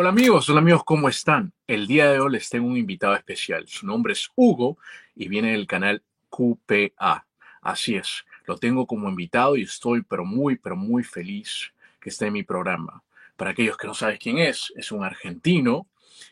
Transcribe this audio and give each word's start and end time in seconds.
Hola 0.00 0.10
amigos, 0.10 0.48
hola 0.48 0.60
amigos, 0.60 0.84
¿cómo 0.84 1.08
están? 1.08 1.52
El 1.66 1.88
día 1.88 2.08
de 2.08 2.20
hoy 2.20 2.30
les 2.30 2.48
tengo 2.48 2.68
un 2.68 2.76
invitado 2.76 3.16
especial. 3.16 3.66
Su 3.66 3.84
nombre 3.84 4.12
es 4.12 4.30
Hugo 4.36 4.78
y 5.16 5.26
viene 5.26 5.50
del 5.50 5.66
canal 5.66 6.04
QPA. 6.30 7.26
Así 7.60 7.96
es, 7.96 8.24
lo 8.46 8.56
tengo 8.58 8.86
como 8.86 9.08
invitado 9.08 9.56
y 9.56 9.62
estoy 9.62 10.02
pero 10.02 10.24
muy, 10.24 10.54
pero 10.54 10.76
muy 10.76 11.02
feliz 11.02 11.72
que 12.00 12.10
esté 12.10 12.26
en 12.26 12.34
mi 12.34 12.44
programa. 12.44 13.02
Para 13.36 13.50
aquellos 13.50 13.76
que 13.76 13.88
no 13.88 13.94
saben 13.94 14.18
quién 14.18 14.38
es, 14.38 14.72
es 14.76 14.92
un 14.92 15.02
argentino 15.02 15.88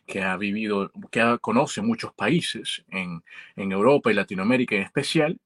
que 0.06 0.22
ha 0.22 0.36
vivido, 0.36 0.92
que 1.10 1.36
conoce 1.40 1.82
muchos 1.82 2.14
países 2.14 2.84
en, 2.88 3.24
en 3.56 3.72
Europa 3.72 4.12
y 4.12 4.14
Latinoamérica 4.14 4.76
en 4.76 4.82
especial, 4.82 5.40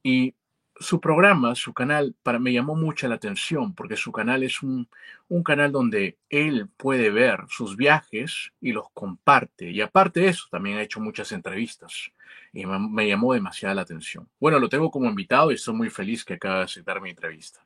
y 0.00 0.32
su 0.80 1.00
programa, 1.00 1.54
su 1.54 1.72
canal, 1.72 2.14
para 2.22 2.38
me 2.38 2.52
llamó 2.52 2.74
mucho 2.74 3.06
la 3.06 3.14
atención 3.14 3.74
porque 3.74 3.96
su 3.96 4.10
canal 4.10 4.42
es 4.42 4.62
un, 4.62 4.88
un, 5.28 5.42
canal 5.42 5.70
donde 5.70 6.18
él 6.28 6.68
puede 6.76 7.10
ver 7.10 7.44
sus 7.48 7.76
viajes 7.76 8.52
y 8.60 8.72
los 8.72 8.90
comparte. 8.92 9.70
Y 9.70 9.80
aparte 9.80 10.20
de 10.20 10.28
eso, 10.28 10.46
también 10.50 10.78
ha 10.78 10.82
hecho 10.82 11.00
muchas 11.00 11.30
entrevistas 11.32 12.10
y 12.52 12.66
me, 12.66 12.78
me 12.78 13.08
llamó 13.08 13.34
demasiada 13.34 13.74
la 13.74 13.82
atención. 13.82 14.28
Bueno, 14.40 14.58
lo 14.58 14.68
tengo 14.68 14.90
como 14.90 15.08
invitado 15.08 15.52
y 15.52 15.54
estoy 15.54 15.74
muy 15.74 15.90
feliz 15.90 16.24
que 16.24 16.34
acaba 16.34 16.58
de 16.58 16.64
aceptar 16.64 17.00
mi 17.00 17.10
entrevista. 17.10 17.64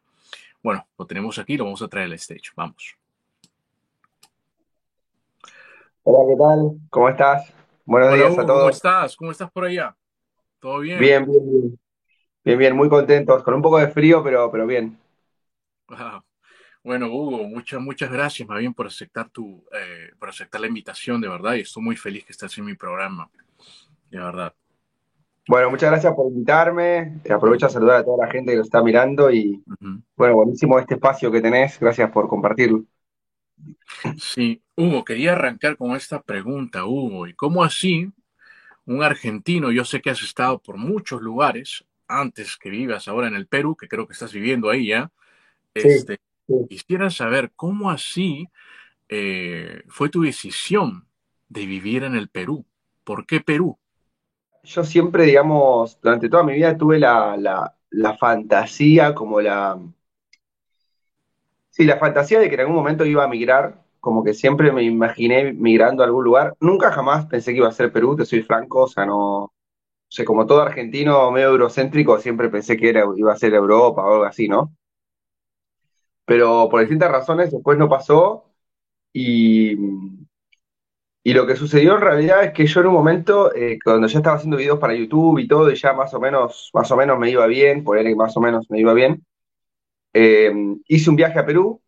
Bueno, 0.62 0.86
lo 0.98 1.06
tenemos 1.06 1.38
aquí, 1.38 1.56
lo 1.56 1.64
vamos 1.64 1.82
a 1.82 1.88
traer 1.88 2.06
al 2.06 2.12
stage. 2.14 2.50
Vamos. 2.56 2.96
Hola, 6.02 6.18
¿qué 6.28 6.36
tal? 6.36 6.88
¿Cómo 6.90 7.08
estás? 7.08 7.52
Buenos 7.84 8.08
Hola, 8.08 8.16
días 8.16 8.32
a 8.32 8.36
¿cómo 8.36 8.46
todos. 8.46 8.76
estás? 8.76 9.16
¿Cómo 9.16 9.30
estás 9.30 9.50
por 9.50 9.64
allá? 9.64 9.96
¿Todo 10.60 10.80
bien? 10.80 10.98
Bien, 10.98 11.24
bien, 11.24 11.50
bien. 11.50 11.78
Bien, 12.48 12.58
bien, 12.58 12.74
muy 12.74 12.88
contentos, 12.88 13.42
con 13.42 13.52
un 13.52 13.60
poco 13.60 13.76
de 13.76 13.88
frío, 13.88 14.24
pero, 14.24 14.50
pero 14.50 14.66
bien. 14.66 14.96
Wow. 15.86 16.24
Bueno, 16.82 17.08
Hugo, 17.08 17.44
muchas, 17.44 17.78
muchas 17.78 18.10
gracias 18.10 18.48
más 18.48 18.58
bien 18.58 18.72
por 18.72 18.86
aceptar 18.86 19.28
tu, 19.28 19.62
eh, 19.70 20.12
por 20.18 20.30
aceptar 20.30 20.58
la 20.62 20.66
invitación, 20.66 21.20
de 21.20 21.28
verdad, 21.28 21.56
y 21.56 21.60
estoy 21.60 21.82
muy 21.82 21.94
feliz 21.94 22.24
que 22.24 22.32
estés 22.32 22.56
en 22.56 22.64
mi 22.64 22.74
programa, 22.74 23.28
de 24.10 24.18
verdad. 24.18 24.54
Bueno, 25.46 25.68
muchas 25.68 25.90
gracias 25.90 26.14
por 26.14 26.32
invitarme. 26.32 27.20
Aprovecho 27.28 27.66
a 27.66 27.68
saludar 27.68 27.96
a 27.96 28.04
toda 28.04 28.24
la 28.24 28.32
gente 28.32 28.52
que 28.52 28.56
lo 28.56 28.62
está 28.62 28.82
mirando 28.82 29.30
y, 29.30 29.62
bueno, 30.16 30.36
buenísimo 30.36 30.78
este 30.78 30.94
espacio 30.94 31.30
que 31.30 31.42
tenés. 31.42 31.78
Gracias 31.78 32.10
por 32.10 32.28
compartirlo. 32.28 32.82
Sí, 34.16 34.62
Hugo, 34.74 35.04
quería 35.04 35.32
arrancar 35.32 35.76
con 35.76 35.94
esta 35.94 36.22
pregunta, 36.22 36.86
Hugo, 36.86 37.26
¿y 37.26 37.34
cómo 37.34 37.62
así 37.62 38.10
un 38.86 39.02
argentino, 39.02 39.70
yo 39.70 39.84
sé 39.84 40.00
que 40.00 40.08
has 40.08 40.22
estado 40.22 40.58
por 40.62 40.78
muchos 40.78 41.20
lugares 41.20 41.84
antes 42.08 42.56
que 42.58 42.70
vivas 42.70 43.08
ahora 43.08 43.28
en 43.28 43.34
el 43.36 43.46
Perú, 43.48 43.76
que 43.76 43.88
creo 43.88 44.06
que 44.06 44.12
estás 44.14 44.32
viviendo 44.32 44.70
ahí 44.70 44.88
ya, 44.88 45.10
Sí, 45.76 45.88
este, 45.96 46.18
sí. 46.46 46.68
quisiera 46.68 47.10
saber 47.10 47.52
cómo 47.56 47.90
así 47.90 48.48
eh, 49.08 49.84
fue 49.88 50.08
tu 50.10 50.22
decisión 50.22 51.08
de 51.48 51.66
vivir 51.66 52.04
en 52.04 52.16
el 52.16 52.28
Perú. 52.30 52.66
¿Por 53.04 53.26
qué 53.26 53.40
Perú? 53.40 53.78
Yo 54.62 54.84
siempre, 54.84 55.24
digamos, 55.24 56.00
durante 56.00 56.28
toda 56.28 56.44
mi 56.44 56.52
vida 56.54 56.76
tuve 56.76 56.98
la, 57.00 57.36
la, 57.36 57.74
la 57.90 58.16
fantasía, 58.16 59.12
como 59.14 59.40
la, 59.40 59.76
sí, 61.70 61.84
la 61.84 61.98
fantasía 61.98 62.40
de 62.40 62.48
que 62.48 62.54
en 62.54 62.60
algún 62.62 62.76
momento 62.76 63.04
iba 63.04 63.24
a 63.24 63.28
migrar, 63.28 63.82
como 64.00 64.24
que 64.24 64.34
siempre 64.34 64.72
me 64.72 64.82
imaginé 64.82 65.52
migrando 65.52 66.02
a 66.02 66.06
algún 66.06 66.24
lugar. 66.24 66.54
Nunca 66.60 66.92
jamás 66.92 67.26
pensé 67.26 67.52
que 67.52 67.58
iba 67.58 67.68
a 67.68 67.72
ser 67.72 67.92
Perú, 67.92 68.16
te 68.16 68.24
soy 68.26 68.42
franco, 68.42 68.84
o 68.84 68.88
sea, 68.88 69.06
no, 69.06 69.52
o 70.08 70.12
sea, 70.12 70.24
como 70.24 70.46
todo 70.46 70.62
argentino 70.62 71.30
medio 71.30 71.48
eurocéntrico, 71.50 72.18
siempre 72.20 72.48
pensé 72.50 72.76
que 72.76 72.90
era, 72.90 73.04
iba 73.16 73.32
a 73.32 73.36
ser 73.36 73.54
Europa 73.54 74.02
o 74.04 74.12
algo 74.14 74.24
así, 74.24 74.48
¿no? 74.48 74.74
Pero 76.24 76.68
por 76.70 76.80
distintas 76.80 77.10
razones 77.10 77.50
después 77.50 77.78
no 77.78 77.88
pasó 77.88 78.44
y, 79.12 79.76
y 81.22 81.34
lo 81.34 81.46
que 81.46 81.56
sucedió 81.56 81.94
en 81.96 82.00
realidad 82.00 82.44
es 82.44 82.52
que 82.52 82.66
yo 82.66 82.80
en 82.80 82.86
un 82.86 82.94
momento, 82.94 83.54
eh, 83.54 83.78
cuando 83.84 84.06
ya 84.06 84.18
estaba 84.18 84.36
haciendo 84.36 84.56
videos 84.56 84.78
para 84.78 84.94
YouTube 84.94 85.38
y 85.40 85.48
todo, 85.48 85.70
y 85.70 85.74
ya 85.76 85.92
más 85.92 86.14
o 86.14 86.20
menos, 86.20 86.70
más 86.72 86.90
o 86.90 86.96
menos 86.96 87.18
me 87.18 87.30
iba 87.30 87.46
bien, 87.46 87.84
por 87.84 88.02
que 88.02 88.14
más 88.14 88.36
o 88.36 88.40
menos 88.40 88.66
me 88.70 88.80
iba 88.80 88.94
bien, 88.94 89.24
eh, 90.14 90.52
hice 90.88 91.10
un 91.10 91.16
viaje 91.16 91.38
a 91.40 91.46
Perú, 91.46 91.82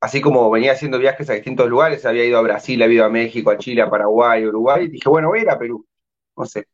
así 0.00 0.20
como 0.22 0.50
venía 0.50 0.72
haciendo 0.72 0.98
viajes 0.98 1.30
a 1.30 1.34
distintos 1.34 1.68
lugares, 1.70 2.06
había 2.06 2.24
ido 2.26 2.38
a 2.38 2.42
Brasil, 2.42 2.82
había 2.82 2.96
ido 2.96 3.06
a 3.06 3.10
México, 3.10 3.50
a 3.50 3.58
Chile, 3.58 3.82
a 3.82 3.90
Paraguay, 3.90 4.44
a 4.44 4.48
Uruguay, 4.48 4.84
y 4.86 4.88
dije, 4.90 5.08
bueno, 5.10 5.28
voy 5.28 5.40
a 5.40 5.42
ir 5.42 5.50
a 5.50 5.58
Perú, 5.58 5.86
no 6.36 6.46
sé. 6.46 6.66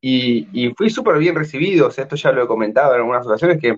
Y, 0.00 0.72
fui 0.76 0.90
súper 0.90 1.18
bien 1.18 1.34
recibido, 1.34 1.88
o 1.88 1.90
sea, 1.90 2.04
esto 2.04 2.16
ya 2.16 2.32
lo 2.32 2.44
he 2.44 2.46
comentado 2.46 2.92
en 2.94 3.00
algunas 3.00 3.26
ocasiones, 3.26 3.60
que 3.60 3.76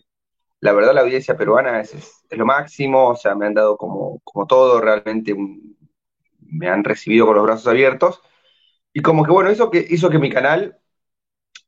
la 0.61 0.73
verdad 0.73 0.95
la 0.95 1.03
audiencia 1.03 1.37
peruana 1.37 1.81
es, 1.81 1.95
es- 1.95 2.25
lo 2.31 2.47
máximo, 2.47 3.09
o 3.11 3.17
sea, 3.17 3.35
me 3.37 3.47
han 3.47 3.55
dado 3.55 3.77
como, 3.79 4.21
como 4.25 4.47
todo, 4.47 4.81
realmente 4.81 5.35
me 6.41 6.69
han 6.69 6.85
recibido 6.85 7.27
con 7.27 7.37
los 7.37 7.45
brazos 7.45 7.67
abiertos. 7.69 8.21
Y 8.93 9.03
como 9.03 9.25
que 9.25 9.33
bueno, 9.33 9.51
eso 9.51 9.71
que 9.71 9.87
hizo 9.91 10.11
que 10.11 10.19
mi 10.19 10.31
canal 10.31 10.79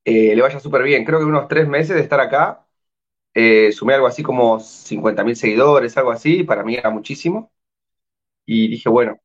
eh, 0.05 0.35
le 0.37 0.43
vaya 0.43 0.61
súper 0.61 0.83
bien. 0.85 1.05
Creo 1.05 1.19
que 1.21 1.25
unos 1.27 1.49
tres 1.49 1.69
meses 1.69 1.97
de 1.97 2.03
estar 2.03 2.21
acá, 2.21 2.67
eh, 3.35 3.73
sumé 3.73 3.95
algo 3.95 4.07
así 4.09 4.23
como 4.25 4.61
50.000 4.61 5.37
seguidores, 5.37 5.97
algo 5.99 6.13
así, 6.13 6.45
para 6.45 6.65
mí 6.65 6.77
era 6.77 6.91
muchísimo. 6.91 7.53
Y 8.47 8.69
dije, 8.71 8.89
bueno, 8.89 9.19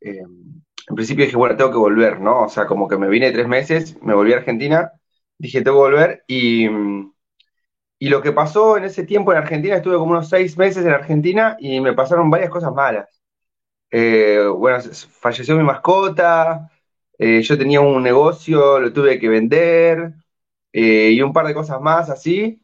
eh, 0.00 0.22
en 0.88 0.94
principio 0.96 1.24
dije, 1.24 1.36
bueno, 1.36 1.56
tengo 1.56 1.70
que 1.72 1.78
volver, 1.78 2.20
¿no? 2.20 2.44
O 2.44 2.48
sea, 2.48 2.66
como 2.66 2.88
que 2.88 2.96
me 2.98 3.08
vine 3.08 3.32
tres 3.32 3.48
meses, 3.48 3.96
me 4.02 4.14
volví 4.14 4.32
a 4.32 4.36
Argentina, 4.38 4.92
dije, 5.38 5.62
tengo 5.62 5.78
que 5.78 5.90
volver. 5.90 6.24
Y, 6.28 6.68
mm, 6.68 7.12
y 7.98 8.08
lo 8.08 8.22
que 8.22 8.32
pasó 8.32 8.76
en 8.76 8.84
ese 8.84 9.04
tiempo 9.04 9.32
en 9.32 9.38
Argentina, 9.38 9.76
estuve 9.76 9.96
como 9.98 10.12
unos 10.12 10.28
seis 10.28 10.56
meses 10.58 10.84
en 10.84 10.92
Argentina 10.92 11.56
y 11.60 11.80
me 11.80 11.94
pasaron 11.94 12.30
varias 12.30 12.50
cosas 12.50 12.72
malas. 12.74 13.08
Eh, 13.90 14.40
bueno, 14.56 14.78
falleció 15.20 15.56
mi 15.56 15.62
mascota, 15.64 16.70
eh, 17.18 17.42
yo 17.42 17.56
tenía 17.58 17.80
un 17.80 18.02
negocio, 18.02 18.80
lo 18.80 18.92
tuve 18.92 19.18
que 19.20 19.28
vender, 19.28 20.14
eh, 20.72 21.10
y 21.12 21.22
un 21.22 21.32
par 21.32 21.46
de 21.46 21.54
cosas 21.54 21.80
más 21.80 22.10
así, 22.10 22.62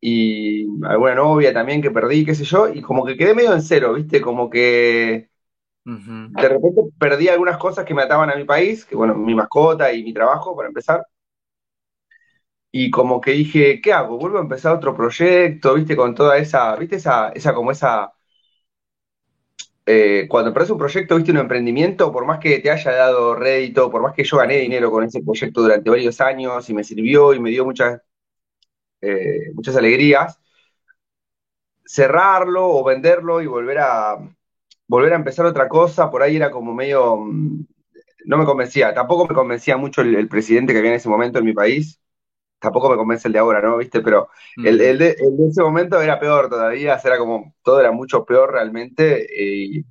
y 0.00 0.66
alguna 0.86 1.14
novia 1.16 1.52
también 1.54 1.82
que 1.82 1.90
perdí, 1.92 2.24
qué 2.26 2.34
sé 2.34 2.44
yo, 2.44 2.68
y 2.70 2.82
como 2.82 3.04
que 3.06 3.16
quedé 3.18 3.34
medio 3.34 3.54
en 3.54 3.62
cero, 3.62 3.94
¿viste? 3.94 4.20
Como 4.22 4.50
que 4.50 5.30
De 5.84 6.48
repente 6.48 6.82
perdí 6.98 7.28
algunas 7.28 7.58
cosas 7.58 7.84
que 7.84 7.94
me 7.94 8.02
ataban 8.02 8.30
a 8.30 8.36
mi 8.36 8.44
país, 8.44 8.84
que 8.84 8.96
bueno, 8.96 9.14
mi 9.14 9.34
mascota 9.34 9.92
y 9.92 10.02
mi 10.02 10.12
trabajo, 10.14 10.56
para 10.56 10.68
empezar, 10.68 11.06
y 12.70 12.90
como 12.90 13.20
que 13.20 13.32
dije, 13.32 13.80
¿qué 13.82 13.92
hago? 13.92 14.18
¿Vuelvo 14.18 14.38
a 14.38 14.42
empezar 14.42 14.74
otro 14.74 14.94
proyecto, 14.96 15.74
¿viste? 15.74 15.96
Con 15.96 16.14
toda 16.14 16.38
esa, 16.38 16.74
¿viste? 16.76 16.96
Esa, 16.96 17.30
esa 17.30 17.54
como 17.54 17.70
esa 17.70 18.12
eh, 19.86 20.26
cuando 20.28 20.48
emprendés 20.48 20.70
un 20.70 20.78
proyecto, 20.78 21.16
viste, 21.16 21.32
un 21.32 21.38
emprendimiento, 21.38 22.12
por 22.12 22.24
más 22.24 22.38
que 22.38 22.58
te 22.60 22.70
haya 22.70 22.92
dado 22.92 23.34
rédito, 23.34 23.90
por 23.90 24.02
más 24.02 24.14
que 24.14 24.24
yo 24.24 24.36
gané 24.38 24.58
dinero 24.58 24.90
con 24.90 25.04
ese 25.04 25.22
proyecto 25.22 25.62
durante 25.62 25.90
varios 25.90 26.20
años 26.20 26.68
y 26.70 26.74
me 26.74 26.84
sirvió 26.84 27.34
y 27.34 27.40
me 27.40 27.50
dio 27.50 27.64
muchas, 27.64 28.00
eh, 29.00 29.52
muchas 29.54 29.76
alegrías, 29.76 30.38
cerrarlo 31.84 32.68
o 32.68 32.84
venderlo 32.84 33.40
y 33.40 33.46
volver 33.46 33.78
a, 33.78 34.18
volver 34.88 35.12
a 35.12 35.16
empezar 35.16 35.46
otra 35.46 35.68
cosa, 35.68 36.10
por 36.10 36.22
ahí 36.22 36.36
era 36.36 36.50
como 36.50 36.74
medio, 36.74 37.16
mm, 37.16 37.66
no 38.26 38.38
me 38.38 38.44
convencía, 38.44 38.94
tampoco 38.94 39.26
me 39.28 39.34
convencía 39.34 39.76
mucho 39.76 40.02
el, 40.02 40.14
el 40.16 40.28
presidente 40.28 40.72
que 40.72 40.78
había 40.80 40.90
en 40.92 40.96
ese 40.98 41.08
momento 41.08 41.38
en 41.38 41.44
mi 41.46 41.52
país, 41.54 42.00
tampoco 42.60 42.90
me 42.90 42.96
convence 42.96 43.28
el 43.28 43.32
de 43.34 43.40
ahora, 43.40 43.60
¿no? 43.62 43.76
¿Viste? 43.78 44.00
Pero 44.02 44.28
el, 44.62 44.80
Ujú. 44.80 44.82
el 44.82 44.98
de, 44.98 45.10
el 45.20 45.36
de 45.36 45.48
ese 45.48 45.62
momento 45.62 46.00
era 46.00 46.20
peor 46.20 46.48
todavía, 46.50 47.00
era 47.04 47.18
como, 47.18 47.54
todo 47.62 47.80
era 47.80 47.92
mucho 47.92 48.24
peor 48.24 48.52
realmente. 48.52 49.24
eh, 49.76 49.84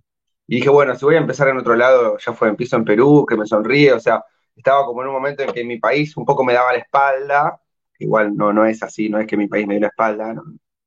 y 0.48 0.56
dije, 0.58 0.70
bueno, 0.70 0.96
si 0.96 1.06
voy 1.06 1.16
a 1.16 1.20
empezar 1.20 1.48
en 1.50 1.58
otro 1.58 1.76
lado, 1.76 2.18
ya 2.18 2.34
fue, 2.34 2.50
empiezo 2.50 2.76
en 2.76 2.86
Perú, 2.86 3.26
que 3.28 3.38
me 3.38 3.46
sonríe, 3.46 3.94
o 3.94 4.00
sea, 4.00 4.24
estaba 4.56 4.86
como 4.86 5.02
en 5.02 5.08
un 5.08 5.14
momento 5.14 5.44
en 5.44 5.54
que 5.54 5.64
mi 5.64 5.80
país 5.80 6.16
un 6.18 6.26
poco 6.26 6.44
me 6.44 6.54
daba 6.54 6.74
la 6.74 6.80
espalda, 6.80 7.62
igual 8.00 8.36
no, 8.36 8.52
no 8.54 8.66
es 8.66 8.84
así, 8.84 9.10
no 9.10 9.20
es 9.20 9.28
que 9.28 9.38
mi 9.38 9.48
país 9.48 9.66
me 9.68 9.76
dio 9.76 9.82
la 9.82 9.88
espalda, 9.88 10.34
no, 10.34 10.44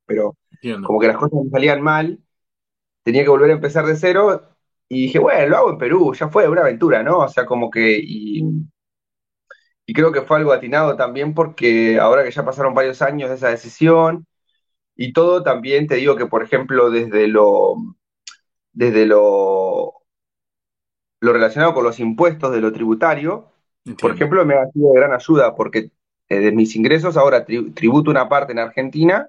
pero 0.06 0.37
Entiendo. 0.53 0.89
como 0.89 1.01
que 1.01 1.06
las 1.09 1.17
cosas 1.17 1.41
me 1.45 1.51
salían 1.51 1.81
mal, 1.83 2.19
tenía 3.05 3.25
que 3.25 3.31
volver 3.31 3.51
a 3.51 3.55
empezar 3.55 3.87
de 3.87 3.97
cero, 3.97 4.43
y 4.89 5.03
dije, 5.05 5.19
bueno, 5.21 5.49
lo 5.49 5.56
hago 5.59 5.71
en 5.73 5.79
Perú, 5.79 6.15
ya 6.15 6.29
fue, 6.29 6.49
una 6.49 6.62
aventura, 6.62 7.03
¿no? 7.03 7.21
O 7.21 7.29
sea, 7.29 7.47
como 7.47 7.71
que, 7.71 7.99
y, 8.03 8.43
y 9.87 9.93
creo 9.93 10.12
que 10.12 10.23
fue 10.23 10.39
algo 10.39 10.53
atinado 10.53 10.97
también 10.97 11.35
porque 11.35 11.99
ahora 12.01 12.25
que 12.25 12.31
ya 12.31 12.45
pasaron 12.45 12.75
varios 12.75 13.03
años 13.03 13.29
de 13.31 13.37
esa 13.37 13.49
decisión, 13.49 14.27
y 14.97 15.12
todo 15.12 15.43
también 15.43 15.87
te 15.87 15.97
digo 15.97 16.17
que, 16.17 16.27
por 16.27 16.43
ejemplo, 16.43 16.91
desde 16.91 17.29
lo, 17.29 17.77
desde 18.73 19.06
lo, 19.06 19.95
lo 21.21 21.33
relacionado 21.33 21.75
con 21.75 21.85
los 21.85 22.01
impuestos 22.01 22.53
de 22.53 22.61
lo 22.61 22.73
tributario, 22.73 23.51
Por 24.01 24.12
ejemplo, 24.12 24.45
me 24.47 24.55
ha 24.55 24.67
sido 24.73 24.93
de 24.93 25.01
gran 25.01 25.12
ayuda 25.12 25.55
porque 25.55 25.91
eh, 26.29 26.39
de 26.39 26.53
mis 26.53 26.75
ingresos 26.77 27.17
ahora 27.17 27.45
tributo 27.45 28.11
una 28.11 28.29
parte 28.29 28.53
en 28.53 28.59
Argentina 28.59 29.29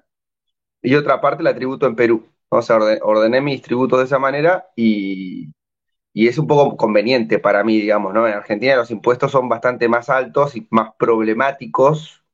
y 0.82 0.94
otra 0.94 1.20
parte 1.20 1.42
la 1.42 1.54
tributo 1.54 1.86
en 1.86 1.96
Perú. 1.96 2.26
O 2.48 2.62
sea, 2.62 2.78
ordené 3.02 3.40
mis 3.40 3.62
tributos 3.62 3.98
de 3.98 4.04
esa 4.04 4.18
manera 4.18 4.66
y, 4.76 5.48
y 6.12 6.28
es 6.28 6.38
un 6.38 6.46
poco 6.46 6.76
conveniente 6.76 7.38
para 7.38 7.64
mí, 7.64 7.78
digamos, 7.78 8.14
¿no? 8.14 8.26
En 8.26 8.34
Argentina 8.34 8.76
los 8.76 8.90
impuestos 8.90 9.32
son 9.32 9.48
bastante 9.48 9.88
más 9.88 10.08
altos 10.08 10.56
y 10.56 10.66
más 10.70 10.90
problemáticos 10.98 12.24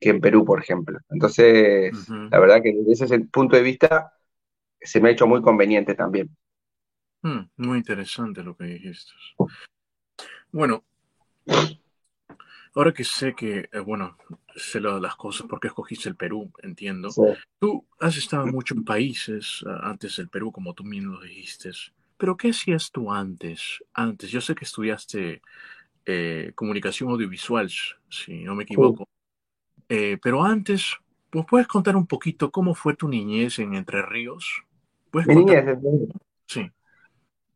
que 0.00 0.10
en 0.10 0.20
Perú, 0.20 0.44
por 0.44 0.60
ejemplo. 0.60 0.98
Entonces, 1.10 1.92
la 2.30 2.38
verdad 2.38 2.62
que 2.62 2.74
desde 2.84 3.04
ese 3.04 3.20
punto 3.20 3.56
de 3.56 3.62
vista 3.62 4.12
se 4.80 5.00
me 5.00 5.08
ha 5.08 5.12
hecho 5.12 5.26
muy 5.26 5.40
conveniente 5.42 5.94
también. 5.94 6.34
Mm, 7.22 7.48
muy 7.56 7.78
interesante 7.78 8.42
lo 8.42 8.56
que 8.56 8.64
dijiste. 8.64 9.12
Bueno, 10.52 10.84
ahora 12.74 12.92
que 12.92 13.04
sé 13.04 13.34
que, 13.34 13.68
eh, 13.72 13.78
bueno, 13.80 14.16
sé 14.56 14.80
las 14.80 15.16
cosas, 15.16 15.46
porque 15.48 15.68
escogiste 15.68 16.08
el 16.08 16.16
Perú, 16.16 16.50
entiendo. 16.62 17.08
Tú 17.58 17.84
has 17.98 18.16
estado 18.16 18.46
mucho 18.46 18.74
en 18.74 18.84
países 18.84 19.64
ah, 19.66 19.90
antes 19.90 20.16
del 20.16 20.28
Perú, 20.28 20.52
como 20.52 20.74
tú 20.74 20.84
mismo 20.84 21.14
lo 21.14 21.20
dijiste. 21.20 21.70
Pero 22.16 22.36
¿qué 22.36 22.50
hacías 22.50 22.90
tú 22.90 23.12
antes? 23.12 23.82
Antes, 23.92 24.30
yo 24.30 24.40
sé 24.40 24.54
que 24.54 24.64
estudiaste 24.64 25.42
eh, 26.06 26.52
comunicación 26.54 27.10
audiovisual, 27.10 27.70
si 28.08 28.44
no 28.44 28.54
me 28.54 28.64
equivoco. 28.64 29.08
Eh, 29.88 30.18
pero 30.22 30.42
antes, 30.42 30.96
¿nos 31.32 31.46
puedes 31.46 31.66
contar 31.66 31.96
un 31.96 32.06
poquito 32.06 32.50
cómo 32.50 32.74
fue 32.74 32.94
tu 32.94 33.08
niñez 33.08 33.58
en 33.58 33.74
Entre 33.74 34.02
Ríos? 34.02 34.62
Mi 35.12 35.34
niñez, 35.36 35.78
Sí. 36.46 36.70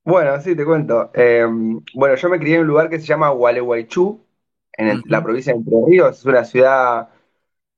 Bueno, 0.05 0.41
sí, 0.41 0.57
te 0.57 0.65
cuento. 0.65 1.11
Em, 1.13 1.81
bueno, 1.95 2.15
yo 2.17 2.29
me 2.31 2.39
crié 2.39 2.57
en 2.57 2.63
un 2.63 2.69
lugar 2.69 2.89
que 2.89 2.99
se 2.99 3.07
llama 3.07 3.29
Gualeguaychú, 3.29 4.25
en 4.79 5.03
la 5.07 5.23
provincia 5.23 5.53
de 5.53 5.59
Entre 5.61 5.75
Ríos. 5.87 6.19
Es 6.21 6.25
una 6.27 6.45
ciudad 6.45 7.11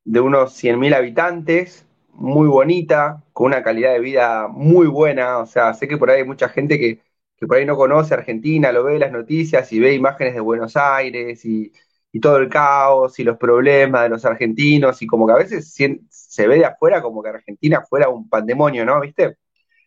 de 0.03 0.19
unos 0.21 0.53
100.000 0.53 0.93
habitantes, 0.93 1.85
muy 2.13 2.47
bonita, 2.47 3.23
con 3.33 3.47
una 3.47 3.63
calidad 3.63 3.93
de 3.93 3.99
vida 3.99 4.47
muy 4.47 4.87
buena. 4.87 5.39
O 5.39 5.45
sea, 5.45 5.73
sé 5.73 5.87
que 5.87 5.97
por 5.97 6.09
ahí 6.11 6.21
hay 6.21 6.27
mucha 6.27 6.49
gente 6.49 6.79
que, 6.79 6.99
que 7.37 7.47
por 7.47 7.57
ahí 7.57 7.65
no 7.65 7.77
conoce 7.77 8.13
Argentina, 8.13 8.71
lo 8.71 8.83
ve 8.83 8.95
en 8.95 9.01
las 9.01 9.11
noticias 9.11 9.71
y 9.73 9.79
ve 9.79 9.93
imágenes 9.93 10.33
de 10.35 10.41
Buenos 10.41 10.77
Aires 10.77 11.45
y, 11.45 11.71
y 12.11 12.19
todo 12.19 12.37
el 12.37 12.49
caos 12.49 13.19
y 13.19 13.23
los 13.23 13.37
problemas 13.37 14.03
de 14.03 14.09
los 14.09 14.25
argentinos 14.25 15.01
y 15.01 15.07
como 15.07 15.25
que 15.27 15.33
a 15.33 15.37
veces 15.37 15.73
se 16.09 16.47
ve 16.47 16.55
de 16.57 16.65
afuera 16.65 17.01
como 17.01 17.23
que 17.23 17.29
Argentina 17.29 17.83
fuera 17.87 18.09
un 18.09 18.29
pandemonio, 18.29 18.85
¿no? 18.85 18.99
¿Viste? 19.01 19.37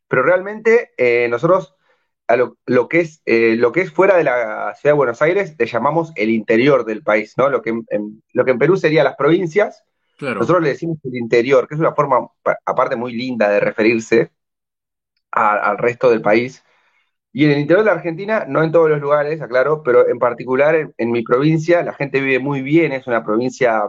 Pero 0.08 0.22
realmente 0.22 0.92
eh, 0.96 1.28
nosotros 1.28 1.74
a 2.26 2.36
lo, 2.36 2.88
que 2.88 3.00
es, 3.00 3.22
eh, 3.26 3.56
lo 3.56 3.72
que 3.72 3.82
es 3.82 3.92
fuera 3.92 4.16
de 4.16 4.24
la 4.24 4.74
ciudad 4.74 4.94
de 4.94 4.98
Buenos 4.98 5.20
Aires 5.20 5.54
le 5.58 5.66
llamamos 5.66 6.12
el 6.16 6.30
interior 6.30 6.84
del 6.84 7.02
país, 7.02 7.34
¿no? 7.36 7.50
Lo 7.50 7.60
que 7.62 7.70
en, 7.70 8.22
lo 8.32 8.44
que 8.44 8.50
en 8.50 8.58
Perú 8.58 8.76
sería 8.76 9.04
las 9.04 9.16
provincias, 9.16 9.84
nosotros 10.20 10.62
le 10.62 10.70
decimos 10.70 10.98
el 11.04 11.16
interior, 11.16 11.68
que 11.68 11.74
es 11.74 11.80
una 11.80 11.94
forma 11.94 12.28
aparte 12.64 12.96
muy 12.96 13.12
linda 13.12 13.48
de 13.48 13.60
referirse 13.60 14.30
al 15.32 15.76
resto 15.78 16.10
del 16.10 16.22
país. 16.22 16.64
Y 17.32 17.46
en 17.46 17.50
el 17.50 17.58
interior 17.58 17.84
de 17.84 17.90
la 17.90 17.96
Argentina, 17.96 18.44
no 18.48 18.62
en 18.62 18.70
todos 18.70 18.88
los 18.88 19.00
lugares, 19.00 19.42
aclaro, 19.42 19.82
pero 19.82 20.08
en 20.08 20.20
particular 20.20 20.92
en, 20.96 21.10
mi 21.10 21.22
provincia, 21.24 21.82
la 21.82 21.92
gente 21.92 22.20
vive 22.20 22.38
muy 22.38 22.62
bien, 22.62 22.92
es 22.92 23.08
una 23.08 23.24
provincia 23.24 23.82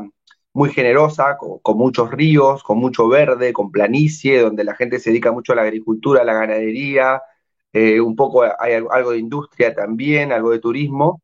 muy 0.52 0.72
generosa, 0.72 1.38
con, 1.38 1.78
muchos 1.78 2.10
ríos, 2.10 2.64
con 2.64 2.80
mucho 2.80 3.08
verde, 3.08 3.54
con 3.54 3.72
planicie, 3.72 4.42
donde 4.42 4.64
la 4.64 4.74
gente 4.76 5.00
se 5.00 5.12
dedica 5.12 5.32
mucho 5.32 5.54
a 5.54 5.58
la 5.58 5.62
agricultura, 5.62 6.22
a 6.22 6.26
la 6.26 6.34
ganadería, 6.34 7.22
eh, 7.75 8.00
un 8.01 8.16
poco 8.16 8.44
hay 8.44 8.74
algo 8.74 9.12
de 9.12 9.19
industria 9.19 9.74
también, 9.75 10.31
algo 10.31 10.51
de 10.51 10.60
turismo, 10.60 11.22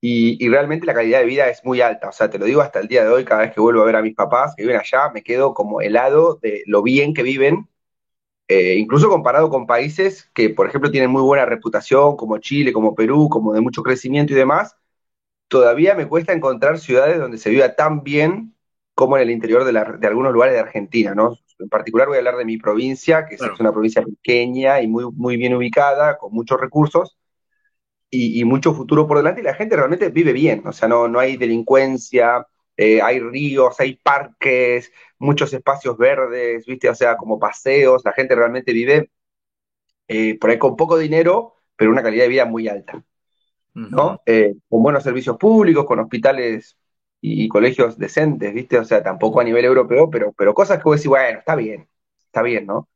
y, 0.00 0.48
realmente 0.48 0.86
la 0.86 0.94
calidad 0.94 1.20
de 1.20 1.26
vida 1.26 1.48
es 1.48 1.64
muy 1.64 1.80
alta. 1.80 2.08
O 2.10 2.12
sea, 2.12 2.28
te 2.30 2.38
lo 2.38 2.44
digo 2.44 2.60
hasta 2.60 2.80
el 2.80 2.88
día 2.88 3.04
de 3.04 3.10
hoy, 3.10 3.24
cada 3.24 3.42
vez 3.42 3.54
que 3.54 3.60
vuelvo 3.60 3.82
a 3.82 3.86
ver 3.86 3.96
a 3.96 4.02
mis 4.02 4.14
papás 4.14 4.54
que 4.56 4.62
viven 4.62 4.78
allá, 4.78 5.10
me 5.14 5.22
quedo 5.22 5.54
como 5.54 5.80
helado 5.80 6.38
de 6.42 6.62
lo 6.66 6.82
bien 6.82 7.14
que 7.14 7.22
viven 7.22 7.68
eh, 8.48 8.76
incluso 8.78 9.08
comparado 9.08 9.48
con 9.48 9.66
países 9.66 10.30
que, 10.34 10.50
por 10.50 10.68
ejemplo, 10.68 10.90
tienen 10.90 11.10
muy 11.10 11.22
buena 11.22 11.46
reputación, 11.46 12.16
como 12.16 12.38
Chile, 12.38 12.72
como 12.72 12.94
Perú, 12.94 13.28
como 13.30 13.54
de 13.54 13.60
mucho 13.62 13.82
crecimiento 13.82 14.32
y 14.32 14.36
demás, 14.36 14.76
todavía 15.48 15.94
me 15.94 16.08
cuesta 16.08 16.32
encontrar 16.32 16.78
ciudades 16.78 17.18
donde 17.18 17.38
se 17.38 17.50
viva 17.50 17.74
tan 17.76 18.02
bien 18.04 18.54
como 18.94 19.16
en 19.16 19.24
el 19.24 19.30
interior 19.30 19.64
de, 19.64 20.06
algunos 20.08 20.32
lugares 20.32 20.54
de 20.54 20.60
Argentina, 20.60 21.14
¿no? 21.14 21.38
En 21.58 21.68
particular 21.68 22.08
voy 22.08 22.16
a 22.16 22.18
hablar 22.18 22.36
de 22.36 22.44
mi 22.44 22.56
provincia, 22.58 23.26
que 23.26 23.36
es 23.36 23.40
una 23.60 23.72
provincia 23.72 24.02
pequeña 24.02 24.80
y 24.80 24.88
muy, 24.88 25.10
muy 25.12 25.36
bien 25.36 25.54
ubicada, 25.54 26.18
con 26.18 26.32
muchos 26.32 26.60
recursos 26.60 27.16
y, 28.10 28.44
mucho 28.44 28.74
futuro 28.74 29.06
por 29.06 29.16
delante, 29.16 29.40
y 29.40 29.44
la 29.44 29.54
gente 29.54 29.76
realmente 29.76 30.08
vive 30.08 30.32
bien, 30.32 30.62
o 30.66 30.72
sea, 30.72 30.88
no, 30.88 31.08
no 31.08 31.18
hay 31.18 31.36
delincuencia, 31.36 32.46
eh, 32.76 33.02
hay 33.02 33.20
ríos, 33.20 33.80
hay 33.80 33.96
parques, 33.96 34.92
muchos 35.18 35.52
espacios 35.52 35.96
verdes, 35.98 36.64
¿viste? 36.66 36.88
O 36.88 36.94
sea, 36.94 37.16
como 37.16 37.38
paseos, 37.38 38.02
la 38.04 38.12
gente 38.12 38.34
realmente 38.34 38.72
vive 38.72 39.10
eh, 40.08 40.38
por 40.38 40.50
ahí 40.50 40.58
con 40.58 40.76
poco 40.76 40.98
dinero, 40.98 41.56
pero 41.76 41.90
una 41.90 42.02
calidad 42.02 42.24
de 42.24 42.28
vida 42.28 42.44
muy 42.44 42.68
alta, 42.68 43.04
¿no? 43.74 44.20
Eh, 44.26 44.54
con 44.68 44.82
buenos 44.82 45.02
servicios 45.02 45.36
públicos, 45.36 45.84
con 45.84 45.98
hospitales 45.98 46.78
y, 47.26 47.48
colegios 47.48 47.98
decentes, 47.98 48.52
¿viste? 48.52 48.78
O 48.78 48.84
sea, 48.84 49.02
tampoco 49.02 49.40
a 49.40 49.44
nivel 49.44 49.64
europeo, 49.64 50.10
pero, 50.10 50.32
pero 50.32 50.52
cosas 50.54 50.78
que 50.78 50.84
vos 50.84 50.96
decís, 50.96 51.08
bueno, 51.08 51.38
está 51.38 51.56
bien, 51.56 51.88
está 52.26 52.42
bien, 52.42 52.66
¿no? 52.66 52.88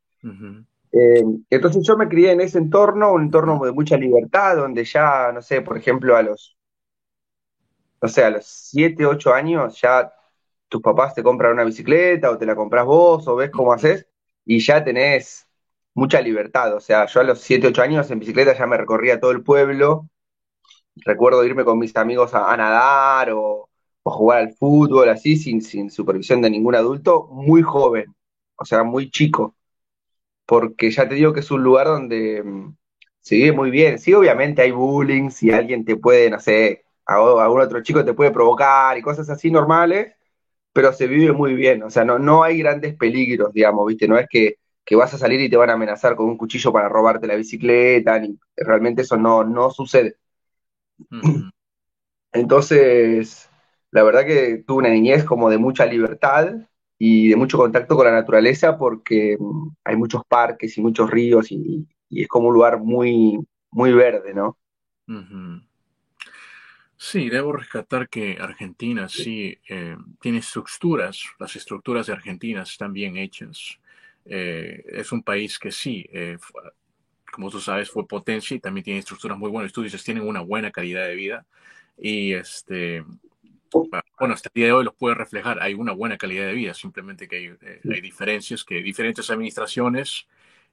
entonces 1.50 1.86
yo 1.86 1.96
me 1.96 2.08
crié 2.08 2.32
en 2.32 2.40
ese 2.40 2.58
entorno, 2.58 3.12
un 3.12 3.22
entorno 3.24 3.58
de 3.64 3.72
mucha 3.72 3.96
libertad, 3.96 4.56
donde 4.56 4.84
ya, 4.84 5.30
no 5.32 5.42
sé, 5.42 5.60
por 5.60 5.76
ejemplo, 5.78 6.16
a 6.16 6.22
los 6.22 6.58
o 8.00 8.08
sea, 8.08 8.28
a 8.28 8.30
los 8.30 8.46
7, 8.46 9.06
8 9.06 9.34
años 9.34 9.80
ya 9.80 10.12
tus 10.68 10.82
papás 10.82 11.14
te 11.14 11.22
compran 11.22 11.52
una 11.52 11.64
bicicleta 11.64 12.30
o 12.30 12.38
te 12.38 12.46
la 12.46 12.54
compras 12.54 12.84
vos 12.84 13.26
o 13.26 13.36
ves 13.36 13.50
cómo 13.50 13.72
haces 13.72 14.06
y 14.44 14.60
ya 14.60 14.84
tenés 14.84 15.48
mucha 15.94 16.20
libertad. 16.20 16.74
O 16.74 16.80
sea, 16.80 17.06
yo 17.06 17.20
a 17.20 17.24
los 17.24 17.40
7, 17.40 17.68
8 17.68 17.82
años 17.82 18.10
en 18.10 18.20
bicicleta 18.20 18.56
ya 18.56 18.66
me 18.66 18.76
recorría 18.76 19.20
todo 19.20 19.32
el 19.32 19.42
pueblo. 19.42 20.08
Recuerdo 20.96 21.44
irme 21.44 21.64
con 21.64 21.78
mis 21.78 21.96
amigos 21.96 22.34
a, 22.34 22.56
nadar 22.56 23.30
o, 23.32 23.67
jugar 24.10 24.38
al 24.40 24.52
fútbol 24.54 25.08
así 25.08 25.36
sin, 25.36 25.62
sin 25.62 25.90
supervisión 25.90 26.42
de 26.42 26.50
ningún 26.50 26.74
adulto, 26.74 27.28
muy 27.30 27.62
joven, 27.62 28.14
o 28.56 28.64
sea, 28.64 28.84
muy 28.84 29.10
chico. 29.10 29.56
Porque 30.46 30.90
ya 30.90 31.08
te 31.08 31.14
digo 31.16 31.32
que 31.32 31.40
es 31.40 31.50
un 31.50 31.62
lugar 31.62 31.86
donde 31.86 32.42
mm, 32.42 32.76
se 33.20 33.36
vive 33.36 33.52
muy 33.52 33.70
bien. 33.70 33.98
Sí, 33.98 34.14
obviamente 34.14 34.62
hay 34.62 34.70
bullying, 34.72 35.30
si 35.30 35.50
alguien 35.50 35.84
te 35.84 35.96
puede, 35.96 36.30
no 36.30 36.40
sé, 36.40 36.84
a 37.06 37.16
algún 37.16 37.60
otro 37.60 37.82
chico 37.82 38.04
te 38.04 38.14
puede 38.14 38.30
provocar 38.30 38.96
y 38.98 39.02
cosas 39.02 39.30
así 39.30 39.50
normales, 39.50 40.14
pero 40.72 40.92
se 40.92 41.06
vive 41.08 41.32
muy 41.32 41.54
bien, 41.54 41.82
o 41.82 41.90
sea, 41.90 42.04
no, 42.04 42.18
no 42.18 42.44
hay 42.44 42.58
grandes 42.58 42.94
peligros, 42.96 43.52
digamos, 43.52 43.86
¿viste? 43.88 44.06
No 44.08 44.18
es 44.18 44.26
que, 44.30 44.56
vas 44.96 45.12
a 45.14 45.18
salir 45.18 45.40
y 45.40 45.50
te 45.50 45.56
van 45.56 45.70
a 45.70 45.74
amenazar 45.74 46.16
con 46.16 46.26
un 46.26 46.36
cuchillo 46.38 46.72
para 46.72 46.88
robarte 46.88 47.26
la 47.26 47.34
bicicleta, 47.34 48.18
ni, 48.18 48.38
realmente 48.56 49.02
eso 49.02 49.16
no, 49.16 49.44
no 49.44 49.70
sucede. 49.70 50.16
Entonces, 52.32 53.47
la 53.90 54.02
verdad 54.02 54.26
que 54.26 54.62
tuve 54.66 54.78
una 54.78 54.90
niñez 54.90 55.24
como 55.24 55.50
de 55.50 55.58
mucha 55.58 55.86
libertad 55.86 56.54
y 56.98 57.28
de 57.28 57.36
mucho 57.36 57.56
contacto 57.56 57.96
con 57.96 58.06
la 58.06 58.12
naturaleza 58.12 58.76
porque 58.76 59.36
mm, 59.38 59.68
hay 59.84 59.96
muchos 59.96 60.22
parques 60.26 60.76
y 60.76 60.80
muchos 60.80 61.10
ríos 61.10 61.50
y, 61.50 61.86
es 62.10 62.28
como 62.28 62.48
un 62.48 62.54
lugar 62.54 62.80
muy, 62.80 63.38
muy 63.70 63.92
verde, 63.92 64.32
¿no? 64.32 64.58
Sí, 66.96 67.28
debo 67.30 67.52
rescatar 67.52 68.08
que 68.08 68.38
Argentina 68.40 69.08
sí 69.08 69.56
eh, 69.68 69.96
tiene 70.20 70.38
estructuras, 70.38 71.22
las 71.38 71.54
estructuras 71.54 72.06
de 72.06 72.14
Argentina 72.14 72.62
están 72.62 72.92
bien 72.92 73.16
hechas. 73.16 73.78
Eh, 74.24 74.84
es 74.88 75.12
un 75.12 75.22
país 75.22 75.58
que 75.58 75.70
sí, 75.70 76.06
eh, 76.12 76.38
como 77.30 77.50
tú 77.50 77.60
sabes, 77.60 77.90
fue 77.90 78.06
potencia 78.06 78.56
y 78.56 78.60
también 78.60 78.84
tiene 78.84 79.00
estructuras 79.00 79.38
muy 79.38 79.50
buenas. 79.50 79.72
Tú 79.72 79.82
dices, 79.82 80.02
tienen 80.02 80.26
una 80.26 80.40
buena 80.40 80.70
calidad 80.70 81.06
de 81.06 81.14
vida 81.14 81.46
y 81.96 82.32
este, 82.32 83.04
bueno, 83.72 84.34
hasta 84.34 84.48
el 84.48 84.52
día 84.54 84.66
de 84.66 84.72
hoy 84.72 84.84
los 84.84 84.94
puede 84.94 85.14
reflejar. 85.14 85.60
Hay 85.60 85.74
una 85.74 85.92
buena 85.92 86.16
calidad 86.16 86.46
de 86.46 86.54
vida, 86.54 86.74
simplemente 86.74 87.28
que 87.28 87.36
hay, 87.36 87.50
hay 87.92 88.00
diferencias, 88.00 88.64
que 88.64 88.82
diferentes 88.82 89.30
administraciones 89.30 90.26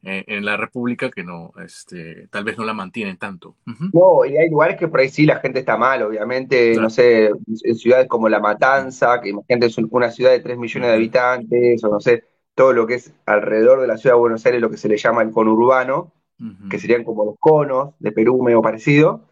en 0.05 0.45
la 0.45 0.55
República 0.55 1.09
que 1.09 1.23
no, 1.23 1.51
este, 1.63 2.27
tal 2.27 2.43
vez 2.43 2.57
no 2.57 2.65
la 2.65 2.73
mantienen 2.73 3.17
tanto. 3.17 3.55
No, 3.91 4.23
y 4.23 4.37
hay 4.37 4.49
lugares 4.49 4.77
que 4.77 4.87
por 4.87 4.99
ahí 4.99 5.09
sí 5.09 5.25
la 5.25 5.39
gente 5.39 5.59
está 5.59 5.77
mal, 5.77 6.03
obviamente, 6.03 6.75
no 6.75 6.91
sé, 6.91 7.31
en 7.63 7.75
ciudades 7.75 8.07
como 8.07 8.29
La 8.29 8.39
Matanza, 8.39 9.19
que 9.19 9.29
imagínate 9.29 9.65
es 9.65 9.77
una 9.77 10.11
ciudad 10.11 10.31
de 10.31 10.41
3 10.41 10.57
millones 10.57 10.89
de 10.89 10.95
habitantes, 10.95 11.83
o 11.83 11.89
no 11.89 11.99
sé, 11.99 12.23
todo 12.53 12.71
lo 12.73 12.85
que 12.85 12.95
es 12.95 13.13
alrededor 13.25 13.81
de 13.81 13.87
la 13.87 13.97
ciudad 13.97 14.15
de 14.15 14.19
Buenos 14.19 14.45
Aires, 14.45 14.61
lo 14.61 14.69
que 14.69 14.77
se 14.77 14.89
le 14.89 14.97
llama 14.97 15.23
el 15.23 15.31
conurbano, 15.31 16.13
que 16.69 16.79
serían 16.79 17.03
como 17.03 17.25
los 17.25 17.35
conos 17.39 17.95
de 17.99 18.11
Perú, 18.11 18.43
medio 18.43 18.61
parecido. 18.61 19.25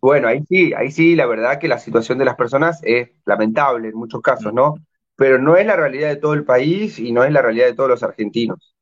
Bueno, 0.00 0.28
ahí 0.28 0.42
sí, 0.48 0.72
ahí 0.74 0.90
sí, 0.90 1.14
la 1.14 1.26
verdad 1.26 1.58
que 1.58 1.68
la 1.68 1.78
situación 1.78 2.18
de 2.18 2.24
las 2.24 2.36
personas 2.36 2.80
es 2.82 3.10
lamentable 3.24 3.88
en 3.88 3.96
muchos 3.96 4.22
casos, 4.22 4.52
¿no? 4.52 4.74
Pero 5.16 5.38
no 5.38 5.56
es 5.56 5.66
la 5.66 5.76
realidad 5.76 6.08
de 6.08 6.16
todo 6.16 6.34
el 6.34 6.44
país 6.44 6.98
y 6.98 7.12
no 7.12 7.24
es 7.24 7.32
la 7.32 7.42
realidad 7.42 7.66
de 7.66 7.74
todos 7.74 7.90
los 7.90 8.02
argentinos. 8.02 8.74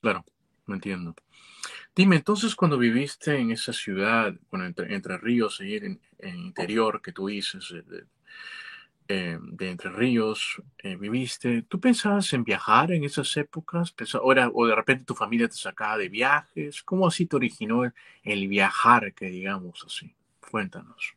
Claro 0.00 0.24
entiendo. 0.74 1.14
Dime, 1.94 2.16
entonces 2.16 2.54
cuando 2.54 2.78
viviste 2.78 3.36
en 3.36 3.50
esa 3.50 3.72
ciudad, 3.72 4.34
bueno, 4.50 4.66
entre, 4.66 4.94
entre 4.94 5.18
Ríos 5.18 5.60
y 5.60 5.76
en, 5.76 6.00
en, 6.18 6.36
interior 6.38 7.02
que 7.02 7.12
tú 7.12 7.26
dices, 7.26 7.74
de, 7.86 8.04
eh, 9.08 9.38
de 9.40 9.70
Entre 9.70 9.90
Ríos, 9.90 10.62
eh, 10.78 10.96
viviste, 10.96 11.62
¿tú 11.62 11.80
pensabas 11.80 12.32
en 12.32 12.44
viajar 12.44 12.92
en 12.92 13.04
esas 13.04 13.36
épocas? 13.36 13.94
¿O, 14.14 14.34
¿O 14.54 14.66
de 14.66 14.74
repente 14.74 15.04
tu 15.04 15.14
familia 15.14 15.48
te 15.48 15.56
sacaba 15.56 15.98
de 15.98 16.08
viajes? 16.08 16.82
¿Cómo 16.82 17.06
así 17.06 17.26
te 17.26 17.36
originó 17.36 17.84
el, 17.84 17.92
el 18.22 18.48
viajar, 18.48 19.12
que 19.12 19.26
digamos 19.26 19.84
así? 19.86 20.14
Cuéntanos. 20.50 21.14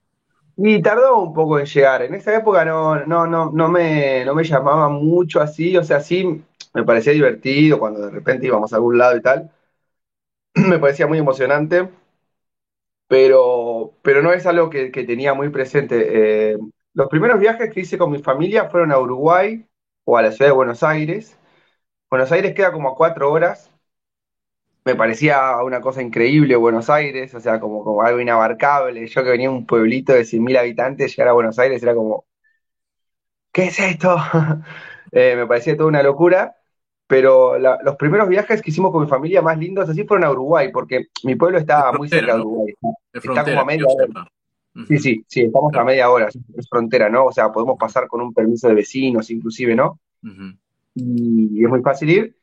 Y 0.58 0.82
tardó 0.82 1.20
un 1.20 1.34
poco 1.34 1.60
en 1.60 1.66
llegar. 1.66 2.04
En 2.04 2.14
esa 2.14 2.36
época 2.36 2.64
no, 2.64 3.06
no, 3.06 3.28
no, 3.28 3.52
no, 3.52 3.70
me, 3.70 4.24
no 4.24 4.34
me 4.34 4.44
llamaba 4.44 4.88
mucho 4.90 5.42
así. 5.42 5.76
O 5.78 5.84
sea, 5.84 6.00
sí 6.00 6.44
me 6.74 6.84
parecía 6.84 7.14
divertido 7.14 7.80
cuando 7.80 8.02
de 8.02 8.12
repente 8.12 8.48
íbamos 8.48 8.72
a 8.72 8.78
algún 8.78 8.98
lado 8.98 9.18
y 9.18 9.22
tal. 9.22 9.52
me 10.56 10.80
parecía 10.80 11.08
muy 11.08 11.18
emocionante, 11.18 11.90
pero, 13.08 13.94
pero 14.02 14.22
no 14.22 14.34
es 14.34 14.46
algo 14.46 14.70
que, 14.70 14.90
tenía 14.90 15.34
muy 15.34 15.50
presente. 15.50 16.52
Eh, 16.54 16.58
los 16.94 17.08
primeros 17.10 17.40
viajes 17.40 17.72
que 17.74 17.82
hice 17.82 17.98
con 17.98 18.12
mi 18.12 18.20
familia 18.20 18.70
fueron 18.70 18.92
a 18.92 19.00
Uruguay 19.00 19.66
o 20.06 20.18
a 20.18 20.22
la 20.22 20.32
ciudad 20.32 20.52
de 20.52 20.56
Buenos 20.56 20.84
Aires. 20.84 21.38
Buenos 22.10 22.32
Aires 22.32 22.54
queda 22.56 22.72
como 22.72 22.90
a 22.90 22.96
cuatro 22.96 23.32
horas. 23.32 23.72
Me 24.86 24.96
parecía 24.96 25.62
una 25.64 25.82
cosa 25.82 26.02
increíble 26.02 26.56
Buenos 26.56 26.90
Aires, 26.90 27.34
o 27.34 27.40
sea, 27.40 27.60
como, 27.60 27.84
como 27.84 28.04
algo 28.04 28.20
inabarcable. 28.20 29.08
Yo 29.08 29.24
que 29.24 29.30
venía 29.32 29.50
de 29.50 29.56
un 29.56 29.66
pueblito 29.66 30.14
de 30.14 30.26
100.000 30.26 30.58
habitantes, 30.58 31.16
llegar 31.16 31.30
a 31.30 31.34
Buenos 31.34 31.58
Aires 31.60 31.82
era 31.82 31.96
como, 31.96 32.26
¿qué 33.52 33.66
es 33.66 33.80
esto? 33.80 34.16
Eh, 35.12 35.36
me 35.38 35.48
parecía 35.48 35.78
toda 35.78 35.88
una 35.88 36.04
locura 36.04 36.56
pero 37.08 37.60
los 37.60 37.96
primeros 37.98 38.28
viajes 38.28 38.62
que 38.62 38.72
hicimos 38.72 38.92
con 38.92 39.04
mi 39.04 39.08
familia 39.08 39.42
más 39.42 39.58
lindos 39.58 39.88
así 39.88 40.04
fueron 40.06 40.26
a 40.26 40.32
Uruguay, 40.32 40.70
porque 40.72 41.08
mi 41.24 41.36
pueblo 41.36 41.60
estaba 41.60 41.94
muy 41.94 42.10
cerca 42.10 42.34
de 42.34 42.42
Uruguay. 42.42 42.74
está 43.14 43.44
como 43.44 43.62
a 43.62 43.66
media 43.66 43.86
hora. 43.86 44.32
Sí, 44.88 44.98
sí, 44.98 45.26
sí, 45.28 45.42
estamos 45.44 45.74
a 45.74 45.84
media 45.84 46.10
hora, 46.10 46.28
es 46.28 46.68
frontera, 46.70 47.10
¿no? 47.10 47.26
O 47.26 47.32
sea, 47.32 47.52
podemos 47.52 47.78
pasar 47.78 48.08
con 48.08 48.22
un 48.22 48.34
permiso 48.34 48.68
de 48.68 48.74
vecinos, 48.74 49.30
inclusive, 49.30 49.76
¿no? 49.76 50.00
y, 50.96 51.64
es 51.64 51.70
muy 51.70 51.82
fácil 51.82 52.10
ir. 52.10 52.36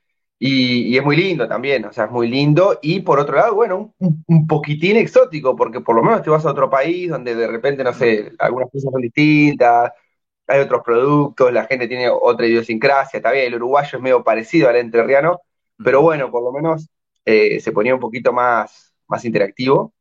Y, 0.44 0.96
es 0.98 1.04
muy 1.04 1.16
lindo 1.16 1.46
también, 1.46 1.84
o 1.84 1.92
sea, 1.92 2.06
es 2.06 2.10
muy 2.10 2.28
lindo. 2.28 2.78
Y 2.82 3.00
por 3.00 3.20
otro 3.20 3.36
lado, 3.36 3.54
bueno, 3.54 3.94
un, 3.98 4.24
un, 4.26 4.46
poquitín 4.48 4.96
exótico, 4.96 5.54
porque 5.54 5.80
por 5.80 5.94
lo 5.94 6.02
menos 6.02 6.22
te 6.22 6.30
vas 6.30 6.44
a 6.44 6.50
otro 6.50 6.68
país 6.68 7.08
donde 7.10 7.36
de 7.36 7.46
repente, 7.46 7.84
no 7.84 7.92
sé, 7.94 8.32
algunas 8.40 8.68
cosas 8.70 8.90
son 8.90 9.00
distintas, 9.02 9.92
hay 10.48 10.60
otros 10.60 10.82
productos, 10.84 11.52
la 11.52 11.66
gente 11.66 11.86
tiene 11.88 12.08
otra 12.10 12.46
idiosincrasia, 12.46 13.18
está 13.18 13.30
bien, 13.30 13.46
el 13.46 13.54
uruguayo 13.56 13.98
es 13.98 14.02
medio 14.02 14.24
parecido 14.24 14.68
al 14.68 14.76
entrerriano, 14.76 15.40
pero 15.78 16.02
bueno, 16.02 16.30
por 16.32 16.42
lo 16.42 16.52
menos 16.52 16.88
eh, 17.24 17.60
se 17.60 17.72
ponía 17.72 17.94
un 17.94 18.00
poquito 18.00 18.32
más, 18.32 18.94
más 19.08 19.24
interactivo. 19.24 19.94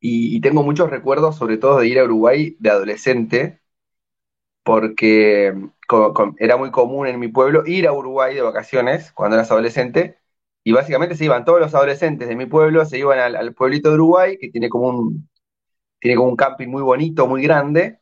Y, 0.00 0.40
tengo 0.40 0.62
muchos 0.62 0.90
recuerdos, 0.90 1.36
sobre 1.36 1.58
todo 1.58 1.80
de 1.80 1.88
ir 1.88 1.98
a 1.98 2.04
Uruguay 2.04 2.56
de 2.60 2.70
adolescente, 2.70 3.60
porque 4.68 5.54
era 6.38 6.58
muy 6.58 6.70
común 6.70 7.06
en 7.06 7.18
mi 7.18 7.28
pueblo 7.28 7.62
ir 7.64 7.88
a 7.88 7.92
Uruguay 7.94 8.34
de 8.34 8.42
vacaciones 8.42 9.12
cuando 9.12 9.36
eras 9.36 9.50
adolescente, 9.50 10.18
y 10.62 10.72
básicamente 10.72 11.16
se 11.16 11.24
iban 11.24 11.46
todos 11.46 11.58
los 11.58 11.74
adolescentes 11.74 12.28
de 12.28 12.36
mi 12.36 12.44
pueblo, 12.44 12.84
se 12.84 12.98
iban 12.98 13.18
al, 13.18 13.54
pueblito 13.54 13.88
de 13.88 13.94
Uruguay, 13.94 14.36
que 14.38 14.50
tiene 14.50 14.68
como 14.68 14.88
un, 14.88 15.30
tiene 16.00 16.16
como 16.18 16.28
un 16.30 16.36
camping 16.36 16.68
muy 16.68 16.82
bonito, 16.82 17.26
muy 17.26 17.42
grande, 17.42 18.00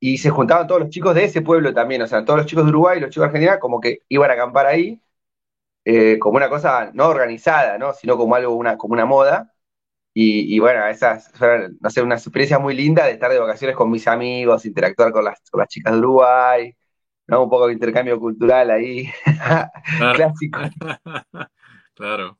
y 0.00 0.18
se 0.18 0.30
juntaban 0.30 0.68
todos 0.68 0.82
los 0.82 0.90
chicos 0.90 1.14
de 1.16 1.24
ese 1.24 1.42
pueblo 1.42 1.74
también, 1.74 2.02
o 2.02 2.06
sea, 2.06 2.24
todos 2.24 2.38
los 2.38 2.46
chicos 2.46 2.64
de 2.66 2.70
Uruguay 2.70 3.00
los 3.00 3.10
chicos 3.10 3.24
de 3.24 3.26
Argentina 3.28 3.58
como 3.60 3.80
que 3.80 4.00
iban 4.08 4.30
a 4.30 4.34
acampar 4.34 4.66
ahí, 4.66 5.02
eh, 5.84 6.18
como 6.20 6.36
una 6.36 6.48
cosa 6.50 6.90
no 6.94 7.08
organizada, 7.08 7.78
¿no? 7.78 7.92
Sino 7.94 8.16
como 8.16 8.34
algo, 8.36 8.54
una, 8.54 8.78
como 8.78 8.94
una 8.94 9.06
moda. 9.06 9.54
Y, 10.18 10.58
bueno, 10.60 10.86
esas 10.86 11.30
fueron, 11.34 11.76
no 11.78 11.90
sé, 11.90 12.00
una 12.00 12.14
experiencia 12.14 12.58
muy 12.58 12.74
linda 12.74 13.04
de 13.04 13.12
estar 13.12 13.30
de 13.30 13.38
vacaciones 13.38 13.76
con 13.76 13.90
mis 13.90 14.08
amigos, 14.08 14.64
interactuar 14.64 15.12
con 15.12 15.22
las, 15.22 15.38
con 15.50 15.60
las 15.60 15.68
chicas 15.68 15.92
de 15.92 15.98
Uruguay, 15.98 16.74
¿no? 17.26 17.42
Un 17.42 17.50
poco 17.50 17.66
de 17.66 17.74
intercambio 17.74 18.18
cultural 18.18 18.70
ahí, 18.70 19.10
clásico. 20.14 20.58
claro. 21.94 22.38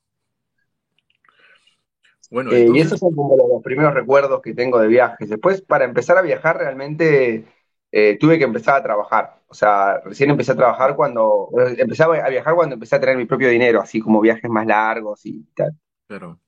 Bueno, 2.31 2.51
eh, 2.53 2.67
Y 2.73 2.81
esos 2.81 2.99
son 2.99 3.15
como 3.15 3.37
los 3.37 3.63
primeros 3.63 3.93
recuerdos 3.93 4.41
que 4.41 4.55
tengo 4.55 4.79
de 4.79 4.89
viajes. 4.89 5.29
Después, 5.29 5.61
para 5.61 5.85
empezar 5.85 6.17
a 6.17 6.23
viajar, 6.23 6.57
realmente 6.57 7.45
eh, 7.93 8.17
tuve 8.19 8.39
que 8.39 8.45
empezar 8.45 8.77
a 8.77 8.83
trabajar. 8.83 9.43
O 9.49 9.55
sea, 9.55 10.01
recién 10.03 10.31
empecé 10.31 10.53
a 10.53 10.57
trabajar 10.57 10.97
cuando, 10.97 11.51
empecé 11.77 12.05
a 12.05 12.29
viajar 12.31 12.55
cuando 12.55 12.73
empecé 12.73 12.97
a 12.97 13.01
tener 13.01 13.19
mi 13.19 13.27
propio 13.27 13.51
dinero, 13.51 13.83
así 13.83 14.01
como 14.01 14.23
viajes 14.23 14.51
más 14.51 14.67
largos 14.67 15.27
y 15.27 15.43
tal. 15.55 15.73
Pero, 16.07 16.41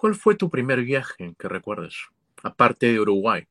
¿cuál 0.00 0.14
fue 0.14 0.34
tu 0.34 0.48
primer 0.48 0.80
viaje 0.80 1.34
que 1.38 1.46
recuerdes, 1.46 1.94
aparte 2.42 2.90
de 2.90 3.00
Uruguay? 3.00 3.46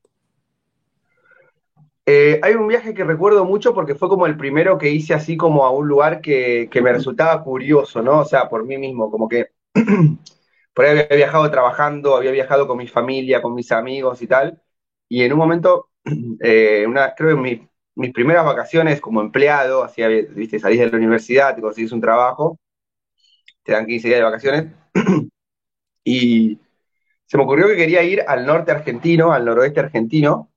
Eh, 2.08 2.40
hay 2.42 2.56
un 2.56 2.68
viaje 2.68 2.96
que 2.96 3.04
recuerdo 3.04 3.46
mucho 3.46 3.76
porque 3.76 3.94
fue 3.94 4.10
como 4.10 4.26
el 4.26 4.36
primero 4.36 4.80
que 4.80 4.90
hice 4.90 5.14
así 5.14 5.38
como 5.38 5.64
a 5.64 5.70
un 5.70 5.88
lugar 5.88 6.22
que, 6.22 6.68
que 6.72 6.82
me 6.82 6.92
resultaba 6.92 7.44
curioso, 7.44 8.02
¿no? 8.02 8.22
O 8.22 8.26
sea, 8.26 8.50
por 8.50 8.66
mí 8.66 8.80
mismo, 8.80 9.12
como 9.12 9.30
que 9.30 9.52
por 10.74 10.86
ahí 10.86 10.98
había 10.98 11.18
viajado 11.18 11.52
trabajando, 11.52 12.16
había 12.16 12.32
viajado 12.32 12.68
con 12.68 12.80
mi 12.80 12.88
familia, 12.88 13.44
con 13.44 13.54
mis 13.54 13.72
amigos 13.72 14.20
y 14.24 14.26
tal, 14.26 14.60
y 15.08 15.22
en 15.22 15.34
un 15.34 15.38
momento, 15.38 15.90
eh, 16.42 16.84
una, 16.88 17.14
creo 17.14 17.36
que 17.36 17.68
mis 17.94 18.12
primeras 18.12 18.44
vacaciones 18.44 19.00
como 19.00 19.22
empleado, 19.22 19.84
así, 19.84 20.02
viste, 20.32 20.58
salís 20.58 20.80
de 20.80 20.90
la 20.90 20.98
universidad, 20.98 21.56
te 21.56 21.62
consigues 21.62 21.92
un 21.92 22.02
trabajo, 22.02 22.58
te 23.62 23.74
dan 23.74 23.86
15 23.86 24.08
días 24.08 24.20
de 24.20 24.24
vacaciones, 24.24 24.66
y 26.04 26.60
se 27.26 27.38
me 27.38 27.44
ocurrió 27.44 27.68
que 27.68 27.76
quería 27.76 28.04
ir 28.04 28.24
al 28.28 28.46
norte 28.46 28.72
argentino, 28.72 29.32
al 29.32 29.46
noroeste 29.46 29.80
argentino, 29.82 30.52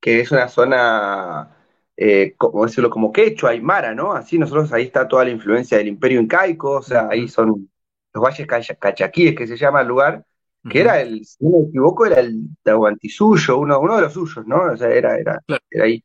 que 0.00 0.20
es 0.20 0.30
una 0.32 0.48
zona, 0.48 1.56
eh, 1.96 2.34
como 2.36 2.64
decirlo, 2.66 2.90
como 2.90 3.12
quechua, 3.12 3.50
aymara, 3.50 3.94
¿no? 3.94 4.12
Así 4.12 4.38
nosotros 4.38 4.72
ahí 4.72 4.84
está 4.84 5.08
toda 5.08 5.24
la 5.24 5.30
influencia 5.30 5.78
del 5.78 5.88
imperio 5.88 6.20
incaico, 6.20 6.72
o 6.72 6.82
sea, 6.82 7.08
ahí 7.10 7.28
son 7.28 7.70
los 8.12 8.22
valles 8.22 8.46
cachaquíes, 8.78 9.34
que 9.34 9.46
se 9.46 9.56
llama 9.56 9.80
el 9.80 9.88
lugar, 9.88 10.24
que 10.70 10.80
era 10.80 11.00
el, 11.00 11.24
si 11.24 11.44
no 11.44 11.58
me 11.58 11.68
equivoco, 11.68 12.06
era 12.06 12.20
el 12.20 12.48
Tahuantisuyo, 12.62 13.58
uno, 13.58 13.80
uno 13.80 13.96
de 13.96 14.02
los 14.02 14.12
suyos, 14.12 14.46
¿no? 14.46 14.62
O 14.72 14.76
sea, 14.76 14.90
era, 14.90 15.18
era, 15.18 15.42
era 15.70 15.84
ahí. 15.84 16.04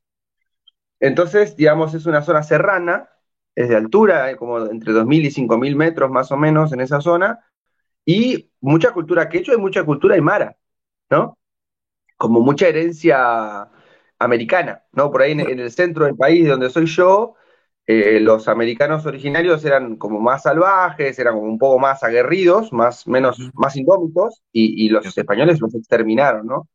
Entonces, 1.00 1.56
digamos, 1.56 1.94
es 1.94 2.06
una 2.06 2.22
zona 2.22 2.44
serrana, 2.44 3.10
es 3.56 3.70
de 3.70 3.76
altura, 3.76 4.36
como 4.38 4.60
entre 4.68 4.94
2.000 4.94 5.26
y 5.26 5.32
5.000 5.32 5.76
metros 5.76 6.10
más 6.10 6.32
o 6.32 6.38
menos 6.38 6.74
en 6.74 6.82
esa 6.82 7.02
zona, 7.02 7.40
y 8.10 8.52
mucha 8.62 8.92
cultura 8.92 9.30
quechua 9.30 9.54
y 9.56 9.58
mucha 9.58 9.84
cultura 9.86 10.16
aymara, 10.16 10.58
¿no? 11.12 11.38
Como 12.18 12.42
mucha 12.42 12.68
herencia 12.68 13.70
americana, 14.20 14.86
¿no? 14.94 15.12
Por 15.12 15.22
ahí 15.24 15.34
en, 15.34 15.42
en 15.42 15.60
el 15.60 15.72
centro 15.72 16.06
del 16.06 16.16
país 16.18 16.48
donde 16.48 16.72
soy 16.72 16.88
yo, 16.88 17.36
eh, 17.88 18.20
los 18.20 18.48
americanos 18.48 19.06
originarios 19.06 19.64
eran 19.66 19.98
como 19.98 20.20
más 20.20 20.44
salvajes, 20.44 21.20
eran 21.20 21.36
como 21.36 21.48
un 21.48 21.60
poco 21.60 21.80
más 21.80 22.04
aguerridos, 22.04 22.74
más, 22.74 23.08
menos, 23.08 23.40
más 23.54 23.76
indómitos, 23.76 24.44
y, 24.52 24.90
los 24.90 25.06
españoles 25.18 25.62
los 25.62 25.76
exterminaron, 25.76 26.48
¿no? 26.48 26.68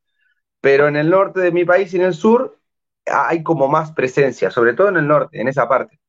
Pero 0.61 0.89
en 0.89 0.97
el 0.97 1.11
norte 1.11 1.41
de 1.41 1.53
mi 1.53 1.65
país 1.65 1.95
y 1.95 1.99
en 1.99 2.05
el 2.05 2.15
sur 2.15 2.61
hay 3.07 3.43
como 3.45 3.69
más 3.69 3.93
presencia, 3.93 4.51
sobre 4.51 4.75
todo 4.75 4.89
en 4.91 4.99
el 4.99 5.09
norte, 5.09 5.41
en 5.41 5.49
esa 5.49 5.69
parte. 5.69 6.01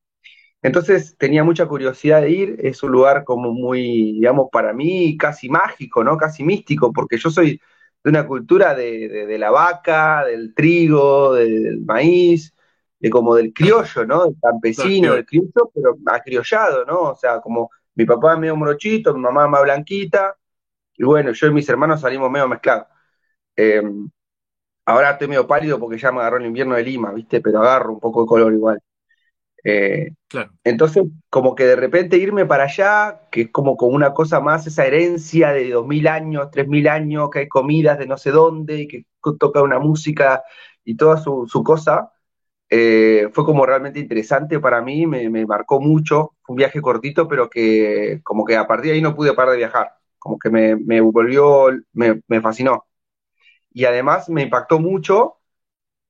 Entonces 0.66 1.16
tenía 1.16 1.44
mucha 1.44 1.66
curiosidad 1.66 2.22
de 2.22 2.30
ir, 2.30 2.56
es 2.60 2.82
un 2.82 2.90
lugar 2.90 3.22
como 3.22 3.52
muy, 3.52 4.14
digamos, 4.14 4.48
para 4.50 4.72
mí 4.72 5.16
casi 5.16 5.48
mágico, 5.48 6.02
¿no? 6.02 6.16
Casi 6.18 6.42
místico, 6.42 6.92
porque 6.92 7.18
yo 7.18 7.30
soy 7.30 7.60
de 8.02 8.10
una 8.10 8.26
cultura 8.26 8.74
de 8.74 9.36
la 9.38 9.50
vaca, 9.50 10.24
del 10.24 10.54
trigo, 10.54 11.34
del 11.34 11.82
maíz, 11.82 12.52
de 12.98 13.10
como 13.10 13.36
del 13.36 13.52
criollo, 13.52 14.06
¿no? 14.06 14.24
Del 14.24 14.36
campesino, 14.42 15.14
del 15.14 15.24
criollo, 15.24 15.70
pero 15.72 15.96
acriollado, 16.06 16.84
¿no? 16.84 17.00
O 17.10 17.14
sea, 17.14 17.40
como 17.40 17.70
mi 17.94 18.04
papá 18.04 18.32
es 18.34 18.40
medio 18.40 18.56
morochito, 18.56 19.14
mi 19.14 19.20
mamá 19.20 19.46
más 19.46 19.62
blanquita, 19.62 20.36
y 20.96 21.04
bueno, 21.04 21.30
yo 21.32 21.46
y 21.46 21.52
mis 21.52 21.68
hermanos 21.68 22.00
salimos 22.00 22.28
medio 22.28 22.48
mezclados. 22.48 22.88
Em, 23.56 24.10
ahora 24.86 25.12
estoy 25.12 25.28
medio 25.28 25.46
pálido 25.46 25.78
porque 25.78 25.98
ya 25.98 26.12
me 26.12 26.20
agarró 26.20 26.38
el 26.38 26.46
invierno 26.46 26.74
de 26.74 26.82
Lima, 26.82 27.12
¿viste? 27.12 27.40
Pero 27.40 27.60
agarro 27.60 27.92
un 27.92 28.00
poco 28.00 28.22
de 28.22 28.26
color 28.26 28.52
igual. 28.52 28.80
Eh, 29.68 30.12
claro. 30.28 30.52
Entonces, 30.62 31.02
como 31.28 31.56
que 31.56 31.64
de 31.64 31.74
repente 31.74 32.18
irme 32.18 32.46
para 32.46 32.64
allá, 32.64 33.22
que 33.32 33.42
es 33.42 33.50
como 33.50 33.76
con 33.76 33.92
una 33.92 34.14
cosa 34.14 34.38
más, 34.38 34.64
esa 34.66 34.86
herencia 34.86 35.50
de 35.50 35.70
dos 35.70 35.86
mil 35.86 36.06
años, 36.06 36.50
tres 36.52 36.68
mil 36.68 36.86
años, 36.86 37.30
que 37.30 37.40
hay 37.40 37.48
comidas 37.48 37.98
de 37.98 38.06
no 38.06 38.16
sé 38.16 38.30
dónde, 38.30 38.82
y 38.82 38.86
que 38.86 39.06
toca 39.40 39.62
una 39.62 39.80
música 39.80 40.44
y 40.84 40.96
toda 40.96 41.16
su, 41.16 41.48
su 41.48 41.64
cosa, 41.64 42.12
eh, 42.68 43.28
fue 43.32 43.44
como 43.44 43.64
realmente 43.66 44.00
interesante 44.00 44.58
para 44.60 44.80
mí, 44.82 45.06
me, 45.06 45.28
marcó 45.46 45.80
mucho, 45.80 46.34
fue 46.42 46.54
un 46.54 46.58
viaje 46.58 46.80
cortito, 46.80 47.28
pero 47.28 47.48
que 47.50 48.20
como 48.24 48.44
que 48.44 48.56
a 48.56 48.66
partir 48.66 48.90
de 48.90 48.96
ahí 48.96 49.02
no 49.02 49.14
pude 49.14 49.34
parar 49.34 49.52
de 49.52 49.58
viajar, 49.58 49.94
como 50.18 50.38
que 50.38 50.50
me, 50.50 51.00
volvió, 51.00 51.68
me, 51.92 52.40
fascinó. 52.40 52.86
Y 53.72 53.84
además 53.84 54.28
me 54.28 54.42
impactó 54.42 54.80
mucho 54.80 55.38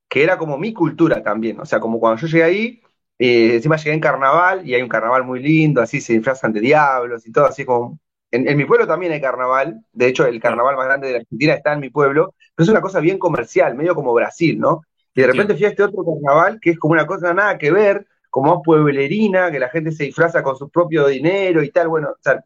que 0.09 0.23
era 0.25 0.39
como 0.39 0.59
mi 0.59 0.73
cultura 0.73 1.23
también, 1.23 1.61
o 1.61 1.67
sea, 1.67 1.81
como 1.81 2.01
cuando 2.01 2.21
yo 2.23 2.29
llegué 2.29 2.45
ahí, 2.45 2.83
eh, 3.19 3.55
encima 3.55 3.77
llegué 3.77 3.93
en 3.93 4.01
carnaval 4.01 4.69
y 4.69 4.75
hay 4.75 4.83
un 4.83 4.89
carnaval 4.89 5.25
muy 5.25 5.41
lindo, 5.43 5.81
así 5.81 6.01
se 6.01 6.13
disfrazan 6.15 6.53
de 6.53 6.61
diablos 6.61 7.27
y 7.27 7.33
todo, 7.33 7.47
así 7.47 7.65
como 7.65 7.99
en, 8.31 8.57
mi 8.57 8.65
pueblo 8.65 8.87
también 8.87 9.13
hay 9.13 9.21
carnaval, 9.21 9.83
de 9.93 10.09
hecho 10.09 10.27
el 10.27 10.41
carnaval 10.41 10.77
más 10.77 10.87
grande 10.87 11.07
de 11.09 11.13
la 11.15 11.19
Argentina 11.21 11.55
está 11.55 11.73
en 11.73 11.81
mi 11.81 11.91
pueblo, 11.91 12.35
pero 12.55 12.65
es 12.65 12.71
una 12.71 12.81
cosa 12.81 13.01
bien 13.01 13.19
comercial, 13.19 13.75
medio 13.75 13.95
como 13.95 14.13
Brasil, 14.13 14.59
¿no? 14.59 14.83
Y 15.15 15.23
de 15.23 15.29
repente 15.29 15.55
fui 15.55 15.65
a 15.65 15.69
este 15.69 15.83
otro 15.83 16.05
carnaval 16.05 16.59
que 16.61 16.71
es 16.71 16.79
como 16.79 16.93
una 16.93 17.07
cosa 17.07 17.33
nada 17.33 17.57
que 17.57 17.71
ver, 17.71 18.07
como 18.29 18.55
más 18.55 18.63
pueblerina, 18.65 19.51
que 19.51 19.59
la 19.59 19.71
gente 19.71 19.93
se 19.93 20.05
disfraza 20.05 20.43
con 20.43 20.57
su 20.57 20.69
propio 20.69 21.07
dinero 21.07 21.63
y 21.63 21.71
tal, 21.71 21.89
bueno, 21.89 22.11
o 22.11 22.17
sea, 22.21 22.45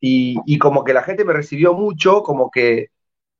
y, 0.00 0.58
como 0.58 0.84
que 0.84 0.92
la 0.92 1.02
gente 1.02 1.24
me 1.24 1.32
recibió 1.32 1.74
mucho, 1.74 2.22
como 2.22 2.50
que 2.50 2.90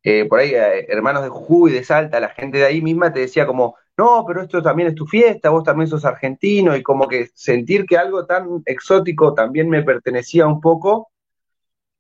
eh, 0.03 0.27
por 0.27 0.41
ahí 0.41 0.55
eh, 0.55 0.87
hermanos 0.89 1.23
de 1.23 1.29
Jujuy, 1.31 1.73
de 1.73 1.85
Salta, 1.85 2.21
la 2.21 2.31
gente 2.31 2.59
de 2.59 2.65
ahí 2.67 2.83
misma 2.83 3.13
te 3.13 3.21
decía 3.21 3.47
como, 3.47 3.77
no, 3.99 4.25
pero 4.27 4.43
esto 4.43 4.63
también 4.63 4.91
es 4.91 4.95
tu 4.95 5.07
fiesta, 5.07 5.51
vos 5.51 5.65
también 5.65 5.89
sos 5.89 6.05
argentino, 6.05 6.77
y 6.77 6.83
como 6.85 7.09
que 7.09 7.31
sentir 7.35 7.85
que 7.85 7.99
algo 7.99 8.25
tan 8.27 8.63
exótico 8.65 9.35
también 9.35 9.69
me 9.69 9.83
pertenecía 9.83 10.47
un 10.47 10.61
poco, 10.61 11.11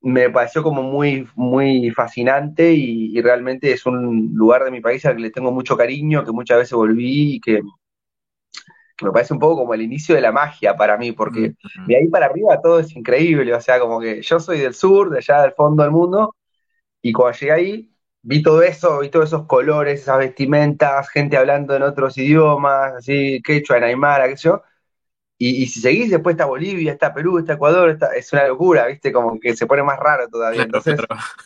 me 0.00 0.30
pareció 0.30 0.62
como 0.62 0.82
muy, 0.82 1.28
muy 1.34 1.90
fascinante 1.90 2.72
y, 2.72 3.20
realmente 3.20 3.72
es 3.72 3.84
un 3.84 4.30
lugar 4.34 4.64
de 4.64 4.70
mi 4.70 4.80
país 4.80 5.04
al 5.06 5.16
que 5.16 5.22
le 5.22 5.30
tengo 5.30 5.50
mucho 5.52 5.76
cariño, 5.76 6.24
que 6.24 6.32
muchas 6.32 6.58
veces 6.58 6.74
volví 6.74 7.34
y 7.36 7.40
que, 7.40 7.62
me 9.02 9.12
parece 9.12 9.34
un 9.34 9.40
poco 9.40 9.58
como 9.62 9.74
el 9.74 9.82
inicio 9.82 10.14
de 10.14 10.20
la 10.20 10.32
magia 10.32 10.76
para 10.76 10.96
mí, 10.96 11.12
porque 11.12 11.54
de 11.86 11.96
ahí 11.96 12.08
para 12.08 12.26
arriba 12.26 12.60
todo 12.60 12.80
es 12.80 12.94
increíble, 12.96 13.54
o 13.54 13.60
sea, 13.60 13.80
como 13.80 14.00
que 14.00 14.22
yo 14.22 14.40
soy 14.40 14.60
del 14.60 14.74
sur, 14.74 15.10
de 15.10 15.18
allá 15.18 15.42
del 15.42 15.52
fondo 15.52 15.82
del 15.82 15.92
mundo, 15.92 16.36
y 17.02 17.12
cuando 17.12 17.38
llegué 17.38 17.52
ahí 17.52 17.97
vi 18.22 18.42
todo 18.42 18.62
eso, 18.62 19.00
vi 19.00 19.10
todos 19.10 19.26
esos 19.26 19.46
colores, 19.46 20.02
esas 20.02 20.18
vestimentas, 20.18 21.08
gente 21.10 21.36
hablando 21.36 21.74
en 21.76 21.82
otros 21.82 22.18
idiomas, 22.18 22.94
así, 22.94 23.40
quechua, 23.42 23.78
en 23.78 23.84
aymara, 23.84 24.28
qué 24.28 24.36
sé 24.36 24.44
yo, 24.44 24.62
y, 25.40 25.66
si 25.68 25.80
seguís, 25.80 26.10
después 26.10 26.34
está 26.34 26.46
Bolivia, 26.46 26.92
está 26.92 27.14
Perú, 27.14 27.38
está 27.38 27.52
Ecuador, 27.52 27.90
está, 27.90 28.12
es 28.16 28.32
una 28.32 28.48
locura, 28.48 28.86
¿viste? 28.88 29.12
Como 29.12 29.38
que 29.38 29.54
se 29.54 29.66
pone 29.68 29.84
más 29.84 29.96
raro 29.98 30.28
todavía. 30.28 30.64
Entonces, 30.64 30.98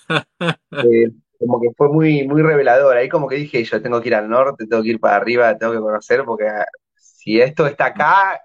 eh, 0.08 1.10
como 1.38 1.60
que 1.60 1.68
fue 1.76 1.90
muy, 1.90 2.26
muy 2.26 2.40
revelador. 2.40 2.96
Ahí 2.96 3.10
como 3.10 3.28
que 3.28 3.36
dije, 3.36 3.62
yo 3.62 3.82
tengo 3.82 4.00
que 4.00 4.08
ir 4.08 4.14
al 4.14 4.30
norte, 4.30 4.66
tengo 4.66 4.82
que 4.82 4.90
ir 4.90 5.00
para 5.00 5.16
arriba, 5.16 5.58
tengo 5.58 5.74
que 5.74 5.80
conocer, 5.80 6.24
porque 6.24 6.48
ah, 6.48 6.64
si 6.96 7.38
esto 7.38 7.66
está 7.66 7.86
acá, 7.86 8.40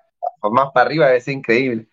más 0.52 0.72
para 0.74 0.88
arriba 0.88 1.08
debe 1.08 1.22
ser 1.22 1.36
increíble. 1.36 1.88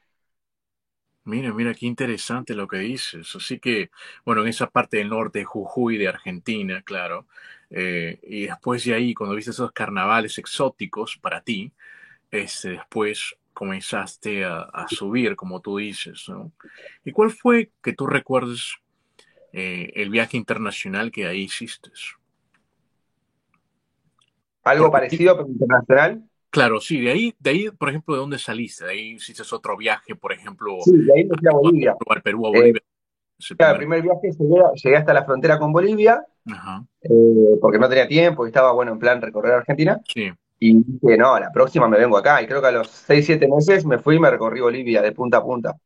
Mira, 1.26 1.54
mira, 1.54 1.72
qué 1.72 1.86
interesante 1.86 2.54
lo 2.54 2.68
que 2.68 2.78
dices. 2.78 3.34
Así 3.34 3.58
que, 3.58 3.90
bueno, 4.26 4.42
en 4.42 4.48
esa 4.48 4.68
parte 4.68 4.98
del 4.98 5.08
norte 5.08 5.44
Jujuy, 5.44 5.96
de 5.96 6.08
Argentina, 6.08 6.82
claro. 6.82 7.26
Eh, 7.70 8.20
y 8.22 8.42
después 8.46 8.84
de 8.84 8.94
ahí, 8.94 9.14
cuando 9.14 9.34
viste 9.34 9.50
esos 9.50 9.72
carnavales 9.72 10.36
exóticos 10.38 11.16
para 11.16 11.40
ti, 11.40 11.72
este, 12.30 12.70
después 12.70 13.36
comenzaste 13.54 14.44
a, 14.44 14.86
subir, 14.88 15.36
como 15.36 15.60
tú 15.60 15.78
dices, 15.78 16.28
¿no? 16.28 16.52
¿Y 17.04 17.12
cuál 17.12 17.30
fue 17.30 17.70
que 17.82 17.92
tú 17.92 18.06
recuerdes 18.06 18.76
eh, 19.52 19.92
el 19.94 20.10
viaje 20.10 20.36
internacional 20.36 21.10
que 21.10 21.26
ahí 21.26 21.42
hiciste? 21.42 21.90
¿Algo 24.64 24.90
parecido 24.90 25.36
pero 25.36 25.48
internacional? 25.48 26.24
Claro, 26.54 26.80
sí, 26.80 27.00
de 27.00 27.10
ahí, 27.10 27.34
de 27.40 27.50
ahí, 27.50 27.70
por 27.70 27.88
ejemplo, 27.88 28.14
¿de 28.14 28.20
dónde 28.20 28.38
saliste? 28.38 28.84
De 28.84 28.92
ahí 28.92 29.14
hiciste 29.14 29.42
otro 29.52 29.76
viaje, 29.76 30.14
por 30.14 30.32
ejemplo. 30.32 30.76
Sí, 30.84 30.96
de 30.96 31.12
ahí 31.12 31.24
me 31.24 31.36
fui 31.36 31.48
a 31.48 31.52
Bolivia. 31.52 31.96
Al 32.08 32.22
Perú, 32.22 32.46
a 32.46 32.50
Bolivia. 32.50 32.80
Eh, 32.80 33.54
claro, 33.56 33.72
el 33.72 33.78
primer 33.78 34.02
viaje 34.02 34.30
llegué, 34.30 34.96
hasta 34.96 35.12
la 35.12 35.24
frontera 35.24 35.58
con 35.58 35.72
Bolivia, 35.72 36.24
eh, 37.02 37.58
porque 37.60 37.80
no 37.80 37.88
tenía 37.88 38.06
tiempo 38.06 38.46
y 38.46 38.50
estaba, 38.50 38.70
bueno, 38.70 38.92
en 38.92 39.00
plan 39.00 39.20
recorrer 39.20 39.54
Argentina. 39.54 40.00
Sí. 40.06 40.30
Y 40.60 40.76
dije, 40.76 41.18
no, 41.18 41.40
la 41.40 41.50
próxima 41.50 41.88
me 41.88 41.98
vengo 41.98 42.16
acá. 42.16 42.40
Y 42.40 42.46
creo 42.46 42.60
que 42.60 42.68
a 42.68 42.72
los 42.72 42.88
6, 42.88 43.26
7 43.26 43.48
meses 43.48 43.84
me 43.84 43.98
fui 43.98 44.14
y 44.14 44.20
me 44.20 44.30
recorrí 44.30 44.60
Bolivia 44.60 45.02
de 45.02 45.10
punta 45.10 45.38
a 45.38 45.42
punta. 45.42 45.76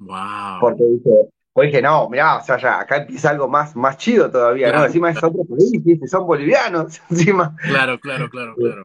Wow. 0.00 0.60
Porque 0.60 0.84
dije, 0.84 1.30
pues 1.54 1.68
dije, 1.68 1.80
no, 1.80 2.10
mirá, 2.10 2.36
o 2.36 2.44
sea, 2.44 2.58
ya 2.58 2.80
acá 2.80 2.98
empieza 2.98 3.30
algo 3.30 3.48
más, 3.48 3.74
más 3.74 3.96
chido 3.96 4.30
todavía, 4.30 4.70
¿no? 4.70 4.84
Encima 4.84 5.10
es 5.10 5.16
otro 5.16 5.44
país, 5.44 6.10
son 6.10 6.26
bolivianos, 6.26 7.00
encima. 7.10 7.56
Claro, 7.62 7.98
claro, 7.98 8.28
claro, 8.28 8.54
claro. 8.54 8.84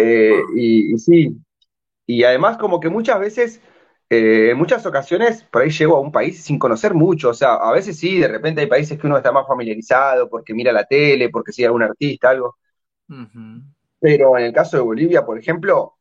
Eh, 0.00 0.42
y, 0.56 0.98
sí, 0.98 1.36
y 2.06 2.24
además 2.24 2.56
como 2.58 2.80
que 2.80 2.88
muchas 2.88 3.20
veces, 3.20 3.60
eh, 4.08 4.50
en 4.52 4.58
muchas 4.58 4.86
ocasiones, 4.86 5.44
por 5.44 5.62
ahí 5.62 5.70
llego 5.70 5.96
a 5.96 6.00
un 6.00 6.12
país 6.12 6.42
sin 6.42 6.58
conocer 6.58 6.94
mucho, 6.94 7.30
o 7.30 7.34
sea, 7.34 7.54
a 7.54 7.72
veces 7.72 7.98
sí, 7.98 8.18
de 8.18 8.28
repente 8.28 8.62
hay 8.62 8.66
países 8.66 8.98
que 8.98 9.06
uno 9.06 9.16
está 9.16 9.32
más 9.32 9.46
familiarizado 9.46 10.28
porque 10.28 10.54
mira 10.54 10.72
la 10.72 10.84
tele, 10.84 11.28
porque 11.30 11.52
sigue 11.52 11.66
a 11.66 11.68
algún 11.68 11.82
artista, 11.82 12.30
algo. 12.30 12.56
Pero 14.00 14.38
en 14.38 14.44
el 14.46 14.52
caso 14.52 14.76
de 14.76 14.82
Bolivia, 14.82 15.24
por 15.24 15.38
ejemplo, 15.38 15.96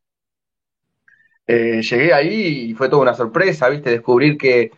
eh, 1.47 1.81
llegué 1.81 2.13
ahí 2.13 2.69
y 2.69 2.73
fue 2.75 2.89
toda 2.89 3.01
una 3.01 3.13
sorpresa, 3.15 3.69
¿viste? 3.69 3.89
Descubrir 3.89 4.37
que, 4.37 4.71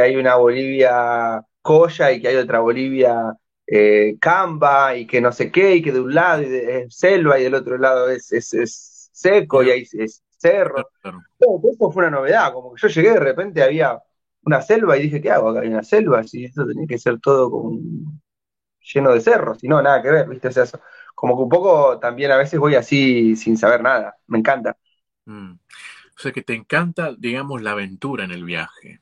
hay 0.00 0.16
una 0.16 0.36
Bolivia 0.36 1.44
Coya 1.62 2.12
y 2.12 2.20
que 2.20 2.28
hay 2.28 2.36
otra 2.36 2.60
Bolivia 2.60 3.34
eh, 3.70 4.16
Camba 4.18 4.96
y 4.96 5.06
que 5.06 5.20
no 5.20 5.30
sé 5.30 5.52
qué, 5.52 5.76
y 5.76 5.82
que 5.82 5.92
de 5.92 6.00
un 6.00 6.14
lado 6.14 6.42
es 6.42 6.94
selva 6.96 7.38
y 7.38 7.44
del 7.44 7.54
otro 7.54 7.76
lado 7.76 8.08
es, 8.08 8.32
es, 8.32 9.10
seco 9.12 9.62
y 9.62 9.70
ahí 9.70 9.86
es 9.92 10.22
cerro. 10.38 10.88
Todo 11.38 11.60
eso 11.70 11.90
fue 11.90 12.06
una 12.06 12.18
novedad, 12.18 12.52
como 12.52 12.74
que 12.74 12.80
yo 12.80 12.88
llegué 12.88 13.10
de 13.12 13.20
repente 13.20 13.62
había 13.62 14.00
una 14.42 14.62
selva 14.62 14.96
y 14.96 15.02
dije, 15.02 15.20
¿qué 15.20 15.30
hago 15.30 15.50
acá? 15.50 15.60
Hay 15.60 15.68
una 15.68 15.82
selva, 15.82 16.22
si 16.22 16.44
esto 16.44 16.66
tenía 16.66 16.86
que 16.86 16.98
ser 16.98 17.20
todo 17.20 17.50
con, 17.50 18.20
lleno 18.94 19.12
de 19.12 19.20
cerros, 19.20 19.62
y 19.62 19.68
no, 19.68 19.82
nada 19.82 20.00
que 20.00 20.10
ver, 20.10 20.28
¿viste? 20.28 20.48
O 20.48 20.52
sea, 20.52 20.62
eso, 20.62 20.80
como 21.14 21.36
que 21.36 21.42
un 21.42 21.48
poco 21.48 21.98
también 21.98 22.30
a 22.30 22.36
veces 22.36 22.58
voy 22.58 22.74
así 22.74 23.36
sin 23.36 23.58
saber 23.58 23.82
nada, 23.82 24.16
me 24.28 24.38
encanta. 24.38 24.76
Mm. 25.26 25.52
O 25.52 26.20
sea 26.20 26.32
que 26.32 26.42
te 26.42 26.54
encanta, 26.54 27.14
digamos, 27.18 27.60
la 27.60 27.72
aventura 27.72 28.24
en 28.24 28.30
el 28.30 28.44
viaje. 28.44 29.00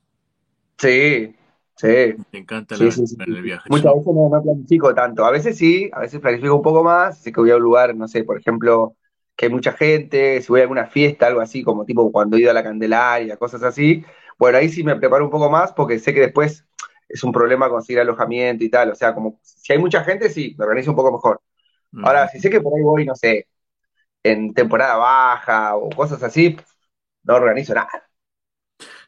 Sí, 0.78 1.34
sí. 1.76 2.14
Te 2.30 2.38
encanta 2.38 2.76
la 2.76 2.84
el 2.84 3.42
viaje. 3.42 3.68
Muchas 3.70 3.92
veces 3.94 4.14
no, 4.14 4.42
planifico 4.42 4.94
tanto, 4.94 5.24
a 5.24 5.30
veces 5.30 5.56
sí, 5.56 5.90
a 5.92 6.00
veces 6.00 6.20
planifico 6.20 6.54
un 6.54 6.62
poco 6.62 6.82
más, 6.82 7.18
sé 7.22 7.32
que 7.32 7.40
voy 7.40 7.50
a 7.50 7.56
un 7.56 7.62
lugar, 7.62 7.94
no 7.94 8.08
sé, 8.08 8.24
por 8.24 8.38
ejemplo, 8.38 8.96
que 9.36 9.46
hay 9.46 9.52
mucha 9.52 9.72
gente, 9.72 10.40
si 10.40 10.48
voy 10.48 10.60
a 10.60 10.62
alguna 10.64 10.86
fiesta, 10.86 11.26
algo 11.26 11.40
así, 11.40 11.62
como 11.62 11.84
tipo 11.84 12.10
cuando 12.10 12.36
he 12.36 12.40
ido 12.40 12.50
a 12.50 12.54
la 12.54 12.62
Candelaria, 12.62 13.36
cosas 13.36 13.62
así, 13.62 14.04
bueno, 14.38 14.58
ahí 14.58 14.68
sí 14.68 14.82
me 14.82 14.96
preparo 14.96 15.24
un 15.24 15.30
poco 15.30 15.50
más 15.50 15.72
porque 15.72 15.98
sé 15.98 16.12
que 16.12 16.20
después 16.20 16.64
es 17.08 17.22
un 17.22 17.32
problema 17.32 17.68
conseguir 17.68 18.00
alojamiento 18.00 18.64
y 18.64 18.70
tal, 18.70 18.90
o 18.90 18.94
sea, 18.94 19.14
como 19.14 19.38
si 19.42 19.72
hay 19.72 19.78
mucha 19.78 20.02
gente, 20.04 20.28
sí, 20.30 20.54
me 20.58 20.64
organizo 20.64 20.90
un 20.90 20.96
poco 20.96 21.12
mejor. 21.12 21.40
Ahora, 22.02 22.28
si 22.28 22.40
sé 22.40 22.50
que 22.50 22.60
por 22.60 22.74
ahí 22.76 22.82
voy, 22.82 23.06
no 23.06 23.14
sé, 23.14 23.48
en 24.22 24.52
temporada 24.54 24.96
baja 24.96 25.76
o 25.76 25.88
cosas 25.90 26.22
así, 26.22 26.56
no 27.22 27.34
organizo 27.36 27.74
nada. 27.74 28.05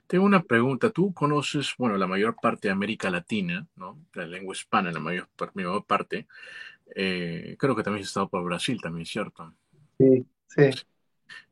Tengo 0.09 0.25
una 0.25 0.42
pregunta. 0.42 0.90
Tú 0.90 1.14
conoces, 1.14 1.73
bueno, 1.79 1.97
la 1.97 2.09
mayor 2.09 2.35
parte 2.35 2.66
de 2.66 2.73
América 2.73 3.11
Latina, 3.11 3.64
¿no? 3.77 4.01
La 4.14 4.27
lengua 4.27 4.55
hispana, 4.55 4.90
la 4.90 4.99
mayor, 4.99 5.29
mayor 5.55 5.85
parte. 5.85 6.27
Eh, 6.97 7.55
creo 7.59 7.77
que 7.77 7.85
también 7.85 8.03
has 8.03 8.09
estado 8.09 8.29
por 8.29 8.42
Brasil, 8.42 8.81
también, 8.83 9.07
¿cierto? 9.07 9.55
Sí, 9.99 10.27
sí. 10.49 10.71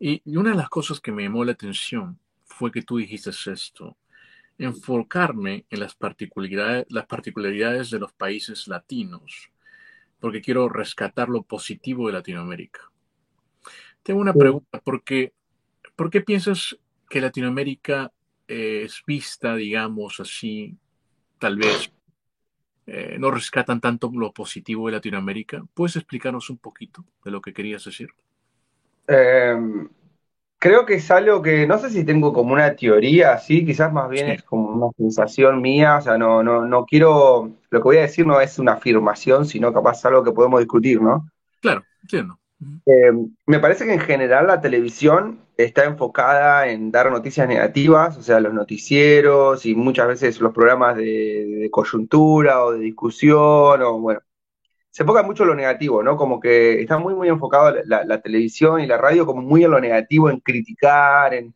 Y, 0.01 0.37
una 0.37 0.51
de 0.51 0.57
las 0.57 0.69
cosas 0.69 1.01
que 1.01 1.13
me 1.13 1.23
llamó 1.23 1.45
la 1.45 1.53
atención 1.53 2.19
fue 2.45 2.73
que 2.73 2.83
tú 2.83 2.97
dijiste 2.97 3.31
esto, 3.31 3.97
enfocarme 4.59 5.67
en 5.71 5.81
las 5.81 5.95
particularidades, 5.95 6.87
las 6.89 7.07
particularidades 7.07 7.91
de 7.91 7.99
los 8.01 8.13
países 8.13 8.67
latinos 8.67 9.53
porque 10.21 10.41
quiero 10.41 10.69
rescatar 10.69 11.29
lo 11.29 11.43
positivo 11.43 12.07
de 12.07 12.15
Latinoamérica. 12.15 12.81
Tengo 14.03 14.21
una 14.21 14.33
pregunta, 14.33 14.81
¿por 14.81 15.03
qué, 15.03 15.33
¿por 15.95 16.11
qué 16.11 16.21
piensas 16.21 16.77
que 17.09 17.21
Latinoamérica 17.21 18.13
es 18.49 19.03
vista, 19.07 19.57
digamos 19.57 20.21
así, 20.21 20.77
tal 21.39 21.57
vez 21.57 21.91
eh, 22.87 23.17
no 23.19 23.31
rescatan 23.31 23.81
tanto 23.81 24.11
lo 24.15 24.33
positivo 24.33 24.87
de 24.87 24.93
Latinoamérica? 24.93 25.65
¿Puedes 25.75 25.97
explicarnos 25.97 26.51
un 26.51 26.59
poquito 26.59 27.05
de 27.25 27.31
lo 27.31 27.41
que 27.41 27.53
querías 27.53 27.85
decir? 27.85 28.09
Em, 29.09 29.89
creo 30.59 30.87
que 30.87 30.95
es 30.95 31.11
algo 31.11 31.43
que 31.43 31.67
no 31.67 31.79
sé 31.79 31.91
si 31.91 32.05
tengo 32.05 32.33
como 32.33 32.53
una 32.53 32.75
teoría 32.77 33.33
así, 33.33 33.65
quizás 33.65 33.93
más 33.93 34.09
bien 34.09 34.29
es 34.31 34.43
como 34.43 34.69
una 34.69 34.93
sensación 34.97 35.61
mía, 35.61 35.97
o 35.97 36.01
sea, 36.01 36.17
no, 36.17 36.43
no, 36.43 36.65
no 36.65 36.85
quiero, 36.85 37.53
lo 37.71 37.81
que 37.81 37.85
voy 37.85 37.97
a 37.99 38.03
decir 38.03 38.27
no 38.27 38.41
es 38.41 38.59
una 38.59 38.73
afirmación, 38.73 39.47
sino 39.47 39.73
capaz 39.73 40.05
algo 40.05 40.23
que 40.23 40.33
podemos 40.33 40.61
discutir, 40.61 41.01
¿no? 41.01 41.29
Claro, 41.61 41.85
entiendo. 42.03 42.39
Eh, 42.87 43.13
me 43.47 43.59
parece 43.61 43.85
que 43.85 43.93
en 43.93 44.01
general 44.01 44.47
la 44.47 44.61
televisión 44.61 45.41
está 45.57 45.85
enfocada 45.85 46.69
en 46.69 46.91
dar 46.91 47.11
noticias 47.11 47.47
negativas, 47.49 48.17
o 48.17 48.23
sea, 48.23 48.41
los 48.41 48.55
noticieros 48.55 49.67
y 49.67 49.75
muchas 49.75 50.09
veces 50.09 50.41
los 50.41 50.55
programas 50.55 50.97
de, 50.97 51.47
de 51.61 51.71
coyuntura 51.71 52.65
o 52.65 52.73
de 52.73 52.79
discusión, 52.81 53.83
o 53.83 53.99
bueno, 54.01 54.21
se 54.91 55.03
enfoca 55.05 55.23
mucho 55.23 55.43
en 55.45 55.51
lo 55.51 55.57
negativo, 55.57 56.03
¿no? 56.03 56.17
Como 56.17 56.41
que 56.41 56.81
está 56.83 56.99
muy, 56.99 57.15
muy 57.15 57.29
enfocado 57.29 57.77
la, 57.87 58.23
televisión 58.23 58.81
y 58.81 58.87
la 58.87 58.99
radio 58.99 59.27
como 59.27 59.43
muy 59.43 59.65
en 59.65 59.71
lo 59.73 59.81
negativo, 59.81 60.31
en 60.31 60.41
criticar, 60.41 61.35
en, 61.35 61.55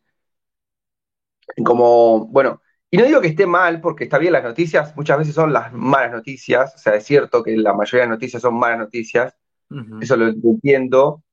como, 1.65 2.27
bueno, 2.27 2.61
y 2.89 2.97
no 2.97 3.05
digo 3.05 3.21
que 3.21 3.27
esté 3.27 3.45
mal, 3.45 3.81
porque 3.81 4.03
está 4.05 4.17
bien, 4.17 4.33
las 4.33 4.43
noticias 4.43 4.95
muchas 4.95 5.17
veces 5.19 5.35
son 5.35 5.53
las 5.53 5.71
malas 5.73 6.11
noticias, 6.11 6.73
o 6.75 6.77
sea, 6.77 6.95
es 6.95 7.05
cierto 7.05 7.43
que 7.43 7.55
la 7.57 7.73
mayoría 7.73 8.03
de 8.05 8.09
noticias 8.09 8.41
son 8.41 8.55
malas 8.55 8.79
noticias, 8.79 9.35
eso 10.01 10.17
lo 10.17 10.27
entiendo, 10.27 11.23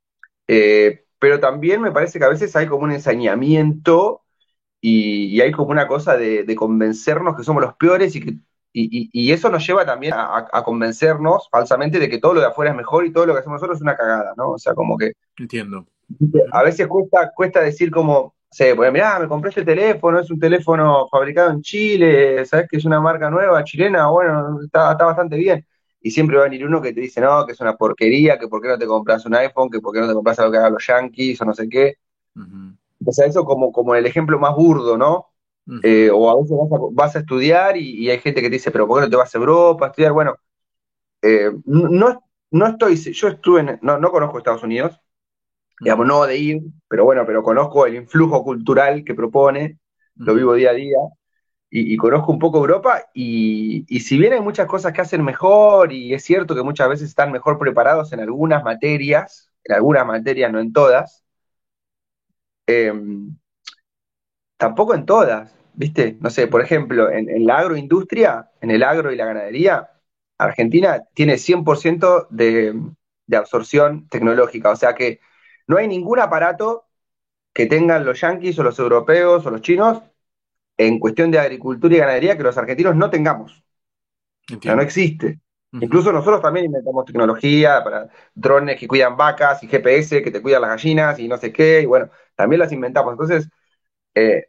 eh, 0.46 1.04
pero 1.18 1.40
también 1.40 1.80
me 1.80 1.92
parece 1.92 2.18
que 2.18 2.24
a 2.24 2.30
veces 2.30 2.54
hay 2.56 2.66
como 2.66 2.84
un 2.84 2.92
ensañamiento 2.92 4.22
y, 4.80 5.40
hay 5.40 5.50
como 5.52 5.70
una 5.70 5.88
cosa 5.88 6.16
de, 6.16 6.54
convencernos 6.54 7.36
que 7.36 7.44
somos 7.44 7.62
los 7.62 7.74
peores 7.74 8.14
y 8.16 8.20
que 8.20 8.38
y, 8.72 9.32
eso 9.32 9.50
nos 9.50 9.66
lleva 9.66 9.84
también 9.84 10.14
a, 10.16 10.62
convencernos 10.64 11.48
falsamente 11.50 11.98
de 11.98 12.08
que 12.08 12.18
todo 12.18 12.34
lo 12.34 12.40
de 12.40 12.46
afuera 12.46 12.70
es 12.70 12.76
mejor 12.76 13.04
y 13.04 13.12
todo 13.12 13.26
lo 13.26 13.32
que 13.32 13.40
hacemos 13.40 13.56
nosotros 13.56 13.78
es 13.78 13.82
una 13.82 13.96
cagada, 13.96 14.34
¿no? 14.36 14.50
O 14.50 14.58
sea, 14.58 14.74
como 14.74 14.96
que... 14.96 15.12
Entiendo. 15.36 15.86
A 16.52 16.62
veces 16.62 16.86
cuesta, 16.86 17.32
cuesta 17.34 17.60
decir 17.60 17.90
como, 17.90 18.34
sé, 18.50 18.74
pues 18.76 18.92
mirá, 18.92 19.18
me 19.18 19.26
compré 19.26 19.50
este 19.50 19.64
teléfono, 19.64 20.20
es 20.20 20.30
un 20.30 20.38
teléfono 20.38 21.08
fabricado 21.08 21.50
en 21.50 21.60
Chile, 21.62 22.44
¿sabes 22.46 22.66
que 22.70 22.76
es 22.76 22.84
una 22.84 23.00
marca 23.00 23.30
nueva, 23.30 23.64
chilena? 23.64 24.08
Bueno, 24.08 24.60
está, 24.62 24.92
está 24.92 25.04
bastante 25.06 25.36
bien. 25.36 25.66
Y 26.00 26.10
siempre 26.10 26.36
va 26.36 26.42
a 26.42 26.48
venir 26.48 26.64
uno 26.64 26.80
que 26.80 26.92
te 26.92 27.00
dice, 27.00 27.20
no, 27.20 27.44
que 27.44 27.52
es 27.52 27.60
una 27.60 27.76
porquería, 27.76 28.38
que 28.38 28.48
por 28.48 28.62
qué 28.62 28.68
no 28.68 28.78
te 28.78 28.86
compras 28.86 29.26
un 29.26 29.34
iPhone, 29.34 29.70
que 29.70 29.80
por 29.80 29.92
qué 29.92 30.00
no 30.00 30.08
te 30.08 30.14
compras 30.14 30.38
algo 30.38 30.52
que 30.52 30.58
hagan 30.58 30.72
los 30.72 30.86
yankees 30.86 31.40
o 31.40 31.44
no 31.44 31.54
sé 31.54 31.68
qué. 31.68 31.96
O 33.04 33.12
sea, 33.12 33.26
eso 33.26 33.44
como, 33.44 33.72
como 33.72 33.94
el 33.94 34.06
ejemplo 34.06 34.38
más 34.38 34.54
burdo, 34.54 34.96
¿no? 34.96 35.26
Eh, 35.82 36.08
o 36.10 36.30
a 36.30 36.36
veces 36.36 36.56
vas 36.92 37.14
a, 37.14 37.18
estudiar 37.18 37.76
y, 37.76 38.08
hay 38.08 38.18
gente 38.20 38.40
que 38.40 38.48
te 38.48 38.54
dice, 38.54 38.70
pero 38.70 38.86
¿por 38.86 38.98
qué 38.98 39.06
no 39.06 39.10
te 39.10 39.16
vas 39.16 39.34
a 39.34 39.38
Europa 39.38 39.86
a 39.86 39.88
estudiar? 39.88 40.12
Bueno, 40.12 40.36
eh, 41.20 41.50
no, 41.66 42.22
no 42.50 42.66
estoy, 42.66 42.96
yo 42.96 43.28
estuve 43.28 43.60
en, 43.60 43.78
no, 43.82 43.98
no 43.98 44.10
conozco 44.10 44.38
Estados 44.38 44.62
Unidos, 44.62 44.98
digamos, 45.80 46.06
no 46.06 46.24
de 46.24 46.36
ir, 46.38 46.62
pero 46.88 47.04
bueno, 47.04 47.24
pero 47.26 47.42
conozco 47.42 47.86
el 47.86 47.96
influjo 47.96 48.42
cultural 48.42 49.04
que 49.04 49.14
propone, 49.14 49.78
lo 50.16 50.34
vivo 50.34 50.54
día 50.54 50.70
a 50.70 50.74
día, 50.74 50.96
y, 51.70 51.96
conozco 51.98 52.32
un 52.32 52.38
poco 52.38 52.58
Europa, 52.58 53.04
y, 53.12 53.84
y, 53.88 54.00
si 54.00 54.18
bien 54.18 54.32
hay 54.32 54.40
muchas 54.40 54.66
cosas 54.66 54.92
que 54.92 55.02
hacen 55.02 55.22
mejor, 55.24 55.92
y 55.92 56.14
es 56.14 56.24
cierto 56.24 56.54
que 56.54 56.62
muchas 56.62 56.88
veces 56.88 57.08
están 57.08 57.30
mejor 57.32 57.58
preparados 57.58 58.12
en 58.12 58.20
algunas 58.20 58.64
materias, 58.64 59.50
en 59.64 59.74
algunas 59.74 60.06
materias, 60.06 60.50
no 60.52 60.60
en 60.60 60.72
todas, 60.72 61.24
eh, 62.66 62.92
tampoco 64.56 64.94
en 64.94 65.06
todas, 65.06 65.54
¿viste? 65.74 66.16
No 66.20 66.30
sé, 66.30 66.46
por 66.48 66.62
ejemplo, 66.62 67.10
en, 67.10 67.46
la 67.46 67.58
agroindustria, 67.58 68.50
en 68.60 68.70
el 68.70 68.82
agro 68.82 69.12
y 69.12 69.16
la 69.16 69.26
ganadería, 69.26 69.90
Argentina 70.38 71.04
tiene 71.14 71.38
100% 71.38 72.28
de, 72.30 72.74
de 73.26 73.36
absorción 73.36 74.08
tecnológica, 74.08 74.70
o 74.70 74.76
sea 74.76 74.94
que 74.94 75.20
no 75.66 75.76
hay 75.78 75.88
ningún 75.88 76.20
aparato 76.20 76.86
que 77.52 77.66
tengan 77.66 78.04
los 78.04 78.20
yanquis 78.20 78.58
o 78.58 78.62
los 78.62 78.78
europeos 78.78 79.46
o 79.46 79.50
los 79.50 79.62
chinos 79.62 80.02
en 80.78 81.00
cuestión 81.00 81.30
de 81.32 81.40
agricultura 81.40 81.96
y 81.96 81.98
ganadería 81.98 82.38
que 82.38 82.44
los 82.44 82.58
argentinos 82.58 82.96
no 82.96 83.10
tengamos. 83.10 83.64
O 84.58 84.62
sea, 84.64 84.76
no 84.76 84.82
existe. 84.82 85.40
Incluso 85.80 86.12
nosotros 86.12 86.42
también 86.42 86.66
inventamos 86.66 87.04
tecnología 87.04 87.82
para 87.84 88.08
drones 88.34 88.78
que 88.78 88.88
cuidan 88.88 89.16
vacas 89.16 89.62
y 89.62 89.68
GPS 89.68 90.22
que 90.22 90.30
te 90.30 90.42
cuidan 90.42 90.62
las 90.62 90.70
gallinas 90.70 91.18
y 91.20 91.28
no 91.28 91.36
sé 91.38 91.52
qué, 91.52 91.82
y 91.82 91.86
bueno, 91.86 92.10
también 92.34 92.60
las 92.60 92.72
inventamos. 92.72 93.12
Entonces, 93.12 93.48
eh, 94.14 94.46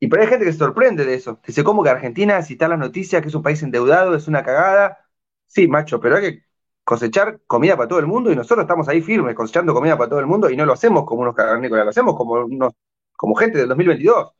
y 0.00 0.08
pero 0.08 0.22
hay 0.22 0.28
gente 0.28 0.44
que 0.46 0.52
se 0.52 0.58
sorprende 0.58 1.04
de 1.04 1.14
eso. 1.14 1.40
Dice, 1.46 1.64
¿cómo 1.64 1.82
que 1.82 1.90
Argentina, 1.90 2.42
si 2.42 2.54
está 2.54 2.68
las 2.68 2.78
noticias, 2.78 3.22
que 3.22 3.28
es 3.28 3.34
un 3.34 3.42
país 3.42 3.62
endeudado, 3.62 4.14
es 4.14 4.28
una 4.28 4.42
cagada? 4.44 4.98
Sí, 5.46 5.68
macho, 5.68 6.00
pero 6.00 6.16
hay 6.16 6.22
que 6.22 6.44
cosechar 6.84 7.40
comida 7.46 7.76
para 7.76 7.88
todo 7.88 7.98
el 8.00 8.06
mundo 8.06 8.32
y 8.32 8.36
nosotros 8.36 8.64
estamos 8.64 8.88
ahí 8.88 9.02
firmes 9.02 9.34
cosechando 9.34 9.74
comida 9.74 9.96
para 9.98 10.10
todo 10.10 10.20
el 10.20 10.26
mundo 10.26 10.50
y 10.50 10.56
no 10.56 10.66
lo 10.66 10.72
hacemos 10.74 11.04
como 11.04 11.22
unos 11.22 11.34
cavernícolas, 11.34 11.84
lo 11.84 11.90
hacemos 11.90 12.16
como 12.16 12.34
unos, 12.44 12.72
como 13.16 13.34
gente 13.34 13.58
del 13.58 13.68
2022. 13.68 14.32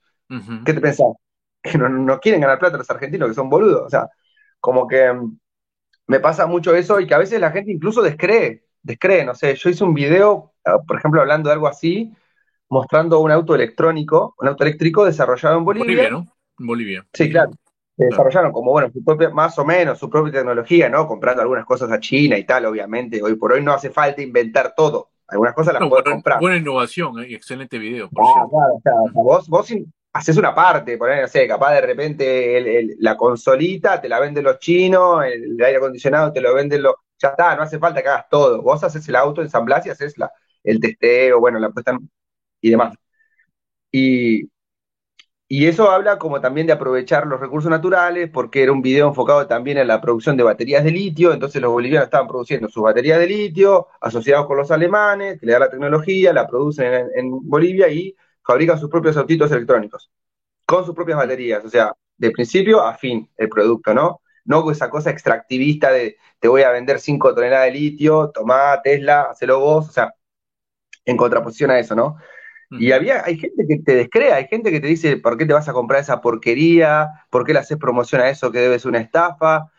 ¿Qué 0.64 0.72
te 0.72 0.80
pensás? 0.80 1.08
Que 1.62 1.76
no, 1.76 2.20
quieren 2.20 2.40
ganar 2.40 2.58
plata 2.58 2.78
los 2.78 2.90
argentinos, 2.90 3.28
que 3.28 3.34
son 3.34 3.50
boludos. 3.50 3.82
O 3.82 3.90
sea, 3.90 4.08
como 4.60 4.86
que 4.86 5.12
mm, 5.12 5.38
me 6.06 6.20
pasa 6.20 6.46
mucho 6.46 6.74
eso 6.74 7.00
y 7.00 7.06
que 7.06 7.14
a 7.14 7.18
veces 7.18 7.40
la 7.40 7.50
gente 7.50 7.72
incluso 7.72 8.02
descree, 8.02 8.64
descree, 8.82 9.24
no 9.24 9.34
sé, 9.34 9.54
yo 9.54 9.70
hice 9.70 9.84
un 9.84 9.94
video, 9.94 10.54
ah, 10.64 10.78
por 10.86 10.98
ejemplo, 10.98 11.20
hablando 11.20 11.48
de 11.48 11.54
algo 11.54 11.68
así, 11.68 12.12
mostrando 12.68 13.20
un 13.20 13.30
auto 13.30 13.54
electrónico, 13.54 14.34
un 14.38 14.48
auto 14.48 14.64
eléctrico 14.64 15.04
desarrollado 15.04 15.58
en 15.58 15.64
Bolivia. 15.64 15.86
Bolivia, 15.86 16.10
¿no? 16.10 16.26
Bolivia. 16.58 17.06
Sí, 17.12 17.30
claro. 17.30 17.50
Desarrollaron 17.96 18.50
como, 18.52 18.70
bueno, 18.70 18.90
su 18.90 19.04
propia, 19.04 19.28
más 19.28 19.58
o 19.58 19.64
menos 19.64 19.98
su 19.98 20.08
propia 20.08 20.32
tecnología, 20.32 20.88
¿no? 20.88 21.06
Comprando 21.06 21.42
algunas 21.42 21.66
cosas 21.66 21.92
a 21.92 22.00
China 22.00 22.38
y 22.38 22.44
tal, 22.44 22.64
obviamente. 22.64 23.22
Hoy 23.22 23.34
por 23.34 23.52
hoy 23.52 23.62
no 23.62 23.74
hace 23.74 23.90
falta 23.90 24.22
inventar 24.22 24.72
todo. 24.74 25.10
Algunas 25.28 25.54
cosas 25.54 25.74
las 25.74 25.88
puedes 25.88 26.04
comprar. 26.04 26.40
Buena 26.40 26.56
innovación, 26.56 27.20
¿eh? 27.20 27.34
excelente 27.34 27.78
video. 27.78 28.08
Por 28.08 28.24
ah, 28.24 28.46
claro, 28.48 28.74
o 28.74 28.80
sea, 28.80 28.92
vos, 29.12 29.48
vos 29.48 29.66
haces 30.12 30.36
una 30.36 30.54
parte, 30.54 30.98
poner, 30.98 31.22
no 31.22 31.28
sé, 31.28 31.46
capaz 31.48 31.74
de 31.74 31.80
repente 31.82 32.86
la 32.98 33.16
consolita 33.16 34.00
te 34.00 34.08
la 34.08 34.20
venden 34.20 34.44
los 34.44 34.58
chinos, 34.58 35.24
el, 35.24 35.56
aire 35.62 35.78
acondicionado 35.78 36.32
te 36.32 36.40
lo 36.40 36.54
venden 36.54 36.82
los. 36.82 36.94
Ya 37.18 37.28
está, 37.28 37.54
no 37.56 37.62
hace 37.62 37.78
falta 37.78 38.02
que 38.02 38.08
hagas 38.08 38.28
todo. 38.30 38.62
Vos 38.62 38.82
haces 38.82 39.06
el 39.08 39.16
auto, 39.16 39.42
ensamblás 39.42 39.86
y 39.86 39.90
haces 39.90 40.16
la, 40.18 40.32
el 40.64 40.80
testeo, 40.80 41.40
bueno, 41.40 41.58
la 41.58 41.70
puesta 41.70 41.98
y 42.60 42.70
demás. 42.70 42.94
Y, 43.92 44.50
y 45.52 45.66
eso 45.66 45.90
habla 45.90 46.16
como 46.18 46.40
también 46.40 46.68
de 46.68 46.72
aprovechar 46.72 47.26
los 47.26 47.40
recursos 47.40 47.70
naturales, 47.70 48.30
porque 48.32 48.62
era 48.62 48.70
un 48.70 48.82
video 48.82 49.08
enfocado 49.08 49.48
también 49.48 49.78
en 49.78 49.88
la 49.88 50.00
producción 50.00 50.36
de 50.36 50.44
baterías 50.44 50.84
de 50.84 50.92
litio, 50.92 51.32
entonces 51.32 51.60
los 51.60 51.72
bolivianos 51.72 52.04
estaban 52.06 52.28
produciendo 52.28 52.68
sus 52.68 52.84
baterías 52.84 53.18
de 53.18 53.26
litio, 53.26 53.88
asociados 54.00 54.46
con 54.46 54.58
los 54.58 54.70
alemanes, 54.70 55.40
que 55.40 55.46
le 55.46 55.52
dan 55.52 55.62
la 55.62 55.70
tecnología, 55.70 56.32
la 56.32 56.46
producen 56.46 57.08
en, 57.16 57.30
Bolivia 57.48 57.88
y 57.88 58.14
fabrican 58.44 58.78
sus 58.78 58.90
propios 58.90 59.16
autitos 59.16 59.50
electrónicos, 59.52 60.10
con 60.66 60.84
sus 60.84 60.94
propias 60.94 61.18
baterías, 61.18 61.64
o 61.64 61.68
sea, 61.68 61.92
de 62.16 62.30
principio 62.30 62.82
a 62.82 62.94
fin 62.94 63.28
el 63.36 63.48
producto, 63.48 63.94
¿no? 63.94 64.20
No 64.44 64.70
esa 64.70 64.90
cosa 64.90 65.10
extractivista 65.10 65.90
de 65.90 66.16
te 66.38 66.48
voy 66.48 66.62
a 66.62 66.70
vender 66.70 67.00
5 67.00 67.34
toneladas 67.34 67.66
de 67.66 67.72
litio, 67.72 68.30
tomá 68.30 68.80
Tesla, 68.82 69.28
hacelo 69.30 69.60
vos, 69.60 69.88
o 69.88 69.92
sea, 69.92 70.14
en 71.04 71.16
contraposición 71.16 71.70
a 71.70 71.78
eso, 71.78 71.94
¿no? 71.94 72.16
Y 72.72 72.92
había, 72.92 73.24
hay 73.24 73.36
gente 73.36 73.66
que 73.66 73.78
te 73.78 73.96
descrea, 73.96 74.36
hay 74.36 74.46
gente 74.46 74.70
que 74.70 74.78
te 74.78 74.86
dice, 74.86 75.16
¿por 75.16 75.36
qué 75.36 75.44
te 75.44 75.52
vas 75.52 75.68
a 75.68 75.72
comprar 75.72 76.00
esa 76.00 76.20
porquería? 76.20 77.08
¿Por 77.28 77.44
qué 77.44 77.52
le 77.52 77.58
haces 77.58 77.78
promoción 77.78 78.20
a 78.20 78.30
eso 78.30 78.52
que 78.52 78.60
debe 78.60 78.78
ser 78.78 78.90
una 78.90 79.00
estafa? 79.00 79.72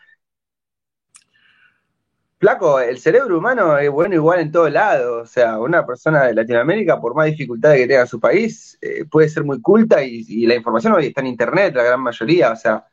Flaco, 2.42 2.80
el 2.80 2.98
cerebro 2.98 3.38
humano 3.38 3.78
es 3.78 3.88
bueno 3.88 4.16
igual 4.16 4.40
en 4.40 4.50
todo 4.50 4.68
lado. 4.68 5.22
O 5.22 5.26
sea, 5.26 5.60
una 5.60 5.86
persona 5.86 6.24
de 6.24 6.34
Latinoamérica, 6.34 7.00
por 7.00 7.14
más 7.14 7.26
dificultades 7.26 7.78
que 7.78 7.86
tenga 7.86 8.00
en 8.00 8.08
su 8.08 8.18
país, 8.18 8.76
eh, 8.80 9.04
puede 9.04 9.28
ser 9.28 9.44
muy 9.44 9.60
culta 9.62 10.02
y, 10.02 10.44
la 10.46 10.56
información 10.56 10.92
hoy 10.92 11.06
está 11.06 11.20
en 11.20 11.28
Internet, 11.28 11.72
la 11.76 11.84
gran 11.84 12.00
mayoría. 12.00 12.50
O 12.50 12.56
sea, 12.56 12.84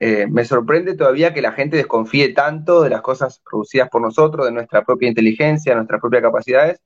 eh, 0.00 0.26
me 0.28 0.44
sorprende 0.44 0.96
todavía 0.96 1.34
que 1.34 1.42
la 1.42 1.52
gente 1.52 1.76
desconfíe 1.76 2.30
tanto 2.34 2.82
de 2.82 2.90
las 2.90 3.02
cosas 3.02 3.40
producidas 3.40 3.88
por 3.90 4.02
nosotros, 4.02 4.46
de 4.46 4.52
nuestra 4.52 4.84
propia 4.84 5.08
inteligencia, 5.08 5.74
nuestras 5.74 6.00
propias 6.00 6.22
capacidades, 6.22 6.80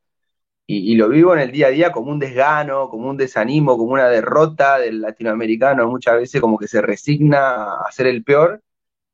y, 0.67 0.97
lo 0.97 1.09
vivo 1.09 1.35
en 1.35 1.41
el 1.41 1.53
día 1.53 1.69
a 1.69 1.71
día 1.71 1.93
como 1.93 2.11
un 2.13 2.19
desgano, 2.19 2.89
como 2.91 3.11
un 3.11 3.17
desanimo, 3.19 3.79
como 3.79 3.93
una 3.93 4.09
derrota 4.09 4.79
del 4.79 5.01
latinoamericano, 5.03 5.89
muchas 5.89 6.17
veces 6.17 6.41
como 6.41 6.59
que 6.59 6.69
se 6.69 6.83
resigna 6.83 7.75
a 7.81 7.93
ser 7.93 8.07
el 8.09 8.25
peor, 8.25 8.63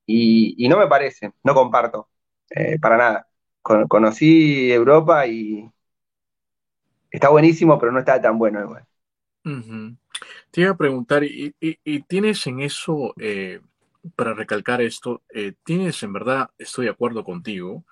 y, 0.06 0.68
no 0.68 0.78
me 0.78 0.86
parece, 0.88 1.32
no 1.44 1.54
comparto, 1.54 2.08
eh, 2.54 2.78
para 2.80 2.96
nada. 2.96 3.28
conocí 3.88 4.70
Europa 4.72 5.26
y 5.26 5.70
está 7.10 7.28
buenísimo, 7.28 7.78
pero 7.78 7.92
no 7.92 8.00
está 8.00 8.20
tan 8.20 8.38
bueno 8.38 8.60
igual. 8.60 8.86
Te 10.50 10.60
iba 10.60 10.70
a 10.70 10.76
preguntar, 10.76 11.24
¿y, 11.24 11.54
tienes 12.02 12.46
en 12.46 12.60
eso, 12.60 13.14
eh, 13.18 13.60
para 14.16 14.34
recalcar 14.34 14.80
esto, 14.80 15.22
eh, 15.32 15.54
tienes 15.64 16.02
en 16.02 16.12
verdad, 16.12 16.50
estoy 16.58 16.86
de 16.86 16.92
acuerdo 16.92 17.24
contigo, 17.24 17.84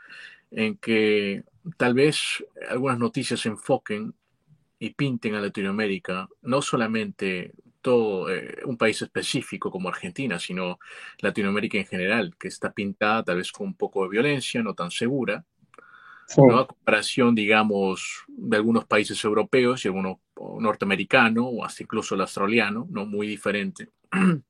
en 0.51 0.77
que 0.77 1.45
tal 1.77 1.95
vez 1.95 2.45
algunas 2.69 2.99
noticias 2.99 3.41
se 3.41 3.49
enfoquen 3.49 4.15
y 4.79 4.91
pinten 4.91 5.35
a 5.35 5.41
Latinoamérica, 5.41 6.29
no 6.43 6.63
solamente 6.63 7.53
todo 7.81 8.27
un 8.65 8.77
país 8.77 9.01
específico 9.03 9.71
como 9.71 9.89
Argentina, 9.89 10.39
sino 10.39 10.79
Latinoamérica 11.21 11.79
en 11.79 11.87
general, 11.87 12.35
que 12.39 12.49
está 12.49 12.73
pintada 12.73 13.25
tal 13.25 13.37
vez 13.37 13.53
con 13.53 13.69
un 13.69 13.75
poco 13.75 14.03
de 14.03 14.11
violencia, 14.11 14.63
no 14.63 14.75
tan 14.75 14.91
segura, 14.91 15.45
A 16.61 16.67
comparación, 16.67 17.35
digamos, 17.35 18.25
de 18.29 18.57
algunos 18.57 18.85
países 18.85 19.23
europeos 19.25 19.85
y 19.85 19.89
algunos 19.89 20.19
norteamericanos, 20.61 21.45
o 21.49 21.65
hasta 21.65 21.83
incluso 21.83 22.15
el 22.15 22.21
australiano, 22.21 22.87
¿no? 22.89 23.05
Muy 23.07 23.27
diferente. 23.27 23.89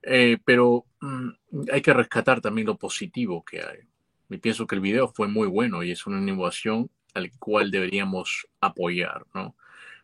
Eh, 0.00 0.38
pero 0.44 0.86
mm, 1.00 1.30
hay 1.72 1.82
que 1.82 1.92
rescatar 1.92 2.40
también 2.40 2.68
lo 2.68 2.78
positivo 2.78 3.44
que 3.44 3.60
hay. 3.60 3.80
Y 4.30 4.38
pienso 4.38 4.64
que 4.64 4.76
el 4.76 4.80
video 4.80 5.08
fue 5.08 5.26
muy 5.26 5.48
bueno 5.48 5.82
y 5.82 5.90
es 5.90 6.06
una 6.06 6.18
innovación 6.18 6.88
al 7.14 7.32
cual 7.32 7.72
deberíamos 7.72 8.46
apoyar, 8.60 9.26
¿no? 9.34 9.56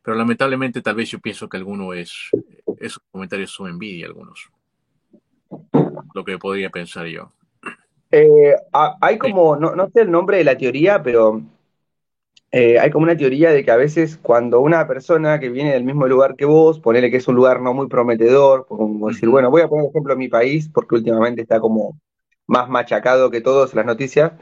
Pero 0.05 0.19
lamentablemente 0.19 0.83
tal 0.83 0.97
vez 0.97 1.11
yo 1.11 1.19
pienso 1.19 1.49
que 1.49 1.57
alguno 1.57 1.95
es, 1.95 2.31
esos 2.79 3.03
comentarios 3.11 3.51
son 3.51 3.71
envidia 3.71 4.07
algunos. 4.07 4.51
Lo 6.15 6.25
que 6.25 6.39
podría 6.39 6.69
pensar 6.69 7.07
yo. 7.07 7.33
Eh, 8.11 8.55
hay 9.01 9.19
como, 9.19 9.57
no, 9.57 9.75
no, 9.75 9.89
sé 9.89 10.03
el 10.03 10.11
nombre 10.11 10.37
de 10.37 10.45
la 10.45 10.59
teoría, 10.59 11.03
pero 11.03 11.41
eh, 12.53 12.79
hay 12.79 12.91
como 12.91 13.05
una 13.05 13.17
teoría 13.17 13.51
de 13.51 13.65
que 13.65 13.71
a 13.71 13.77
veces 13.77 14.19
cuando 14.21 14.61
una 14.61 14.87
persona 14.87 15.41
que 15.41 15.49
viene 15.49 15.73
del 15.73 15.85
mismo 15.85 16.07
lugar 16.07 16.37
que 16.37 16.45
vos, 16.45 16.79
ponele 16.81 17.11
que 17.11 17.17
es 17.17 17.27
un 17.27 17.37
lugar 17.37 17.63
no 17.63 17.73
muy 17.73 17.89
prometedor, 17.89 18.67
como 18.67 19.09
decir, 19.09 19.31
bueno, 19.31 19.51
voy 19.51 19.63
a 19.63 19.69
poner 19.69 19.87
ejemplo 19.89 20.17
mi 20.17 20.29
país, 20.29 20.69
porque 20.73 20.97
últimamente 20.97 21.43
está 21.43 21.59
como 21.61 21.99
más 22.47 22.69
machacado 22.69 23.31
que 23.31 23.41
todos 23.41 23.75
las 23.75 23.87
noticias. 23.87 24.33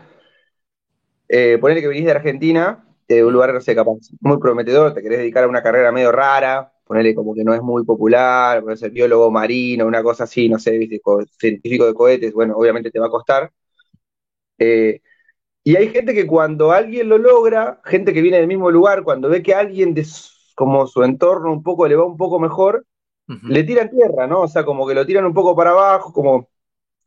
Eh, 1.28 1.56
ponele 1.60 1.80
que 1.80 1.88
venís 1.88 2.04
de 2.04 2.10
Argentina, 2.10 2.84
de 3.16 3.24
un 3.24 3.32
lugar, 3.32 3.52
no 3.54 3.60
sé, 3.60 3.74
capaz, 3.74 3.98
muy 4.20 4.38
prometedor, 4.38 4.94
te 4.94 5.02
querés 5.02 5.18
dedicar 5.18 5.44
a 5.44 5.48
una 5.48 5.62
carrera 5.62 5.92
medio 5.92 6.12
rara, 6.12 6.72
ponele 6.84 7.14
como 7.14 7.34
que 7.34 7.44
no 7.44 7.54
es 7.54 7.62
muy 7.62 7.84
popular, 7.84 8.62
puede 8.62 8.76
ser 8.76 8.90
biólogo 8.90 9.30
marino, 9.30 9.86
una 9.86 10.02
cosa 10.02 10.24
así, 10.24 10.48
no 10.48 10.58
sé, 10.58 10.76
¿viste? 10.78 11.00
científico 11.38 11.86
de 11.86 11.94
cohetes, 11.94 12.34
bueno, 12.34 12.54
obviamente 12.56 12.90
te 12.90 12.98
va 13.00 13.06
a 13.06 13.10
costar. 13.10 13.50
Eh, 14.58 15.00
y 15.64 15.76
hay 15.76 15.88
gente 15.88 16.14
que 16.14 16.26
cuando 16.26 16.72
alguien 16.72 17.08
lo 17.08 17.18
logra, 17.18 17.80
gente 17.84 18.12
que 18.12 18.22
viene 18.22 18.38
del 18.38 18.48
mismo 18.48 18.70
lugar, 18.70 19.04
cuando 19.04 19.28
ve 19.28 19.42
que 19.42 19.54
alguien 19.54 19.94
de 19.94 20.06
como 20.54 20.86
su 20.86 21.02
entorno 21.04 21.52
un 21.52 21.62
poco 21.62 21.86
le 21.88 21.96
va 21.96 22.04
un 22.04 22.16
poco 22.16 22.38
mejor, 22.40 22.86
le 23.26 23.64
tiran 23.64 23.90
tierra, 23.90 24.26
¿no? 24.26 24.42
O 24.42 24.48
sea, 24.48 24.64
como 24.64 24.86
que 24.86 24.94
lo 24.94 25.06
tiran 25.06 25.24
un 25.24 25.32
poco 25.34 25.56
para 25.56 25.70
abajo, 25.70 26.12
como 26.12 26.48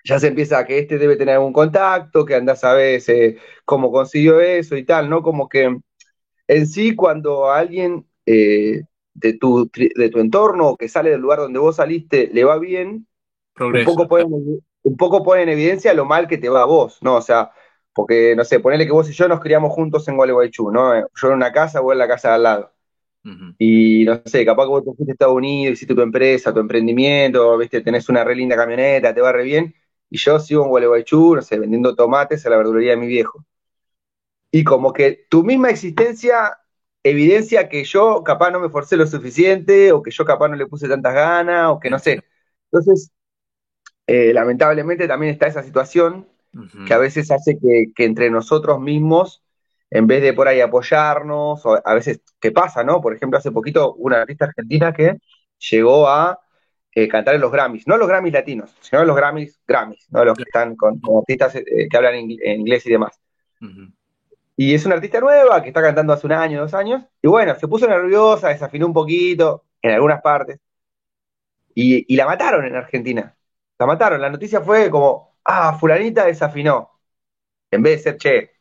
ya 0.04 0.20
se 0.20 0.28
empieza 0.28 0.60
a 0.60 0.66
que 0.66 0.80
este 0.80 0.98
debe 0.98 1.18
tener 1.18 1.36
algún 1.36 1.54
contacto, 1.54 2.26
que 2.26 2.36
anda 2.36 2.54
a 2.54 2.56
saber 2.56 3.02
cómo 3.66 3.92
consiguió 3.92 4.40
eso 4.40 4.76
y 4.78 4.86
tal, 4.86 5.10
¿no? 5.10 5.22
Como 5.24 5.50
que 5.50 5.78
en 6.48 6.68
sí 6.68 6.96
cuando 6.96 7.52
alguien 7.52 8.06
eh, 8.26 8.84
de, 9.14 9.34
tu, 9.34 9.70
de 9.74 10.10
tu 10.10 10.20
entorno 10.20 10.76
que 10.78 10.90
sale 10.90 11.10
del 11.12 11.22
lugar 11.22 11.40
donde 11.40 11.60
vos 11.60 11.78
saliste 11.78 12.30
le 12.34 12.44
va 12.44 12.60
bien, 12.60 13.08
un 13.72 13.84
poco, 13.84 14.08
pone, 14.08 14.26
un 14.26 14.98
poco 14.98 15.24
pone 15.24 15.44
en 15.44 15.50
evidencia 15.50 15.94
lo 15.94 16.06
mal 16.06 16.28
que 16.28 16.38
te 16.38 16.50
va 16.50 16.62
a 16.64 16.66
vos, 16.66 17.00
¿no? 17.02 17.16
O 17.16 17.22
sea, 17.22 17.52
porque, 17.94 18.36
no 18.36 18.44
sé, 18.44 18.60
ponele 18.60 18.86
que 18.86 18.92
vos 18.92 19.10
y 19.10 19.14
yo 19.14 19.28
nos 19.28 19.40
criamos 19.40 19.72
juntos 19.74 20.08
en 20.08 20.18
Gualeguaychú, 20.18 20.72
¿no? 20.72 20.94
Yo 21.16 21.28
en 21.30 21.34
una 21.34 21.52
casa, 21.52 21.80
vos 21.80 21.94
en 21.94 22.00
la 22.00 22.08
casa 22.08 22.30
de 22.30 22.36
al 22.36 22.44
lado. 22.44 22.74
Y 23.58 24.06
no 24.06 24.22
sé, 24.26 24.46
capaz 24.46 24.64
que 24.66 24.70
vos 24.70 24.84
te 24.84 24.94
fuiste 24.94 25.12
a 25.12 25.14
Estados 25.14 25.36
Unidos, 25.36 25.74
hiciste 25.74 25.96
tu 25.96 26.02
empresa, 26.02 26.54
tu 26.54 26.60
emprendimiento, 26.60 27.58
viste, 27.58 27.82
tenés 27.82 28.10
una 28.10 28.24
re 28.24 28.36
linda 28.36 28.56
camioneta, 28.56 29.14
te 29.14 29.22
va 29.22 29.32
re 29.32 29.44
bien, 29.44 29.74
y 30.10 30.18
yo 30.18 30.40
sigo 30.40 30.64
en 30.64 30.70
Gualeguaychú, 30.70 31.36
no 31.36 31.42
sé, 31.42 31.60
vendiendo 31.60 31.96
tomates 31.96 32.46
a 32.46 32.50
la 32.50 32.58
verdulería 32.58 32.92
de 32.92 32.98
mi 32.98 33.08
viejo. 33.08 33.46
Y 34.52 34.64
como 34.64 34.94
que 34.94 35.26
tu 35.30 35.44
misma 35.44 35.70
existencia 35.70 36.58
evidencia 37.06 37.70
que 37.70 37.84
yo 37.84 38.24
capaz 38.24 38.50
no 38.50 38.60
me 38.60 38.70
forcé 38.70 38.98
lo 38.98 39.06
suficiente, 39.06 39.92
o 39.92 40.02
que 40.02 40.10
yo 40.12 40.26
capaz 40.26 40.48
no 40.50 40.56
le 40.56 40.66
puse 40.66 40.90
tantas 40.90 41.14
ganas, 41.14 41.70
o 41.70 41.80
que 41.80 41.92
no 41.92 42.00
sé. 42.00 42.24
Entonces, 42.72 43.12
eh, 44.08 44.34
lamentablemente 44.34 45.08
también 45.08 45.34
está 45.34 45.48
esa 45.48 45.64
situación 45.64 46.28
que 46.88 46.94
a 46.94 46.98
veces 46.98 47.32
hace 47.32 47.60
que, 47.60 47.92
entre 47.98 48.30
nosotros 48.30 48.80
mismos, 48.80 49.44
en 49.90 50.08
vez 50.08 50.22
de 50.22 50.34
por 50.34 50.48
ahí 50.48 50.62
apoyarnos, 50.62 51.66
o 51.66 51.82
a 51.86 51.94
veces, 51.94 52.22
¿qué 52.40 52.52
pasa, 52.52 52.84
no? 52.84 53.02
Por 53.02 53.14
ejemplo, 53.14 53.38
hace 53.38 53.52
poquito 53.52 53.94
una 53.96 54.22
artista 54.22 54.46
argentina 54.46 54.94
que 54.94 55.18
llegó 55.70 56.08
a 56.08 56.40
eh, 56.94 57.10
cantar 57.10 57.36
en 57.36 57.42
los 57.42 57.52
Grammys, 57.52 57.88
no 57.88 57.98
los 57.98 58.08
Grammys 58.08 58.34
latinos, 58.34 58.74
sino 58.80 59.04
los 59.04 59.18
Grammys 59.18 59.60
Grammys, 59.68 60.08
¿no? 60.10 60.24
Los 60.24 60.38
que 60.38 60.44
están 60.44 60.78
con, 60.78 61.02
artistas 61.20 61.56
eh, 61.56 61.88
que 61.90 61.98
hablan 61.98 62.16
en 62.16 62.60
inglés 62.62 62.86
y 62.86 62.92
demás. 62.92 63.20
Y 64.58 64.74
es 64.74 64.86
una 64.86 64.96
artista 64.96 65.20
nueva 65.20 65.62
que 65.62 65.70
está 65.70 65.82
cantando 65.82 66.14
hace 66.14 66.28
un 66.28 66.34
año, 66.34 66.62
dos 66.62 66.74
años, 66.74 67.04
y 67.22 67.28
bueno, 67.28 67.56
se 67.60 67.68
puso 67.68 67.88
nerviosa, 67.88 68.50
desafinó 68.50 68.88
un 68.88 68.94
poquito 68.94 69.66
en 69.82 69.92
algunas 69.92 70.22
partes, 70.22 70.60
y, 71.74 72.06
y 72.14 72.16
la 72.18 72.26
mataron 72.26 72.66
en 72.66 72.76
Argentina. 72.76 73.36
La 73.80 73.86
mataron. 73.86 74.22
La 74.22 74.30
noticia 74.30 74.62
fue 74.62 74.90
como, 74.90 75.38
ah, 75.46 75.78
fulanita 75.80 76.26
desafinó. 76.26 76.92
En 77.72 77.84
vez 77.84 78.04
de 78.04 78.12
ser, 78.12 78.18
che, 78.18 78.52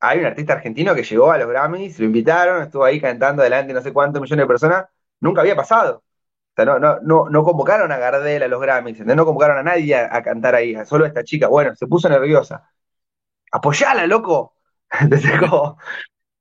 hay 0.00 0.20
un 0.20 0.26
artista 0.26 0.54
argentino 0.54 0.94
que 0.94 1.04
llegó 1.04 1.32
a 1.32 1.38
los 1.38 1.48
Grammys, 1.48 1.98
lo 2.00 2.06
invitaron, 2.06 2.62
estuvo 2.62 2.84
ahí 2.84 3.00
cantando 3.00 3.42
delante 3.42 3.68
de 3.68 3.74
no 3.74 3.82
sé 3.82 3.92
cuántos 3.92 4.22
millones 4.22 4.44
de 4.44 4.48
personas, 4.48 4.86
nunca 5.20 5.40
había 5.42 5.56
pasado. 5.56 5.98
O 5.98 6.54
sea, 6.56 6.64
no, 6.66 6.78
no, 6.78 7.00
no, 7.02 7.30
no 7.30 7.44
convocaron 7.44 7.92
a 7.92 7.98
Gardel 7.98 8.42
a 8.44 8.48
los 8.48 8.60
Grammys, 8.60 9.00
no 9.00 9.24
convocaron 9.26 9.58
a 9.58 9.62
nadie 9.64 9.96
a, 9.96 10.22
cantar 10.22 10.54
ahí, 10.54 10.76
solo 10.86 11.04
a 11.04 11.08
esta 11.08 11.24
chica. 11.24 11.48
Bueno, 11.48 11.74
se 11.76 11.86
puso 11.86 12.08
nerviosa. 12.08 12.70
Apoyala, 13.52 14.06
loco. 14.06 14.53
Entonces, 15.00 15.32
como, 15.40 15.78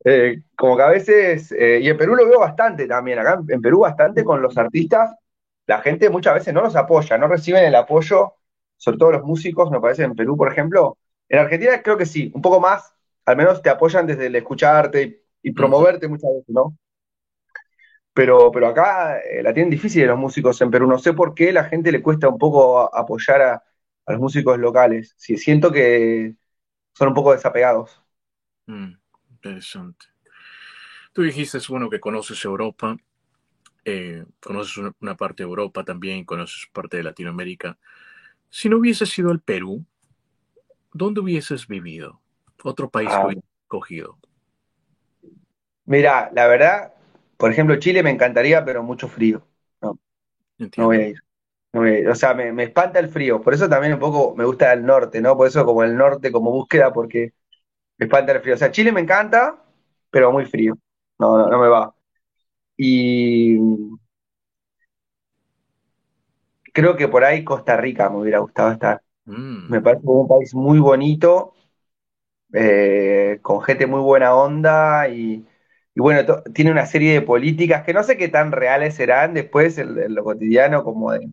eh, 0.05 0.43
como 0.55 0.77
que 0.77 0.83
a 0.83 0.89
veces, 0.89 1.51
eh, 1.53 1.79
y 1.81 1.89
en 1.89 1.97
Perú 1.97 2.15
lo 2.15 2.27
veo 2.27 2.39
bastante 2.39 2.87
también, 2.87 3.19
acá 3.19 3.41
en 3.47 3.61
Perú 3.61 3.79
bastante 3.81 4.23
con 4.23 4.41
los 4.41 4.57
artistas, 4.57 5.15
la 5.65 5.81
gente 5.81 6.09
muchas 6.09 6.35
veces 6.35 6.53
no 6.53 6.61
los 6.61 6.75
apoya, 6.75 7.17
no 7.17 7.27
reciben 7.27 7.63
el 7.65 7.75
apoyo, 7.75 8.35
sobre 8.77 8.97
todo 8.97 9.11
los 9.13 9.23
músicos, 9.23 9.71
me 9.71 9.79
parece, 9.79 10.03
en 10.03 10.15
Perú, 10.15 10.35
por 10.37 10.51
ejemplo. 10.51 10.97
En 11.29 11.39
Argentina 11.39 11.81
creo 11.81 11.97
que 11.97 12.05
sí, 12.05 12.31
un 12.35 12.41
poco 12.41 12.59
más, 12.59 12.93
al 13.25 13.37
menos 13.37 13.61
te 13.61 13.69
apoyan 13.69 14.05
desde 14.07 14.27
el 14.27 14.35
escucharte 14.35 15.23
y, 15.41 15.51
promoverte 15.53 16.07
muchas 16.07 16.29
veces, 16.31 16.49
¿no? 16.49 16.77
Pero, 18.13 18.51
pero 18.51 18.67
acá 18.67 19.19
eh, 19.19 19.41
la 19.41 19.53
tienen 19.53 19.71
difícil 19.71 20.05
los 20.07 20.17
músicos 20.19 20.61
en 20.61 20.69
Perú. 20.71 20.87
No 20.87 20.99
sé 20.99 21.13
por 21.13 21.33
qué 21.33 21.51
la 21.51 21.65
gente 21.65 21.91
le 21.91 22.01
cuesta 22.03 22.27
un 22.29 22.37
poco 22.37 22.93
apoyar 22.95 23.41
a, 23.41 23.63
los 24.07 24.19
músicos 24.19 24.59
locales. 24.59 25.15
Sí, 25.17 25.37
siento 25.37 25.71
que 25.71 26.35
son 26.93 27.09
un 27.09 27.13
poco 27.15 27.33
desapegados. 27.33 28.02
Mm, 28.67 28.93
interesante. 29.29 30.05
Tú 31.11 31.21
dijiste, 31.21 31.57
es 31.57 31.67
bueno, 31.67 31.89
que 31.89 31.99
conoces 31.99 32.43
Europa, 32.43 32.97
eh, 33.85 34.25
conoces 34.39 34.77
una, 34.99 35.15
parte 35.15 35.43
de 35.43 35.49
Europa 35.49 35.83
también, 35.83 36.25
conoces 36.25 36.67
parte 36.71 36.97
de 36.97 37.03
Latinoamérica. 37.03 37.77
Si 38.49 38.69
no 38.69 38.77
hubieses 38.77 39.09
sido 39.09 39.31
el 39.31 39.39
Perú, 39.39 39.85
¿dónde 40.93 41.21
hubieses 41.21 41.67
vivido? 41.67 42.21
Otro 42.63 42.89
país 42.89 43.09
que 43.09 43.15
ah. 43.15 43.25
hubieses 43.25 43.43
escogido. 43.63 44.17
Mira, 45.85 46.31
la 46.33 46.47
verdad, 46.47 46.93
por 47.37 47.51
ejemplo, 47.51 47.75
Chile 47.75 48.03
me 48.03 48.09
encantaría, 48.09 48.63
pero 48.63 48.83
mucho 48.83 49.07
frío. 49.07 49.45
No, 49.81 49.99
no 50.77 50.85
voy 50.85 50.97
a 50.97 51.07
ir. 51.09 52.07
o 52.07 52.15
sea, 52.15 52.33
me, 52.33 52.63
espanta 52.63 52.99
el 52.99 53.09
frío. 53.09 53.41
Por 53.41 53.53
eso 53.53 53.67
también 53.67 53.93
un 53.93 53.99
poco 53.99 54.33
me 54.35 54.45
gusta 54.45 54.71
el 54.71 54.85
norte, 54.85 55.19
¿no? 55.19 55.35
Por 55.35 55.47
eso 55.47 55.65
como 55.65 55.83
el 55.83 55.97
norte 55.97 56.31
como 56.31 56.51
búsqueda, 56.51 56.93
porque 56.93 57.33
me 58.03 58.05
espanta 58.05 58.33
el 58.33 58.41
frío. 58.41 58.55
O 58.55 58.57
sea, 58.57 58.71
Chile 58.71 58.91
me 58.91 59.01
encanta, 59.01 59.57
pero 60.09 60.31
muy 60.31 60.45
frío. 60.45 60.77
No, 61.19 61.37
no, 61.37 61.49
no 61.49 61.59
me 61.59 61.67
va. 61.67 61.95
Y 62.77 63.57
creo 66.73 66.97
que 66.97 67.07
por 67.07 67.23
ahí 67.23 67.43
Costa 67.43 67.77
Rica 67.77 68.09
me 68.09 68.17
hubiera 68.17 68.39
gustado 68.39 68.71
estar. 68.71 69.01
Mm. 69.25 69.69
Me 69.69 69.81
parece 69.81 70.01
un 70.05 70.27
país 70.27 70.53
muy 70.53 70.79
bonito, 70.79 71.53
eh, 72.53 73.39
con 73.41 73.61
gente 73.61 73.87
muy 73.87 74.01
buena 74.01 74.35
onda 74.35 75.07
y, 75.07 75.45
bueno, 75.95 76.43
tiene 76.53 76.71
una 76.71 76.85
serie 76.85 77.13
de 77.13 77.21
políticas 77.21 77.83
que 77.83 77.93
no 77.93 78.03
sé 78.03 78.17
qué 78.17 78.27
tan 78.27 78.51
reales 78.51 78.95
serán 78.95 79.33
después 79.33 79.77
en, 79.77 80.13
lo 80.13 80.23
cotidiano, 80.23 80.83
como 80.83 81.11
de, 81.13 81.29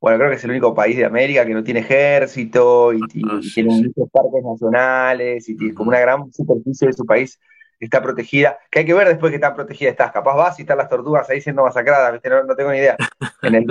bueno, 0.00 0.18
creo 0.18 0.30
que 0.30 0.36
es 0.36 0.44
el 0.44 0.50
único 0.50 0.74
país 0.74 0.96
de 0.96 1.04
América 1.04 1.46
que 1.46 1.54
no 1.54 1.64
tiene 1.64 1.80
ejército 1.80 2.92
y, 2.92 3.00
ah, 3.28 3.40
tiene 3.54 3.70
muchos 3.70 4.10
parques 4.10 4.44
nacionales 4.44 5.48
y 5.48 5.56
tiene 5.56 5.74
como 5.74 5.88
una 5.88 6.00
gran 6.00 6.32
superficie 6.32 6.88
de 6.88 6.92
su 6.92 7.04
país 7.04 7.38
está 7.80 8.02
protegida, 8.02 8.58
que 8.70 8.80
hay 8.80 8.84
que 8.86 8.94
ver 8.94 9.08
después 9.08 9.32
que 9.32 9.38
tan 9.38 9.54
protegida 9.54 9.90
estás. 9.90 10.12
Capaz 10.12 10.34
vas 10.34 10.58
y 10.58 10.62
están 10.62 10.78
las 10.78 10.88
tortugas 10.88 11.28
ahí 11.28 11.40
siendo 11.40 11.62
masacradas, 11.62 12.20
No, 12.46 12.56
tengo 12.56 12.72
ni 12.72 12.78
idea. 12.78 12.96
En 13.42 13.54
el 13.54 13.66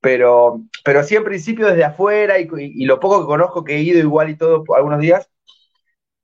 pero, 0.00 0.60
pero 0.84 1.02
sí, 1.02 1.16
en 1.16 1.24
principio, 1.24 1.66
desde 1.66 1.84
afuera 1.84 2.38
y, 2.38 2.84
lo 2.84 3.00
poco 3.00 3.20
que 3.20 3.26
conozco, 3.26 3.64
que 3.64 3.76
he 3.76 3.80
ido 3.80 3.98
igual 3.98 4.28
y 4.28 4.36
todo 4.36 4.62
algunos 4.76 5.00
días, 5.00 5.30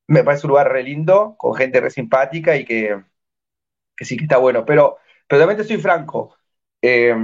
me 0.06 0.22
parece 0.22 0.46
un 0.46 0.50
lugar 0.50 0.70
re 0.70 0.82
lindo, 0.82 1.34
con 1.38 1.54
gente 1.54 1.80
re 1.80 1.90
simpática 1.90 2.56
y 2.56 2.64
que, 2.66 3.02
sí 3.98 4.16
que 4.18 4.24
está 4.24 4.36
bueno. 4.36 4.66
Pero, 4.66 4.98
pero 5.26 5.40
también 5.40 5.58
te 5.58 5.64
soy 5.64 5.78
franco. 5.78 6.36
Eh, 6.82 7.14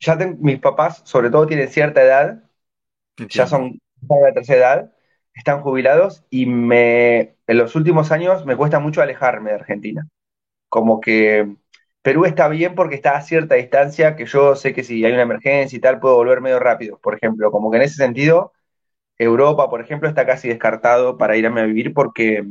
ya 0.00 0.16
mis 0.16 0.58
papás, 0.60 1.02
sobre 1.04 1.30
todo, 1.30 1.46
tienen 1.46 1.68
cierta 1.68 2.02
edad, 2.02 2.42
ya 3.16 3.46
son 3.46 3.80
de 4.00 4.20
la 4.20 4.32
tercera 4.32 4.58
edad, 4.58 4.92
están 5.34 5.60
jubilados 5.62 6.24
y 6.30 6.46
me, 6.46 7.36
en 7.46 7.58
los 7.58 7.74
últimos 7.76 8.12
años 8.12 8.44
me 8.46 8.56
cuesta 8.56 8.78
mucho 8.80 9.02
alejarme 9.02 9.50
de 9.50 9.56
Argentina. 9.56 10.08
Como 10.68 11.00
que 11.00 11.56
Perú 12.02 12.24
está 12.24 12.48
bien 12.48 12.74
porque 12.74 12.94
está 12.96 13.16
a 13.16 13.22
cierta 13.22 13.56
distancia, 13.56 14.16
que 14.16 14.26
yo 14.26 14.56
sé 14.56 14.74
que 14.74 14.84
si 14.84 15.04
hay 15.04 15.12
una 15.12 15.22
emergencia 15.22 15.76
y 15.76 15.80
tal, 15.80 16.00
puedo 16.00 16.16
volver 16.16 16.40
medio 16.40 16.58
rápido, 16.60 16.98
por 17.00 17.14
ejemplo. 17.16 17.50
Como 17.50 17.70
que 17.70 17.78
en 17.78 17.82
ese 17.84 17.96
sentido, 17.96 18.52
Europa, 19.18 19.70
por 19.70 19.80
ejemplo, 19.80 20.08
está 20.08 20.26
casi 20.26 20.48
descartado 20.48 21.18
para 21.18 21.36
irme 21.36 21.62
a 21.62 21.64
vivir 21.66 21.94
porque, 21.94 22.44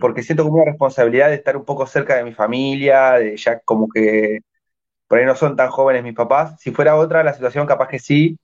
porque 0.00 0.22
siento 0.22 0.44
como 0.44 0.56
una 0.56 0.70
responsabilidad 0.70 1.28
de 1.28 1.36
estar 1.36 1.56
un 1.56 1.64
poco 1.64 1.86
cerca 1.86 2.16
de 2.16 2.24
mi 2.24 2.32
familia, 2.32 3.12
de 3.12 3.36
ya 3.36 3.60
como 3.60 3.88
que 3.88 4.40
por 5.10 5.18
ahí 5.18 5.26
no 5.26 5.34
son 5.34 5.56
tan 5.56 5.70
jóvenes 5.70 6.04
mis 6.04 6.14
papás. 6.14 6.54
Si 6.60 6.70
fuera 6.70 6.94
otra 6.94 7.24
la 7.24 7.32
situación, 7.32 7.66
capaz 7.66 7.88
que 7.88 7.98
sí, 7.98 8.38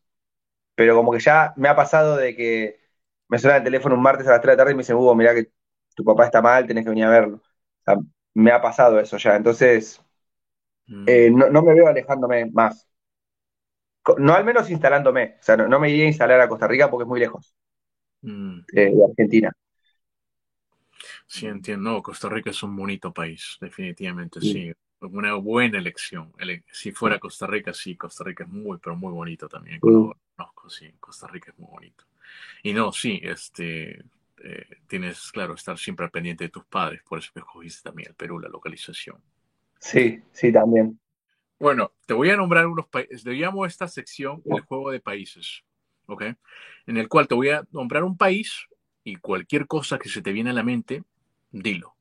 pero 0.74 0.96
como 0.96 1.12
que 1.12 1.20
ya 1.20 1.54
me 1.56 1.68
ha 1.68 1.76
pasado 1.76 2.16
de 2.16 2.34
que 2.34 2.80
me 3.28 3.38
suena 3.38 3.58
el 3.58 3.62
teléfono 3.62 3.94
un 3.94 4.02
martes 4.02 4.26
a 4.26 4.32
las 4.32 4.40
3 4.40 4.50
de 4.50 4.54
la 4.54 4.56
tarde 4.56 4.72
y 4.72 4.74
me 4.74 4.82
dice, 4.82 4.92
Hugo, 4.92 5.14
mirá 5.14 5.32
que 5.32 5.52
tu 5.94 6.02
papá 6.02 6.24
está 6.24 6.42
mal, 6.42 6.66
tenés 6.66 6.82
que 6.82 6.90
venir 6.90 7.04
a 7.04 7.10
verlo. 7.10 7.40
me 8.34 8.50
ha 8.50 8.60
pasado 8.60 8.98
eso 8.98 9.16
ya, 9.16 9.36
entonces 9.36 10.02
mm. 10.88 11.04
eh, 11.06 11.30
no, 11.30 11.62
me 11.62 11.72
veo 11.72 11.86
alejándome 11.86 12.46
más. 12.46 12.88
No 14.18 14.34
al 14.34 14.44
menos 14.44 14.68
instalándome, 14.68 15.36
o 15.38 15.42
sea, 15.44 15.56
no, 15.56 15.78
me 15.78 15.88
iría 15.88 16.06
a 16.06 16.08
instalar 16.08 16.40
a 16.40 16.48
Costa 16.48 16.66
Rica 16.66 16.90
porque 16.90 17.04
es 17.04 17.08
muy 17.08 17.20
lejos 17.20 17.54
mm. 18.22 18.58
de, 18.72 19.04
Argentina. 19.08 19.52
Sí, 21.28 21.46
entiendo. 21.46 22.02
Costa 22.02 22.28
Rica 22.28 22.50
es 22.50 22.60
un 22.64 22.74
bonito 22.74 23.12
país, 23.12 23.56
definitivamente, 23.60 24.40
sí. 24.40 24.72
Una 25.00 25.34
buena 25.34 25.78
elección. 25.78 26.32
Si 26.72 26.90
fuera 26.90 27.18
Costa 27.18 27.46
Rica, 27.46 27.72
sí, 27.74 27.96
Costa 27.96 28.24
Rica 28.24 28.44
es 28.44 28.50
muy, 28.50 28.78
pero 28.78 28.96
muy 28.96 29.12
bonito 29.12 29.48
también. 29.48 29.78
Conozco, 29.80 30.70
sí, 30.70 30.90
Costa 30.98 31.26
Rica 31.26 31.50
es 31.50 31.58
muy 31.58 31.68
bonito. 31.70 32.04
Y 32.62 32.72
no, 32.72 32.92
sí, 32.92 33.20
este, 33.22 34.04
eh, 34.42 34.66
tienes, 34.86 35.30
claro, 35.32 35.54
estar 35.54 35.78
siempre 35.78 36.06
al 36.06 36.10
pendiente 36.10 36.44
de 36.44 36.50
tus 36.50 36.64
padres, 36.64 37.02
por 37.02 37.18
eso 37.18 37.30
que 37.32 37.40
escogiste 37.40 37.82
también 37.82 38.08
el 38.08 38.14
Perú, 38.14 38.38
la 38.38 38.48
localización. 38.48 39.20
Sí, 39.78 40.22
sí, 40.32 40.52
también. 40.52 40.98
Bueno, 41.58 41.92
te 42.06 42.14
voy 42.14 42.30
a 42.30 42.36
nombrar 42.36 42.66
unos 42.66 42.86
países. 42.86 43.24
Le 43.24 43.34
llamo 43.34 43.64
a 43.64 43.66
esta 43.66 43.88
sección 43.88 44.42
el 44.44 44.60
juego 44.62 44.90
de 44.90 45.00
países, 45.00 45.62
¿ok? 46.06 46.22
En 46.86 46.96
el 46.96 47.08
cual 47.08 47.28
te 47.28 47.34
voy 47.34 47.50
a 47.50 47.66
nombrar 47.70 48.04
un 48.04 48.16
país 48.16 48.66
y 49.04 49.16
cualquier 49.16 49.66
cosa 49.66 49.98
que 49.98 50.08
se 50.08 50.22
te 50.22 50.32
viene 50.32 50.50
a 50.50 50.54
la 50.54 50.62
mente, 50.62 51.04
dilo. 51.50 51.94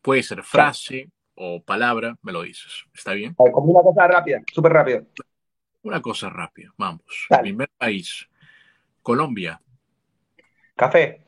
Puede 0.00 0.22
ser 0.22 0.42
frase 0.42 1.10
o 1.34 1.62
palabra, 1.62 2.16
me 2.22 2.32
lo 2.32 2.42
dices. 2.42 2.84
¿Está 2.94 3.12
bien? 3.12 3.34
Ver, 3.38 3.52
Como 3.52 3.72
una 3.72 3.82
cosa 3.82 4.06
rápida, 4.08 4.40
súper 4.52 4.72
rápido. 4.72 5.06
Una 5.82 6.00
cosa 6.00 6.30
rápida, 6.30 6.72
vamos. 6.76 7.26
Dale. 7.28 7.42
Primer 7.42 7.70
país, 7.76 8.28
Colombia. 9.02 9.60
Café, 10.76 11.20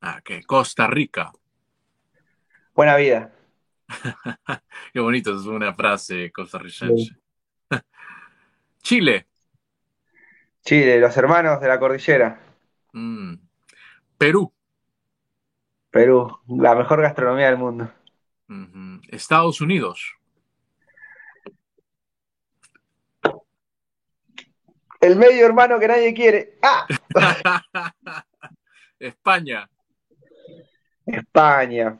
Ah, 0.00 0.20
¿qué? 0.24 0.42
Costa 0.44 0.86
Rica. 0.86 1.32
buena 2.74 2.96
vida. 2.96 3.32
Qué 4.92 5.00
bonito, 5.00 5.34
es 5.34 5.46
una 5.46 5.72
frase 5.74 6.30
costarricense. 6.32 7.16
Chile. 8.82 9.26
Chile, 10.64 11.00
los 11.00 11.16
hermanos 11.16 11.60
de 11.60 11.68
la 11.68 11.78
cordillera. 11.78 12.40
Mm. 12.92 13.34
Perú. 14.18 14.52
Perú, 15.90 16.38
la 16.48 16.74
mejor 16.74 17.00
gastronomía 17.00 17.46
del 17.46 17.58
mundo. 17.58 17.90
Estados 19.08 19.60
Unidos. 19.60 20.14
El 25.00 25.16
medio 25.16 25.44
hermano 25.46 25.78
que 25.78 25.88
nadie 25.88 26.14
quiere. 26.14 26.58
¡Ah! 26.62 26.86
España. 28.98 29.68
España. 31.06 31.98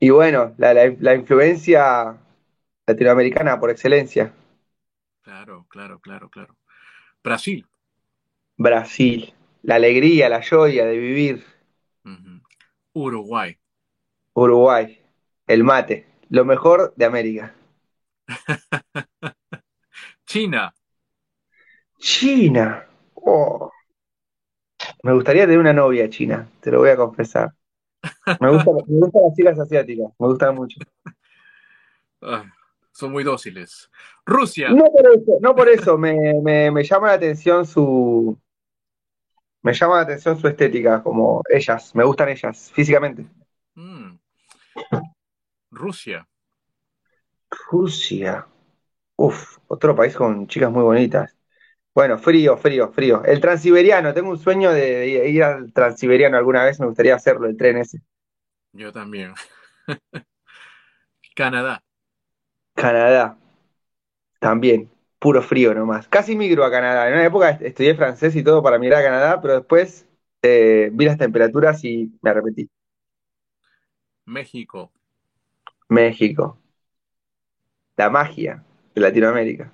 Y 0.00 0.10
bueno, 0.10 0.54
la, 0.58 0.74
la- 0.74 0.94
la 0.98 1.14
influencia 1.14 2.16
latinoamericana 2.86 3.60
por 3.60 3.70
excelencia. 3.70 4.32
Claro, 5.22 5.66
claro, 5.68 5.98
claro, 6.00 6.28
claro. 6.30 6.56
Brasil. 7.22 7.66
Brasil. 8.56 9.32
La 9.62 9.76
alegría, 9.76 10.28
la 10.28 10.42
joya 10.46 10.84
de 10.86 10.98
vivir. 10.98 11.44
Uruguay. 12.92 13.56
Uruguay. 14.34 15.00
El 15.46 15.64
mate. 15.64 16.06
Lo 16.30 16.44
mejor 16.44 16.92
de 16.96 17.04
América. 17.04 17.54
China. 20.26 20.74
China. 21.98 22.86
Oh. 23.14 23.70
Me 25.02 25.12
gustaría 25.12 25.42
tener 25.44 25.58
una 25.58 25.72
novia 25.72 26.08
china, 26.08 26.48
te 26.60 26.70
lo 26.70 26.78
voy 26.80 26.90
a 26.90 26.96
confesar. 26.96 27.52
Me 28.40 28.50
gusta- 28.50 28.70
me 28.88 28.98
gustan 29.00 29.22
las 29.22 29.34
chicas 29.34 29.58
asiáticas, 29.58 30.12
me 30.18 30.26
gustan 30.26 30.54
mucho. 30.54 30.78
Ah, 32.22 32.44
son 32.92 33.12
muy 33.12 33.22
dóciles. 33.22 33.90
Rusia. 34.24 34.70
No 34.70 34.84
por 34.86 35.06
eso, 35.06 35.38
no 35.40 35.54
por 35.54 35.68
eso, 35.68 35.98
me, 35.98 36.34
me- 36.42 36.70
me 36.70 36.84
llama 36.84 37.08
la 37.08 37.12
atención 37.14 37.66
su. 37.66 38.38
Me 39.62 39.72
llama 39.72 39.96
la 39.96 40.02
atención 40.02 40.38
su 40.38 40.48
estética, 40.48 41.02
como 41.02 41.42
ellas, 41.50 41.94
me 41.94 42.04
gustan 42.04 42.28
ellas, 42.30 42.70
físicamente. 42.74 43.26
Mm. 43.74 44.18
Rusia. 45.74 46.26
Rusia. 47.70 48.46
Uf, 49.16 49.58
otro 49.68 49.96
país 49.96 50.16
con 50.16 50.46
chicas 50.48 50.70
muy 50.72 50.82
bonitas. 50.84 51.36
Bueno, 51.94 52.18
frío, 52.18 52.56
frío, 52.58 52.92
frío. 52.92 53.24
El 53.24 53.40
transiberiano, 53.40 54.14
tengo 54.14 54.30
un 54.30 54.38
sueño 54.38 54.72
de, 54.72 55.28
ir 55.30 55.42
al 55.44 55.72
transiberiano 55.72 56.36
alguna 56.38 56.64
vez, 56.64 56.80
me 56.80 56.86
gustaría 56.86 57.14
hacerlo, 57.16 57.48
el 57.48 57.56
tren 57.56 57.78
ese. 57.78 58.00
Yo 58.72 58.92
también. 58.92 59.34
Canadá. 61.34 61.82
Canadá, 62.76 63.36
también, 64.38 64.90
puro 65.18 65.42
frío 65.42 65.74
nomás. 65.74 66.08
Casi 66.08 66.36
migro 66.36 66.64
a 66.64 66.70
Canadá. 66.70 67.08
En 67.08 67.14
una 67.14 67.24
época 67.26 67.50
est- 67.50 67.62
estudié 67.62 67.94
francés 67.94 68.36
y 68.36 68.42
todo 68.44 68.62
para 68.62 68.78
migrar 68.78 69.00
a 69.00 69.04
Canadá, 69.04 69.40
pero 69.40 69.54
después 69.56 70.06
eh, 70.42 70.90
vi 70.92 71.04
las 71.06 71.18
temperaturas 71.18 71.82
y 71.84 72.12
me 72.22 72.30
arrepentí. 72.30 72.68
México. 74.26 74.92
México, 75.94 76.58
la 77.96 78.10
magia 78.10 78.62
de 78.94 79.00
Latinoamérica. 79.00 79.72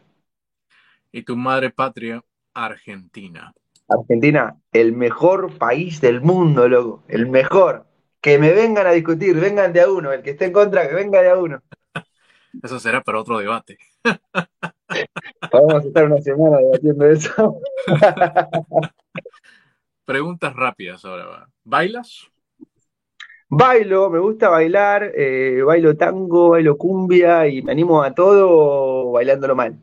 Y 1.13 1.23
tu 1.23 1.37
madre 1.37 1.71
patria, 1.71 2.23
Argentina. 2.55 3.53
Argentina, 3.89 4.57
el 4.73 4.93
mejor 4.93 5.59
país 5.59 6.01
del 6.01 6.21
mundo, 6.21 6.69
loco, 6.69 7.03
el 7.09 7.27
mejor. 7.27 7.87
Que 8.21 8.39
me 8.39 8.53
vengan 8.53 8.87
a 8.87 8.93
discutir, 8.93 9.35
vengan 9.41 9.73
de 9.73 9.81
a 9.81 9.91
uno, 9.91 10.13
el 10.13 10.23
que 10.23 10.31
esté 10.31 10.45
en 10.47 10.53
contra, 10.53 10.87
que 10.89 10.95
venga 10.95 11.23
de 11.23 11.31
a 11.31 11.37
uno. 11.37 11.63
Eso 12.63 12.79
será 12.79 13.01
para 13.03 13.21
otro 13.21 13.39
debate. 13.39 13.79
Podemos 15.51 15.85
estar 15.85 16.05
una 16.05 16.19
semana 16.19 16.59
debatiendo 16.59 17.07
eso. 17.07 17.61
Preguntas 20.05 20.55
rápidas 20.55 21.05
ahora. 21.05 21.49
¿Bailas? 21.65 22.31
Bailo, 23.59 24.09
me 24.11 24.19
gusta 24.19 24.49
bailar, 24.49 25.13
eh, 25.15 25.63
bailo 25.63 25.97
tango, 25.97 26.51
bailo 26.51 26.77
cumbia 26.79 27.47
y 27.49 27.63
me 27.63 27.73
animo 27.73 28.03
a 28.03 28.15
todo 28.15 29.13
bailándolo 29.13 29.55
mal. 29.57 29.79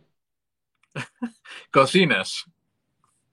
¿Cocinas? 1.71 2.45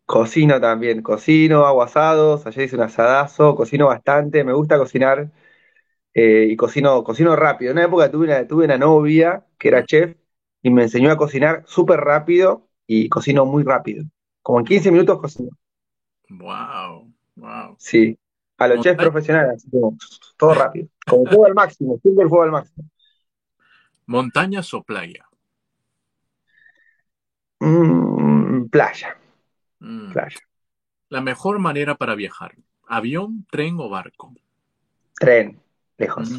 Cocino 0.07 0.61
también, 0.61 1.01
cocino, 1.03 1.65
hago 1.67 1.83
asados, 1.83 2.47
ayer 2.47 2.65
hice 2.67 2.77
un 2.77 2.83
asadazo, 2.83 3.55
cocino 3.57 3.87
bastante, 3.87 4.45
me 4.45 4.53
gusta 4.53 4.77
cocinar 4.77 5.31
eh, 6.15 6.49
y 6.51 6.57
cocino, 6.57 7.05
cocino 7.05 7.37
rápido. 7.37 7.73
En 7.73 7.79
una 7.79 7.87
época 7.87 8.11
tuve 8.11 8.27
una, 8.27 8.47
tuve 8.49 8.67
una 8.67 8.79
novia 8.79 9.47
que 9.59 9.69
era 9.69 9.85
chef 9.87 10.17
y 10.63 10.71
me 10.71 10.85
enseñó 10.85 11.11
a 11.13 11.17
cocinar 11.19 11.65
súper 11.67 12.01
rápido 12.01 12.69
y 12.87 13.09
cocino 13.11 13.47
muy 13.47 13.65
rápido. 13.65 14.05
Como 14.43 14.61
en 14.61 14.67
15 14.67 14.91
minutos 14.93 15.21
cocino. 15.21 15.51
Wow, 16.29 17.09
wow. 17.37 17.79
Sí, 17.79 18.19
a 18.59 18.69
los 18.69 18.81
chefs 18.81 18.97
profesionales, 18.99 19.55
así 19.57 19.71
como 19.71 19.97
todo 20.37 20.55
rápido. 20.55 20.89
Como 21.07 21.25
fuego 21.27 21.47
al 21.47 21.55
máximo, 21.55 21.99
siempre 22.01 22.25
el 22.25 22.29
fuego 22.29 22.45
al 22.45 22.53
máximo. 22.53 22.89
¿Montañas 24.07 24.73
o 24.75 24.83
playa? 24.83 25.27
Mm, 27.61 28.67
playa, 28.69 29.17
Mm. 29.81 30.13
playa. 30.13 30.39
La 31.09 31.21
mejor 31.21 31.59
manera 31.59 31.95
para 31.95 32.15
viajar. 32.15 32.55
¿Avión, 32.87 33.47
tren 33.51 33.77
o 33.79 33.89
barco? 33.89 34.35
Tren, 35.19 35.61
lejos. 35.99 36.31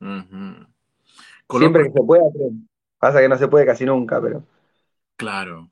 Mm. 0.00 0.64
Siempre 1.58 1.84
que 1.84 1.92
se 1.92 2.02
pueda, 2.02 2.24
tren. 2.32 2.68
Pasa 2.98 3.20
que 3.20 3.28
no 3.28 3.36
se 3.36 3.48
puede 3.48 3.66
casi 3.66 3.84
nunca, 3.84 4.20
pero 4.20 4.44
Claro. 5.16 5.70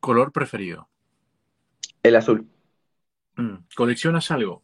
Color 0.00 0.32
preferido. 0.32 0.88
el 2.02 2.16
azul. 2.16 2.46
Mm. 3.36 3.54
¿Coleccionas 3.74 4.30
algo? 4.30 4.62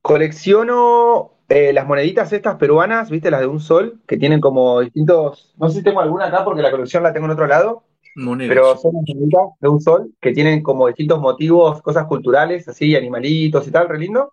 Colecciono 0.00 1.32
eh, 1.54 1.72
las 1.74 1.86
moneditas 1.86 2.32
estas 2.32 2.56
peruanas, 2.56 3.10
¿viste? 3.10 3.30
Las 3.30 3.40
de 3.40 3.46
un 3.46 3.60
sol, 3.60 4.00
que 4.06 4.16
tienen 4.16 4.40
como 4.40 4.80
distintos. 4.80 5.52
No 5.58 5.68
sé 5.68 5.78
si 5.78 5.84
tengo 5.84 6.00
alguna 6.00 6.26
acá 6.26 6.44
porque 6.44 6.62
la 6.62 6.70
colección 6.70 7.02
la 7.02 7.12
tengo 7.12 7.26
en 7.26 7.32
otro 7.32 7.46
lado, 7.46 7.84
Monedas. 8.16 8.48
pero 8.48 8.76
son 8.78 8.94
las 8.94 9.04
moneditas 9.06 9.50
de 9.60 9.68
un 9.68 9.80
sol 9.80 10.14
que 10.18 10.32
tienen 10.32 10.62
como 10.62 10.86
distintos 10.86 11.20
motivos, 11.20 11.82
cosas 11.82 12.06
culturales, 12.06 12.66
así, 12.68 12.96
animalitos 12.96 13.68
y 13.68 13.70
tal, 13.70 13.88
re 13.88 13.98
lindo. 13.98 14.32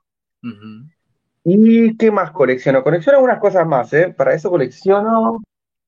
¿Y 1.43 1.97
qué 1.97 2.09
más 2.09 2.31
colecciono? 2.31 2.83
Colecciono 2.83 3.17
algunas 3.17 3.39
cosas 3.39 3.67
más, 3.67 3.91
¿eh? 3.91 4.13
Para 4.15 4.33
eso 4.33 4.49
colecciono. 4.49 5.41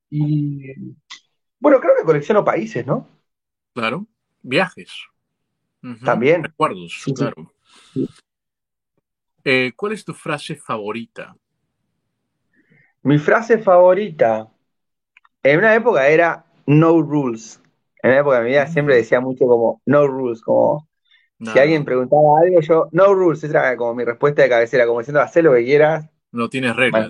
Y. 0.10 0.74
Bueno, 1.60 1.80
creo 1.80 1.94
que 1.98 2.04
colecciono 2.04 2.44
países, 2.44 2.86
¿no? 2.86 3.08
Claro. 3.74 4.06
Viajes. 4.42 4.92
También. 6.04 6.44
Recuerdos, 6.44 7.04
claro. 7.16 7.54
Eh, 9.44 9.72
¿cuál 9.76 9.94
es 9.94 10.06
tu 10.06 10.14
frase 10.14 10.56
favorita? 10.56 11.36
Mi 13.04 13.18
frase 13.18 13.58
favorita 13.58 14.48
en 15.42 15.60
una 15.60 15.74
época 15.74 16.08
era 16.08 16.46
no 16.68 17.02
rules. 17.02 17.60
En 18.04 18.12
una 18.12 18.20
época 18.20 18.38
de 18.38 18.44
mi 18.44 18.50
vida 18.52 18.68
siempre 18.68 18.96
decía 18.96 19.20
mucho 19.20 19.46
como 19.46 19.82
no 19.86 20.08
rules, 20.08 20.42
como 20.42 20.88
si 21.44 21.58
alguien 21.58 21.84
preguntaba 21.84 22.40
algo, 22.44 22.62
yo 22.62 22.88
no 22.92 23.14
rules, 23.16 23.44
esa 23.44 23.60
era 23.70 23.78
como 23.78 23.96
mi 23.96 24.06
respuesta 24.06 24.44
de 24.44 24.50
cabecera, 24.50 24.86
como 24.86 25.00
diciendo, 25.00 25.22
haz 25.22 25.36
lo 25.38 25.54
que 25.54 25.66
quieras, 25.66 26.08
no 26.32 26.50
tienes 26.50 26.76
reglas. 26.76 27.10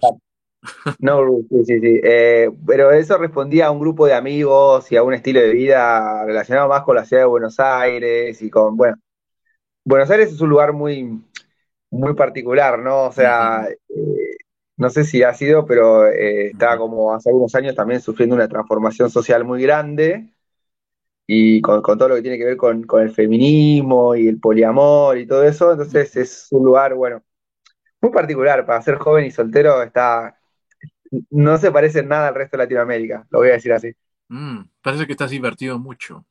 No 0.99 1.26
sí, 1.49 1.66
sí, 1.66 1.80
sí. 1.80 1.99
Eh, 2.03 2.49
pero 2.66 2.91
eso 2.91 3.18
respondía 3.18 3.68
a 3.68 3.72
un 3.72 3.80
grupo 3.80 4.05
de 4.05 4.14
amigos 4.14 4.91
y 4.91 4.97
a 4.97 5.03
un 5.03 5.14
estilo 5.14 5.39
de 5.41 5.51
vida 5.53 6.26
relacionado 6.26 6.70
más 6.70 6.84
con 6.84 6.95
la 6.95 7.05
ciudad 7.05 7.24
de 7.24 7.28
Buenos 7.28 7.59
Aires 7.59 8.41
y 8.41 8.49
con, 8.49 8.78
bueno, 8.78 8.95
Buenos 9.86 10.09
Aires 10.12 10.32
es 10.34 10.41
un 10.41 10.49
lugar 10.49 10.74
muy, 10.74 11.22
muy 11.91 12.14
particular, 12.16 12.80
¿no? 12.80 13.05
O 13.05 13.12
sea, 13.14 13.68
eh, 13.89 14.38
no 14.78 14.89
sé 14.89 15.03
si 15.05 15.24
ha 15.24 15.34
sido, 15.34 15.66
pero 15.66 16.07
eh, 16.07 16.47
estaba 16.49 16.78
como 16.80 17.14
hace 17.14 17.30
algunos 17.30 17.55
años 17.55 17.76
también 17.76 18.01
sufriendo 18.01 18.36
una 18.36 18.47
transformación 18.49 19.09
social 19.12 19.45
muy 19.45 19.62
grande 19.64 20.34
y 21.28 21.62
con, 21.62 21.82
con 21.82 21.97
todo 21.97 22.09
lo 22.09 22.16
que 22.16 22.22
tiene 22.24 22.38
que 22.38 22.45
ver 22.45 22.57
con, 22.57 22.84
con 22.84 23.01
el 23.03 23.12
feminismo 23.12 24.16
y 24.16 24.28
el 24.28 24.39
poliamor 24.39 25.18
y 25.18 25.28
todo 25.28 25.43
eso. 25.43 25.72
Entonces 25.72 26.16
es 26.18 26.47
un 26.51 26.66
lugar, 26.66 26.93
bueno, 26.95 27.24
muy 28.01 28.12
particular 28.12 28.66
para 28.66 28.82
ser 28.84 28.97
joven 28.97 29.26
y 29.28 29.32
soltero, 29.32 29.84
está, 29.84 30.40
no 31.30 31.57
se 31.57 31.72
parecen 31.72 32.07
nada 32.07 32.30
al 32.30 32.36
resto 32.36 32.57
de 32.57 32.64
Latinoamérica, 32.64 33.26
lo 33.30 33.39
voy 33.39 33.49
a 33.49 33.53
decir 33.53 33.74
así. 33.74 33.93
Mm, 34.30 34.62
parece 34.82 35.05
que 35.05 35.12
estás 35.12 35.30
divertido 35.30 35.78
mucho. 35.78 36.26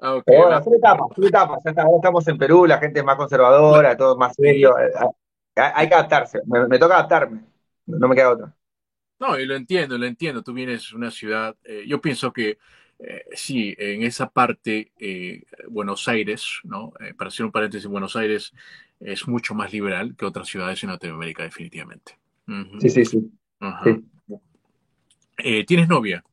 Ah, 0.00 0.14
okay, 0.16 0.36
bueno, 0.38 0.62
son 0.62 0.74
etapas, 0.74 1.06
son 1.14 1.24
etapas. 1.24 1.62
Ya 1.64 1.70
estamos 1.70 2.28
en 2.28 2.38
Perú, 2.38 2.66
la 2.66 2.78
gente 2.78 3.00
es 3.00 3.04
más 3.04 3.16
conservadora, 3.16 3.96
todo 3.96 4.16
más 4.16 4.34
serio. 4.34 4.78
Eh, 4.78 4.90
hay 5.56 5.88
que 5.88 5.94
adaptarse, 5.94 6.40
me, 6.46 6.78
toca 6.78 6.94
adaptarme, 6.94 7.42
no 7.86 8.08
me 8.08 8.14
queda 8.14 8.30
otra. 8.30 8.54
No, 9.18 9.38
y 9.38 9.46
lo 9.46 9.54
entiendo, 9.54 9.98
lo 9.98 10.06
entiendo. 10.06 10.42
Tú 10.42 10.52
vienes 10.52 10.90
de 10.90 10.96
una 10.96 11.10
ciudad, 11.10 11.54
eh, 11.64 11.84
yo 11.86 12.00
pienso 12.00 12.32
que 12.32 12.58
eh, 12.98 13.24
sí, 13.32 13.74
en 13.78 14.02
esa 14.02 14.30
parte, 14.30 14.92
Buenos 15.68 16.08
Aires, 16.08 16.60
¿no? 16.62 16.92
para 17.18 17.28
hacer 17.28 17.44
un 17.44 17.52
paréntesis, 17.52 17.86
Buenos 17.86 18.16
Aires 18.16 18.52
es 19.00 19.28
mucho 19.28 19.54
más 19.54 19.72
liberal 19.72 20.14
que 20.16 20.24
otras 20.24 20.48
ciudades 20.48 20.82
en 20.82 20.90
Latinoamérica, 20.90 21.42
definitivamente. 21.42 22.18
Sí, 22.80 22.90
sí, 22.90 23.04
sí. 23.04 23.32
¿Tienes 25.66 25.88
novia? 25.88 26.24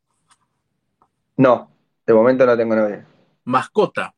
No, 1.38 1.72
de 2.06 2.14
momento 2.14 2.46
no 2.46 2.58
tengo 2.58 2.76
novia. 2.76 3.06
¿Mascota? 3.46 4.14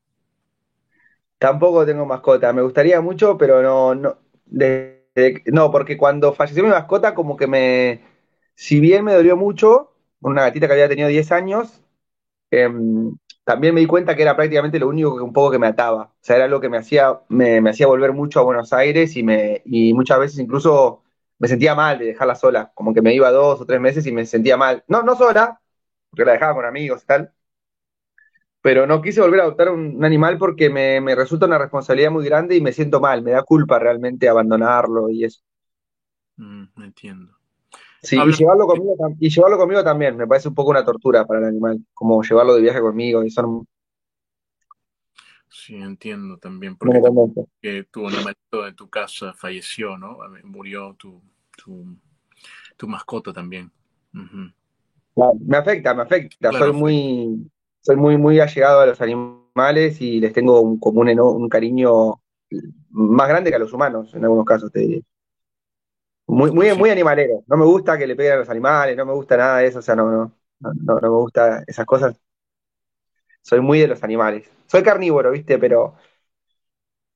Tampoco 1.38 1.86
tengo 1.86 2.06
mascota. 2.06 2.52
Me 2.54 2.62
gustaría 2.62 3.02
mucho, 3.02 3.38
pero 3.38 3.62
no, 3.62 3.96
no, 3.96 4.18
no, 5.46 5.72
porque 5.72 5.98
cuando 5.98 6.34
falleció 6.34 6.64
mi 6.64 6.70
mascota, 6.70 7.14
como 7.14 7.38
que 7.38 7.48
me, 7.48 8.02
si 8.56 8.80
bien 8.80 9.06
me 9.06 9.14
dolió 9.14 9.38
mucho, 9.38 9.94
una 10.22 10.44
gatita 10.44 10.68
que 10.68 10.74
había 10.74 10.90
tenido 10.90 11.10
10 11.10 11.32
años, 11.32 11.82
em, 12.52 13.16
también 13.44 13.74
me 13.76 13.82
di 13.82 13.88
cuenta 13.88 14.16
que 14.16 14.22
era 14.22 14.36
prácticamente 14.36 14.80
lo 14.80 14.88
único 14.88 15.16
que 15.16 15.24
un 15.24 15.34
poco 15.34 15.52
que 15.52 15.60
me 15.60 15.68
ataba. 15.68 16.04
O 16.04 16.14
sea, 16.22 16.38
era 16.38 16.46
algo 16.46 16.62
que 16.62 16.70
me 16.70 16.78
hacía, 16.78 17.20
me, 17.30 17.58
hacía 17.70 17.88
volver 17.88 18.14
mucho 18.14 18.40
a 18.40 18.44
Buenos 18.44 18.74
Aires 18.74 19.16
y, 19.18 19.24
me, 19.24 19.62
y 19.66 19.94
muchas 19.94 20.20
veces 20.20 20.40
incluso 20.40 21.04
me 21.40 21.48
sentía 21.48 21.76
mal 21.76 22.00
de 22.00 22.06
dejarla 22.08 22.36
sola, 22.36 22.72
como 22.74 22.94
que 22.94 23.02
me 23.02 23.14
iba 23.14 23.32
dos 23.32 23.62
o 23.62 23.66
tres 23.66 23.80
meses 23.82 24.06
y 24.06 24.12
me 24.12 24.26
sentía 24.26 24.58
mal. 24.58 24.84
No, 24.88 25.04
no 25.04 25.16
sola, 25.16 25.60
porque 26.10 26.26
la 26.26 26.34
dejaba 26.34 26.56
con 26.56 26.66
amigos 26.66 27.04
y 27.04 27.06
tal, 27.08 27.34
pero 28.64 28.88
no 28.88 29.02
quise 29.02 29.20
volver 29.20 29.42
a 29.42 29.44
adoptar 29.44 29.70
un, 29.70 30.04
animal 30.06 30.38
porque 30.38 30.70
me, 30.70 31.16
resulta 31.16 31.46
una 31.46 31.58
responsabilidad 31.58 32.12
muy 32.12 32.24
grande 32.24 32.56
y 32.56 32.62
me 32.62 32.72
siento 32.72 33.02
mal, 33.02 33.22
me 33.22 33.32
da 33.32 33.44
culpa 33.44 33.78
realmente 33.78 34.30
abandonarlo 34.30 35.10
y 35.10 35.26
eso. 35.26 35.42
Mm, 36.38 36.64
entiendo. 36.78 37.43
Sí, 38.04 38.18
y 38.18 38.32
llevarlo, 38.34 38.68
conmigo, 38.68 38.96
y 39.20 39.30
llevarlo 39.30 39.58
conmigo 39.58 39.84
también, 39.84 40.18
me 40.18 40.28
parece 40.28 40.50
un 40.50 40.56
poco 40.56 40.72
una 40.72 40.84
tortura 40.84 41.26
para 41.26 41.40
el 41.40 41.46
animal, 41.46 41.80
como 41.94 42.22
llevarlo 42.22 42.54
de 42.56 42.62
viaje 42.62 42.82
conmigo 42.82 43.24
y 43.24 43.32
son... 43.32 43.66
Sí, 45.50 45.76
entiendo 45.76 46.38
también, 46.38 46.76
porque 46.76 47.86
tu 47.90 48.08
animalito 48.08 48.68
en 48.68 48.76
tu 48.76 48.90
casa 48.90 49.34
falleció, 49.34 49.98
¿no? 49.98 50.18
Murió 50.44 50.96
tu, 50.96 51.22
tu, 52.76 52.88
mascota 52.88 53.32
también. 53.32 53.72
me 54.12 55.58
afecta, 55.58 55.94
me 55.94 56.02
afecta, 56.02 56.52
soy 56.52 56.74
muy 56.74 57.50
soy 57.84 57.98
muy, 57.98 58.18
muy 58.18 58.40
allegado 58.40 58.80
a 58.80 58.86
los 58.86 59.02
animales 59.02 60.00
y 60.02 60.20
les 60.20 60.32
tengo 60.34 60.62
un, 60.62 60.80
como 60.80 61.02
un, 61.02 61.50
cariño 61.50 62.22
más 62.90 63.28
grande 63.28 63.50
que 63.50 63.58
a 63.58 63.60
los 63.60 63.74
humanos, 63.74 64.14
en 64.16 64.24
algunos 64.24 64.46
casos, 64.46 64.72
te 64.72 64.80
diría. 64.80 65.02
Muy, 66.26 66.52
muy, 66.52 66.74
muy 66.76 66.90
animalero. 66.90 67.44
No 67.48 67.58
me 67.58 67.66
gusta 67.66 67.98
que 67.98 68.08
le 68.08 68.16
peguen 68.16 68.34
a 68.34 68.38
los 68.38 68.50
animales, 68.50 68.96
no 68.96 69.06
me 69.06 69.14
gusta 69.14 69.38
nada 69.38 69.58
de 69.58 69.68
eso, 69.68 69.80
o 69.80 69.82
sea, 69.82 69.96
no, 69.96 70.10
no, 70.10 70.32
no, 70.60 70.74
no 70.96 71.02
me 71.02 71.08
gusta 71.10 71.64
esas 71.68 71.86
cosas. 71.86 72.20
Soy 73.42 73.60
muy 73.60 73.80
de 73.80 73.88
los 73.88 74.04
animales. 74.04 74.50
Soy 74.68 74.84
carnívoro, 74.84 75.32
¿viste? 75.32 75.60
Pero 75.60 75.96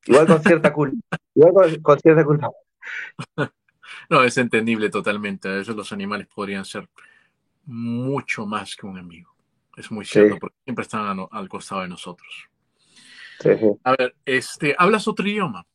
igual 0.05 0.27
con 0.27 0.43
cierta 0.43 0.73
culpa. 0.73 0.97
Igual 1.35 1.81
con, 1.81 1.99
cierta 1.99 2.25
culpa. 2.25 2.49
No, 4.09 4.23
es 4.23 4.37
entendible 4.37 4.89
totalmente. 4.89 5.49
A 5.49 5.55
veces 5.55 5.75
los 5.75 5.91
animales 5.91 6.27
podrían 6.27 6.63
ser 6.63 6.87
mucho 7.65 8.45
más 8.45 8.75
que 8.75 8.85
un 8.85 8.97
amigo. 8.97 9.33
Es 9.75 9.91
muy 9.91 10.05
cierto, 10.05 10.37
porque 10.39 10.55
siempre 10.63 10.83
están 10.83 11.27
al 11.29 11.49
costado 11.49 11.81
de 11.81 11.89
nosotros. 11.89 12.49
Sí, 13.39 13.49
sí. 13.57 13.67
A 13.83 13.95
ver, 13.97 14.15
este, 14.25 14.75
¿hablas 14.77 15.07
otro 15.07 15.27
idioma? 15.27 15.65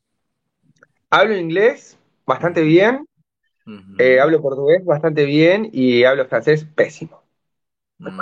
Hablo 1.11 1.37
inglés 1.37 1.99
bastante 2.27 2.63
bien, 2.63 3.07
eh, 3.99 4.21
hablo 4.21 4.43
portugués 4.43 4.85
bastante 4.85 5.25
bien 5.25 5.69
y 5.73 6.05
hablo 6.05 6.27
francés 6.27 6.65
pésimo. 6.65 7.23
Mm. 7.99 8.21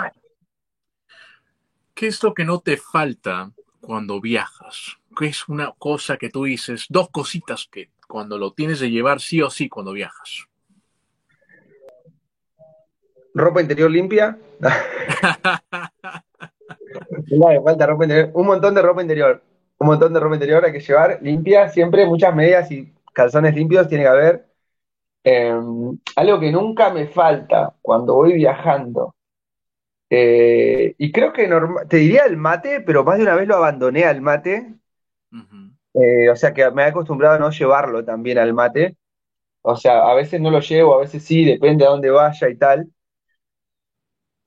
¿Qué 1.94 2.06
es 2.06 2.22
lo 2.22 2.34
que 2.34 2.44
no 2.44 2.60
te 2.60 2.76
falta 2.76 3.52
cuando 3.80 4.20
viajas? 4.20 4.98
¿Qué 5.18 5.26
es 5.26 5.48
una 5.48 5.72
cosa 5.78 6.16
que 6.16 6.30
tú 6.30 6.44
dices, 6.44 6.86
dos 6.88 7.10
cositas 7.10 7.68
que 7.70 7.90
cuando 8.08 8.38
lo 8.38 8.52
tienes 8.52 8.80
de 8.80 8.90
llevar 8.90 9.20
sí 9.20 9.42
o 9.42 9.50
sí 9.50 9.68
cuando 9.68 9.92
viajas? 9.92 10.46
ropa 13.34 13.60
interior 13.60 13.90
limpia. 13.90 14.38
no, 17.30 17.62
falta 17.64 17.86
ropa 17.86 18.04
interior. 18.04 18.30
Un 18.34 18.46
montón 18.46 18.74
de 18.74 18.82
ropa 18.82 19.02
interior. 19.02 19.42
Un 19.78 19.86
montón 19.86 20.12
de 20.12 20.20
ropa 20.20 20.34
interior 20.34 20.64
hay 20.64 20.72
que 20.72 20.80
llevar 20.80 21.18
limpia, 21.22 21.68
siempre 21.68 22.06
muchas 22.06 22.34
medias 22.34 22.70
y 22.70 22.92
calzones 23.12 23.54
limpios 23.54 23.88
tiene 23.88 24.04
que 24.04 24.08
haber. 24.08 24.49
Em, 25.22 25.98
algo 26.16 26.40
que 26.40 26.50
nunca 26.50 26.90
me 26.90 27.06
falta 27.06 27.74
cuando 27.82 28.14
voy 28.14 28.34
viajando. 28.34 29.14
Eh, 30.08 30.94
y 30.98 31.12
creo 31.12 31.32
que 31.32 31.48
te 31.88 31.98
diría 31.98 32.24
el 32.24 32.36
mate, 32.36 32.80
pero 32.80 33.04
más 33.04 33.18
de 33.18 33.24
una 33.24 33.34
vez 33.36 33.46
lo 33.46 33.56
abandoné 33.56 34.04
al 34.04 34.20
mate. 34.20 34.74
Eh, 35.94 36.30
o 36.30 36.36
sea 36.36 36.52
que 36.54 36.70
me 36.70 36.82
he 36.82 36.86
acostumbrado 36.86 37.36
a 37.36 37.38
no 37.38 37.50
llevarlo 37.50 38.04
también 38.04 38.38
al 38.38 38.54
mate. 38.54 38.96
O 39.62 39.76
sea, 39.76 40.10
a 40.10 40.14
veces 40.14 40.40
no 40.40 40.50
lo 40.50 40.60
llevo, 40.60 40.94
a 40.94 41.00
veces 41.00 41.24
sí, 41.24 41.44
depende 41.44 41.84
a 41.84 41.90
dónde 41.90 42.10
vaya 42.10 42.48
y 42.48 42.56
tal. 42.56 42.88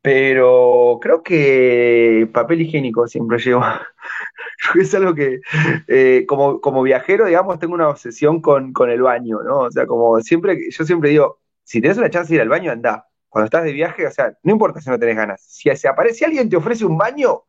Pero 0.03 0.99
creo 1.01 1.23
que 1.23 2.29
papel 2.33 2.61
higiénico 2.61 3.07
siempre 3.07 3.39
llevo. 3.39 3.61
Creo 4.57 4.73
que 4.73 4.81
es 4.81 4.93
algo 4.95 5.15
que, 5.15 5.39
eh, 5.87 6.25
como, 6.27 6.59
como 6.61 6.83
viajero, 6.83 7.25
digamos, 7.25 7.57
tengo 7.59 7.73
una 7.73 7.87
obsesión 7.89 8.41
con, 8.41 8.73
el 8.89 9.01
baño, 9.01 9.41
¿no? 9.43 9.59
O 9.61 9.71
sea, 9.71 9.87
como 9.87 10.19
siempre, 10.21 10.59
yo 10.69 10.85
siempre 10.85 11.09
digo, 11.11 11.39
si 11.63 11.79
tienes 11.81 11.97
una 11.97 12.09
chance 12.09 12.29
de 12.29 12.35
ir 12.35 12.41
al 12.41 12.49
baño, 12.49 12.71
anda. 12.71 13.07
Cuando 13.29 13.45
estás 13.45 13.63
de 13.63 13.71
viaje, 13.71 14.05
o 14.05 14.11
sea, 14.11 14.37
no 14.43 14.51
importa 14.51 14.81
si 14.81 14.89
no 14.89 14.99
tenés 14.99 15.15
ganas. 15.15 15.41
Si 15.41 15.73
se 15.75 15.87
aparece 15.87 16.25
alguien 16.25 16.49
te 16.49 16.57
ofrece 16.57 16.85
un 16.85 16.97
baño, 16.97 17.43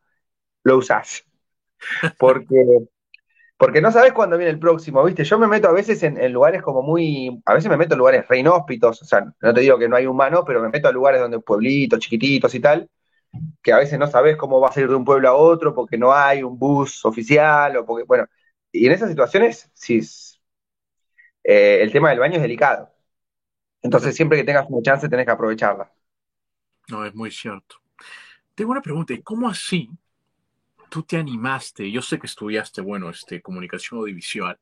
lo 0.63 0.77
usás. 0.77 1.25
Porque 2.19 2.87
porque 3.57 3.81
no 3.81 3.91
sabes 3.91 4.13
cuándo 4.13 4.37
viene 4.37 4.51
el 4.51 4.59
próximo, 4.59 5.03
¿viste? 5.03 5.23
Yo 5.23 5.39
me 5.39 5.47
meto 5.47 5.69
a 5.69 5.71
veces 5.71 6.03
en, 6.03 6.31
lugares 6.33 6.61
como 6.61 6.81
muy. 6.81 7.41
A 7.45 7.53
veces 7.53 7.69
me 7.69 7.77
meto 7.77 7.93
en 7.93 7.99
lugares 7.99 8.27
re 8.27 8.39
inhóspitos, 8.39 9.01
o 9.01 9.05
sea, 9.05 9.25
no 9.41 9.53
te 9.53 9.61
digo 9.61 9.77
que 9.79 9.87
no 9.87 9.95
hay 9.95 10.05
humanos, 10.07 10.43
pero 10.45 10.61
me 10.61 10.69
meto 10.69 10.87
a 10.89 10.91
lugares 10.91 11.21
donde 11.21 11.39
pueblitos, 11.39 11.99
chiquititos 11.99 12.53
y 12.55 12.59
tal, 12.59 12.89
que 13.63 13.73
a 13.73 13.77
veces 13.77 13.99
no 13.99 14.07
sabes 14.07 14.37
cómo 14.37 14.59
vas 14.59 14.75
a 14.77 14.81
ir 14.81 14.89
de 14.89 14.95
un 14.95 15.05
pueblo 15.05 15.29
a 15.29 15.35
otro 15.35 15.73
porque 15.75 15.97
no 15.97 16.13
hay 16.13 16.43
un 16.43 16.59
bus 16.59 17.05
oficial 17.05 17.77
o 17.77 17.85
porque. 17.85 18.05
Bueno, 18.05 18.27
y 18.71 18.87
en 18.87 18.93
esas 18.93 19.09
situaciones, 19.09 19.69
sí. 19.73 20.01
Eh, 21.43 21.79
el 21.81 21.91
tema 21.91 22.09
del 22.09 22.19
baño 22.19 22.35
es 22.37 22.41
delicado. 22.41 22.91
Entonces, 23.81 24.15
siempre 24.15 24.37
que 24.37 24.43
tengas 24.43 24.65
una 24.69 24.81
chance, 24.81 25.07
tenés 25.09 25.25
que 25.25 25.31
aprovecharla. 25.31 25.91
No, 26.89 27.05
es 27.05 27.13
muy 27.15 27.31
cierto. 27.31 27.77
Tengo 28.55 28.71
una 28.71 28.81
pregunta, 28.81 29.13
¿y 29.13 29.21
cómo 29.21 29.47
así 29.49 29.89
tú 30.89 31.03
te 31.03 31.17
animaste, 31.17 31.91
yo 31.91 32.01
sé 32.01 32.19
que 32.19 32.27
estudiaste, 32.27 32.81
bueno, 32.81 33.09
este, 33.09 33.41
comunicación 33.41 33.99
audiovisual, 33.99 34.57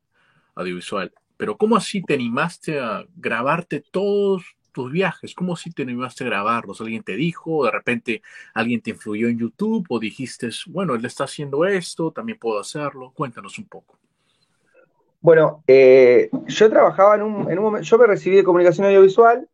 audiovisual, 0.54 1.12
pero 1.36 1.56
¿cómo 1.56 1.76
así 1.76 2.02
te 2.02 2.14
animaste 2.14 2.80
a 2.80 3.04
grabarte 3.16 3.80
todos 3.80 4.56
tus 4.72 4.90
viajes? 4.90 5.34
¿Cómo 5.34 5.54
así 5.54 5.70
te 5.70 5.82
animaste 5.82 6.24
a 6.24 6.26
grabarlos? 6.26 6.80
¿Alguien 6.80 7.02
te 7.02 7.16
dijo? 7.16 7.64
¿De 7.64 7.70
repente 7.70 8.22
alguien 8.52 8.80
te 8.80 8.90
influyó 8.90 9.28
en 9.28 9.38
YouTube? 9.38 9.86
¿O 9.88 9.98
dijiste, 9.98 10.50
bueno, 10.66 10.94
él 10.94 11.04
está 11.04 11.24
haciendo 11.24 11.64
esto, 11.64 12.10
también 12.10 12.38
puedo 12.38 12.60
hacerlo? 12.60 13.12
Cuéntanos 13.14 13.58
un 13.58 13.66
poco. 13.66 13.98
Bueno, 15.20 15.64
eh, 15.66 16.28
yo 16.48 16.68
trabajaba 16.68 17.14
en 17.14 17.22
un, 17.22 17.50
en 17.50 17.58
un 17.58 17.64
momento, 17.64 17.88
yo 17.88 17.98
me 17.98 18.06
recibí 18.06 18.36
de 18.36 18.44
comunicación 18.44 18.86
audiovisual 18.86 19.48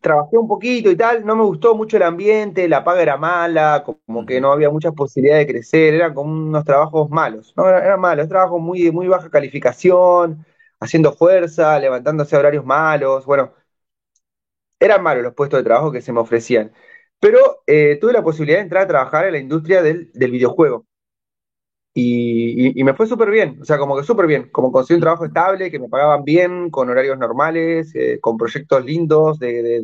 Trabajé 0.00 0.36
un 0.36 0.48
poquito 0.48 0.90
y 0.90 0.96
tal, 0.96 1.24
no 1.24 1.36
me 1.36 1.44
gustó 1.44 1.76
mucho 1.76 1.96
el 1.96 2.02
ambiente, 2.02 2.68
la 2.68 2.82
paga 2.82 3.02
era 3.02 3.16
mala, 3.16 3.84
como 3.84 4.26
que 4.26 4.40
no 4.40 4.50
había 4.50 4.68
muchas 4.68 4.94
posibilidades 4.94 5.46
de 5.46 5.52
crecer, 5.52 5.94
eran 5.94 6.12
como 6.12 6.32
unos 6.32 6.64
trabajos 6.64 7.08
malos, 7.08 7.54
no, 7.56 7.68
eran, 7.68 8.00
malos, 8.00 8.28
trabajos 8.28 8.60
muy, 8.60 8.90
muy 8.90 9.06
baja 9.06 9.30
calificación, 9.30 10.44
haciendo 10.80 11.12
fuerza, 11.12 11.78
levantándose 11.78 12.34
a 12.34 12.40
horarios 12.40 12.64
malos, 12.64 13.24
bueno, 13.26 13.52
eran 14.80 15.02
malos 15.02 15.22
los 15.22 15.34
puestos 15.34 15.60
de 15.60 15.64
trabajo 15.64 15.92
que 15.92 16.02
se 16.02 16.12
me 16.12 16.20
ofrecían. 16.20 16.72
Pero 17.20 17.62
eh, 17.66 17.98
tuve 18.00 18.12
la 18.12 18.22
posibilidad 18.22 18.58
de 18.58 18.64
entrar 18.64 18.84
a 18.84 18.88
trabajar 18.88 19.26
en 19.26 19.32
la 19.32 19.38
industria 19.38 19.82
del, 19.82 20.10
del 20.12 20.30
videojuego. 20.30 20.86
Y, 21.94 22.82
me 22.84 22.94
fue 22.94 23.06
súper 23.06 23.30
bien, 23.30 23.58
o 23.60 23.64
sea, 23.64 23.78
como 23.78 23.96
que 23.96 24.02
súper 24.04 24.26
bien, 24.26 24.48
como 24.50 24.72
conseguí 24.72 24.96
un 24.96 25.02
trabajo 25.02 25.26
estable, 25.26 25.70
que 25.70 25.78
me 25.78 25.88
pagaban 25.88 26.24
bien, 26.24 26.70
con 26.70 26.88
horarios 26.88 27.18
normales, 27.18 27.94
eh, 27.94 28.18
con 28.20 28.36
proyectos 28.38 28.84
lindos 28.84 29.38
de, 29.38 29.82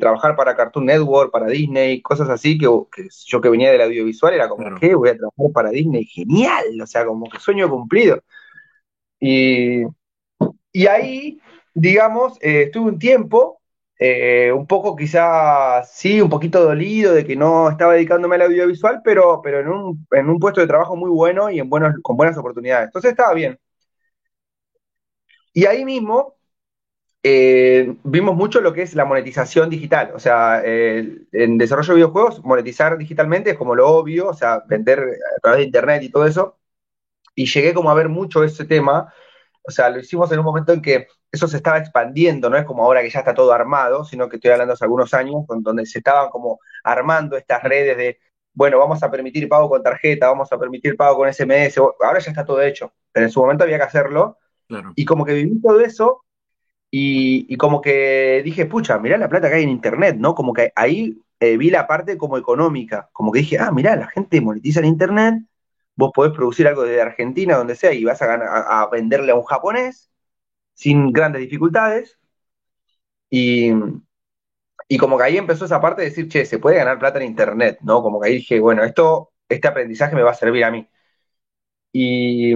trabajar 0.00 0.34
para 0.34 0.56
Cartoon 0.56 0.86
Network, 0.86 1.30
para 1.30 1.46
Disney, 1.46 2.02
cosas 2.02 2.28
así, 2.30 2.58
que, 2.58 2.66
yo 2.66 3.40
que 3.40 3.48
venía 3.48 3.70
del 3.70 3.82
audiovisual 3.82 4.34
era 4.34 4.48
como, 4.48 4.78
¿qué? 4.80 4.94
Voy 4.94 5.10
a 5.10 5.16
trabajar 5.16 5.52
para 5.52 5.70
Disney, 5.70 6.04
genial, 6.04 6.64
o 6.82 6.86
sea, 6.86 7.06
como 7.06 7.28
que 7.30 7.38
sueño 7.38 7.68
cumplido. 7.70 8.22
Y, 9.20 9.84
Y 10.72 10.86
ahí, 10.86 11.40
digamos, 11.74 12.38
eh, 12.42 12.64
estuve 12.64 12.90
un 12.92 12.98
tiempo, 12.98 13.57
eh, 13.98 14.52
un 14.52 14.66
poco 14.66 14.94
quizás, 14.96 15.90
sí, 15.92 16.20
un 16.20 16.30
poquito 16.30 16.62
dolido 16.62 17.12
de 17.14 17.24
que 17.26 17.36
no 17.36 17.70
estaba 17.70 17.94
dedicándome 17.94 18.36
al 18.36 18.42
audiovisual, 18.42 19.00
pero, 19.04 19.40
pero 19.42 19.60
en, 19.60 19.68
un, 19.68 20.06
en 20.12 20.28
un 20.28 20.38
puesto 20.38 20.60
de 20.60 20.66
trabajo 20.68 20.96
muy 20.96 21.10
bueno 21.10 21.50
y 21.50 21.58
en 21.60 21.68
buenos, 21.68 21.94
con 22.02 22.16
buenas 22.16 22.36
oportunidades. 22.38 22.86
Entonces 22.88 23.10
estaba 23.12 23.34
bien. 23.34 23.58
Y 25.52 25.66
ahí 25.66 25.84
mismo 25.84 26.36
eh, 27.22 27.96
vimos 28.04 28.36
mucho 28.36 28.60
lo 28.60 28.72
que 28.72 28.82
es 28.82 28.94
la 28.94 29.06
monetización 29.06 29.70
digital. 29.70 30.12
O 30.14 30.20
sea, 30.20 30.62
eh, 30.64 31.20
en 31.32 31.58
desarrollo 31.58 31.90
de 31.94 31.96
videojuegos, 31.96 32.44
monetizar 32.44 32.98
digitalmente 32.98 33.52
es 33.52 33.58
como 33.58 33.76
lo 33.76 33.88
obvio, 33.90 34.28
o 34.30 34.34
sea, 34.34 34.62
vender 34.68 35.00
a 35.00 35.40
través 35.42 35.60
de 35.60 35.66
internet 35.66 36.04
y 36.04 36.10
todo 36.10 36.26
eso. 36.26 36.58
Y 37.34 37.46
llegué 37.46 37.74
como 37.74 37.90
a 37.90 37.94
ver 37.94 38.08
mucho 38.08 38.44
ese 38.44 38.64
tema. 38.66 39.12
O 39.62 39.70
sea, 39.70 39.90
lo 39.90 40.00
hicimos 40.00 40.32
en 40.32 40.40
un 40.40 40.46
momento 40.46 40.72
en 40.72 40.82
que 40.82 41.08
eso 41.30 41.46
se 41.48 41.58
estaba 41.58 41.78
expandiendo, 41.78 42.48
no 42.48 42.56
es 42.56 42.64
como 42.64 42.84
ahora 42.84 43.02
que 43.02 43.10
ya 43.10 43.20
está 43.20 43.34
todo 43.34 43.52
armado, 43.52 44.04
sino 44.04 44.28
que 44.28 44.36
estoy 44.36 44.50
hablando 44.50 44.74
hace 44.74 44.84
algunos 44.84 45.12
años, 45.14 45.44
donde 45.46 45.86
se 45.86 45.98
estaban 45.98 46.30
como 46.30 46.60
armando 46.82 47.36
estas 47.36 47.62
redes 47.62 47.96
de, 47.96 48.18
bueno, 48.54 48.78
vamos 48.78 49.02
a 49.02 49.10
permitir 49.10 49.48
pago 49.48 49.68
con 49.68 49.82
tarjeta, 49.82 50.28
vamos 50.28 50.52
a 50.52 50.58
permitir 50.58 50.96
pago 50.96 51.18
con 51.18 51.32
SMS, 51.32 51.78
ahora 51.78 52.18
ya 52.18 52.30
está 52.30 52.44
todo 52.44 52.62
hecho, 52.62 52.92
pero 53.12 53.26
en 53.26 53.32
su 53.32 53.40
momento 53.40 53.64
había 53.64 53.78
que 53.78 53.84
hacerlo. 53.84 54.38
Y 54.96 55.06
como 55.06 55.24
que 55.24 55.32
viví 55.32 55.60
todo 55.62 55.80
eso 55.80 56.24
y, 56.90 57.56
como 57.56 57.80
que 57.80 58.42
dije, 58.44 58.66
pucha, 58.66 58.98
mirá 58.98 59.16
la 59.16 59.28
plata 59.28 59.48
que 59.48 59.56
hay 59.56 59.62
en 59.62 59.70
Internet, 59.70 60.16
¿no? 60.18 60.34
Como 60.34 60.52
que 60.52 60.72
ahí 60.76 61.22
eh, 61.40 61.56
vi 61.56 61.70
la 61.70 61.86
parte 61.86 62.18
como 62.18 62.38
económica, 62.38 63.08
como 63.12 63.32
que 63.32 63.40
dije, 63.40 63.58
ah, 63.58 63.70
mirá, 63.70 63.96
la 63.96 64.08
gente 64.08 64.40
monetiza 64.40 64.80
en 64.80 64.86
Internet, 64.86 65.42
vos 65.96 66.10
podés 66.14 66.32
producir 66.32 66.66
algo 66.68 66.82
de 66.84 67.00
Argentina, 67.00 67.56
donde 67.56 67.76
sea, 67.76 67.92
y 67.92 68.04
vas 68.04 68.22
a, 68.22 68.82
a, 68.82 68.88
venderle 68.90 69.32
a 69.32 69.36
un 69.36 69.44
japonés 69.44 70.10
sin 70.78 71.12
grandes 71.12 71.42
dificultades. 71.42 72.18
Y, 73.30 73.72
y 74.88 74.96
como 74.98 75.18
que 75.18 75.24
ahí 75.24 75.36
empezó 75.36 75.64
esa 75.64 75.80
parte 75.80 76.02
de 76.02 76.08
decir, 76.08 76.28
che, 76.28 76.44
se 76.46 76.58
puede 76.58 76.76
ganar 76.76 76.98
plata 76.98 77.18
en 77.18 77.26
Internet, 77.26 77.78
¿no? 77.82 78.02
Como 78.02 78.20
que 78.20 78.28
ahí 78.28 78.34
dije, 78.36 78.60
bueno, 78.60 78.84
esto, 78.84 79.32
este 79.48 79.68
aprendizaje 79.68 80.16
me 80.16 80.22
va 80.22 80.30
a 80.32 80.34
servir 80.34 80.64
a 80.64 80.70
mí. 80.70 80.88
Y, 81.92 82.54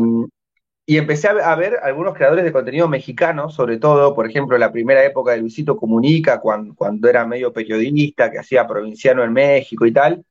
y 0.87 0.99
empecé 0.99 1.29
a 1.29 1.57
ver 1.57 1.79
algunos 1.83 2.15
creadores 2.15 2.45
de 2.45 2.53
contenido 2.53 2.89
mexicanos, 2.89 3.55
sobre 3.55 3.79
todo, 3.79 4.15
por 4.15 4.29
ejemplo, 4.29 4.59
la 4.59 4.73
primera 4.73 5.05
época 5.05 5.33
de 5.33 5.39
Luisito 5.39 5.77
Comunica, 5.77 6.41
cuando, 6.41 6.75
cuando 6.75 7.09
era 7.09 7.27
medio 7.27 7.53
periodista, 7.53 8.31
que 8.31 8.39
hacía 8.39 8.67
provinciano 8.67 9.25
en 9.25 9.33
México 9.33 9.87
y 9.87 9.93
tal, 9.93 10.25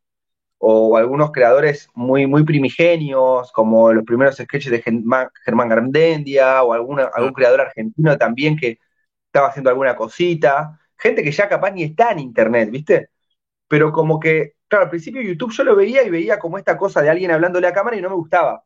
o 0.62 0.98
algunos 0.98 1.32
creadores 1.32 1.90
muy, 1.96 2.28
muy 2.28 2.44
primigenios, 2.44 3.52
como 3.52 3.92
los 3.94 4.06
primeros 4.06 4.36
sketches 4.38 4.72
de 4.72 4.82
Germán, 4.82 5.30
Garmendia, 5.46 6.64
o 6.64 6.74
alguna, 6.74 7.10
algún 7.14 7.34
creador 7.34 7.62
argentino 7.62 8.18
también 8.18 8.58
que 8.58 8.80
estaba 9.26 9.48
haciendo 9.50 9.70
alguna 9.70 9.96
cosita, 9.96 10.80
gente 10.98 11.24
que 11.24 11.32
ya 11.32 11.50
capaz 11.50 11.72
ni 11.72 11.84
está 11.84 12.12
en 12.12 12.20
internet, 12.20 12.70
¿viste? 12.72 13.10
Pero 13.68 13.92
como 13.92 14.20
que, 14.20 14.54
claro, 14.68 14.86
al 14.86 14.90
principio 14.92 15.22
YouTube 15.22 15.52
yo 15.54 15.64
lo 15.64 15.76
veía 15.76 16.04
y 16.04 16.10
veía 16.12 16.40
como 16.40 16.58
esta 16.58 16.78
cosa 16.78 17.02
de 17.02 17.10
alguien 17.10 17.32
hablándole 17.32 17.68
a 17.68 17.74
cámara 17.74 17.98
y 17.98 18.02
no 18.02 18.10
me 18.10 18.16
gustaba 18.16 18.64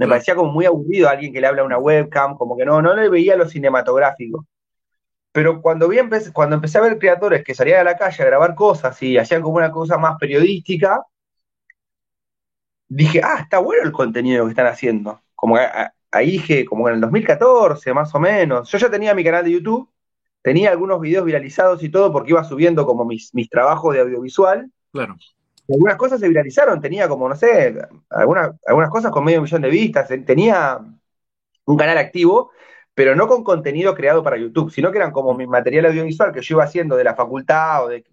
me 0.00 0.08
parecía 0.08 0.34
como 0.34 0.50
muy 0.50 0.64
aburrido 0.64 1.10
alguien 1.10 1.30
que 1.32 1.42
le 1.42 1.46
habla 1.46 1.60
a 1.60 1.64
una 1.66 1.78
webcam, 1.78 2.34
como 2.38 2.56
que 2.56 2.64
no, 2.64 2.80
no 2.80 2.94
le 2.94 3.10
veía 3.10 3.36
lo 3.36 3.46
cinematográfico. 3.46 4.46
Pero 5.32 5.62
cuando, 5.62 5.88
vi, 5.88 5.98
empecé, 5.98 6.32
cuando 6.32 6.56
empecé 6.56 6.78
a 6.78 6.82
ver 6.82 6.98
creadores 6.98 7.44
que 7.44 7.54
salían 7.54 7.80
a 7.80 7.84
la 7.84 7.98
calle 7.98 8.22
a 8.22 8.26
grabar 8.26 8.54
cosas 8.54 9.02
y 9.02 9.18
hacían 9.18 9.42
como 9.42 9.56
una 9.58 9.70
cosa 9.70 9.98
más 9.98 10.16
periodística, 10.18 11.02
dije, 12.90 13.22
ah, 13.24 13.38
está 13.40 13.58
bueno 13.58 13.84
el 13.84 13.92
contenido 13.92 14.44
que 14.44 14.50
están 14.50 14.66
haciendo. 14.66 15.22
Como 15.34 15.56
ahí 16.10 16.30
dije, 16.32 16.66
como 16.66 16.88
en 16.88 16.96
el 16.96 17.00
2014, 17.00 17.94
más 17.94 18.14
o 18.14 18.20
menos. 18.20 18.70
Yo 18.70 18.76
ya 18.76 18.90
tenía 18.90 19.14
mi 19.14 19.24
canal 19.24 19.44
de 19.44 19.52
YouTube, 19.52 19.88
tenía 20.42 20.70
algunos 20.70 21.00
videos 21.00 21.24
viralizados 21.24 21.82
y 21.82 21.88
todo 21.88 22.12
porque 22.12 22.32
iba 22.32 22.44
subiendo 22.44 22.84
como 22.84 23.06
mis, 23.06 23.34
mis 23.34 23.48
trabajos 23.48 23.94
de 23.94 24.00
audiovisual. 24.00 24.70
Claro 24.92 25.16
algunas 25.72 25.96
cosas 25.96 26.20
se 26.20 26.28
viralizaron, 26.28 26.80
tenía 26.80 27.08
como, 27.08 27.28
no 27.28 27.36
sé, 27.36 27.76
algunas, 28.10 28.52
algunas 28.66 28.90
cosas 28.90 29.12
con 29.12 29.24
medio 29.24 29.42
millón 29.42 29.62
de 29.62 29.70
vistas, 29.70 30.08
tenía 30.26 30.80
un 31.64 31.76
canal 31.76 31.98
activo, 31.98 32.50
pero 32.94 33.14
no 33.14 33.28
con 33.28 33.44
contenido 33.44 33.94
creado 33.94 34.22
para 34.22 34.36
YouTube, 34.36 34.70
sino 34.70 34.90
que 34.90 34.98
eran 34.98 35.12
como 35.12 35.34
mi 35.34 35.46
material 35.46 35.86
audiovisual 35.86 36.32
que 36.32 36.42
yo 36.42 36.56
iba 36.56 36.64
haciendo 36.64 36.96
de 36.96 37.04
la 37.04 37.14
facultad 37.14 37.84
o 37.84 37.88
de 37.88 38.04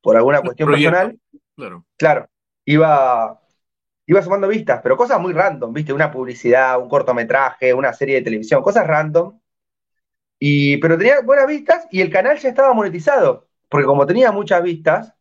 por 0.00 0.16
alguna 0.16 0.40
cuestión 0.40 0.70
personal. 0.70 1.18
Claro. 1.54 1.84
Claro, 1.96 2.28
iba, 2.64 3.39
iba 4.10 4.22
sumando 4.22 4.48
vistas, 4.48 4.80
pero 4.82 4.96
cosas 4.96 5.20
muy 5.20 5.32
random, 5.32 5.72
¿viste? 5.72 5.92
Una 5.92 6.10
publicidad, 6.10 6.80
un 6.80 6.88
cortometraje, 6.88 7.72
una 7.72 7.92
serie 7.92 8.16
de 8.16 8.22
televisión, 8.22 8.60
cosas 8.60 8.86
random. 8.86 9.38
Y, 10.38 10.78
pero 10.78 10.98
tenía 10.98 11.20
buenas 11.20 11.46
vistas 11.46 11.86
y 11.92 12.00
el 12.00 12.10
canal 12.10 12.36
ya 12.38 12.48
estaba 12.48 12.74
monetizado, 12.74 13.46
porque 13.68 13.86
como 13.86 14.06
tenía 14.06 14.32
muchas 14.32 14.62
vistas, 14.64 15.14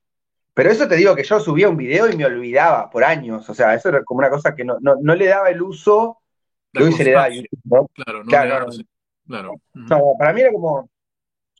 pero 0.55 0.71
eso 0.71 0.87
te 0.87 0.95
digo 0.95 1.15
que 1.15 1.23
yo 1.23 1.39
subía 1.39 1.69
un 1.69 1.77
video 1.77 2.09
y 2.09 2.17
me 2.17 2.25
olvidaba 2.25 2.89
por 2.89 3.03
años. 3.03 3.47
O 3.47 3.53
sea, 3.53 3.75
eso 3.75 3.89
era 3.89 4.03
como 4.03 4.17
una 4.17 4.29
cosa 4.31 4.55
que 4.55 4.65
no, 4.65 4.79
le 4.79 5.25
daba 5.27 5.49
el 5.49 5.61
uso 5.61 6.17
que 6.73 6.83
hoy 6.83 6.91
se 6.93 7.03
le 7.03 7.11
da 7.11 7.25
a 7.25 7.29
YouTube. 7.29 7.89
Claro, 7.93 8.23
no 8.23 8.29
claro, 9.27 10.15
para 10.17 10.33
mí 10.33 10.41
era 10.41 10.51
como. 10.51 10.89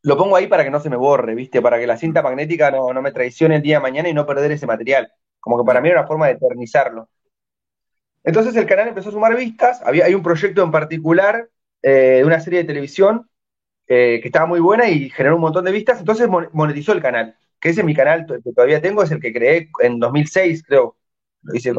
Lo 0.02 0.18
pongo 0.18 0.36
ahí 0.36 0.48
para 0.48 0.64
que 0.64 0.72
no 0.72 0.80
se 0.80 0.90
me 0.90 0.96
borre, 0.96 1.36
¿viste? 1.36 1.62
Para 1.62 1.78
que 1.78 1.86
la 1.86 1.98
cinta 1.98 2.22
magnética 2.22 2.72
no, 2.72 2.92
me 3.02 3.12
traicione 3.12 3.58
el 3.58 3.62
día 3.62 3.78
de 3.78 3.84
mañana 3.84 4.10
y 4.10 4.14
no 4.14 4.26
perder 4.26 4.52
ese 4.52 4.66
material. 4.66 5.12
Como 5.40 5.58
que 5.60 5.68
para 5.68 5.80
mí 5.80 5.90
era 5.90 6.00
una 6.00 6.08
forma 6.08 6.26
de 6.28 6.34
eternizarlo. 6.34 7.10
Entonces 8.24 8.56
el 8.56 8.66
canal 8.66 8.90
empezó 8.90 9.10
a 9.10 9.14
sumar 9.14 9.36
vistas. 9.36 9.82
Había, 9.84 10.06
hay 10.06 10.14
un 10.14 10.24
proyecto 10.24 10.64
en 10.64 10.72
particular 10.72 11.50
eh, 11.82 12.18
de 12.18 12.26
una 12.26 12.40
serie 12.40 12.60
de 12.60 12.66
televisión 12.66 13.30
eh, 13.88 14.20
que 14.22 14.28
estaba 14.28 14.46
muy 14.46 14.60
buena 14.60 14.90
y 14.90 15.10
generó 15.10 15.36
un 15.36 15.42
montón 15.42 15.66
de 15.66 15.72
vistas. 15.72 16.00
Entonces 16.00 16.28
monetizó 16.28 16.94
el 16.94 17.02
canal 17.02 17.36
que 17.60 17.70
ese 17.70 17.82
es 17.82 17.86
mi 17.86 17.94
canal 17.96 18.26
que 18.26 18.54
todavía 18.54 18.82
tengo, 18.82 19.04
es 19.04 19.12
el 19.12 19.22
que 19.22 19.34
creé 19.34 19.70
en 19.82 20.00
2006, 20.00 20.64
creo, 20.64 20.98
lo 21.44 21.56
hice 21.56 21.74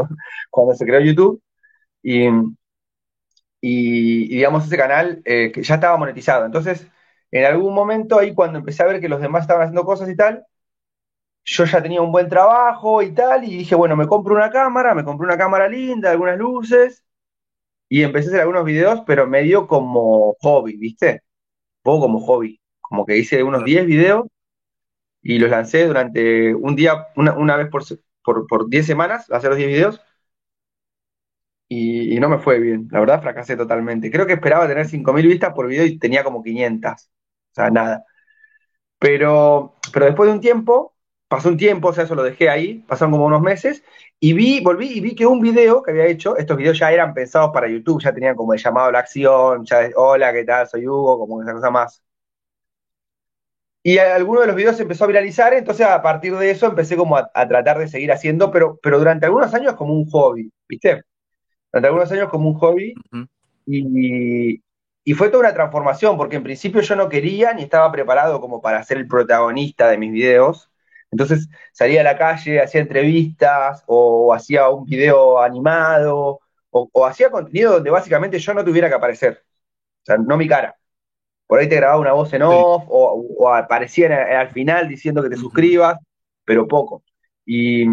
cuando 0.51 0.75
se 0.75 0.87
creó 0.87 1.01
YouTube, 1.01 1.43
y, 2.03 2.29
digamos 4.29 4.67
ese 4.67 4.77
canal 4.77 5.23
eh, 5.25 5.53
que 5.53 5.63
ya 5.63 5.75
estaba 5.77 5.97
monetizado. 5.97 6.47
Entonces, 6.47 6.87
en 7.31 7.45
algún 7.45 7.75
momento 7.75 8.19
ahí 8.19 8.35
cuando 8.35 8.59
empecé 8.59 8.83
a 8.83 8.87
ver 8.87 9.01
que 9.01 9.09
los 9.09 9.21
demás 9.21 9.43
estaban 9.43 9.63
haciendo 9.63 9.85
cosas 9.85 10.09
y 10.09 10.17
tal, 10.17 10.45
yo 11.51 11.65
ya 11.65 11.83
tenía 11.83 12.01
un 12.03 12.13
buen 12.13 12.29
trabajo 12.29 13.03
y 13.03 13.13
tal, 13.13 13.45
y 13.45 13.59
dije, 13.59 13.75
bueno, 13.75 13.97
me 13.97 14.07
compro 14.07 14.35
una 14.37 14.51
cámara, 14.51 14.95
me 14.95 15.05
compré 15.05 15.27
una 15.27 15.39
cámara 15.39 15.69
linda, 15.69 16.11
algunas 16.11 16.39
luces, 16.39 17.05
y 17.89 18.03
empecé 18.03 18.29
a 18.29 18.31
hacer 18.31 18.41
algunos 18.43 18.65
videos, 18.65 19.03
pero 19.07 19.27
medio 19.27 19.67
como 19.67 20.35
hobby, 20.41 20.77
¿viste? 20.77 21.23
Un 21.79 21.83
poco 21.83 22.01
como 22.03 22.21
hobby. 22.21 22.61
Como 22.81 23.07
que 23.07 23.19
hice 23.19 23.43
unos 23.43 23.65
10 23.65 23.87
videos 23.87 24.27
y 25.23 25.39
los 25.39 25.51
lancé 25.51 25.87
durante 25.87 26.55
un 26.55 26.77
día, 26.77 27.09
una, 27.17 27.57
vez 27.57 27.69
por, 27.71 27.85
por, 28.25 28.47
por 28.47 28.69
10 28.69 28.87
semanas, 28.87 29.31
hacer 29.31 29.51
los 29.51 29.59
10 29.59 29.69
videos, 29.71 30.01
y, 31.69 32.19
no 32.21 32.29
me 32.29 32.39
fue 32.39 32.59
bien, 32.59 32.89
la 32.91 33.01
verdad 33.01 33.23
fracasé 33.23 33.57
totalmente. 33.57 34.11
Creo 34.11 34.27
que 34.27 34.33
esperaba 34.35 34.67
tener 34.69 34.89
5.000 34.89 35.27
vistas 35.27 35.53
por 35.55 35.69
video 35.69 35.85
y 35.87 35.99
tenía 35.99 36.25
como 36.25 36.43
500, 36.43 36.93
o 36.93 37.55
sea, 37.55 37.71
nada. 37.71 38.05
Pero, 38.99 39.77
pero 39.93 40.07
después 40.07 40.29
de 40.29 40.35
un 40.35 40.41
tiempo, 40.41 40.95
pasó 41.31 41.49
un 41.49 41.57
tiempo, 41.57 41.89
o 41.89 41.93
sea, 41.93 42.05
eso 42.05 42.17
lo 42.17 42.25
dejé 42.25 42.51
ahí, 42.51 42.81
pasaron 42.89 43.13
como 43.13 43.27
unos 43.27 43.41
meses, 43.41 43.85
y 44.19 44.33
vi, 44.35 44.61
volví 44.61 44.89
y 44.89 45.01
vi 45.01 45.15
que 45.15 45.27
un 45.27 45.41
video 45.41 45.83
que 45.83 45.93
había 45.93 46.07
hecho, 46.07 46.37
estos 46.37 46.57
videos 46.57 46.79
ya 46.79 46.93
eran 46.93 47.15
pensados 47.15 47.53
para 47.55 47.69
YouTube, 47.69 48.03
ya 48.03 48.13
tenían 48.13 48.35
como 48.37 48.53
el 48.53 48.61
llamado 48.61 48.89
a 48.89 48.93
la 48.93 48.99
acción, 48.99 49.65
ya 49.65 49.89
hola, 49.97 50.33
¿qué 50.33 50.45
tal? 50.45 50.67
Soy 50.69 50.87
Hugo, 50.89 51.19
como 51.21 51.43
esa 51.43 51.53
cosa 51.55 51.71
más, 51.71 52.03
y 53.83 53.99
alguno 53.99 54.41
de 54.43 54.49
los 54.49 54.57
videos 54.57 54.77
se 54.77 54.83
empezó 54.83 55.05
a 55.05 55.07
viralizar, 55.07 55.55
entonces 55.55 55.87
a 55.87 56.03
partir 56.03 56.37
de 56.37 56.51
eso 56.51 56.67
empecé 56.67 56.97
como 56.97 57.17
a, 57.17 57.31
tratar 57.49 57.79
de 57.79 57.89
seguir 57.89 58.13
haciendo, 58.13 58.51
pero, 58.51 58.79
pero 58.83 58.99
durante 58.99 59.27
algunos 59.27 59.55
años 59.55 59.75
como 59.75 59.95
un 59.95 60.07
hobby, 60.11 60.53
¿viste? 60.69 61.03
Durante 61.73 61.87
algunos 61.87 62.13
años 62.13 62.29
como 62.29 62.49
un 62.49 62.55
hobby. 62.57 62.95
y, 63.67 64.63
y, 65.05 65.15
fue 65.15 65.29
toda 65.29 65.41
una 65.45 65.55
transformación, 65.55 66.17
porque 66.19 66.37
en 66.37 66.43
principio 66.43 66.83
yo 66.83 66.97
no 66.97 67.09
quería 67.09 67.55
ni 67.55 67.63
estaba 67.63 67.91
preparado 67.93 68.41
como 68.41 68.61
para 68.61 68.83
ser 68.83 68.99
el 68.99 69.09
protagonista 69.09 69.89
de 69.89 69.99
mis 69.99 70.13
videos. 70.13 70.70
Entonces 71.11 71.49
salía 71.73 72.01
a 72.03 72.05
la 72.05 72.19
calle, 72.19 72.61
hacía 72.61 72.81
entrevistas 72.81 73.85
o 73.87 74.33
hacía 74.35 74.69
un 74.69 74.87
video 74.87 75.41
animado 75.41 76.41
o, 76.71 76.89
o 76.93 77.07
hacía 77.07 77.31
contenido 77.31 77.75
donde 77.75 77.91
básicamente 77.91 78.39
yo 78.39 78.55
no 78.55 78.65
tuviera 78.65 78.89
que 78.89 78.95
aparecer. 78.95 79.45
O 80.03 80.07
sea, 80.07 80.19
no 80.19 80.37
mi 80.37 80.49
cara 80.49 80.77
por 81.51 81.59
ahí 81.59 81.69
te 81.69 81.75
grababa 81.75 81.99
una 82.01 82.13
voz 82.13 82.33
en 82.33 82.43
off 82.43 82.85
o, 82.87 83.53
aparecía 83.53 84.39
al 84.41 84.51
final 84.51 84.87
diciendo 84.89 85.21
que 85.21 85.31
te 85.31 85.37
suscribas, 85.37 85.99
pero 86.45 86.69
poco. 86.69 87.03
Y 87.45 87.87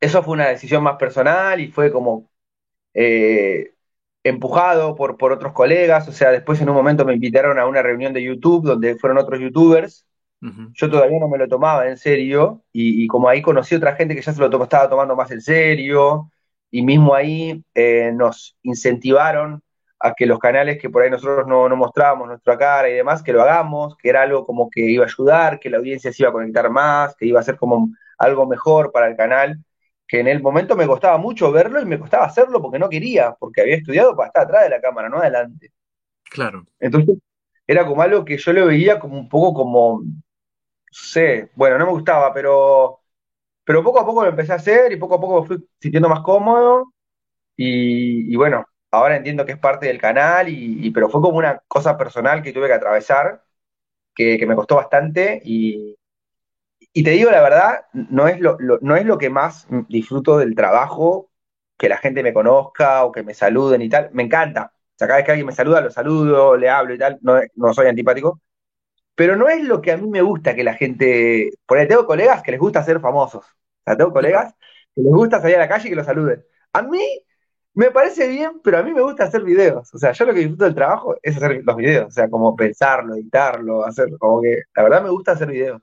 eso 0.00 0.22
fue 0.22 0.32
una 0.32 0.48
decisión 0.48 0.82
más 0.82 0.96
personal 0.96 1.60
y 1.60 1.68
fue 1.70 1.92
como 1.92 2.30
eh, 2.94 3.74
empujado 4.24 4.94
por, 4.96 5.18
por 5.18 5.32
otros 5.32 5.52
colegas. 5.52 6.08
O 6.08 6.12
sea, 6.12 6.30
después 6.30 6.62
en 6.62 6.70
un 6.70 6.76
momento 6.76 7.04
me 7.04 7.12
invitaron 7.12 7.58
a 7.58 7.66
una 7.66 7.82
reunión 7.82 8.14
de 8.14 8.22
YouTube 8.22 8.64
donde 8.64 8.96
fueron 8.96 9.18
otros 9.18 9.38
youtubers. 9.38 10.06
Yo 10.74 10.90
todavía 10.90 11.20
no 11.20 11.28
me 11.28 11.38
lo 11.38 11.46
tomaba 11.46 11.88
en 11.88 11.96
serio 11.96 12.64
y, 12.72 13.06
como 13.06 13.28
ahí 13.28 13.40
conocí 13.40 13.76
otra 13.76 13.94
gente 13.94 14.16
que 14.16 14.22
ya 14.22 14.32
se 14.32 14.40
lo 14.40 14.62
estaba 14.62 14.88
tomando 14.88 15.14
más 15.14 15.30
en 15.30 15.40
serio 15.40 16.30
y 16.68 16.82
mismo 16.82 17.14
ahí 17.14 17.62
eh, 17.74 18.10
nos 18.12 18.56
incentivaron 18.62 19.62
a 20.00 20.14
que 20.14 20.26
los 20.26 20.40
canales 20.40 20.80
que 20.80 20.90
por 20.90 21.02
ahí 21.02 21.10
nosotros 21.10 21.46
no, 21.46 21.68
no 21.68 21.76
mostrábamos 21.76 22.26
nuestra 22.26 22.58
cara 22.58 22.88
y 22.88 22.94
demás, 22.94 23.22
que 23.22 23.32
lo 23.32 23.42
hagamos, 23.42 23.96
que 23.96 24.08
era 24.08 24.22
algo 24.22 24.44
como 24.44 24.68
que 24.68 24.80
iba 24.80 25.04
a 25.04 25.06
ayudar, 25.06 25.60
que 25.60 25.70
la 25.70 25.78
audiencia 25.78 26.12
se 26.12 26.24
iba 26.24 26.30
a 26.30 26.32
conectar 26.32 26.68
más, 26.70 27.14
que 27.14 27.26
iba 27.26 27.38
a 27.38 27.44
ser 27.44 27.56
como 27.56 27.90
algo 28.18 28.46
mejor 28.46 28.90
para 28.90 29.06
el 29.06 29.16
canal, 29.16 29.62
que 30.08 30.18
en 30.18 30.26
el 30.26 30.42
momento 30.42 30.74
me 30.74 30.88
costaba 30.88 31.18
mucho 31.18 31.52
verlo 31.52 31.80
y 31.80 31.86
me 31.86 32.00
costaba 32.00 32.24
hacerlo 32.24 32.60
porque 32.60 32.80
no 32.80 32.88
quería, 32.88 33.36
porque 33.38 33.60
había 33.60 33.76
estudiado 33.76 34.16
para 34.16 34.26
estar 34.26 34.42
atrás 34.42 34.64
de 34.64 34.70
la 34.70 34.80
cámara, 34.80 35.08
no 35.08 35.18
adelante. 35.18 35.70
Claro. 36.24 36.66
Entonces, 36.80 37.18
era 37.66 37.86
como 37.86 38.02
algo 38.02 38.24
que 38.24 38.38
yo 38.38 38.52
lo 38.52 38.66
veía 38.66 38.98
como 38.98 39.16
un 39.16 39.28
poco 39.28 39.54
como, 39.54 40.02
sé, 40.92 41.50
bueno, 41.56 41.78
no 41.78 41.86
me 41.86 41.92
gustaba, 41.92 42.32
pero, 42.34 43.00
pero 43.64 43.84
poco 43.84 44.00
a 44.00 44.06
poco 44.06 44.22
lo 44.24 44.30
empecé 44.30 44.52
a 44.52 44.56
hacer 44.56 44.92
y 44.92 44.96
poco 44.98 45.16
a 45.16 45.20
poco 45.20 45.42
me 45.42 45.48
fui 45.48 45.68
sintiendo 45.80 46.08
más 46.08 46.20
cómodo. 46.22 46.94
Y, 47.56 48.32
y 48.32 48.36
bueno, 48.36 48.64
ahora 48.92 49.16
entiendo 49.16 49.46
que 49.46 49.52
es 49.52 49.58
parte 49.58 49.86
del 49.86 50.00
canal, 50.00 50.48
y, 50.48 50.90
pero 50.92 51.08
fue 51.10 51.20
como 51.22 51.38
una 51.38 51.60
cosa 51.68 51.96
personal 51.98 52.42
que 52.42 52.52
tuve 52.52 52.68
que 52.68 52.74
atravesar, 52.74 53.44
que, 54.14 54.38
que 54.38 54.46
me 54.46 54.56
costó 54.56 54.76
bastante 54.76 55.40
y, 55.44 55.96
y 56.92 57.02
te 57.04 57.10
digo 57.10 57.30
la 57.30 57.40
verdad, 57.42 57.86
no 57.92 58.28
es 58.28 58.40
lo, 58.40 58.56
no 58.80 58.96
es 58.96 59.04
lo 59.06 59.18
que 59.18 59.30
más 59.30 59.66
disfruto 59.88 60.38
del 60.38 60.54
trabajo, 60.54 61.30
que 61.78 61.88
la 61.88 61.98
gente 61.98 62.22
me 62.22 62.32
conozca 62.34 63.04
o 63.04 63.12
que 63.12 63.22
me 63.22 63.34
saluden 63.34 63.82
y 63.82 63.88
tal, 63.88 64.10
me 64.12 64.22
encanta. 64.24 64.72
Cada 64.98 65.16
vez 65.16 65.24
que 65.24 65.32
alguien 65.32 65.46
me 65.46 65.52
saluda, 65.52 65.80
lo 65.80 65.90
saludo, 65.90 66.56
le 66.56 66.68
hablo 66.70 66.94
y 66.94 66.98
tal, 66.98 67.18
no, 67.22 67.40
no 67.56 67.74
soy 67.74 67.88
antipático, 67.88 68.40
pero 69.14 69.36
no 69.36 69.48
es 69.48 69.62
lo 69.64 69.80
que 69.82 69.92
a 69.92 69.96
mí 69.96 70.08
me 70.08 70.22
gusta 70.22 70.54
que 70.54 70.64
la 70.64 70.74
gente, 70.74 71.50
porque 71.66 71.86
tengo 71.86 72.06
colegas 72.06 72.42
que 72.42 72.52
les 72.52 72.60
gusta 72.60 72.82
ser 72.84 73.00
famosos, 73.00 73.44
o 73.46 73.82
sea, 73.84 73.96
tengo 73.96 74.12
colegas 74.12 74.54
que 74.94 75.02
les 75.02 75.12
gusta 75.12 75.40
salir 75.40 75.56
a 75.56 75.60
la 75.60 75.68
calle 75.68 75.88
y 75.88 75.90
que 75.90 75.96
los 75.96 76.06
saluden. 76.06 76.44
A 76.72 76.82
mí 76.82 77.00
me 77.74 77.90
parece 77.90 78.28
bien, 78.28 78.60
pero 78.62 78.78
a 78.78 78.82
mí 78.82 78.92
me 78.92 79.02
gusta 79.02 79.24
hacer 79.24 79.42
videos, 79.44 79.92
o 79.94 79.98
sea, 79.98 80.12
yo 80.12 80.24
lo 80.26 80.34
que 80.34 80.40
disfruto 80.40 80.64
del 80.64 80.74
trabajo 80.74 81.16
es 81.22 81.36
hacer 81.36 81.62
los 81.64 81.76
videos, 81.76 82.08
o 82.08 82.10
sea, 82.10 82.28
como 82.30 82.54
pensarlo, 82.56 83.14
editarlo, 83.14 83.84
hacer, 83.86 84.08
como 84.18 84.42
que, 84.42 84.62
la 84.74 84.82
verdad 84.84 85.02
me 85.02 85.10
gusta 85.10 85.32
hacer 85.32 85.48
videos. 85.50 85.80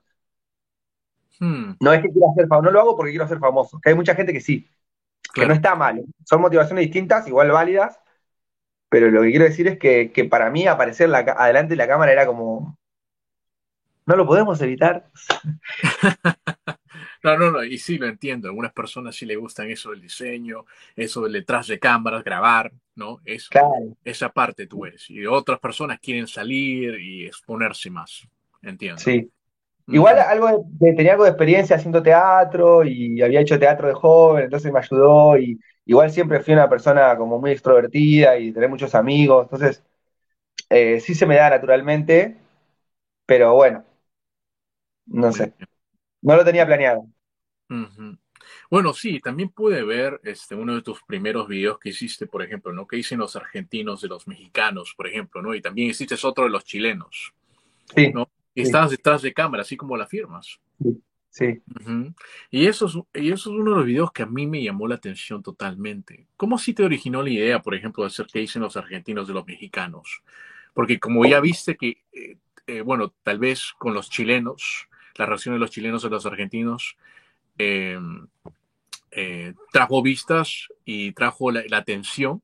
Hmm, 1.38 1.72
No 1.80 1.92
es 1.92 2.02
que 2.02 2.10
quiera 2.10 2.26
ser 2.36 2.46
famoso, 2.48 2.66
no 2.66 2.70
lo 2.72 2.80
hago 2.80 2.96
porque 2.96 3.12
quiero 3.12 3.26
ser 3.28 3.38
famoso, 3.38 3.80
que 3.80 3.90
hay 3.90 3.94
mucha 3.94 4.14
gente 4.14 4.32
que 4.32 4.40
sí, 4.40 4.68
que 5.34 5.46
no 5.46 5.54
está 5.54 5.74
mal, 5.76 5.98
¿eh? 6.00 6.04
son 6.26 6.40
motivaciones 6.42 6.84
distintas, 6.86 7.28
igual 7.28 7.50
válidas, 7.52 8.00
pero 8.90 9.10
lo 9.10 9.22
que 9.22 9.30
quiero 9.30 9.46
decir 9.46 9.68
es 9.68 9.78
que, 9.78 10.12
que 10.12 10.26
para 10.26 10.50
mí 10.50 10.66
aparecer 10.66 11.10
la, 11.10 11.20
adelante 11.20 11.70
de 11.72 11.76
la 11.78 11.88
cámara 11.88 12.12
era 12.12 12.26
como, 12.26 12.78
no 14.06 14.16
lo 14.16 14.26
podemos 14.26 14.60
evitar. 14.62 15.10
No, 17.22 17.36
no, 17.38 17.50
no, 17.50 17.64
y 17.64 17.78
sí 17.78 17.98
lo 17.98 18.06
entiendo. 18.06 18.48
A 18.48 18.50
algunas 18.50 18.72
personas 18.72 19.16
sí 19.16 19.26
le 19.26 19.36
gustan 19.36 19.70
eso 19.70 19.90
del 19.90 20.00
diseño, 20.00 20.64
eso 20.96 21.22
del 21.22 21.32
detrás 21.32 21.66
de 21.68 21.78
cámaras, 21.78 22.24
grabar, 22.24 22.72
¿no? 22.94 23.20
Eso, 23.24 23.50
Claro, 23.50 23.96
esa 24.04 24.30
parte 24.32 24.66
tú 24.66 24.84
eres. 24.86 25.08
Y 25.10 25.26
otras 25.26 25.60
personas 25.60 26.00
quieren 26.00 26.26
salir 26.26 26.98
y 27.00 27.26
exponerse 27.26 27.90
más. 27.90 28.26
Entiendo. 28.62 29.04
sí. 29.04 29.30
Igual 29.90 30.18
algo 30.20 30.48
de- 30.48 30.90
de- 30.90 30.94
tenía 30.96 31.12
algo 31.12 31.24
de 31.24 31.30
experiencia 31.30 31.76
haciendo 31.76 32.02
teatro 32.02 32.84
y 32.84 33.22
había 33.22 33.40
hecho 33.40 33.58
teatro 33.58 33.88
de 33.88 33.94
joven, 33.94 34.44
entonces 34.44 34.72
me 34.72 34.80
ayudó 34.80 35.38
y 35.38 35.60
igual 35.86 36.10
siempre 36.12 36.40
fui 36.40 36.54
una 36.54 36.68
persona 36.70 37.16
como 37.18 37.40
muy 37.40 37.52
extrovertida 37.52 38.38
y 38.38 38.52
tener 38.52 38.68
muchos 38.70 38.94
amigos, 38.96 39.44
entonces 39.46 39.84
eh, 40.70 41.00
sí 41.00 41.14
se 41.14 41.26
me 41.26 41.36
da 41.36 41.50
naturalmente, 41.50 42.36
pero 43.26 43.54
bueno, 43.54 43.84
no 45.06 45.32
sé, 45.32 45.54
no 46.22 46.36
lo 46.36 46.44
tenía 46.44 46.66
planeado. 46.66 47.08
Bueno, 48.70 48.92
sí, 48.94 49.20
también 49.20 49.50
pude 49.50 49.82
ver 49.84 50.20
este, 50.24 50.54
uno 50.54 50.74
de 50.74 50.82
tus 50.82 51.02
primeros 51.02 51.46
videos 51.48 51.78
que 51.78 51.90
hiciste, 51.90 52.26
por 52.26 52.42
ejemplo, 52.42 52.72
¿no? 52.72 52.86
Que 52.86 52.96
dicen 52.96 53.18
los 53.18 53.36
argentinos 53.36 54.00
de 54.00 54.08
los 54.08 54.26
mexicanos, 54.26 54.94
por 54.96 55.06
ejemplo, 55.06 55.42
¿no? 55.42 55.54
Y 55.54 55.60
también 55.62 55.90
hiciste 55.90 56.16
otro 56.22 56.44
de 56.44 56.50
los 56.50 56.64
chilenos, 56.64 57.34
Sí, 57.94 58.12
¿no? 58.12 58.30
Y 58.54 58.62
sí, 58.62 58.68
estabas 58.68 58.90
detrás 58.92 59.22
de 59.22 59.32
cámara, 59.34 59.62
así 59.62 59.76
como 59.76 59.96
la 59.96 60.06
firmas. 60.06 60.60
sí, 60.80 61.02
sí. 61.30 61.62
Y 62.50 62.66
eso 62.66 62.86
es, 62.86 63.22
y 63.22 63.30
eso 63.32 63.50
es 63.50 63.56
uno 63.56 63.72
de 63.72 63.76
los 63.78 63.86
videos 63.86 64.12
que 64.12 64.22
a 64.22 64.26
mí 64.26 64.46
me 64.46 64.62
llamó 64.62 64.86
la 64.88 64.96
atención 64.96 65.42
totalmente. 65.42 66.28
¿Cómo 66.36 66.56
así 66.56 66.74
te 66.74 66.84
originó 66.84 67.22
la 67.22 67.30
idea, 67.30 67.62
por 67.62 67.74
ejemplo, 67.74 68.02
de 68.04 68.08
hacer 68.08 68.26
que 68.26 68.40
dicen 68.40 68.62
los 68.62 68.76
argentinos 68.76 69.28
de 69.28 69.34
los 69.34 69.46
mexicanos? 69.46 70.22
Porque 70.74 71.00
como 71.00 71.24
ya 71.26 71.40
viste 71.40 71.76
que, 71.76 72.02
eh, 72.12 72.38
eh, 72.66 72.80
bueno, 72.82 73.14
tal 73.22 73.38
vez 73.38 73.72
con 73.78 73.94
los 73.94 74.10
chilenos, 74.10 74.88
la 75.16 75.26
reacción 75.26 75.54
de 75.54 75.58
los 75.60 75.70
chilenos 75.70 76.04
a 76.04 76.08
los 76.08 76.26
argentinos 76.26 76.96
eh, 77.58 77.98
eh, 79.10 79.54
trajo 79.72 80.02
vistas 80.02 80.68
y 80.84 81.12
trajo 81.12 81.50
la, 81.50 81.62
la 81.68 81.78
atención, 81.78 82.42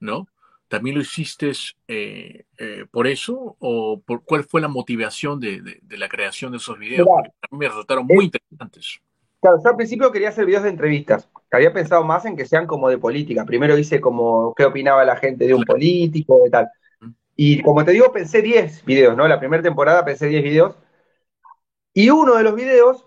¿no? 0.00 0.28
¿También 0.68 0.96
lo 0.96 1.02
hiciste 1.02 1.52
eh, 1.88 2.44
eh, 2.58 2.86
por 2.90 3.06
eso? 3.08 3.56
¿O 3.60 4.00
por 4.02 4.24
cuál 4.24 4.44
fue 4.44 4.60
la 4.60 4.68
motivación 4.68 5.40
de, 5.40 5.62
de, 5.62 5.80
de 5.82 5.98
la 5.98 6.08
creación 6.08 6.52
de 6.52 6.58
esos 6.58 6.78
videos? 6.78 7.10
Mirá, 7.10 7.14
Porque 7.14 7.30
me 7.52 7.68
resultaron 7.68 8.06
es- 8.08 8.14
muy 8.14 8.26
interesantes. 8.26 9.00
claro, 9.40 9.58
yo 9.62 9.70
al 9.70 9.76
principio 9.76 10.12
quería 10.12 10.28
hacer 10.30 10.46
videos 10.46 10.62
de 10.64 10.70
entrevistas, 10.70 11.28
había 11.50 11.72
pensado 11.72 12.04
más 12.04 12.24
en 12.24 12.36
que 12.36 12.46
sean 12.46 12.66
como 12.66 12.88
de 12.88 12.98
política, 12.98 13.44
primero 13.44 13.76
hice 13.78 14.00
como 14.00 14.54
qué 14.54 14.64
opinaba 14.64 15.04
la 15.04 15.16
gente 15.16 15.46
de 15.46 15.54
un 15.54 15.64
Claro. 15.64 15.66
político, 15.66 16.40
de 16.44 16.50
tal. 16.50 16.68
Y 17.36 17.62
como 17.62 17.84
te 17.84 17.92
digo, 17.92 18.12
pensé 18.12 18.42
10 18.42 18.84
videos, 18.84 19.16
¿no? 19.16 19.28
La 19.28 19.40
primera 19.40 19.62
temporada 19.62 20.04
pensé 20.04 20.28
10 20.28 20.42
videos. 20.44 20.76
Y 21.94 22.10
uno 22.10 22.36
de 22.36 22.42
los 22.42 22.54
videos, 22.54 23.04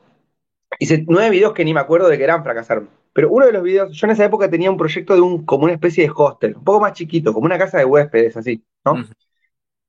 hice 0.79 1.03
nueve 1.07 1.31
videos 1.31 1.53
que 1.53 1.65
ni 1.65 1.73
me 1.73 1.79
acuerdo 1.79 2.07
de 2.07 2.17
que 2.17 2.23
eran, 2.23 2.43
fracasaron. 2.43 2.89
Pero 3.13 3.29
uno 3.31 3.45
de 3.45 3.53
los 3.53 3.63
videos, 3.63 3.93
yo 3.93 4.07
en 4.07 4.11
esa 4.11 4.25
época 4.25 4.49
tenía 4.49 4.69
un 4.69 4.77
proyecto 4.77 5.15
de 5.15 5.21
un, 5.21 5.45
como 5.45 5.63
una 5.63 5.73
especie 5.73 6.03
de 6.03 6.11
hostel, 6.13 6.55
un 6.57 6.63
poco 6.63 6.81
más 6.81 6.93
chiquito, 6.93 7.33
como 7.33 7.45
una 7.45 7.57
casa 7.57 7.77
de 7.77 7.85
huéspedes, 7.85 8.35
así, 8.35 8.63
¿no? 8.83 9.05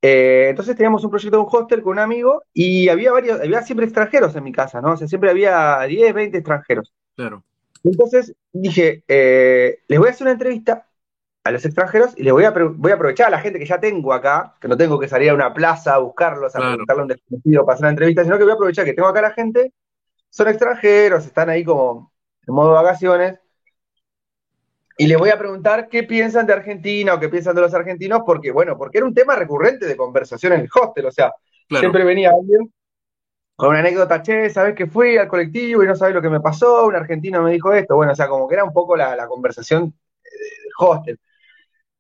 Eh, 0.03 0.47
entonces 0.51 0.77
teníamos 0.77 1.03
un 1.05 1.11
proyecto 1.11 1.37
de 1.37 1.43
un 1.43 1.49
hostel 1.51 1.83
con 1.83 1.93
un 1.93 1.99
amigo 1.99 2.43
y 2.53 2.89
había 2.89 3.11
varios, 3.13 3.41
había 3.41 3.63
siempre 3.63 3.87
extranjeros 3.87 4.37
en 4.37 4.45
mi 4.45 4.53
casa, 4.53 4.81
¿no? 4.81 4.93
O 4.93 4.97
sea, 4.97 5.09
siempre 5.09 5.31
había 5.31 5.81
10, 5.83 6.15
20 6.15 6.39
extranjeros. 6.39 6.93
Claro, 7.17 7.43
Entonces 7.83 8.35
dije, 8.53 9.03
eh, 9.09 9.79
les 9.89 9.99
voy 9.99 10.09
a 10.09 10.11
hacer 10.13 10.27
una 10.27 10.33
entrevista 10.33 10.87
a 11.47 11.53
los 11.53 11.65
extranjeros 11.65 12.13
y 12.17 12.25
les 12.25 12.33
voy 12.33 12.45
a, 12.45 12.51
voy 12.51 12.91
a 12.91 12.95
aprovechar 12.95 13.29
a 13.29 13.31
la 13.31 13.39
gente 13.39 13.59
que 13.59 13.67
ya 13.67 13.79
tengo 13.79 14.13
acá, 14.13 14.55
que 14.61 14.67
no 14.67 14.77
tengo 14.77 14.99
que 14.99 15.09
salir 15.09 15.31
a 15.31 15.35
una 15.35 15.55
plaza 15.55 15.95
a 15.95 15.99
buscarlos, 15.99 16.55
a 16.55 16.59
claro, 16.59 16.73
preguntarle 16.73 17.01
a 17.01 17.05
un 17.05 17.09
desconocido 17.09 17.71
hacer 17.71 17.83
una 17.83 17.91
entrevista, 17.91 18.25
sino 18.25 18.37
que 18.37 18.43
voy 18.43 18.51
a 18.51 18.55
aprovechar 18.55 18.85
que 18.85 18.95
tengo 18.95 19.09
acá 19.09 19.21
a 19.21 19.23
la 19.23 19.31
gente, 19.31 19.73
son 20.29 20.49
extranjeros, 20.49 21.25
están 21.25 21.49
ahí 21.49 21.65
como 21.65 22.13
en 22.47 22.55
modo 22.55 22.73
vacaciones, 22.73 23.39
y 24.99 25.07
les 25.07 25.19
voy 25.19 25.31
a 25.31 25.39
preguntar 25.39 25.89
qué 25.89 26.03
piensan 26.03 26.47
de 26.47 26.55
Argentina 26.55 27.15
o 27.15 27.21
qué 27.21 27.29
piensan 27.29 27.55
de 27.55 27.61
los 27.61 27.75
argentinos, 27.75 28.23
porque, 28.27 28.51
bueno, 28.51 28.77
porque 28.77 28.99
era 28.99 29.07
un 29.07 29.15
tema 29.15 29.37
recurrente 29.37 29.87
de 29.87 29.97
conversación 29.97 30.55
en 30.55 30.61
el 30.63 30.69
hostel, 30.75 31.07
o 31.07 31.13
sea, 31.13 31.33
claro, 31.69 31.81
siempre 31.81 32.05
venía 32.05 32.31
alguien 32.31 32.73
con 33.57 33.71
una 33.71 33.79
anécdota, 33.79 34.23
che, 34.23 34.51
¿sabes 34.51 34.75
que 34.75 34.87
fui 34.87 35.17
al 35.17 35.29
colectivo 35.29 35.83
y 35.83 35.87
no 35.87 35.97
sabes 35.97 36.15
lo 36.15 36.21
que 36.21 36.29
me 36.29 36.41
pasó? 36.41 36.87
Un 36.87 36.95
argentino 36.95 37.43
me 37.43 37.53
dijo 37.53 37.73
esto, 37.73 37.97
bueno, 37.97 38.13
o 38.13 38.15
sea, 38.15 38.29
como 38.29 38.47
que 38.47 38.55
era 38.55 38.65
un 38.65 38.73
poco 38.73 38.97
la, 38.97 39.17
la 39.17 39.27
conversación 39.27 39.95
eh, 40.25 40.63
del 40.63 40.73
hostel. 40.79 41.21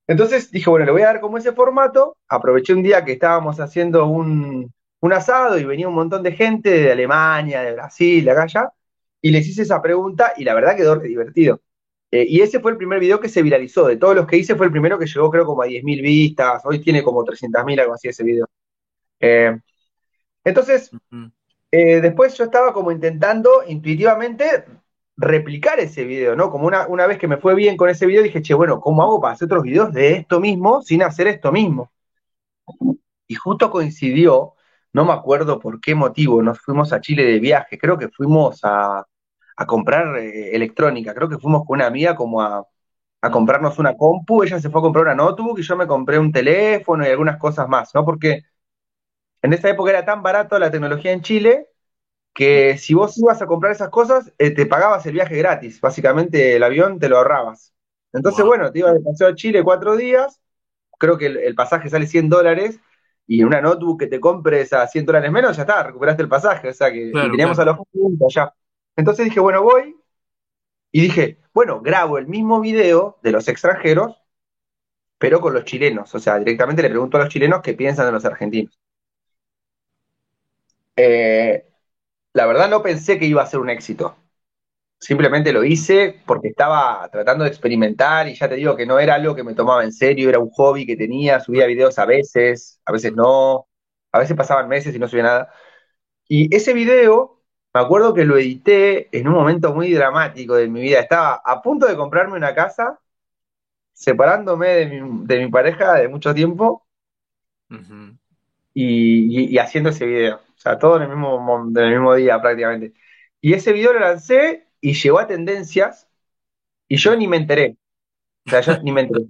Entonces 0.06 0.50
dije, 0.50 0.70
bueno, 0.70 0.86
le 0.86 0.92
voy 0.92 1.02
a 1.02 1.06
dar 1.06 1.20
como 1.20 1.38
ese 1.38 1.52
formato. 1.52 2.16
Aproveché 2.28 2.72
un 2.74 2.82
día 2.82 3.04
que 3.04 3.12
estábamos 3.12 3.58
haciendo 3.60 4.06
un, 4.06 4.72
un 5.00 5.12
asado 5.12 5.58
y 5.58 5.64
venía 5.64 5.88
un 5.88 5.94
montón 5.94 6.22
de 6.22 6.32
gente 6.32 6.70
de 6.70 6.92
Alemania, 6.92 7.62
de 7.62 7.72
Brasil, 7.72 8.24
de 8.24 8.30
acá 8.30 8.42
allá, 8.44 8.72
y 9.20 9.30
les 9.30 9.46
hice 9.48 9.62
esa 9.62 9.82
pregunta 9.82 10.34
y 10.36 10.44
la 10.44 10.54
verdad 10.54 10.76
quedó 10.76 10.94
re 10.96 11.08
divertido. 11.08 11.60
Eh, 12.10 12.24
y 12.28 12.40
ese 12.40 12.60
fue 12.60 12.70
el 12.72 12.76
primer 12.76 13.00
video 13.00 13.20
que 13.20 13.28
se 13.28 13.42
viralizó. 13.42 13.86
De 13.86 13.96
todos 13.96 14.14
los 14.16 14.26
que 14.26 14.36
hice 14.36 14.54
fue 14.56 14.66
el 14.66 14.72
primero 14.72 14.98
que 14.98 15.06
llegó 15.06 15.30
creo 15.30 15.44
como 15.44 15.62
a 15.62 15.66
10.000 15.66 16.02
vistas. 16.02 16.62
Hoy 16.64 16.80
tiene 16.80 17.02
como 17.02 17.24
300.000, 17.24 17.80
algo 17.80 17.94
así 17.94 18.08
ese 18.08 18.24
video. 18.24 18.48
Eh, 19.20 19.58
entonces, 20.44 20.90
eh, 21.70 22.00
después 22.00 22.36
yo 22.36 22.44
estaba 22.44 22.72
como 22.72 22.92
intentando 22.92 23.64
intuitivamente 23.66 24.64
replicar 25.16 25.80
ese 25.80 26.04
video, 26.04 26.36
¿no? 26.36 26.50
Como 26.50 26.66
una, 26.66 26.86
una 26.88 27.06
vez 27.06 27.18
que 27.18 27.28
me 27.28 27.38
fue 27.38 27.54
bien 27.54 27.76
con 27.76 27.88
ese 27.90 28.06
video, 28.06 28.22
dije, 28.22 28.42
che, 28.42 28.54
bueno, 28.54 28.80
¿cómo 28.80 29.02
hago 29.02 29.20
para 29.20 29.34
hacer 29.34 29.46
otros 29.46 29.62
videos 29.64 29.92
de 29.92 30.14
esto 30.14 30.40
mismo 30.40 30.82
sin 30.82 31.02
hacer 31.02 31.26
esto 31.28 31.52
mismo? 31.52 31.90
Y 33.26 33.34
justo 33.34 33.70
coincidió, 33.70 34.54
no 34.92 35.04
me 35.04 35.12
acuerdo 35.12 35.58
por 35.60 35.80
qué 35.80 35.94
motivo, 35.94 36.42
nos 36.42 36.60
fuimos 36.60 36.92
a 36.92 37.00
Chile 37.00 37.24
de 37.24 37.40
viaje, 37.40 37.78
creo 37.78 37.98
que 37.98 38.08
fuimos 38.08 38.60
a, 38.64 39.04
a 39.56 39.66
comprar 39.66 40.16
eh, 40.18 40.54
electrónica, 40.54 41.14
creo 41.14 41.28
que 41.28 41.38
fuimos 41.38 41.64
con 41.66 41.78
una 41.78 41.86
amiga 41.86 42.14
como 42.16 42.40
a, 42.42 42.64
a 43.22 43.30
comprarnos 43.30 43.78
una 43.78 43.96
compu, 43.96 44.42
ella 44.44 44.60
se 44.60 44.70
fue 44.70 44.80
a 44.80 44.84
comprar 44.84 45.04
una 45.06 45.14
notebook 45.16 45.58
y 45.58 45.62
yo 45.62 45.76
me 45.76 45.86
compré 45.88 46.18
un 46.18 46.32
teléfono 46.32 47.04
y 47.06 47.10
algunas 47.10 47.38
cosas 47.38 47.68
más, 47.68 47.94
¿no? 47.94 48.04
Porque 48.04 48.42
en 49.42 49.52
esa 49.52 49.70
época 49.70 49.90
era 49.90 50.04
tan 50.04 50.22
barato 50.22 50.58
la 50.58 50.70
tecnología 50.70 51.12
en 51.12 51.22
Chile 51.22 51.68
que 52.36 52.76
si 52.78 52.94
vos 52.94 53.16
ibas 53.18 53.40
a 53.42 53.46
comprar 53.46 53.72
esas 53.72 53.88
cosas, 53.88 54.32
eh, 54.38 54.50
te 54.50 54.66
pagabas 54.66 55.06
el 55.06 55.14
viaje 55.14 55.36
gratis. 55.38 55.80
Básicamente 55.80 56.56
el 56.56 56.62
avión 56.62 56.98
te 56.98 57.08
lo 57.08 57.18
ahorrabas. 57.18 57.74
Entonces, 58.12 58.40
Wow, 58.40 58.48
bueno, 58.48 58.72
te 58.72 58.80
ibas 58.80 58.94
de 58.94 59.00
paseo 59.00 59.28
a 59.28 59.34
Chile 59.34 59.64
cuatro 59.64 59.96
días, 59.96 60.40
creo 60.98 61.18
que 61.18 61.26
el, 61.26 61.38
el 61.38 61.54
pasaje 61.54 61.88
sale 61.90 62.06
100 62.06 62.28
dólares, 62.28 62.78
y 63.26 63.42
una 63.42 63.60
notebook 63.60 64.00
que 64.00 64.06
te 64.06 64.20
compres 64.20 64.72
a 64.72 64.86
100 64.86 65.06
dólares 65.06 65.32
menos, 65.32 65.56
ya 65.56 65.62
está, 65.62 65.82
recuperaste 65.82 66.22
el 66.22 66.28
pasaje, 66.28 66.68
o 66.68 66.74
sea 66.74 66.92
que, 66.92 67.10
claro, 67.10 67.30
teníamos 67.30 67.56
claro, 67.56 67.72
a 67.72 67.76
los 67.76 67.86
juntos 67.88 68.36
allá. 68.36 68.54
Entonces 68.96 69.24
dije, 69.26 69.40
bueno, 69.40 69.62
voy, 69.62 69.96
y 70.92 71.00
dije, 71.02 71.38
bueno, 71.54 71.80
grabo 71.80 72.18
el 72.18 72.26
mismo 72.26 72.60
video 72.60 73.18
de 73.22 73.32
los 73.32 73.48
extranjeros, 73.48 74.16
pero 75.18 75.40
con 75.40 75.54
los 75.54 75.64
chilenos. 75.64 76.14
O 76.14 76.18
sea, 76.18 76.38
directamente 76.38 76.82
le 76.82 76.90
pregunto 76.90 77.16
a 77.16 77.20
los 77.20 77.28
chilenos 77.28 77.60
qué 77.62 77.74
piensan 77.74 78.06
de 78.06 78.12
los 78.12 78.24
argentinos. 78.24 78.78
Eh, 80.96 81.66
la 82.36 82.46
verdad 82.46 82.68
no 82.68 82.82
pensé 82.82 83.18
que 83.18 83.26
iba 83.26 83.42
a 83.42 83.46
ser 83.46 83.60
un 83.60 83.70
éxito. 83.70 84.16
Simplemente 85.00 85.52
lo 85.52 85.64
hice 85.64 86.22
porque 86.26 86.48
estaba 86.48 87.08
tratando 87.10 87.44
de 87.44 87.50
experimentar 87.50 88.28
y 88.28 88.34
ya 88.34 88.48
te 88.48 88.56
digo 88.56 88.76
que 88.76 88.86
no 88.86 88.98
era 88.98 89.14
algo 89.14 89.34
que 89.34 89.44
me 89.44 89.54
tomaba 89.54 89.84
en 89.84 89.92
serio, 89.92 90.28
era 90.28 90.38
un 90.38 90.50
hobby 90.50 90.86
que 90.86 90.96
tenía, 90.96 91.40
subía 91.40 91.66
videos 91.66 91.98
a 91.98 92.06
veces, 92.06 92.80
a 92.84 92.92
veces 92.92 93.14
no, 93.14 93.68
a 94.12 94.18
veces 94.18 94.36
pasaban 94.36 94.68
meses 94.68 94.94
y 94.94 94.98
no 94.98 95.08
subía 95.08 95.24
nada. 95.24 95.52
Y 96.28 96.54
ese 96.54 96.74
video, 96.74 97.42
me 97.74 97.80
acuerdo 97.82 98.14
que 98.14 98.24
lo 98.26 98.36
edité 98.38 99.08
en 99.18 99.28
un 99.28 99.34
momento 99.34 99.74
muy 99.74 99.92
dramático 99.94 100.56
de 100.56 100.68
mi 100.68 100.82
vida. 100.82 101.00
Estaba 101.00 101.42
a 101.44 101.62
punto 101.62 101.86
de 101.86 101.96
comprarme 101.96 102.36
una 102.36 102.54
casa, 102.54 103.00
separándome 103.94 104.68
de 105.26 105.38
mi, 105.40 105.50
pareja 105.50 105.94
de 105.94 106.08
mucho 106.08 106.34
tiempo 106.34 106.86
y, 108.78 109.54
y, 109.54 109.58
haciendo 109.58 109.88
ese 109.88 110.04
video. 110.04 110.36
O 110.36 110.58
sea, 110.58 110.78
todo 110.78 110.96
en 110.96 111.04
el 111.04 111.08
mismo, 111.08 111.64
en 111.74 111.76
el 111.78 111.92
mismo 111.92 112.14
día 112.14 112.40
prácticamente. 112.42 112.92
Y 113.40 113.54
ese 113.54 113.72
video 113.72 113.94
lo 113.94 114.00
lancé 114.00 114.68
y 114.82 114.92
llegó 114.92 115.18
a 115.18 115.26
tendencias 115.26 116.08
y 116.86 116.96
yo 116.98 117.16
ni 117.16 117.26
me 117.26 117.38
enteré. 117.38 117.76
O 118.46 118.50
sea, 118.50 118.60
yo 118.60 118.82
ni 118.82 118.92
me 118.92 119.02
enteré. 119.02 119.26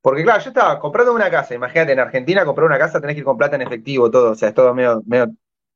Porque 0.00 0.22
claro, 0.22 0.42
yo 0.44 0.50
estaba 0.50 0.78
comprando 0.78 1.12
una 1.12 1.28
casa, 1.28 1.54
imagínate, 1.54 1.92
en 1.92 1.98
Argentina 1.98 2.44
comprar 2.44 2.66
una 2.66 2.78
casa 2.78 3.00
tenés 3.00 3.14
que 3.14 3.20
ir 3.20 3.24
con 3.24 3.36
plata 3.36 3.56
en 3.56 3.62
efectivo, 3.62 4.10
todo, 4.10 4.32
o 4.32 4.34
sea, 4.34 4.50
es 4.50 4.54
todo 4.54 4.72
medio, 4.74 5.02
medio 5.06 5.32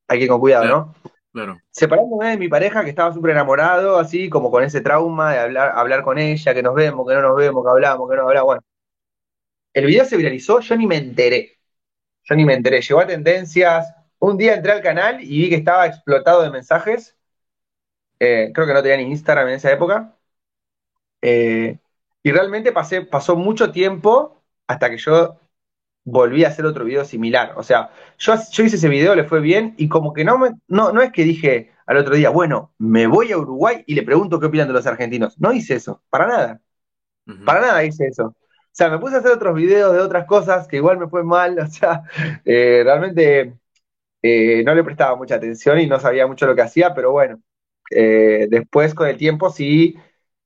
hay 0.07 0.19
que 0.19 0.25
ir 0.25 0.31
con 0.31 0.39
cuidado, 0.39 0.67
¿no? 0.67 0.95
Claro. 1.33 1.59
Separándome 1.71 2.31
de 2.31 2.37
mi 2.37 2.49
pareja 2.49 2.85
que 2.85 2.91
estaba 2.91 3.13
súper 3.13 3.33
enamorado, 3.33 3.99
así 3.99 4.29
como 4.29 4.51
con 4.51 4.63
ese 4.63 4.81
trauma 4.81 5.33
de 5.33 5.39
hablar, 5.41 5.73
hablar 5.75 6.03
con 6.03 6.19
ella, 6.19 6.55
que 6.55 6.63
nos 6.63 6.75
vemos, 6.75 7.09
que 7.09 7.15
no 7.15 7.23
nos 7.23 7.37
vemos, 7.37 7.65
que 7.65 7.71
hablamos, 7.71 8.09
que 8.09 8.17
no 8.17 8.29
hablamos, 8.29 8.47
bueno. 8.47 8.63
El 9.73 9.87
video 9.87 10.05
se 10.05 10.17
viralizó, 10.17 10.61
yo 10.61 10.77
ni 10.77 10.87
me 10.87 10.97
enteré. 10.97 11.58
Yo 12.29 12.35
ni 12.37 12.45
me 12.45 12.55
enteré. 12.55 12.81
Llegó 12.81 13.01
a 13.01 13.07
tendencias. 13.07 13.95
Un 14.19 14.37
día 14.37 14.55
entré 14.55 14.73
al 14.73 14.83
canal 14.83 15.23
y 15.23 15.43
vi 15.43 15.49
que 15.49 15.57
estaba 15.57 15.87
explotado 15.87 16.43
de 16.43 16.51
mensajes 16.51 17.19
eh, 18.21 18.51
creo 18.55 18.67
que 18.67 18.75
no 18.75 18.83
tenía 18.83 18.97
ni 18.99 19.05
Instagram 19.11 19.49
en 19.49 19.55
esa 19.55 19.73
época. 19.73 20.17
Eh, 21.23 21.79
y 22.23 22.33
realmente 22.33 22.73
pasé, 22.73 23.03
pasó 23.03 23.37
mucho 23.37 23.73
tiempo 23.73 24.43
hasta 24.67 24.91
que 24.91 24.99
yo 24.99 25.39
volví 26.05 26.45
a 26.45 26.49
hacer 26.49 26.67
otro 26.67 26.85
video 26.85 27.05
similar. 27.05 27.55
O 27.57 27.63
sea, 27.63 27.91
yo, 28.19 28.35
yo 28.53 28.65
hice 28.65 28.77
ese 28.77 28.89
video, 28.89 29.15
le 29.15 29.25
fue 29.25 29.41
bien, 29.41 29.75
y 29.79 29.89
como 29.89 30.13
que 30.15 30.25
no, 30.25 30.39
me, 30.39 30.51
no, 30.69 30.93
no 30.93 31.03
es 31.03 31.13
que 31.13 31.25
dije 31.25 31.73
al 31.87 31.99
otro 31.99 32.17
día, 32.17 32.31
bueno, 32.31 32.75
me 32.79 33.07
voy 33.07 33.33
a 33.33 33.39
Uruguay 33.39 33.85
y 33.87 33.95
le 33.95 34.03
pregunto 34.03 34.41
qué 34.41 34.47
opinan 34.47 34.69
de 34.69 34.75
los 34.75 34.87
argentinos. 34.87 35.39
No 35.41 35.53
hice 35.53 35.77
eso, 35.77 36.03
para 36.11 36.27
nada. 36.27 36.63
Para 37.45 37.61
nada 37.61 37.85
hice 37.85 38.07
eso. 38.07 38.37
O 38.79 38.81
sea, 38.81 38.91
me 38.91 38.99
puse 39.01 39.17
a 39.17 39.19
hacer 39.19 39.33
otros 39.33 39.57
videos 39.57 39.93
de 39.93 39.99
otras 39.99 40.25
cosas 40.25 40.69
que 40.69 40.77
igual 40.77 40.99
me 40.99 41.09
fue 41.09 41.25
mal. 41.25 41.59
O 41.61 41.67
sea, 41.67 42.03
eh, 42.45 42.83
realmente 42.85 43.55
no 44.65 44.75
le 44.75 44.85
prestaba 44.85 45.17
mucha 45.17 45.37
atención 45.37 45.81
y 45.81 45.87
no 45.87 46.01
sabía 46.01 46.27
mucho 46.27 46.47
lo 46.47 46.55
que 46.55 46.63
hacía, 46.63 46.95
pero 46.95 47.13
bueno, 47.13 47.41
eh, 47.91 48.47
después, 48.51 48.95
con 48.95 49.09
el 49.09 49.17
tiempo, 49.17 49.51
sí, 49.51 49.97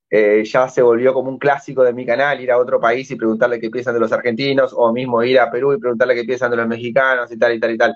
eh, 0.09 0.43
ya 0.45 0.69
se 0.69 0.81
volvió 0.81 1.13
como 1.13 1.29
un 1.29 1.39
clásico 1.39 1.83
de 1.83 1.93
mi 1.93 2.05
canal, 2.05 2.41
ir 2.41 2.51
a 2.51 2.57
otro 2.59 2.79
país 2.79 3.11
y 3.11 3.15
preguntarle 3.17 3.59
qué 3.59 3.69
piensan 3.69 3.95
de 3.95 3.99
los 4.01 4.11
argentinos, 4.13 4.73
o 4.75 4.93
mismo 4.93 5.23
ir 5.23 5.39
a 5.39 5.51
Perú 5.51 5.73
y 5.73 5.79
preguntarle 5.79 6.15
qué 6.15 6.23
piensan 6.25 6.51
de 6.51 6.57
los 6.57 6.67
mexicanos 6.67 7.31
y 7.31 7.37
tal 7.39 7.53
y 7.55 7.59
tal 7.59 7.71
y 7.71 7.77
tal. 7.77 7.95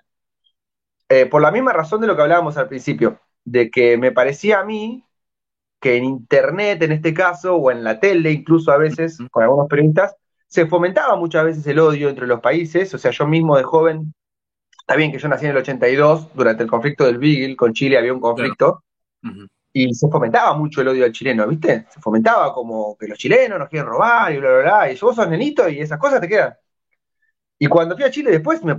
Eh, 1.10 1.26
por 1.26 1.42
la 1.42 1.52
misma 1.52 1.74
razón 1.74 2.02
de 2.02 2.08
lo 2.08 2.16
que 2.16 2.22
hablábamos 2.24 2.58
al 2.58 2.68
principio, 2.68 3.20
de 3.46 3.72
que 3.72 3.98
me 3.98 4.12
parecía 4.12 4.60
a 4.60 4.66
mí 4.66 5.04
que 5.82 5.98
en 5.98 6.06
Internet, 6.06 6.82
en 6.84 6.94
este 6.94 7.14
caso, 7.14 7.56
o 7.58 7.72
en 7.72 7.84
la 7.84 8.00
tele, 8.00 8.32
incluso 8.32 8.72
a 8.72 8.78
veces, 8.78 9.20
con 9.32 9.44
algunos 9.44 9.68
periodistas, 9.70 10.16
se 10.48 10.66
fomentaba 10.66 11.16
muchas 11.16 11.45
veces 11.45 11.68
el 11.68 11.80
odio 11.80 12.10
entre 12.10 12.28
los 12.28 12.39
países, 12.39 12.93
o 12.93 12.98
sea, 12.98 13.12
yo 13.12 13.28
mismo 13.28 13.58
de 13.58 13.64
joven, 13.64 14.14
está 14.80 14.95
bien 14.95 15.12
que 15.12 15.20
yo 15.20 15.28
nací 15.28 15.45
en 15.45 15.52
el 15.52 15.58
82, 15.58 16.34
durante 16.34 16.64
el 16.64 16.70
conflicto 16.70 17.06
del 17.06 17.18
Beagle, 17.18 17.56
con 17.56 17.74
Chile 17.74 17.98
había 17.98 18.14
un 18.14 18.22
conflicto, 18.22 18.84
y 19.74 19.93
se 19.93 20.08
fomentaba 20.08 20.56
mucho 20.56 20.82
el 20.82 20.88
odio 20.88 21.06
al 21.06 21.12
chileno, 21.12 21.48
¿viste? 21.48 21.86
Se 21.89 22.00
fomentaba 22.00 22.54
como 22.54 22.98
que 22.98 23.08
los 23.08 23.18
chilenos 23.18 23.60
nos 23.60 23.70
quieren 23.70 23.88
robar 23.88 24.34
y 24.34 24.38
bla, 24.39 24.50
bla, 24.50 24.62
bla. 24.62 24.91
Y 24.91 24.98
vos 24.98 25.16
sos 25.16 25.30
nenito 25.30 25.70
y 25.70 25.80
esas 25.80 26.00
cosas 26.00 26.20
te 26.20 26.28
quedan. 26.28 26.56
Y 27.60 27.68
cuando 27.68 27.95
fui 27.95 28.04
a 28.04 28.10
Chile 28.10 28.32
después, 28.32 28.64
me... 28.64 28.78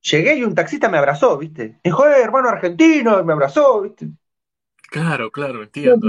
llegué 0.00 0.36
y 0.36 0.44
un 0.44 0.54
taxista 0.56 0.88
me 0.88 0.98
abrazó, 0.98 1.38
¿viste? 1.38 1.78
Y 1.84 1.90
dijo, 1.90 2.04
eh, 2.06 2.20
hermano 2.20 2.48
argentino, 2.48 3.20
y 3.20 3.24
me 3.24 3.32
abrazó, 3.32 3.82
¿viste? 3.82 4.08
Claro, 4.90 5.30
claro, 5.30 5.62
entiendo. 5.62 6.08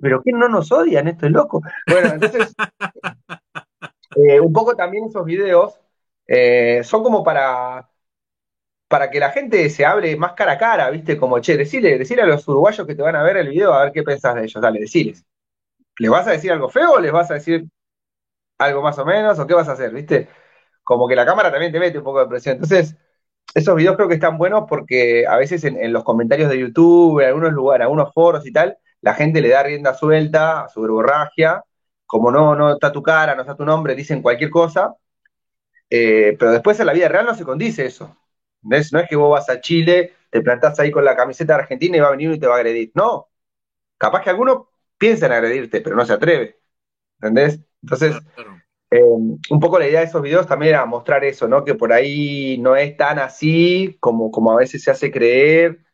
Pero 0.00 0.22
¿quién 0.22 0.38
no 0.38 0.48
nos 0.48 0.70
odian? 0.70 1.08
Esto 1.08 1.26
es 1.26 1.32
loco. 1.32 1.62
Bueno, 1.86 2.12
entonces, 2.12 2.54
eh, 4.16 4.40
un 4.40 4.52
poco 4.52 4.74
también 4.76 5.06
esos 5.06 5.24
videos 5.24 5.78
eh, 6.26 6.82
son 6.84 7.02
como 7.02 7.22
para 7.24 7.88
para 8.88 9.10
que 9.10 9.18
la 9.18 9.30
gente 9.30 9.68
se 9.70 9.84
hable 9.84 10.16
más 10.16 10.34
cara 10.34 10.52
a 10.52 10.58
cara, 10.58 10.90
¿viste? 10.90 11.16
Como, 11.16 11.40
che, 11.40 11.56
decile, 11.56 12.22
a 12.22 12.26
los 12.26 12.46
uruguayos 12.46 12.86
que 12.86 12.94
te 12.94 13.02
van 13.02 13.16
a 13.16 13.24
ver 13.24 13.36
el 13.38 13.48
video 13.48 13.72
a 13.72 13.84
ver 13.84 13.92
qué 13.92 14.04
pensás 14.04 14.36
de 14.36 14.44
ellos, 14.44 14.62
dale, 14.62 14.80
deciles. 14.80 15.24
¿Les 15.98 16.10
vas 16.10 16.26
a 16.28 16.32
decir 16.32 16.52
algo 16.52 16.68
feo 16.68 16.92
o 16.92 17.00
les 17.00 17.12
vas 17.12 17.30
a 17.30 17.34
decir 17.34 17.66
algo 18.58 18.82
más 18.82 18.98
o 18.98 19.04
menos? 19.04 19.38
¿O 19.38 19.46
qué 19.46 19.54
vas 19.54 19.68
a 19.68 19.72
hacer, 19.72 19.92
viste? 19.92 20.28
Como 20.84 21.08
que 21.08 21.16
la 21.16 21.26
cámara 21.26 21.50
también 21.50 21.72
te 21.72 21.80
mete 21.80 21.98
un 21.98 22.04
poco 22.04 22.20
de 22.20 22.28
presión. 22.28 22.54
Entonces, 22.56 22.96
esos 23.54 23.76
videos 23.76 23.96
creo 23.96 24.08
que 24.08 24.14
están 24.14 24.38
buenos 24.38 24.64
porque 24.68 25.26
a 25.26 25.36
veces 25.36 25.64
en, 25.64 25.92
los 25.92 26.04
comentarios 26.04 26.50
de 26.50 26.58
YouTube, 26.58 27.20
en 27.20 27.28
algunos 27.28 27.52
lugares, 27.52 27.80
en 27.80 27.86
algunos 27.86 28.12
foros 28.14 28.46
y 28.46 28.52
tal, 28.52 28.78
la 29.00 29.14
gente 29.14 29.40
le 29.40 29.48
da 29.48 29.62
rienda 29.64 29.94
suelta 29.94 30.62
a 30.64 30.68
su 30.68 30.82
verborragia, 30.82 31.64
como 32.06 32.30
no, 32.30 32.54
no 32.54 32.74
está 32.74 32.92
tu 32.92 33.02
cara, 33.02 33.34
no 33.34 33.42
está 33.42 33.56
tu 33.56 33.64
nombre, 33.64 33.94
dicen 33.94 34.22
cualquier 34.22 34.50
cosa, 34.50 34.94
eh, 35.90 36.36
pero 36.38 36.52
después 36.52 36.78
en 36.80 36.86
la 36.86 36.92
vida 36.92 37.08
real 37.08 37.26
no 37.26 37.34
se 37.34 37.44
condice 37.44 37.86
eso. 37.86 38.16
No 38.62 38.76
es 38.76 38.90
que 39.08 39.16
vos 39.16 39.30
vas 39.30 39.48
a 39.50 39.60
Chile, 39.60 40.14
te 40.30 40.40
plantás 40.40 40.80
ahí 40.80 40.90
con 40.90 41.04
la 41.04 41.16
camiseta 41.16 41.54
argentina 41.54 41.96
y 41.96 42.00
va 42.00 42.08
a 42.08 42.12
venir 42.12 42.32
y 42.32 42.38
te 42.40 42.46
va 42.46 42.54
a 42.54 42.58
agredir. 42.58 42.90
No. 42.94 43.28
Capaz 43.98 44.22
que 44.22 44.30
alguno 44.30 44.70
piensa 44.98 45.26
en 45.26 45.32
agredirte, 45.32 45.80
pero 45.80 45.96
no 45.96 46.04
se 46.04 46.14
atreve. 46.14 46.60
¿Entendés? 47.20 47.60
Entonces, 47.82 48.16
eh, 48.90 49.02
un 49.02 49.60
poco 49.60 49.78
la 49.78 49.88
idea 49.88 50.00
de 50.00 50.06
esos 50.06 50.22
videos 50.22 50.46
también 50.46 50.70
era 50.70 50.86
mostrar 50.86 51.24
eso, 51.24 51.48
¿no? 51.48 51.64
Que 51.64 51.74
por 51.74 51.92
ahí 51.92 52.58
no 52.58 52.76
es 52.76 52.96
tan 52.96 53.18
así 53.18 53.96
como, 54.00 54.30
como 54.30 54.52
a 54.52 54.56
veces 54.56 54.82
se 54.82 54.90
hace 54.90 55.10
creer 55.10 55.84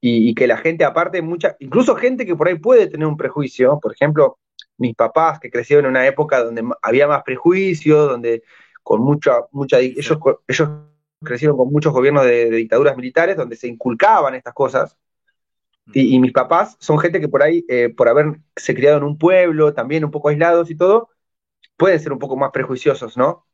y, 0.00 0.34
que 0.34 0.46
la 0.46 0.58
gente, 0.58 0.84
aparte, 0.84 1.22
mucha, 1.22 1.56
incluso 1.60 1.96
gente 1.96 2.26
que 2.26 2.36
por 2.36 2.48
ahí 2.48 2.56
puede 2.58 2.88
tener 2.88 3.06
un 3.06 3.16
prejuicio, 3.16 3.80
por 3.80 3.92
ejemplo, 3.94 4.38
mis 4.76 4.94
papás 4.94 5.38
que 5.40 5.50
crecieron 5.50 5.84
en 5.86 5.90
una 5.90 6.06
época 6.06 6.42
donde 6.42 6.64
había 6.82 7.06
más 7.06 7.22
prejuicios, 7.22 8.08
donde 8.08 8.42
con 8.82 9.00
mucha, 9.00 9.40
mucha, 9.52 9.78
ellos, 9.78 10.18
ellos 10.46 10.68
crecieron 11.22 11.56
con 11.56 11.70
muchos 11.72 11.92
gobiernos 11.92 12.24
de, 12.24 12.50
dictaduras 12.50 12.96
militares 12.96 13.36
donde 13.36 13.56
se 13.56 13.68
inculcaban 13.68 14.34
estas 14.34 14.54
cosas. 14.54 14.96
Y, 15.92 16.18
mis 16.18 16.32
papás 16.32 16.76
son 16.80 16.98
gente 16.98 17.20
que 17.20 17.28
por 17.28 17.42
ahí, 17.42 17.64
eh, 17.68 17.90
por 17.90 18.08
haberse 18.08 18.74
criado 18.74 18.96
en 18.96 19.04
un 19.04 19.18
pueblo, 19.18 19.74
también 19.74 20.04
un 20.04 20.10
poco 20.10 20.30
aislados 20.30 20.70
y 20.70 20.76
todo, 20.76 21.10
pueden 21.76 22.00
ser 22.00 22.12
un 22.12 22.18
poco 22.18 22.36
más 22.36 22.52
prejuiciosos, 22.52 23.18
¿no? 23.18 23.46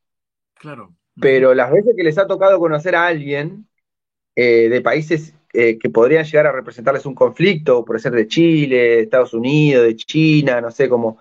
Claro. 0.55 0.95
Pero 1.21 1.55
las 1.55 1.73
veces 1.73 1.95
que 1.97 2.05
les 2.05 2.19
ha 2.19 2.29
tocado 2.29 2.61
conocer 2.61 2.95
a 2.95 3.07
alguien 3.07 3.67
eh, 4.37 4.69
de 4.69 4.81
países 4.81 5.35
eh, 5.53 5.79
que 5.79 5.91
podrían 5.91 6.25
llegar 6.25 6.47
a 6.47 6.53
representarles 6.53 7.07
un 7.07 7.15
conflicto, 7.15 7.85
por 7.85 8.01
ser 8.01 8.13
de 8.13 8.27
Chile, 8.27 8.77
de 8.77 9.01
Estados 9.03 9.35
Unidos, 9.35 9.85
de 9.85 9.97
China, 9.97 10.61
no 10.61 10.71
sé, 10.71 10.89
como 10.89 11.19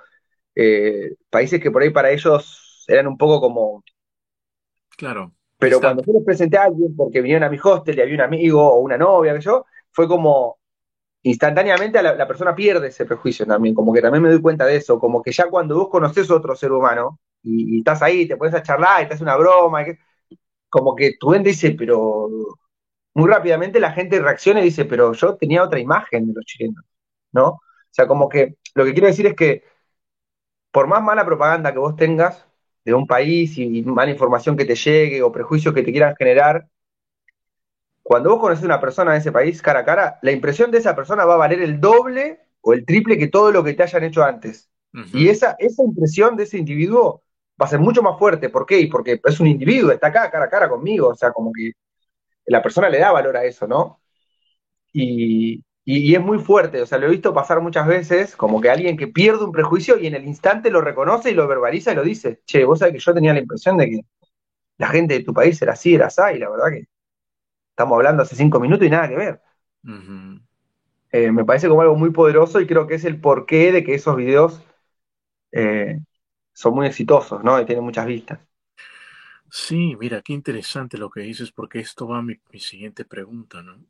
países 1.30 1.61
que 1.61 1.71
por 1.71 1.82
ahí 1.82 1.89
para 1.89 2.11
ellos 2.11 2.84
eran 2.88 3.07
un 3.07 3.17
poco 3.17 3.39
como... 3.39 3.84
Claro. 4.97 5.32
Pero 5.57 5.80
cuando 5.80 6.03
yo 6.03 6.13
les 6.13 6.23
presenté 6.23 6.57
a 6.57 6.63
alguien 6.63 6.95
porque 6.95 7.21
vinieron 7.21 7.43
a 7.43 7.49
mi 7.49 7.57
hostel 7.61 7.97
y 7.97 8.01
había 8.01 8.15
un 8.15 8.21
amigo 8.21 8.65
o 8.65 8.80
una 8.80 8.97
novia 8.97 9.34
que 9.34 9.41
yo, 9.41 9.65
fue 9.91 10.07
como 10.07 10.57
instantáneamente 11.23 12.01
la, 12.01 12.27
persona 12.27 12.55
pierde 12.55 12.88
ese 12.88 13.05
prejuicio 13.05 13.45
también, 13.45 13.75
como 13.75 13.93
que 13.93 14.01
también 14.01 14.23
me 14.23 14.30
doy 14.30 14.41
cuenta 14.41 14.65
de 14.65 14.77
eso, 14.77 14.99
como 14.99 15.21
que 15.21 15.34
ya 15.34 15.49
cuando 15.49 15.75
vos 15.75 15.89
conoces 15.89 16.30
a 16.32 16.36
otro 16.36 16.55
ser 16.55 16.71
humano 16.71 17.19
y, 17.43 17.80
estás 17.80 18.01
ahí, 18.01 18.25
te 18.25 18.38
pones 18.38 18.53
a 18.53 18.63
charlar 18.63 19.03
y 19.03 19.07
te 19.07 19.15
hace 19.15 19.23
una 19.23 19.36
broma, 19.36 19.86
como 20.69 20.95
que 20.95 21.17
tu 21.19 21.30
mente 21.30 21.49
dice, 21.49 21.71
pero 21.71 22.30
muy 23.14 23.30
rápidamente 23.30 23.80
la 23.80 23.91
gente 23.91 24.20
reacciona 24.20 24.62
y 24.62 24.66
dice, 24.66 24.86
pero 24.86 25.14
yo 25.14 25.36
tenía 25.36 25.64
otra 25.64 25.80
imagen 25.80 26.28
de 26.28 26.34
los 26.34 26.45
chilenos, 26.45 26.86
¿no? 27.32 27.47
O 27.47 27.62
sea, 27.91 28.07
como 28.07 28.30
que 28.30 28.57
lo 28.76 28.86
que 28.86 28.93
quiero 28.93 29.07
decir 29.07 29.26
es 29.28 29.36
que 29.36 29.64
por 30.72 30.88
más 30.88 31.01
mala 31.01 31.26
propaganda 31.26 31.74
que 31.74 31.80
vos 31.80 31.95
tengas, 31.95 32.45
de 32.86 32.93
un 32.93 33.07
país 33.07 33.57
y, 33.57 33.84
mala 33.84 34.12
información 34.12 34.57
que 34.57 34.66
te 34.66 34.76
llegue 34.76 35.22
o 35.22 35.32
prejuicios 35.32 35.74
que 35.74 35.84
te 35.84 35.91
quieran 35.91 36.16
generar, 36.16 36.68
cuando 38.01 38.32
vos 38.32 38.39
conoces 38.39 38.64
a 38.64 38.68
una 38.68 38.82
persona 38.82 39.12
de 39.12 39.20
ese 39.20 39.32
país 39.32 39.62
cara 39.62 39.82
a 39.82 39.86
cara, 39.86 40.20
la 40.24 40.32
impresión 40.32 40.72
de 40.72 40.80
esa 40.80 40.95
persona 40.95 41.26
va 41.26 41.36
a 41.36 41.38
valer 41.38 41.62
el 41.62 41.80
doble 41.80 42.39
o 42.62 42.74
el 42.74 42.86
triple 42.86 43.18
que 43.18 43.28
todo 43.28 43.51
lo 43.51 43.64
que 43.64 43.74
te 43.74 43.84
hayan 43.84 44.03
hecho 44.03 44.24
antes. 44.24 44.70
Y 45.14 45.30
esa, 45.30 45.55
esa 45.60 45.84
impresión 45.84 46.36
de 46.36 46.43
ese 46.43 46.57
individuo 46.57 47.22
va 47.62 47.68
a 47.68 47.70
ser 47.70 47.80
mucho 47.80 48.01
más 48.01 48.18
fuerte. 48.18 48.49
¿Por 48.49 48.66
qué? 48.66 48.89
Porque 48.91 49.22
es 49.24 49.39
un 49.39 49.45
individuo, 49.45 49.91
está 49.91 50.07
acá 50.07 50.32
cara 50.32 50.45
a 50.45 50.49
cara 50.49 50.68
conmigo, 50.68 51.10
o 51.10 51.16
sea, 51.16 51.32
como 51.32 51.51
que 51.53 51.74
la 52.49 52.61
persona 52.61 52.89
le 52.89 52.99
da 52.99 53.11
valor 53.11 53.37
a 53.37 53.45
eso, 53.45 53.67
¿no? 53.67 54.01
Y, 54.93 55.63
Y, 55.85 56.15
es 56.15 56.21
muy 56.21 56.39
fuerte, 56.39 56.81
o 56.81 56.85
sea, 56.85 56.99
lo 56.99 57.07
he 57.07 57.09
visto 57.11 57.33
pasar 57.33 57.61
muchas 57.61 57.87
veces, 57.87 58.35
como 58.35 58.61
que 58.61 58.69
alguien 58.69 58.97
que 58.97 59.07
pierde 59.07 59.43
un 59.45 59.51
prejuicio 59.51 59.97
y 59.97 60.07
en 60.07 60.15
el 60.15 60.25
instante 60.27 60.69
lo 60.69 60.81
reconoce 60.81 61.31
y 61.31 61.33
lo 61.33 61.47
verbaliza 61.47 61.91
y 61.93 61.95
lo 61.95 62.03
dice. 62.03 62.41
Che, 62.45 62.63
vos 62.65 62.79
sabés 62.79 62.93
que 62.93 62.99
yo 62.99 63.13
tenía 63.13 63.33
la 63.33 63.39
impresión 63.39 63.77
de 63.77 63.89
que 63.89 64.01
la 64.77 64.89
gente 64.89 65.15
de 65.15 65.23
tu 65.25 65.33
país 65.33 65.61
era 65.61 65.73
así, 65.73 65.95
era 65.95 66.07
así, 66.07 66.21
y 66.35 66.39
la 66.39 66.49
verdad 66.49 66.69
que 66.71 66.87
estamos 67.71 67.95
hablando 67.97 68.23
hace 68.23 68.35
cinco 68.35 68.59
minutos 68.59 68.87
y 68.87 68.91
nada 68.91 69.09
que 69.09 69.15
ver. 69.17 69.41
Eh, 71.11 71.31
me 71.31 71.43
parece 71.45 71.67
como 71.67 71.81
algo 71.81 71.95
muy 71.95 72.11
poderoso 72.11 72.59
y 72.61 72.67
creo 72.67 72.85
que 72.87 72.95
es 72.95 73.05
el 73.05 73.19
porqué 73.19 73.71
de 73.71 73.83
que 73.83 73.95
esos 73.95 74.15
videos 74.15 74.61
eh, 75.53 75.99
son 76.53 76.75
muy 76.75 76.87
exitosos, 76.87 77.43
¿no? 77.43 77.61
Y 77.61 77.65
tienen 77.65 77.85
muchas 77.85 78.07
vistas. 78.07 78.39
Sí, 79.51 79.95
mira, 79.99 80.21
qué 80.21 80.33
interesante 80.33 80.97
lo 80.97 81.09
que 81.09 81.21
dices, 81.21 81.51
porque 81.51 81.79
esto 81.79 82.07
va 82.07 82.19
a 82.19 82.21
mi, 82.21 82.39
siguiente 82.59 83.03
pregunta, 83.03 83.63
¿no? 83.63 83.83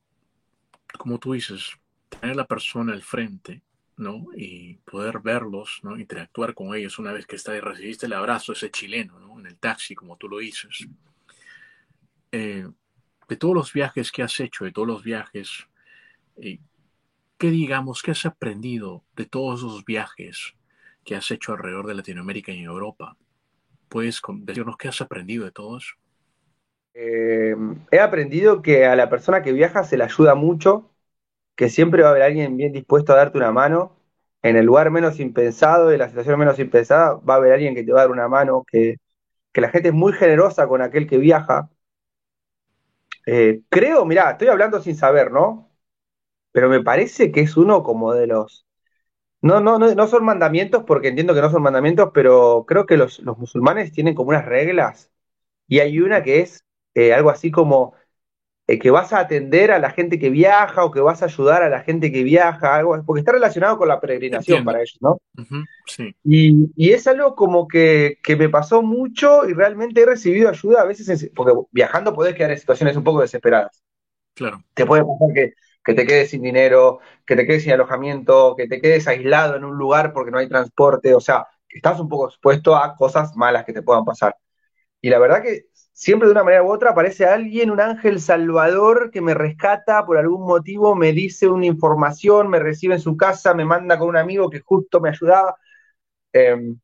Como 0.98 1.20
tú 1.20 1.34
dices, 1.34 1.72
tener 2.08 2.32
a 2.32 2.36
la 2.36 2.48
persona 2.48 2.94
al 2.94 3.02
frente, 3.02 3.62
¿no? 3.98 4.28
Y 4.36 4.76
poder 4.86 5.20
verlos, 5.20 5.82
¿no? 5.84 5.98
Interactuar 5.98 6.54
con 6.54 6.74
ellos 6.76 6.98
una 6.98 7.12
vez 7.12 7.26
que 7.26 7.36
está 7.36 7.56
y 7.56 7.60
recibiste 7.60 8.06
el 8.06 8.14
abrazo, 8.14 8.54
ese 8.54 8.72
chileno, 8.72 9.20
¿no? 9.20 9.40
En 9.40 9.48
el 9.48 9.58
taxi, 9.58 9.96
como 9.96 10.18
tú 10.18 10.30
lo 10.30 10.38
dices. 10.38 10.88
Eh, 12.32 12.68
de 13.28 13.36
todos 13.36 13.56
los 13.56 13.74
viajes 13.74 14.12
que 14.12 14.24
has 14.24 14.40
hecho, 14.40 14.64
de 14.66 14.72
todos 14.72 14.88
los 14.88 15.04
viajes, 15.04 15.68
eh, 16.38 16.60
¿qué 17.38 17.52
digamos, 17.52 18.02
qué 18.02 18.12
has 18.12 18.26
aprendido 18.26 19.04
de 19.16 19.26
todos 19.26 19.60
esos 19.60 19.84
viajes 19.84 20.56
que 21.04 21.16
has 21.16 21.30
hecho 21.32 21.52
alrededor 21.52 21.88
de 21.88 21.96
Latinoamérica 21.96 22.52
y 22.54 22.64
Europa? 22.64 23.18
¿Puedes 23.90 24.22
decirnos 24.42 24.78
qué 24.78 24.88
has 24.88 25.02
aprendido 25.02 25.46
de 25.46 25.52
todos? 25.52 25.98
Eh, 26.94 27.56
he 27.92 28.00
aprendido 28.00 28.62
que 28.62 28.86
a 28.86 28.96
la 28.96 29.10
persona 29.10 29.42
que 29.42 29.54
viaja 29.54 29.84
se 29.84 29.98
le 29.98 30.04
ayuda 30.04 30.36
mucho, 30.36 30.92
que 31.56 31.70
siempre 31.70 32.04
va 32.04 32.10
a 32.10 32.12
haber 32.12 32.24
alguien 32.24 32.58
bien 32.58 32.74
dispuesto 32.74 33.14
a 33.14 33.18
darte 33.18 33.38
una 33.38 33.52
mano. 33.52 33.96
En 34.44 34.56
el 34.58 34.66
lugar 34.66 34.92
menos 34.92 35.20
impensado, 35.20 35.92
en 35.92 36.00
la 36.00 36.10
situación 36.10 36.40
menos 36.40 36.60
impensada, 36.60 37.16
va 37.16 37.36
a 37.36 37.38
haber 37.38 37.54
alguien 37.54 37.76
que 37.76 37.84
te 37.84 37.92
va 37.94 38.02
a 38.02 38.04
dar 38.04 38.12
una 38.12 38.28
mano, 38.30 38.64
que, 38.70 38.98
que 39.54 39.62
la 39.62 39.70
gente 39.70 39.90
es 39.90 39.96
muy 39.96 40.14
generosa 40.14 40.68
con 40.68 40.82
aquel 40.82 41.08
que 41.08 41.18
viaja. 41.18 41.70
Eh, 43.26 43.62
creo, 43.70 44.06
mirá, 44.06 44.32
estoy 44.32 44.48
hablando 44.48 44.82
sin 44.82 44.96
saber, 44.96 45.32
¿no? 45.32 45.72
Pero 46.54 46.70
me 46.70 46.84
parece 46.84 47.32
que 47.32 47.42
es 47.42 47.58
uno 47.58 47.84
como 47.84 48.14
de 48.14 48.28
los... 48.28 48.68
No, 49.42 49.62
no, 49.62 49.80
no, 49.80 49.94
no 49.96 50.08
son 50.08 50.26
mandamientos 50.26 50.84
porque 50.86 51.10
entiendo 51.10 51.34
que 51.34 51.42
no 51.42 51.50
son 51.50 51.62
mandamientos, 51.62 52.12
pero 52.14 52.66
creo 52.68 52.86
que 52.86 52.98
los, 52.98 53.20
los 53.20 53.38
musulmanes 53.38 53.92
tienen 53.92 54.16
como 54.16 54.30
unas 54.30 54.46
reglas 54.46 55.12
y 55.68 55.80
hay 55.80 56.00
una 56.02 56.24
que 56.24 56.42
es 56.42 56.66
eh, 56.96 57.14
algo 57.14 57.30
así 57.30 57.52
como 57.52 57.94
eh, 58.70 58.78
que 58.78 58.92
vas 58.92 59.14
a 59.14 59.20
atender 59.20 59.72
a 59.72 59.80
la 59.80 59.90
gente 59.90 60.20
que 60.20 60.30
viaja 60.30 60.84
o 60.84 60.92
que 60.92 61.00
vas 61.00 61.24
a 61.24 61.26
ayudar 61.26 61.64
a 61.64 61.70
la 61.70 61.82
gente 61.82 62.12
que 62.12 62.24
viaja, 62.24 62.76
algo, 62.76 63.02
porque 63.04 63.22
está 63.22 63.32
relacionado 63.32 63.80
con 63.80 63.88
la 63.88 64.00
peregrinación 64.00 64.64
para 64.64 64.80
ellos, 64.80 65.00
¿no? 65.02 65.20
sí. 65.88 66.16
y, 66.24 66.92
es 66.92 67.08
algo 67.08 67.34
como 67.34 67.68
que, 67.68 68.20
me 68.38 68.48
pasó 68.48 68.84
mucho 68.84 69.50
y 69.50 69.54
realmente 69.54 70.02
he 70.02 70.06
recibido 70.06 70.50
ayuda 70.50 70.82
a 70.82 70.86
veces, 70.86 71.32
porque 71.36 71.54
viajando 71.72 72.14
podés 72.14 72.36
quedar 72.36 72.52
en 72.52 72.60
situaciones 72.60 72.96
un 72.96 73.04
poco 73.04 73.22
desesperadas. 73.22 73.82
Claro. 74.36 74.64
Te 74.76 74.86
puede 74.86 75.02
pasar 75.02 75.34
que, 75.34 75.54
que 75.90 75.96
te 75.96 76.06
quedes 76.06 76.30
sin 76.30 76.44
dinero, 76.44 77.00
que 77.26 77.36
te 77.36 77.48
quedes 77.48 77.64
sin 77.64 77.72
alojamiento, 77.72 78.56
que 78.56 78.68
te 78.68 78.80
quedes 78.80 79.08
aislado 79.08 79.56
en 79.56 79.64
un 79.64 79.76
lugar 79.76 80.14
porque 80.14 80.30
no 80.30 80.38
hay 80.38 80.48
transporte, 80.48 81.16
o 81.16 81.20
sea, 81.20 81.48
estás 81.68 82.00
un 82.00 82.08
poco 82.08 82.28
expuesto 82.28 82.76
a 82.76 82.96
cosas 82.96 83.36
malas 83.36 83.66
que 83.66 83.74
te 83.74 83.82
puedan 83.82 84.06
pasar. 84.06 84.36
Y 85.02 85.10
la 85.10 85.18
verdad 85.18 85.42
que 85.42 85.66
siempre 85.92 86.28
de 86.28 86.34
una 86.34 86.44
manera 86.44 86.64
u 86.64 86.72
otra 86.72 86.92
aparece 86.92 87.26
alguien, 87.26 87.72
un 87.72 87.82
ángel 87.82 88.20
salvador 88.22 89.10
que 89.12 89.22
me 89.22 89.34
rescata 89.34 90.06
por 90.06 90.18
algún 90.18 90.46
motivo, 90.46 90.96
me 90.96 91.12
dice 91.12 91.48
una 91.48 91.66
información, 91.66 92.50
me 92.50 92.60
recibe 92.60 92.94
en 92.96 93.02
su 93.02 93.18
casa, 93.18 93.56
me 93.56 93.66
manda 93.66 93.98
con 93.98 94.10
un 94.10 94.18
amigo 94.18 94.50
que 94.50 94.60
justo 94.60 95.00
me 95.00 95.10
ayudaba. 95.10 95.56
Em, 96.34 96.80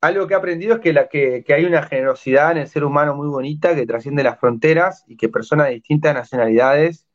algo 0.00 0.26
que 0.26 0.34
he 0.34 0.36
aprendido 0.36 0.74
es 0.74 0.80
que, 0.80 1.44
hay 1.54 1.64
una 1.64 1.82
generosidad 1.84 2.52
en 2.52 2.58
el 2.58 2.68
ser 2.68 2.84
humano 2.84 3.14
muy 3.14 3.28
bonita 3.28 3.76
que 3.76 3.86
trasciende 3.86 4.24
las 4.24 4.40
fronteras 4.40 5.04
y 5.06 5.16
que 5.16 5.28
personas 5.28 5.68
de 5.68 5.74
distintas 5.74 6.14
nacionalidades 6.14 7.06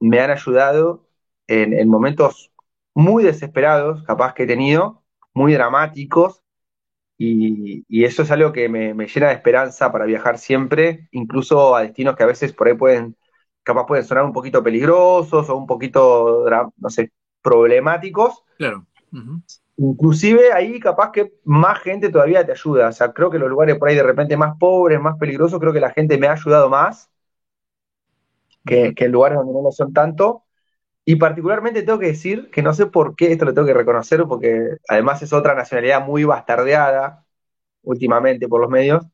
me 0.00 0.20
han 0.20 0.30
ayudado 0.30 1.08
en, 1.46 1.72
en 1.72 1.88
momentos 1.88 2.52
muy 2.94 3.24
desesperados, 3.24 4.02
capaz 4.04 4.34
que 4.34 4.44
he 4.44 4.46
tenido, 4.46 5.02
muy 5.34 5.52
dramáticos, 5.52 6.42
y, 7.18 8.04
eso 8.04 8.22
es 8.22 8.30
algo 8.30 8.52
que 8.52 8.68
me, 8.68 8.94
llena 9.06 9.28
de 9.28 9.34
esperanza 9.34 9.90
para 9.90 10.04
viajar 10.04 10.38
siempre, 10.38 11.08
incluso 11.12 11.74
a 11.74 11.82
destinos 11.82 12.16
que 12.16 12.22
a 12.22 12.26
veces 12.26 12.52
por 12.52 12.68
ahí 12.68 12.74
pueden, 12.74 13.16
capaz 13.62 13.86
pueden 13.86 14.04
sonar 14.04 14.24
un 14.24 14.32
poquito 14.32 14.62
peligrosos 14.62 15.48
o 15.48 15.56
un 15.56 15.66
poquito, 15.66 16.44
no 16.76 16.90
sé, 16.90 17.12
problemáticos. 17.42 18.44
Claro. 18.58 18.86
Inclusive 19.78 20.52
ahí 20.52 20.78
capaz 20.78 21.12
que 21.12 21.34
más 21.44 21.78
gente 21.80 22.10
todavía 22.10 22.44
te 22.44 22.52
ayuda. 22.52 22.88
O 22.88 22.92
sea, 22.92 23.12
creo 23.12 23.30
que 23.30 23.38
los 23.38 23.48
lugares 23.48 23.78
por 23.78 23.88
ahí 23.88 23.94
de 23.94 24.02
repente 24.02 24.36
más 24.36 24.56
pobres, 24.58 25.00
más 25.00 25.16
peligrosos, 25.18 25.58
creo 25.60 25.72
que 25.72 25.80
la 25.80 25.90
gente 25.90 26.18
me 26.18 26.26
ha 26.26 26.32
ayudado 26.32 26.68
más 26.68 27.10
que, 28.66 28.94
que 28.94 29.06
en 29.06 29.12
lugares 29.12 29.38
donde 29.38 29.52
no 29.54 29.62
lo 29.62 29.72
son 29.72 29.92
tanto. 29.92 30.44
Y 31.04 31.16
particularmente 31.16 31.82
tengo 31.82 31.98
que 32.00 32.08
decir 32.08 32.50
que 32.50 32.62
no 32.62 32.74
sé 32.74 32.86
por 32.86 33.16
qué, 33.16 33.32
esto 33.32 33.44
lo 33.44 33.54
tengo 33.54 33.66
que 33.68 33.74
reconocer, 33.74 34.24
porque 34.24 34.76
además 34.88 35.22
es 35.22 35.32
otra 35.32 35.54
nacionalidad 35.54 36.04
muy 36.04 36.24
bastardeada 36.24 37.24
últimamente 37.82 38.48
por 38.48 38.60
los 38.60 38.70
medios, 38.70 39.04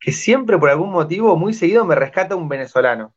que 0.00 0.12
siempre 0.12 0.58
por 0.58 0.70
algún 0.70 0.90
motivo 0.92 1.36
muy 1.36 1.54
seguido 1.54 1.84
me 1.86 1.94
rescata 1.94 2.36
un 2.36 2.48
venezolano. 2.48 3.14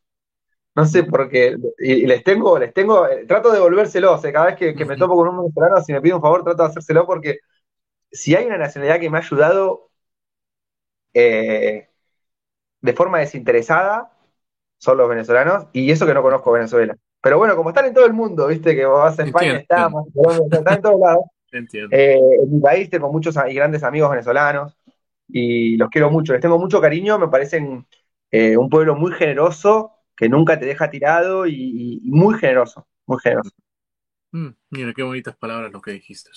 No 0.76 0.86
sé 0.86 1.04
por 1.04 1.30
qué. 1.30 1.58
Y, 1.80 2.06
les 2.08 2.24
tengo, 2.24 2.58
les 2.60 2.74
tengo, 2.74 3.08
eh, 3.08 3.26
trato 3.28 3.50
de 3.50 3.56
devolvérselos. 3.58 4.24
Eh, 4.26 4.34
cada 4.34 4.48
vez 4.48 4.58
que, 4.58 4.86
me 4.86 4.98
topo 4.98 5.16
con 5.16 5.30
un 5.30 5.38
venezolano, 5.38 5.82
si 5.84 5.94
me 5.94 6.02
pide 6.02 6.16
un 6.16 6.22
favor, 6.22 6.44
trato 6.44 6.64
de 6.64 6.70
hacérselo 6.70 7.06
porque 7.06 7.40
si 8.12 8.36
hay 8.36 8.46
una 8.46 8.58
nacionalidad 8.58 9.00
que 9.00 9.10
me 9.10 9.18
ha 9.20 9.22
ayudado 9.22 9.92
eh, 11.14 11.90
de 12.82 12.94
forma 12.94 13.20
desinteresada, 13.20 14.13
son 14.84 14.98
los 14.98 15.08
venezolanos, 15.08 15.68
y 15.72 15.90
eso 15.90 16.06
que 16.06 16.14
no 16.14 16.22
conozco 16.22 16.52
Venezuela. 16.52 16.98
Pero 17.22 17.38
bueno, 17.38 17.56
como 17.56 17.70
están 17.70 17.86
en 17.86 17.94
todo 17.94 18.06
el 18.06 18.12
mundo, 18.12 18.48
viste 18.48 18.76
que 18.76 18.84
vas 18.84 19.18
a 19.18 19.24
España, 19.24 19.56
estamos, 19.56 20.08
están 20.52 20.76
en 20.76 20.82
todos 20.82 21.00
lados. 21.00 21.24
Eh, 21.92 22.18
en 22.42 22.52
mi 22.52 22.60
país 22.60 22.90
tengo 22.90 23.12
muchos 23.12 23.36
y 23.48 23.54
grandes 23.54 23.84
amigos 23.84 24.10
venezolanos 24.10 24.76
y 25.28 25.78
los 25.78 25.88
quiero 25.92 26.10
mucho, 26.10 26.34
les 26.34 26.42
tengo 26.42 26.58
mucho 26.58 26.82
cariño, 26.82 27.20
me 27.20 27.28
parecen 27.28 27.86
eh, 28.32 28.58
un 28.58 28.72
pueblo 28.72 28.96
muy 28.96 29.12
generoso, 29.12 29.92
que 30.18 30.28
nunca 30.28 30.58
te 30.58 30.66
deja 30.66 30.90
tirado 30.90 31.46
y, 31.46 32.02
muy 32.06 32.40
generoso, 32.40 32.88
muy 33.06 33.20
generoso. 33.22 33.52
Mm, 34.32 34.50
mira, 34.72 34.94
qué 34.96 35.04
bonitas 35.04 35.36
palabras 35.36 35.72
lo 35.72 35.80
que 35.80 35.92
dijiste. 35.92 36.32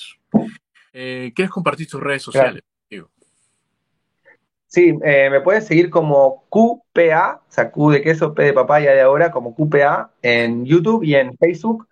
Eh, 0.92 1.32
¿Quieres 1.34 1.50
compartir 1.50 1.88
tus 1.88 2.02
redes 2.02 2.20
sociales? 2.20 2.62
Sí, 4.76 4.92
eh, 5.04 5.30
me 5.30 5.40
pueden 5.40 5.62
seguir 5.62 5.88
como 5.88 6.44
QPA, 6.50 7.40
o 7.48 7.50
sea, 7.50 7.70
Q 7.70 7.92
de 7.92 8.02
queso, 8.02 8.34
P 8.34 8.42
de 8.42 8.52
papaya 8.52 8.92
de 8.92 9.00
ahora, 9.00 9.30
como 9.30 9.54
QPA 9.54 10.12
en 10.20 10.66
YouTube 10.66 11.02
y 11.02 11.14
en 11.14 11.34
Facebook. 11.38 11.88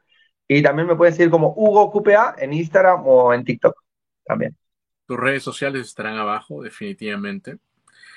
Y 0.46 0.62
también 0.62 0.88
me 0.88 0.94
pueden 0.94 1.14
seguir 1.14 1.30
como 1.30 1.54
Hugo 1.56 1.90
QPA 1.90 2.34
en 2.36 2.52
Instagram 2.52 3.00
o 3.06 3.32
en 3.32 3.42
TikTok 3.42 3.74
también. 4.26 4.54
Tus 5.06 5.18
redes 5.18 5.42
sociales 5.42 5.86
estarán 5.86 6.18
abajo, 6.18 6.62
definitivamente. 6.62 7.56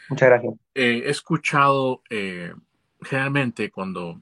Muchas 0.10 0.28
gracias. 0.32 0.54
Eh, 0.76 1.04
he 1.06 1.10
escuchado, 1.12 2.02
eh, 2.10 2.52
generalmente 3.02 3.72
cuando 3.72 4.20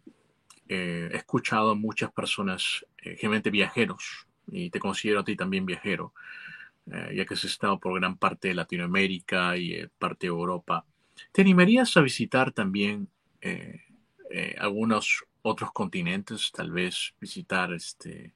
he 0.70 1.10
escuchado 1.12 1.72
a 1.72 1.76
muchas 1.76 2.12
personas, 2.12 2.86
generalmente 2.98 3.50
viajeros, 3.50 4.28
y 4.46 4.70
te 4.70 4.78
considero 4.78 5.22
a 5.22 5.26
ti 5.26 5.36
también 5.36 5.66
viajero, 5.66 6.14
eh, 6.92 7.16
ya 7.16 7.26
que 7.26 7.34
has 7.34 7.44
estado 7.44 7.80
por 7.80 8.00
gran 8.00 8.18
parte 8.18 8.50
de 8.50 8.54
Latinoamérica 8.54 9.58
y 9.58 9.74
eh, 9.74 9.90
parte 9.98 10.28
de 10.28 10.32
Europa. 10.32 10.86
¿Te 11.32 11.42
animarías 11.42 11.96
a 11.98 12.02
visitar 12.02 12.52
también 12.52 13.08
eh, 13.42 13.82
algunos 14.60 15.24
otros 15.42 15.72
continentes? 15.72 16.52
Tal 16.52 16.72
vez 16.72 17.16
visitar 17.20 17.74
este, 17.74 18.34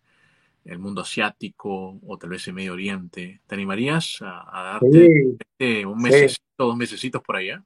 el 0.65 0.79
mundo 0.79 1.01
asiático 1.01 1.99
o 2.05 2.17
tal 2.17 2.31
vez 2.31 2.47
el 2.47 2.53
Medio 2.53 2.73
Oriente. 2.73 3.41
¿Te 3.45 3.55
animarías 3.55 4.19
a, 4.21 4.79
darte 4.81 5.35
este, 5.39 5.85
un 5.85 6.01
mes, 6.01 6.37
dos 6.57 6.75
mesecitos 6.75 7.21
por 7.21 7.35
allá? 7.35 7.63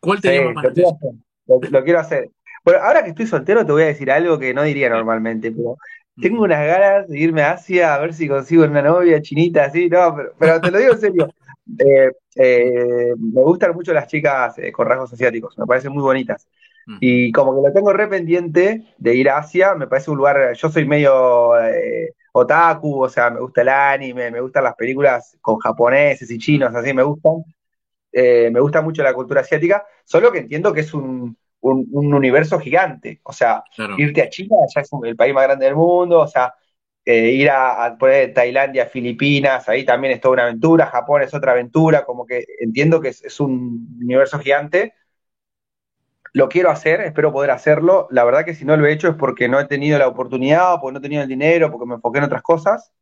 ¿Cuál 0.00 0.20
te 0.20 0.34
llama 0.34 0.52
más 0.54 0.64
lo 0.64 0.72
quiero, 0.72 0.88
hacer, 0.90 1.72
lo 1.72 1.84
quiero 1.84 2.00
hacer. 2.00 2.30
Bueno, 2.64 2.80
ahora 2.82 3.04
que 3.04 3.10
estoy 3.10 3.26
soltero 3.26 3.64
te 3.64 3.70
voy 3.70 3.84
a 3.84 3.86
decir 3.86 4.10
algo 4.10 4.40
que 4.40 4.52
no 4.52 4.64
diría 4.64 4.88
normalmente, 4.88 5.52
pero 5.52 5.76
tengo 6.20 6.42
unas 6.42 6.66
ganas 6.66 7.08
de 7.08 7.18
irme 7.18 7.42
a 7.42 7.52
Asia 7.52 7.94
a 7.94 7.98
ver 7.98 8.14
si 8.14 8.28
consigo 8.28 8.64
una 8.64 8.82
novia 8.82 9.20
chinita, 9.20 9.64
así, 9.64 9.88
no, 9.88 10.16
pero, 10.38 10.60
te 10.60 10.70
lo 10.70 10.78
digo 10.78 10.92
en 10.92 11.00
serio. 11.00 11.28
Eh, 11.80 12.12
eh, 12.36 13.12
me 13.18 13.42
gustan 13.42 13.74
mucho 13.74 13.92
las 13.92 14.06
chicas 14.06 14.56
eh, 14.56 14.70
con 14.70 14.86
rasgos 14.86 15.12
asiáticos, 15.12 15.58
me 15.58 15.66
parecen 15.66 15.92
muy 15.92 16.00
bonitas. 16.00 16.46
Y 17.00 17.32
como 17.32 17.56
que 17.56 17.66
lo 17.66 17.74
tengo 17.74 17.92
re 17.92 18.06
pendiente 18.06 18.94
de 18.96 19.14
ir 19.16 19.28
a 19.28 19.38
Asia, 19.38 19.74
me 19.74 19.88
parece 19.88 20.12
un 20.12 20.18
lugar, 20.18 20.52
yo 20.54 20.70
soy 20.70 20.86
medio 20.86 21.54
otaku, 22.30 23.02
o 23.02 23.08
sea, 23.08 23.30
me 23.30 23.40
gusta 23.40 23.62
el 23.62 23.68
anime, 23.68 24.30
me 24.30 24.40
gustan 24.40 24.62
las 24.62 24.76
películas 24.76 25.36
con 25.40 25.58
japoneses 25.58 26.30
y 26.30 26.38
chinos, 26.38 26.72
así 26.72 26.94
me 26.94 27.02
gustan. 27.02 27.42
me 28.12 28.60
gusta 28.60 28.80
mucho 28.80 29.02
la 29.02 29.12
cultura 29.12 29.40
asiática, 29.40 29.84
solo 30.04 30.30
que 30.30 30.38
entiendo 30.38 30.72
que 30.72 30.82
es 30.82 30.94
un, 30.94 31.36
un, 31.60 32.14
universo 32.14 32.58
gigante. 32.58 33.20
O 33.24 33.32
sea, 33.32 33.64
irte 33.98 34.22
a 34.22 34.28
China 34.28 34.56
ya 34.74 34.80
es 34.80 34.90
el 35.04 35.16
país 35.16 35.34
más 35.34 35.44
grande 35.44 35.66
del 35.66 35.76
mundo, 35.76 36.20
o 36.20 36.28
sea, 36.28 36.54
eh, 37.04 37.30
ir 37.30 37.50
a, 37.50 37.96
Tailandia, 38.34 38.86
Filipinas, 38.86 39.68
ahí 39.68 39.84
también 39.84 40.14
es 40.14 40.20
toda 40.20 40.34
una 40.34 40.42
aventura, 40.44 40.86
Japón 40.86 41.22
es 41.22 41.32
otra 41.34 41.52
aventura, 41.52 42.04
como 42.04 42.26
que 42.26 42.44
entiendo 42.58 43.00
que 43.00 43.08
es, 43.08 43.40
un 43.40 43.96
universo 44.00 44.38
gigante. 44.40 44.94
Lo 46.32 46.48
quiero 46.48 46.70
hacer, 46.70 47.00
espero 47.00 47.32
poder 47.32 47.50
hacerlo. 47.50 48.08
La 48.10 48.24
verdad 48.24 48.44
que 48.44 48.54
si 48.54 48.64
no 48.64 48.76
lo 48.76 48.86
he 48.86 48.92
hecho 48.92 49.08
es 49.08 49.14
porque 49.14 49.48
no 49.48 49.58
he 49.58 49.64
tenido 49.66 49.98
la 49.98 50.08
oportunidad, 50.08 50.80
porque 50.80 50.92
no 50.92 50.98
he 50.98 51.02
tenido 51.02 51.22
el 51.22 51.28
dinero, 51.28 51.70
porque 51.70 51.86
me 51.86 51.94
enfoqué 51.94 52.18
en 52.18 52.24
otras 52.24 52.42
cosas. 52.42 52.92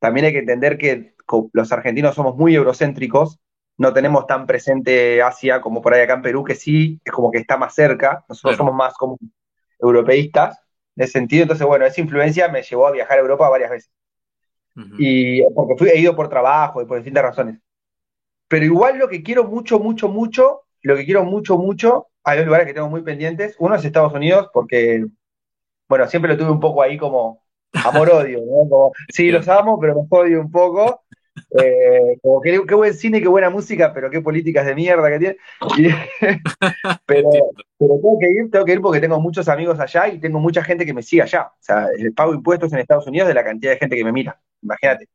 También 0.00 0.26
hay 0.26 0.32
que 0.32 0.40
entender 0.40 0.78
que 0.78 1.14
los 1.52 1.72
argentinos 1.72 2.14
somos 2.14 2.36
muy 2.36 2.54
eurocéntricos, 2.54 3.38
no 3.78 3.92
tenemos 3.92 4.26
tan 4.26 4.46
presente 4.46 5.22
Asia 5.22 5.60
como 5.60 5.80
por 5.82 5.94
ahí 5.94 6.02
acá 6.02 6.14
en 6.14 6.22
Perú, 6.22 6.44
que 6.44 6.54
sí, 6.54 7.00
es 7.04 7.12
como 7.12 7.30
que 7.30 7.38
está 7.38 7.56
más 7.56 7.74
cerca. 7.74 8.24
Nosotros 8.28 8.56
somos 8.56 8.74
más 8.74 8.94
como 8.94 9.18
europeístas 9.78 10.58
en 10.96 11.04
ese 11.04 11.12
sentido. 11.12 11.42
Entonces, 11.42 11.66
bueno, 11.66 11.84
esa 11.84 12.00
influencia 12.00 12.48
me 12.48 12.62
llevó 12.62 12.86
a 12.86 12.92
viajar 12.92 13.18
a 13.18 13.22
Europa 13.22 13.48
varias 13.48 13.70
veces. 13.70 13.92
Y 14.98 15.42
porque 15.54 15.76
fui, 15.76 15.88
he 15.88 16.00
ido 16.00 16.16
por 16.16 16.28
trabajo 16.28 16.80
y 16.80 16.86
por 16.86 16.96
distintas 16.96 17.24
razones. 17.24 17.58
Pero 18.48 18.64
igual 18.64 18.98
lo 18.98 19.08
que 19.08 19.22
quiero 19.22 19.44
mucho, 19.44 19.78
mucho, 19.78 20.08
mucho, 20.08 20.62
lo 20.82 20.96
que 20.96 21.04
quiero 21.04 21.24
mucho, 21.24 21.58
mucho, 21.58 22.08
hay 22.24 22.38
dos 22.38 22.46
lugares 22.46 22.66
que 22.66 22.74
tengo 22.74 22.88
muy 22.88 23.02
pendientes. 23.02 23.56
Uno 23.58 23.74
es 23.74 23.84
Estados 23.84 24.12
Unidos, 24.12 24.48
porque, 24.52 25.06
bueno, 25.88 26.06
siempre 26.06 26.32
lo 26.32 26.38
tuve 26.38 26.50
un 26.50 26.60
poco 26.60 26.82
ahí 26.82 26.96
como 26.96 27.42
amor-odio, 27.72 28.40
¿no? 28.40 28.92
sí, 29.08 29.30
los 29.30 29.48
amo, 29.48 29.78
pero 29.80 29.94
me 29.94 30.06
odio 30.10 30.40
un 30.40 30.50
poco. 30.50 31.02
Eh, 31.58 32.18
como 32.22 32.40
qué, 32.40 32.74
buen 32.74 32.94
cine, 32.94 33.20
qué 33.20 33.28
buena 33.28 33.50
música, 33.50 33.92
pero 33.92 34.10
qué 34.10 34.20
políticas 34.20 34.66
de 34.66 34.74
mierda 34.74 35.10
que 35.10 35.18
tiene. 35.18 35.36
pero, 37.06 37.30
tengo 37.78 38.18
que 38.18 38.30
ir, 38.30 38.50
tengo 38.50 38.64
que 38.64 38.72
ir 38.72 38.80
porque 38.80 39.00
tengo 39.00 39.20
muchos 39.20 39.48
amigos 39.48 39.78
allá 39.80 40.08
y 40.08 40.18
tengo 40.18 40.38
mucha 40.40 40.62
gente 40.62 40.86
que 40.86 40.94
me 40.94 41.02
sigue 41.02 41.22
allá. 41.22 41.46
O 41.46 41.56
sea, 41.60 41.88
pago 42.14 42.34
impuestos 42.34 42.72
en 42.72 42.78
Estados 42.78 43.06
Unidos 43.06 43.28
de 43.28 43.34
la 43.34 43.44
cantidad 43.44 43.72
de 43.72 43.78
gente 43.78 43.96
que 43.96 44.04
me 44.04 44.12
mira, 44.12 44.40
imagínate. 44.62 45.08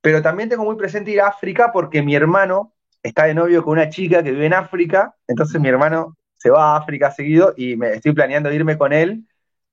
Pero 0.00 0.20
también 0.22 0.48
tengo 0.48 0.64
muy 0.64 0.76
presente 0.76 1.10
ir 1.10 1.20
a 1.20 1.28
África 1.28 1.72
porque 1.72 2.02
mi 2.02 2.14
hermano 2.14 2.74
está 3.02 3.24
de 3.24 3.34
novio 3.34 3.62
con 3.62 3.72
una 3.72 3.88
chica 3.88 4.22
que 4.22 4.32
vive 4.32 4.46
en 4.46 4.54
África, 4.54 5.14
entonces 5.26 5.60
mi 5.60 5.68
hermano 5.68 6.16
se 6.36 6.50
va 6.50 6.74
a 6.74 6.76
África 6.76 7.10
seguido 7.10 7.54
y 7.56 7.76
me 7.76 7.94
estoy 7.94 8.12
planeando 8.12 8.52
irme 8.52 8.76
con 8.76 8.92
él 8.92 9.24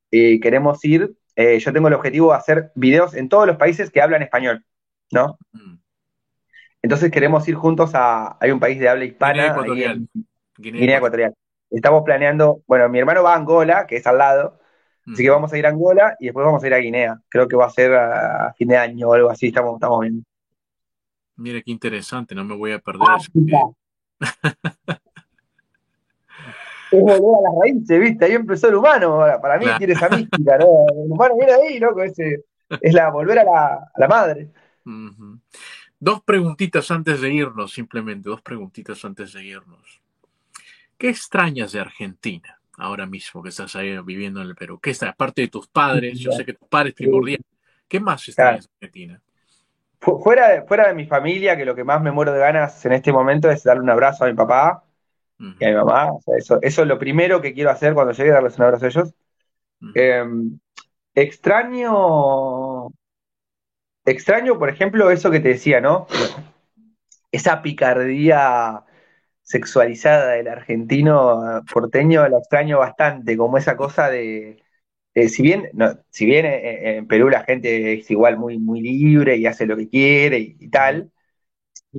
y 0.09 0.39
queremos 0.39 0.83
ir. 0.85 1.15
Eh, 1.35 1.59
yo 1.59 1.73
tengo 1.73 1.87
el 1.87 1.93
objetivo 1.93 2.31
de 2.31 2.37
hacer 2.37 2.71
videos 2.75 3.13
en 3.13 3.29
todos 3.29 3.47
los 3.47 3.57
países 3.57 3.89
que 3.89 4.01
hablan 4.01 4.21
español. 4.21 4.65
¿No? 5.11 5.37
Mm. 5.51 5.75
Entonces 6.81 7.11
queremos 7.11 7.47
ir 7.47 7.55
juntos 7.55 7.91
a, 7.93 8.37
hay 8.39 8.51
un 8.51 8.59
país 8.59 8.79
de 8.79 8.89
habla 8.89 9.05
hispana, 9.05 9.55
Guinea 10.57 10.97
Ecuatorial. 10.97 11.33
Estamos 11.69 12.03
planeando, 12.03 12.63
bueno, 12.67 12.89
mi 12.89 12.99
hermano 12.99 13.23
va 13.23 13.33
a 13.33 13.37
Angola, 13.37 13.85
que 13.87 13.97
es 13.97 14.07
al 14.07 14.17
lado, 14.17 14.59
así 15.07 15.23
que 15.23 15.29
vamos 15.29 15.53
a 15.53 15.57
ir 15.57 15.65
a 15.65 15.69
Angola 15.69 16.15
y 16.19 16.25
después 16.25 16.45
vamos 16.45 16.63
a 16.63 16.67
ir 16.67 16.73
a 16.73 16.79
Guinea. 16.79 17.21
Creo 17.29 17.47
que 17.47 17.55
va 17.55 17.67
a 17.67 17.69
ser 17.69 17.93
a, 17.93 18.53
fin 18.57 18.67
de 18.67 18.77
año 18.77 19.09
o 19.09 19.13
algo 19.13 19.29
así, 19.29 19.47
estamos, 19.47 19.75
estamos 19.75 20.01
viendo. 20.01 20.23
Mire 21.35 21.63
qué 21.63 21.71
interesante, 21.71 22.35
no 22.35 22.43
me 22.43 22.55
voy 22.55 22.71
a 22.71 22.79
perder 22.79 23.07
eso. 23.17 23.31
es 26.91 27.01
volver 27.01 27.35
a 27.37 27.41
las 27.41 27.53
raíces, 27.61 27.99
¿viste? 27.99 28.25
Ahí 28.25 28.33
empezó 28.33 28.67
el 28.67 28.75
humano, 28.75 29.23
para 29.41 29.57
mí 29.57 29.65
tiene 29.77 29.93
esa 29.93 30.09
mística, 30.09 30.57
¿no? 30.57 30.65
El 30.93 31.11
humano 31.11 31.35
viene 31.37 31.53
ahí, 31.53 31.79
loco, 31.79 32.03
ese, 32.03 32.43
es 32.69 32.93
la 32.93 33.09
volver 33.09 33.39
a 33.39 33.43
la, 33.43 33.91
a 33.93 33.99
la 33.99 34.07
madre. 34.07 34.49
Dos 35.99 36.21
preguntitas 36.23 36.89
antes 36.91 37.21
de 37.21 37.33
irnos, 37.33 37.73
simplemente, 37.73 38.29
dos 38.29 38.41
preguntitas 38.41 39.03
antes 39.05 39.33
de 39.33 39.43
irnos. 39.43 40.01
¿Qué 40.97 41.09
extrañas 41.09 41.71
de 41.71 41.79
Argentina 41.79 42.59
ahora 42.77 43.05
mismo 43.05 43.41
que 43.41 43.49
estás 43.49 43.75
ahí 43.75 43.97
viviendo 44.03 44.41
en 44.41 44.47
el 44.47 44.55
Perú? 44.55 44.79
¿Qué 44.79 44.91
está? 44.91 45.09
Aparte 45.09 45.41
de 45.41 45.47
tus 45.47 45.67
padres, 45.67 46.19
yo 46.19 46.31
sé 46.31 46.45
que 46.45 46.53
tus 46.53 46.67
padres 46.67 46.93
primordial. 46.93 47.41
¿Qué 47.87 47.99
más 47.99 48.27
extrañas 48.27 48.67
de 48.67 48.87
Argentina? 48.87 49.21
Fuera 49.99 50.49
de, 50.49 50.61
fuera 50.63 50.87
de 50.87 50.95
mi 50.95 51.05
familia, 51.05 51.55
que 51.55 51.65
lo 51.65 51.75
que 51.75 51.83
más 51.83 52.01
me 52.01 52.11
muero 52.11 52.31
de 52.33 52.39
ganas 52.39 52.83
en 52.85 52.93
este 52.93 53.11
momento 53.11 53.51
es 53.51 53.63
darle 53.63 53.83
un 53.83 53.89
abrazo 53.89 54.25
a 54.25 54.27
mi 54.27 54.33
papá 54.33 54.83
y 55.37 55.65
a 55.65 55.69
mi 55.69 55.75
mamá. 55.75 56.11
eso, 56.37 56.59
eso 56.61 56.81
es 56.81 56.87
lo 56.87 56.97
primero 56.97 57.41
que 57.41 57.53
quiero 57.53 57.69
hacer 57.69 57.93
cuando 57.93 58.13
llegue 58.13 58.31
a 58.31 58.35
darles 58.35 58.57
un 58.57 58.63
abrazo 58.63 58.85
a 58.85 58.87
ellos. 58.87 59.13
Em, 59.95 60.59
extraño 61.13 61.91
Extraño, 64.05 64.57
por 64.57 64.69
ejemplo, 64.69 65.11
eso 65.11 65.29
que 65.29 65.39
te 65.39 65.49
decía, 65.49 65.79
¿no? 65.79 66.07
Esa 67.31 67.61
picardía 67.61 68.83
sexualizada 69.43 70.33
del 70.33 70.47
argentino 70.47 71.63
porteño 71.71 72.27
la 72.27 72.39
extraño 72.39 72.79
bastante, 72.79 73.37
como 73.37 73.57
esa 73.57 73.77
cosa 73.77 74.09
de, 74.09 74.63
si 75.29 75.43
bien, 75.43 75.69
si 76.09 76.25
bien 76.25 76.45
eh, 76.45 76.57
eh, 76.93 76.97
en 76.97 77.07
Perú 77.07 77.29
la 77.29 77.43
gente 77.43 77.93
es 77.93 78.09
igual 78.11 78.37
muy, 78.37 78.57
muy 78.57 78.81
libre 78.81 79.37
y 79.37 79.45
hace 79.45 79.65
lo 79.65 79.77
que 79.77 79.89
quiere 79.89 80.39
y, 80.39 80.69
tal, 80.69 81.11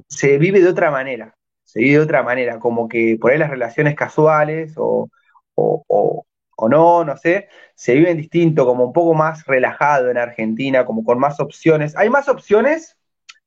se 0.08 0.38
vive 0.38 0.60
de 0.60 0.68
otra 0.68 0.90
manera, 0.90 1.36
se 1.64 1.80
vive 1.80 1.98
de 1.98 2.04
otra 2.04 2.22
manera, 2.22 2.58
como 2.58 2.88
que 2.88 3.18
por 3.20 3.32
ahí 3.32 3.38
las 3.38 3.50
relaciones 3.50 3.94
casuales 3.96 4.74
o, 4.76 5.08
o 5.54 6.26
no, 6.68 7.04
no 7.04 7.16
sé, 7.16 7.48
se 7.74 7.94
viven 7.94 8.16
distinto, 8.16 8.66
como 8.66 8.84
un 8.84 8.92
poco 8.92 9.14
más 9.14 9.46
relajado 9.46 10.10
en 10.10 10.18
Argentina, 10.18 10.84
como 10.84 11.04
con 11.04 11.18
más 11.18 11.40
opciones. 11.40 11.96
Hay 11.96 12.10
más 12.10 12.28
opciones 12.28 12.96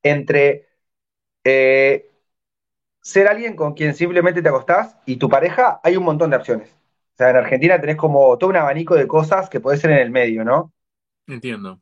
entre 0.03 0.67
eh, 1.43 2.11
ser 3.01 3.27
alguien 3.27 3.55
con 3.55 3.73
quien 3.73 3.93
simplemente 3.93 4.41
te 4.41 4.49
acostás 4.49 4.97
y 5.05 5.17
tu 5.17 5.29
pareja, 5.29 5.79
hay 5.83 5.95
un 5.95 6.03
montón 6.03 6.31
de 6.31 6.37
opciones. 6.37 6.69
O 7.13 7.17
sea, 7.17 7.29
en 7.29 7.37
Argentina 7.37 7.79
tenés 7.79 7.95
como 7.95 8.37
todo 8.37 8.49
un 8.49 8.57
abanico 8.57 8.95
de 8.95 9.07
cosas 9.07 9.49
que 9.49 9.59
puede 9.59 9.77
ser 9.77 9.91
en 9.91 9.99
el 9.99 10.11
medio, 10.11 10.43
¿no? 10.43 10.73
Entiendo. 11.27 11.79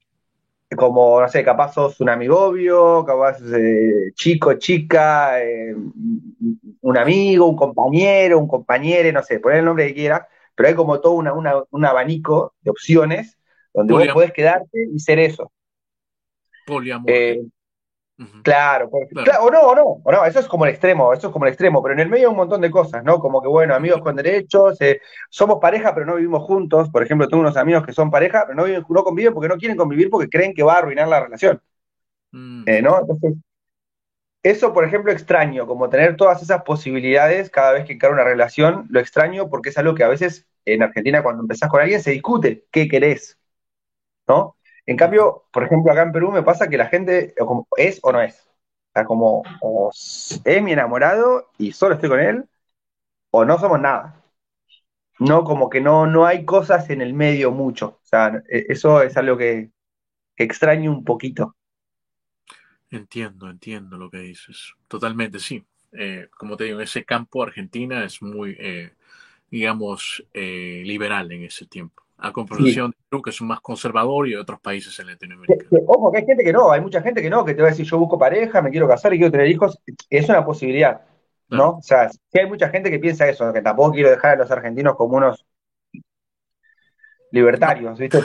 Como, 0.76 1.22
no 1.22 1.30
sé, 1.30 1.44
capaz 1.44 1.74
sos 1.74 2.00
un 2.02 2.10
amigobio, 2.10 3.06
capaz 3.06 3.38
eh, 3.56 4.12
chico, 4.16 4.56
chica, 4.56 5.42
eh, 5.42 5.76
un 6.82 6.98
amigo, 6.98 7.48
un 7.48 7.56
compañero, 7.56 8.40
un 8.40 8.48
compañero, 8.48 9.12
no 9.12 9.24
sé, 9.24 9.40
poner 9.40 9.60
el 9.60 9.66
nombre 9.66 9.88
que 9.88 9.94
quieras 9.94 10.28
pero 10.56 10.70
hay 10.70 10.76
como 10.76 11.00
todo 11.00 11.14
un 11.14 11.86
abanico 11.86 12.54
de 12.62 12.72
opciones 12.72 13.38
donde 13.74 13.94
vos 13.94 14.08
podés 14.10 14.32
quedarte 14.32 14.88
y 14.94 15.00
ser 15.00 15.20
eso. 15.20 15.52
Poliamor. 16.66 17.10
Eh, 17.10 17.42
claro, 18.44 18.90
o 18.90 19.52
no, 19.52 19.62
o 19.62 19.76
no, 19.76 19.84
o 20.04 20.12
no, 20.12 20.26
eso 20.26 20.40
es 20.40 20.48
como 20.48 20.66
el 20.66 20.72
extremo, 20.72 21.14
eso 21.14 21.28
es 21.28 21.34
como 21.34 21.46
el 21.46 21.52
extremo, 21.52 21.82
pero 21.82 21.94
en 21.94 22.02
el 22.02 22.10
medio 22.10 22.28
hay 22.28 22.32
un 22.32 22.38
montón 22.38 22.62
de 22.62 22.72
cosas, 22.72 23.04
¿no? 23.04 23.20
Como 23.20 23.42
que, 23.42 23.48
bueno, 23.48 23.74
amigos 23.74 24.02
con 24.02 24.16
derechos, 24.16 24.80
eh, 24.82 25.02
somos 25.30 25.58
pareja 25.60 25.94
pero 25.94 26.06
no 26.06 26.16
vivimos 26.16 26.44
juntos, 26.44 26.90
por 26.90 27.04
ejemplo, 27.04 27.28
tengo 27.28 27.42
unos 27.42 27.58
amigos 27.58 27.86
que 27.86 27.94
son 27.94 28.12
pareja 28.12 28.44
pero 28.46 28.56
no, 28.56 28.66
viven, 28.66 28.86
no 28.88 29.04
conviven 29.04 29.34
porque 29.34 29.50
no 29.50 29.58
quieren 29.58 29.78
convivir 29.78 30.10
porque 30.10 30.30
creen 30.30 30.54
que 30.54 30.64
va 30.64 30.76
a 30.76 30.78
arruinar 30.78 31.08
la 31.08 31.22
relación, 31.22 31.60
mm. 32.32 32.64
eh, 32.68 32.82
¿no? 32.82 33.00
Entonces, 33.02 33.34
eso, 34.44 34.74
por 34.74 34.86
ejemplo, 34.86 35.12
extraño, 35.12 35.68
como 35.68 35.90
tener 35.90 36.18
todas 36.18 36.42
esas 36.42 36.64
posibilidades 36.64 37.50
cada 37.50 37.72
vez 37.74 37.86
que 37.86 37.94
encara 37.94 38.14
una 38.14 38.24
relación, 38.26 38.88
lo 38.90 39.00
extraño 39.00 39.50
porque 39.50 39.70
es 39.70 39.78
algo 39.78 39.96
que 39.96 40.04
a 40.04 40.10
veces 40.10 40.48
en 40.66 40.84
Argentina 40.84 41.24
cuando 41.24 41.42
empezás 41.44 41.70
con 41.70 41.82
alguien 41.82 42.02
se 42.02 42.12
discute, 42.12 42.66
¿qué 42.72 42.88
querés? 42.88 43.40
¿No? 44.28 44.58
En 44.86 44.98
cambio, 44.98 45.46
por 45.52 45.64
ejemplo, 45.64 45.92
acá 45.92 46.04
en 46.04 46.12
Perú 46.12 46.32
me 46.32 46.44
pasa 46.44 46.70
que 46.70 46.78
la 46.78 46.88
gente 46.88 47.36
es 47.78 48.00
o 48.04 48.12
no 48.12 48.22
es. 48.22 48.42
O 48.42 48.92
sea, 48.94 49.06
como 49.06 49.44
es 50.46 50.64
mi 50.64 50.74
enamorado 50.74 51.50
y 51.58 51.72
solo 51.72 51.96
estoy 51.96 52.10
con 52.10 52.20
él, 52.20 52.46
o 53.32 53.46
no 53.46 53.60
somos 53.60 53.80
nada. 53.82 54.24
No, 55.20 55.44
como 55.44 55.70
que 55.70 55.82
no, 55.82 56.06
no 56.08 56.26
hay 56.26 56.46
cosas 56.46 56.90
en 56.90 57.02
el 57.02 57.14
medio 57.14 57.52
mucho. 57.52 58.00
O 58.04 58.06
sea, 58.06 58.44
e, 58.50 58.66
eso 58.70 59.02
es 59.02 59.16
algo 59.18 59.38
que 59.38 59.72
extraño 60.38 60.92
un 60.92 61.04
poquito. 61.06 61.56
Entiendo, 62.94 63.50
entiendo 63.50 63.98
lo 63.98 64.08
que 64.08 64.20
dices. 64.20 64.76
Totalmente, 64.88 65.40
sí. 65.40 65.64
Eh, 65.94 66.28
como 66.38 66.56
te 66.56 66.66
digo, 66.66 66.80
ese 66.80 67.04
campo 67.04 67.42
Argentina 67.42 68.04
es 68.06 68.22
muy, 68.22 68.56
eh, 68.60 68.92
digamos, 69.50 70.24
eh, 70.32 70.84
liberal 70.86 71.32
en 71.32 71.44
ese 71.44 71.66
tiempo. 71.66 72.04
A 72.18 72.32
comparación 72.32 72.92
de 72.92 72.98
Perú, 73.10 73.24
que 73.24 73.32
es 73.32 73.42
más 73.42 73.62
conservador 73.62 74.28
y 74.28 74.32
de 74.32 74.38
otros 74.38 74.60
países 74.60 74.98
en 75.00 75.08
Latinoamérica. 75.08 75.66
ojo, 75.88 76.12
que 76.12 76.20
hay 76.20 76.26
gente 76.26 76.44
que 76.44 76.54
no, 76.54 76.72
hay 76.72 76.82
mucha 76.82 77.02
gente 77.02 77.20
que 77.20 77.32
no, 77.32 77.44
que 77.44 77.56
te 77.56 77.64
va 77.64 77.70
a 77.70 77.72
decir 77.72 77.86
yo 77.86 77.98
busco 77.98 78.20
pareja, 78.20 78.62
me 78.62 78.70
quiero 78.70 78.88
casar 78.88 79.12
y 79.12 79.18
quiero 79.18 79.32
tener 79.32 79.48
hijos. 79.48 79.80
Es 80.08 80.30
una 80.30 80.46
posibilidad, 80.46 81.02
¿no? 81.50 81.78
O 81.78 81.82
sea, 81.82 82.10
sí 82.10 82.40
hay 82.40 82.48
mucha 82.48 82.70
gente 82.70 82.92
que 82.92 83.00
piensa 83.00 83.28
eso, 83.28 83.52
que 83.52 83.64
tampoco 83.64 83.94
quiero 83.94 84.12
dejar 84.12 84.34
a 84.34 84.44
los 84.44 84.52
argentinos 84.52 84.96
como 84.96 85.18
unos 85.18 85.44
libertarios, 87.32 87.98
¿viste? 87.98 88.20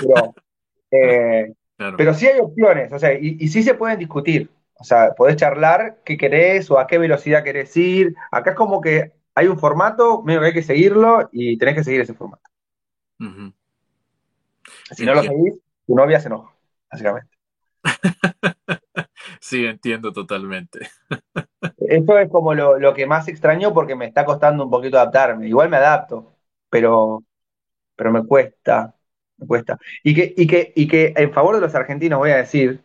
Pero, 0.91 1.55
pero 1.97 2.15
sí 2.15 2.27
hay 2.27 2.39
opciones, 2.39 2.93
o 2.93 2.99
sea, 2.99 3.15
y, 3.15 3.39
y 3.41 3.49
sí 3.49 3.63
se 3.63 3.73
pueden 3.73 3.99
discutir. 3.99 4.51
O 4.79 4.85
sea, 4.85 5.15
podés 5.15 5.37
charlar 5.37 5.99
qué 6.05 6.17
querés 6.17 6.71
o 6.71 6.79
a 6.79 6.87
qué 6.87 6.99
velocidad 6.99 7.43
querés 7.43 7.77
ir. 7.77 8.15
Acá 8.31 8.51
es 8.51 8.57
como 8.57 8.81
que 8.81 9.13
hay 9.35 9.49
un 9.49 9.59
formato, 9.59 10.23
medio 10.23 10.41
que 10.41 10.47
hay 10.47 10.53
que 10.53 10.63
seguirlo 10.63 11.29
y 11.33 11.59
tenés 11.59 11.75
que 11.75 11.85
seguir 11.85 12.01
ese 12.01 12.15
formato. 12.15 12.43
Si 14.91 15.05
no 15.05 15.15
lo 15.15 15.23
seguís, 15.23 15.55
tu 15.87 15.95
novia 15.95 16.21
se 16.21 16.29
enoja, 16.29 16.55
básicamente. 16.91 17.31
sí, 19.41 19.67
entiendo 19.67 20.13
totalmente. 20.13 20.89
Eso 21.79 22.19
es 22.19 22.31
como 22.31 22.55
lo, 22.55 22.95
que 22.95 23.07
más 23.07 23.27
extraño 23.29 23.75
porque 23.75 23.97
me 23.97 24.07
está 24.07 24.25
costando 24.25 24.65
un 24.65 24.71
poquito 24.71 24.97
adaptarme. 24.97 25.49
Igual 25.49 25.71
me 25.71 25.79
adapto, 25.79 26.37
pero, 26.71 27.25
pero 27.97 28.13
me 28.13 28.25
cuesta, 28.25 28.95
me 29.39 29.47
cuesta. 29.47 29.79
Y 30.05 30.15
que, 30.15 30.35
y, 30.37 30.47
que, 30.47 30.73
y 30.77 30.87
que 30.87 31.15
en 31.17 31.33
favor 31.33 31.57
de 31.57 31.61
los 31.63 31.75
argentinos 31.75 32.19
voy 32.19 32.31
a 32.31 32.37
decir, 32.37 32.85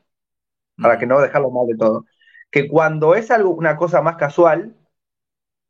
para 0.81 0.97
que 0.97 1.05
no 1.05 1.19
dejarlo 1.21 1.51
mal 1.51 1.67
de 1.67 1.77
todo, 1.77 2.05
que 2.51 2.67
cuando 2.67 3.15
es 3.15 3.31
algo, 3.31 3.51
una 3.51 3.77
cosa 3.77 4.01
más 4.01 4.15
casual, 4.17 4.75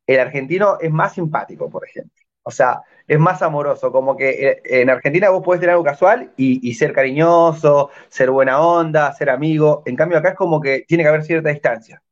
el 0.06 0.20
argentino 0.20 0.78
es 0.80 0.90
más 0.90 1.14
simpático, 1.14 1.70
por 1.70 1.86
ejemplo. 1.86 2.12
O 2.42 2.50
sea, 2.50 2.82
es 3.06 3.18
más 3.18 3.40
amoroso, 3.40 3.90
como 3.90 4.16
que 4.16 4.48
eh, 4.48 4.62
en 4.64 4.90
Argentina 4.90 5.30
vos 5.30 5.42
podés 5.42 5.60
tener 5.60 5.72
algo 5.72 5.84
casual 5.84 6.32
y, 6.36 6.68
y, 6.68 6.74
ser 6.74 6.92
cariñoso, 6.92 7.90
ser 8.08 8.30
buena 8.30 8.60
onda, 8.60 9.12
ser 9.12 9.30
amigo. 9.30 9.82
En 9.86 9.96
cambio 9.96 10.18
acá 10.18 10.30
es 10.30 10.34
como 10.34 10.60
que 10.60 10.84
tiene 10.86 11.04
que 11.04 11.08
haber 11.08 11.24
cierta 11.24 11.48
distancia. 11.48 12.02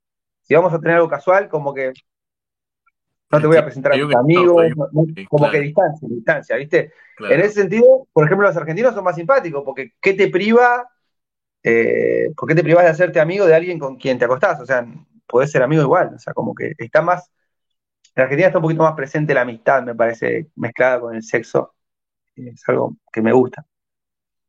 Si 0.40 0.54
vamos 0.54 0.72
a 0.72 0.80
tener 0.80 0.96
algo 0.96 1.08
casual, 1.08 1.48
como 1.48 1.74
que 1.74 1.92
no 3.32 3.40
te 3.40 3.46
voy 3.46 3.56
a 3.56 3.64
presentar 3.64 3.92
a 3.92 3.98
tus 3.98 4.14
amigos, 4.14 4.66
como 5.28 5.50
que 5.50 5.60
distancia, 5.60 6.08
distancia, 6.08 6.56
¿viste? 6.56 6.92
En 7.18 7.40
ese 7.40 7.52
sentido, 7.62 8.06
por 8.12 8.26
ejemplo, 8.26 8.46
los 8.46 8.56
argentinos 8.56 8.94
son 8.94 9.04
más 9.04 9.16
simpáticos, 9.16 9.62
porque 9.64 9.92
¿qué 10.00 10.12
te 10.12 10.28
priva? 10.28 10.86
Eh, 11.62 12.30
¿Por 12.36 12.48
qué 12.48 12.54
te 12.54 12.62
privas 12.62 12.84
de 12.84 12.90
hacerte 12.90 13.20
amigo 13.20 13.46
de 13.46 13.54
alguien 13.54 13.78
con 13.78 13.96
quien 13.96 14.18
te 14.18 14.24
acostás? 14.24 14.60
O 14.60 14.66
sea, 14.66 14.86
podés 15.26 15.50
ser 15.50 15.62
amigo 15.62 15.82
igual, 15.82 16.12
o 16.14 16.18
sea, 16.18 16.34
como 16.34 16.54
que 16.54 16.74
está 16.78 17.02
más 17.02 17.30
en 18.14 18.22
Argentina 18.22 18.48
está 18.48 18.58
un 18.58 18.62
poquito 18.62 18.82
más 18.82 18.94
presente 18.94 19.32
la 19.32 19.42
amistad, 19.42 19.82
me 19.82 19.94
parece, 19.94 20.50
mezclada 20.56 21.00
con 21.00 21.14
el 21.14 21.22
sexo. 21.22 21.74
Es 22.36 22.62
algo 22.68 22.96
que 23.10 23.22
me 23.22 23.32
gusta. 23.32 23.66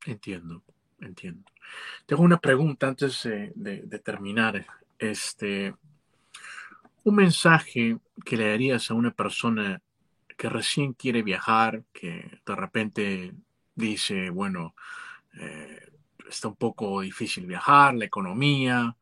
Entiendo, 0.06 0.64
entiendo. 1.00 1.50
Tengo 2.06 2.24
una 2.24 2.40
pregunta 2.40 2.88
antes 2.88 3.24
de, 3.24 4.02
terminar. 4.04 4.66
Este, 5.00 5.74
un 7.04 7.16
mensaje 7.16 7.98
que 8.26 8.38
le 8.38 8.50
darías 8.50 8.92
a 8.92 8.96
una 8.96 9.12
persona 9.12 9.82
que 10.38 10.50
recién 10.50 10.94
quiere 10.94 11.24
viajar, 11.24 11.84
que 11.94 12.42
de 12.46 12.56
repente 12.56 13.34
dice, 13.76 14.30
bueno, 14.30 14.76
eh, 15.40 15.90
está 16.34 16.48
un 16.48 16.56
poco 16.56 17.02
difícil 17.02 17.46
viajar, 17.46 17.94
la 17.96 18.06
economía. 18.06 18.96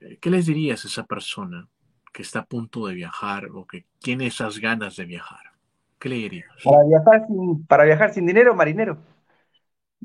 Eh, 0.00 0.18
¿Qué 0.20 0.30
les 0.30 0.46
dirías 0.46 0.84
a 0.84 0.88
esa 0.88 1.04
persona? 1.04 1.68
que 2.12 2.22
está 2.22 2.40
a 2.40 2.44
punto 2.44 2.86
de 2.86 2.94
viajar 2.94 3.46
o 3.54 3.64
que 3.64 3.84
tiene 4.00 4.26
esas 4.26 4.58
ganas 4.58 4.96
de 4.96 5.04
viajar? 5.04 5.52
¿Qué 6.00 6.08
le 6.08 6.16
dirías? 6.16 6.48
Para 6.64 6.84
viajar 6.84 7.26
sin, 7.28 7.66
para 7.66 7.84
viajar 7.84 8.12
sin 8.12 8.26
dinero, 8.26 8.54
marinero. 8.56 8.98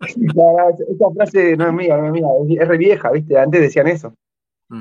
esa 0.00 1.10
frase 1.14 1.56
no 1.56 1.66
es 1.68 1.72
mía, 1.72 1.96
no 1.96 2.06
es 2.06 2.12
mía, 2.12 2.26
es, 2.60 2.68
re 2.68 2.76
vieja, 2.76 3.10
¿viste? 3.10 3.38
Antes 3.38 3.60
decían 3.60 3.86
eso. 3.86 4.14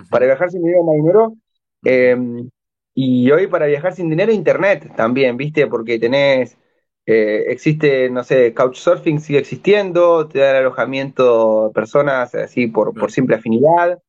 Para 0.09 0.25
viajar 0.25 0.49
sin 0.49 0.63
dinero, 0.63 0.83
marinero. 0.83 1.35
Em, 1.83 2.49
y 2.93 3.31
hoy 3.31 3.47
para 3.47 3.65
viajar 3.65 3.93
sin 3.93 4.09
dinero, 4.09 4.31
internet 4.31 4.93
también, 4.95 5.37
¿viste? 5.37 5.67
Porque 5.67 5.99
tenés, 5.99 6.57
eh, 7.05 7.45
existe, 7.49 8.09
no 8.09 8.23
sé, 8.23 8.53
Couchsurfing 8.53 9.19
sigue 9.19 9.39
existiendo, 9.39 10.27
te 10.27 10.39
da 10.39 10.51
el 10.51 10.57
alojamiento 10.57 11.71
personas 11.73 12.33
así 12.35 12.67
por, 12.67 12.93
por 12.93 13.11
simple 13.11 13.35
afinidad. 13.35 14.01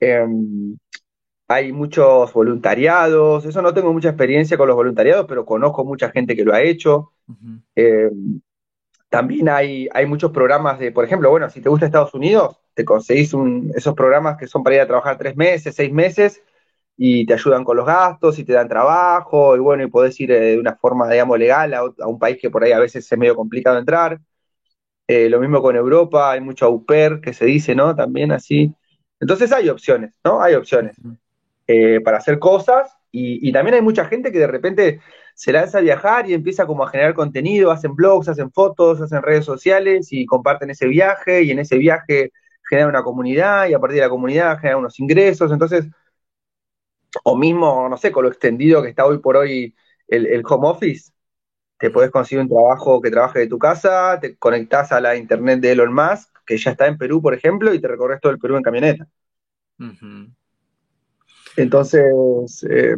Em, 0.00 0.76
hay 1.48 1.72
muchos 1.72 2.32
voluntariados, 2.32 3.44
eso 3.44 3.62
no 3.62 3.72
tengo 3.74 3.92
mucha 3.92 4.08
experiencia 4.08 4.56
con 4.56 4.66
los 4.66 4.76
voluntariados, 4.76 5.26
pero 5.28 5.44
conozco 5.44 5.84
mucha 5.84 6.10
gente 6.10 6.34
que 6.34 6.44
lo 6.44 6.54
ha 6.54 6.62
hecho. 6.62 7.12
Em, 7.74 8.40
también 9.08 9.48
hay, 9.48 9.88
hay 9.92 10.06
muchos 10.06 10.32
programas 10.32 10.78
de, 10.78 10.92
por 10.92 11.04
ejemplo, 11.04 11.30
bueno, 11.30 11.48
si 11.50 11.60
te 11.60 11.68
gusta 11.68 11.86
Estados 11.86 12.14
Unidos, 12.14 12.58
te 12.74 12.84
conseguís 12.84 13.32
esos 13.74 13.94
programas 13.94 14.36
que 14.36 14.46
son 14.46 14.62
para 14.62 14.76
ir 14.76 14.82
a 14.82 14.86
trabajar 14.86 15.16
tres 15.18 15.36
meses, 15.36 15.74
seis 15.74 15.92
meses, 15.92 16.42
y 16.96 17.26
te 17.26 17.34
ayudan 17.34 17.64
con 17.64 17.76
los 17.76 17.86
gastos 17.86 18.38
y 18.38 18.44
te 18.44 18.54
dan 18.54 18.68
trabajo, 18.68 19.56
y 19.56 19.58
bueno, 19.58 19.84
y 19.84 19.88
podés 19.88 20.18
ir 20.20 20.32
eh, 20.32 20.40
de 20.52 20.58
una 20.58 20.76
forma, 20.76 21.08
digamos, 21.10 21.38
legal 21.38 21.74
a, 21.74 21.84
un 22.06 22.18
país 22.18 22.38
que 22.40 22.50
por 22.50 22.64
ahí 22.64 22.72
a 22.72 22.78
veces 22.78 23.10
es 23.10 23.18
medio 23.18 23.36
complicado 23.36 23.78
entrar. 23.78 24.18
Eh, 25.08 25.28
lo 25.28 25.40
mismo 25.40 25.62
con 25.62 25.76
Europa, 25.76 26.32
hay 26.32 26.40
mucho 26.40 26.66
au 26.66 26.84
pair 26.84 27.20
que 27.20 27.32
se 27.32 27.44
dice, 27.44 27.74
¿no? 27.74 27.94
También 27.94 28.32
así. 28.32 28.74
Entonces 29.20 29.52
hay 29.52 29.68
opciones, 29.68 30.18
¿no? 30.24 30.42
Hay 30.42 30.54
opciones 30.54 30.96
eh, 31.66 32.00
para 32.00 32.18
hacer 32.18 32.38
cosas 32.38 32.92
y, 33.12 33.50
también 33.52 33.76
hay 33.76 33.82
mucha 33.82 34.04
gente 34.04 34.30
que 34.30 34.38
de 34.38 34.46
repente 34.46 35.00
se 35.34 35.52
lanza 35.52 35.78
a 35.78 35.80
viajar 35.80 36.28
y 36.28 36.34
empieza 36.34 36.66
como 36.66 36.84
a 36.84 36.88
generar 36.90 37.14
contenido, 37.14 37.70
hacen 37.70 37.94
blogs, 37.94 38.28
hacen 38.28 38.50
fotos, 38.52 39.00
hacen 39.00 39.22
redes 39.22 39.44
sociales 39.44 40.08
y 40.12 40.26
comparten 40.26 40.70
ese 40.70 40.86
viaje 40.86 41.42
y 41.42 41.50
en 41.50 41.58
ese 41.60 41.78
viaje 41.78 42.32
genera 42.68 42.88
una 42.88 43.02
comunidad 43.02 43.68
y 43.68 43.74
a 43.74 43.78
partir 43.78 43.96
de 43.96 44.02
la 44.02 44.10
comunidad 44.10 44.58
genera 44.58 44.76
unos 44.76 44.98
ingresos. 45.00 45.50
Entonces, 45.52 45.86
o 47.24 47.36
mismo, 47.36 47.88
no 47.88 47.96
sé, 47.96 48.12
con 48.12 48.24
lo 48.24 48.30
extendido 48.30 48.82
que 48.82 48.90
está 48.90 49.06
hoy 49.06 49.18
por 49.18 49.36
hoy 49.36 49.74
el, 50.08 50.26
el 50.26 50.42
home 50.48 50.68
office, 50.68 51.12
te 51.78 51.90
podés 51.90 52.10
conseguir 52.10 52.42
un 52.42 52.48
trabajo 52.48 53.00
que 53.02 53.10
trabaje 53.10 53.40
de 53.40 53.48
tu 53.48 53.58
casa, 53.58 54.18
te 54.20 54.36
conectás 54.38 54.92
a 54.92 55.00
la 55.00 55.16
internet 55.16 55.60
de 55.60 55.72
Elon 55.72 55.94
Musk 55.94 56.30
que 56.46 56.58
ya 56.58 56.72
está 56.72 56.86
en 56.88 56.98
Perú, 56.98 57.22
por 57.22 57.34
ejemplo, 57.34 57.74
y 57.74 57.80
te 57.80 57.88
recorres 57.88 58.20
todo 58.20 58.32
el 58.32 58.38
Perú 58.38 58.56
en 58.56 58.62
camioneta. 58.62 59.06
Entonces, 61.56 62.04
eh, 62.68 62.96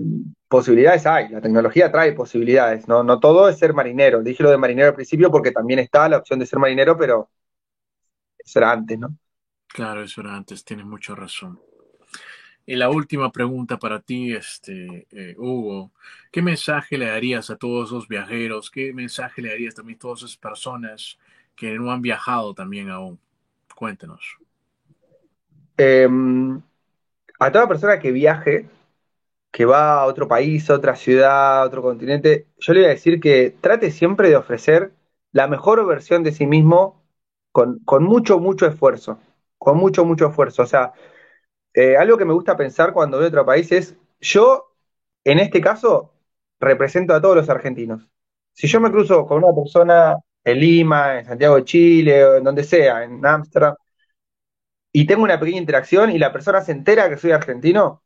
posibilidades 0.49 1.07
hay, 1.07 1.29
la 1.29 1.41
tecnología 1.41 1.93
trae 1.93 2.13
posibilidades, 2.13 2.89
¿no? 2.89 3.05
No 3.05 3.21
todo 3.21 3.49
es 3.49 3.59
ser 3.59 3.73
marinero. 3.73 4.23
Dije 4.23 4.43
lo 4.43 4.51
de 4.51 4.59
marinero 4.59 4.89
al 4.89 4.95
principio 4.95 5.31
porque 5.31 5.53
también 5.53 5.79
está 5.81 6.09
la 6.09 6.19
opción 6.19 6.39
de 6.41 6.47
ser 6.47 6.59
marinero, 6.59 6.97
pero 6.99 7.31
eso 8.39 8.59
era 8.59 8.73
antes, 8.73 8.99
¿no? 8.99 9.17
Claro, 9.67 10.03
eso 10.03 10.21
era 10.21 10.37
antes, 10.37 10.63
tienes 10.63 10.85
mucha 10.85 11.15
razón. 11.15 11.59
Y 12.69 12.77
la 12.77 12.91
última 12.91 13.33
pregunta 13.33 13.79
para 13.79 13.99
ti, 13.99 14.35
este, 14.35 15.07
eh, 15.11 15.35
Hugo, 15.39 15.91
¿qué 16.31 16.43
mensaje 16.43 16.99
le 16.99 17.07
darías 17.07 17.49
a 17.49 17.57
todos 17.57 17.91
los 17.91 18.09
viajeros? 18.09 18.71
¿Qué 18.71 18.93
mensaje 18.93 19.41
le 19.41 19.49
darías 19.49 19.75
también 19.75 19.97
a 19.97 20.01
todas 20.01 20.19
esas 20.19 20.37
personas 20.37 21.19
que 21.57 21.79
no 21.79 21.91
han 21.91 22.03
viajado 22.03 22.53
también 22.53 22.91
aún? 22.91 23.19
Cuéntenos. 23.75 24.37
Em, 25.79 26.61
a 27.39 27.51
toda 27.51 27.69
persona 27.69 27.99
que 27.99 28.13
viaje, 28.13 28.69
que 29.51 29.65
va 29.65 30.03
a 30.03 30.05
otro 30.05 30.29
país, 30.29 30.69
a 30.69 30.75
otra 30.75 30.95
ciudad, 30.95 31.63
a 31.63 31.65
otro 31.65 31.81
continente, 31.81 32.49
yo 32.59 32.75
le 32.75 32.81
voy 32.81 32.87
a 32.89 32.91
decir 32.91 33.19
que 33.19 33.57
trate 33.63 33.91
siempre 33.91 34.29
de 34.29 34.37
ofrecer 34.37 34.93
la 35.33 35.47
mejor 35.47 35.87
versión 35.87 36.23
de 36.23 36.33
sí 36.33 36.47
mismo 36.47 37.03
con, 37.51 37.81
mucho, 38.01 38.39
mucho 38.39 38.67
esfuerzo. 38.67 39.19
Con 39.57 39.79
mucho, 39.79 40.05
mucho 40.05 40.29
esfuerzo. 40.29 40.65
O 40.65 40.67
sea, 40.67 40.93
eh, 41.75 41.97
algo 41.97 42.19
que 42.19 42.25
me 42.25 42.33
gusta 42.35 42.57
pensar 42.57 42.93
cuando 42.93 43.19
a 43.19 43.27
otro 43.27 43.45
país 43.47 43.71
es, 43.73 43.97
yo, 44.21 44.75
en 45.25 45.39
este 45.39 45.61
caso, 45.61 46.13
represento 46.61 47.15
a 47.15 47.21
todos 47.21 47.37
los 47.37 47.49
argentinos. 47.51 48.09
Si 48.53 48.67
yo 48.67 48.81
me 48.81 48.91
cruzo 48.91 49.27
con 49.27 49.45
una 49.45 49.55
persona 49.55 50.17
en 50.45 50.59
Lima, 50.61 51.19
en 51.21 51.27
Santiago 51.27 51.57
de 51.57 51.65
Chile, 51.65 52.25
o 52.25 52.37
en 52.37 52.45
donde 52.45 52.65
sea, 52.65 53.05
en 53.05 53.25
Ámsterdam, 53.25 53.75
y 54.93 55.07
tengo 55.07 55.23
una 55.23 55.39
pequeña 55.41 55.59
interacción 55.59 56.11
y 56.11 56.19
la 56.19 56.33
persona 56.33 56.61
se 56.63 56.73
entera 56.73 57.09
que 57.09 57.17
soy 57.19 57.31
argentino, 57.33 58.03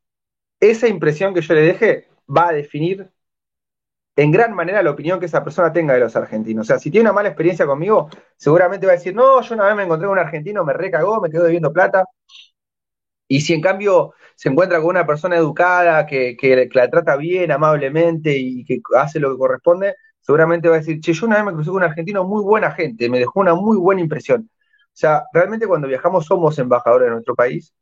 esa 0.61 0.89
impresión 0.89 1.35
que 1.35 1.43
yo 1.43 1.55
le 1.55 1.63
deje 1.63 2.09
va 2.29 2.51
a 2.51 2.53
definir 2.53 3.11
en 4.17 4.31
gran 4.31 4.53
manera 4.55 4.83
la 4.83 4.91
opinión 4.91 5.19
que 5.21 5.27
esa 5.27 5.43
persona 5.45 5.73
tenga 5.73 5.95
de 5.95 6.01
los 6.01 6.15
argentinos. 6.17 6.67
O 6.67 6.69
sea, 6.69 6.79
si 6.79 6.91
tiene 6.91 7.05
una 7.05 7.13
mala 7.15 7.29
experiencia 7.31 7.67
conmigo, 7.67 8.09
seguramente 8.37 8.87
va 8.87 8.93
a 8.93 8.97
decir, 8.97 9.15
no, 9.15 9.41
yo 9.43 9.55
una 9.55 9.65
vez 9.67 9.77
me 9.77 9.85
encontré 9.85 10.07
con 10.07 10.19
un 10.19 10.25
argentino, 10.25 10.65
me 10.65 10.73
recagó, 10.75 11.21
me 11.21 11.31
quedó 11.31 11.45
debiendo 11.45 11.73
plata. 11.73 12.05
Y 13.33 13.41
si 13.41 13.55
en 13.55 13.63
cambio 13.63 14.13
se 14.35 14.51
encuentra 14.51 14.79
con 14.79 14.89
una 14.91 15.07
persona 15.07 15.37
educada, 15.37 16.05
que, 16.07 16.37
que, 16.37 16.69
la 16.75 16.91
trata 16.91 17.17
bien, 17.17 17.51
amablemente 17.51 18.37
y 18.37 18.63
que 18.63 18.83
hace 18.95 19.21
lo 19.21 19.33
que 19.33 19.39
corresponde, 19.39 19.95
seguramente 20.21 20.69
va 20.69 20.75
a 20.77 20.79
decir, 20.81 21.01
che, 21.01 21.15
yo 21.15 21.27
una 21.27 21.37
vez 21.37 21.47
me 21.47 21.53
crucé 21.55 21.71
con 21.71 21.79
un 21.79 21.85
argentino 21.85 22.25
muy 22.25 22.43
buena 22.43 22.73
gente, 22.73 23.09
me 23.09 23.19
dejó 23.19 23.41
una 23.41 23.55
muy 23.55 23.79
buena 23.79 24.03
impresión. 24.03 24.51
O 24.53 24.91
sea, 24.93 25.25
realmente 25.33 25.67
cuando 25.67 25.89
viajamos 25.89 26.27
somos 26.27 26.59
embajadores 26.59 27.07
de 27.07 27.13
nuestro 27.13 27.35
país 27.35 27.73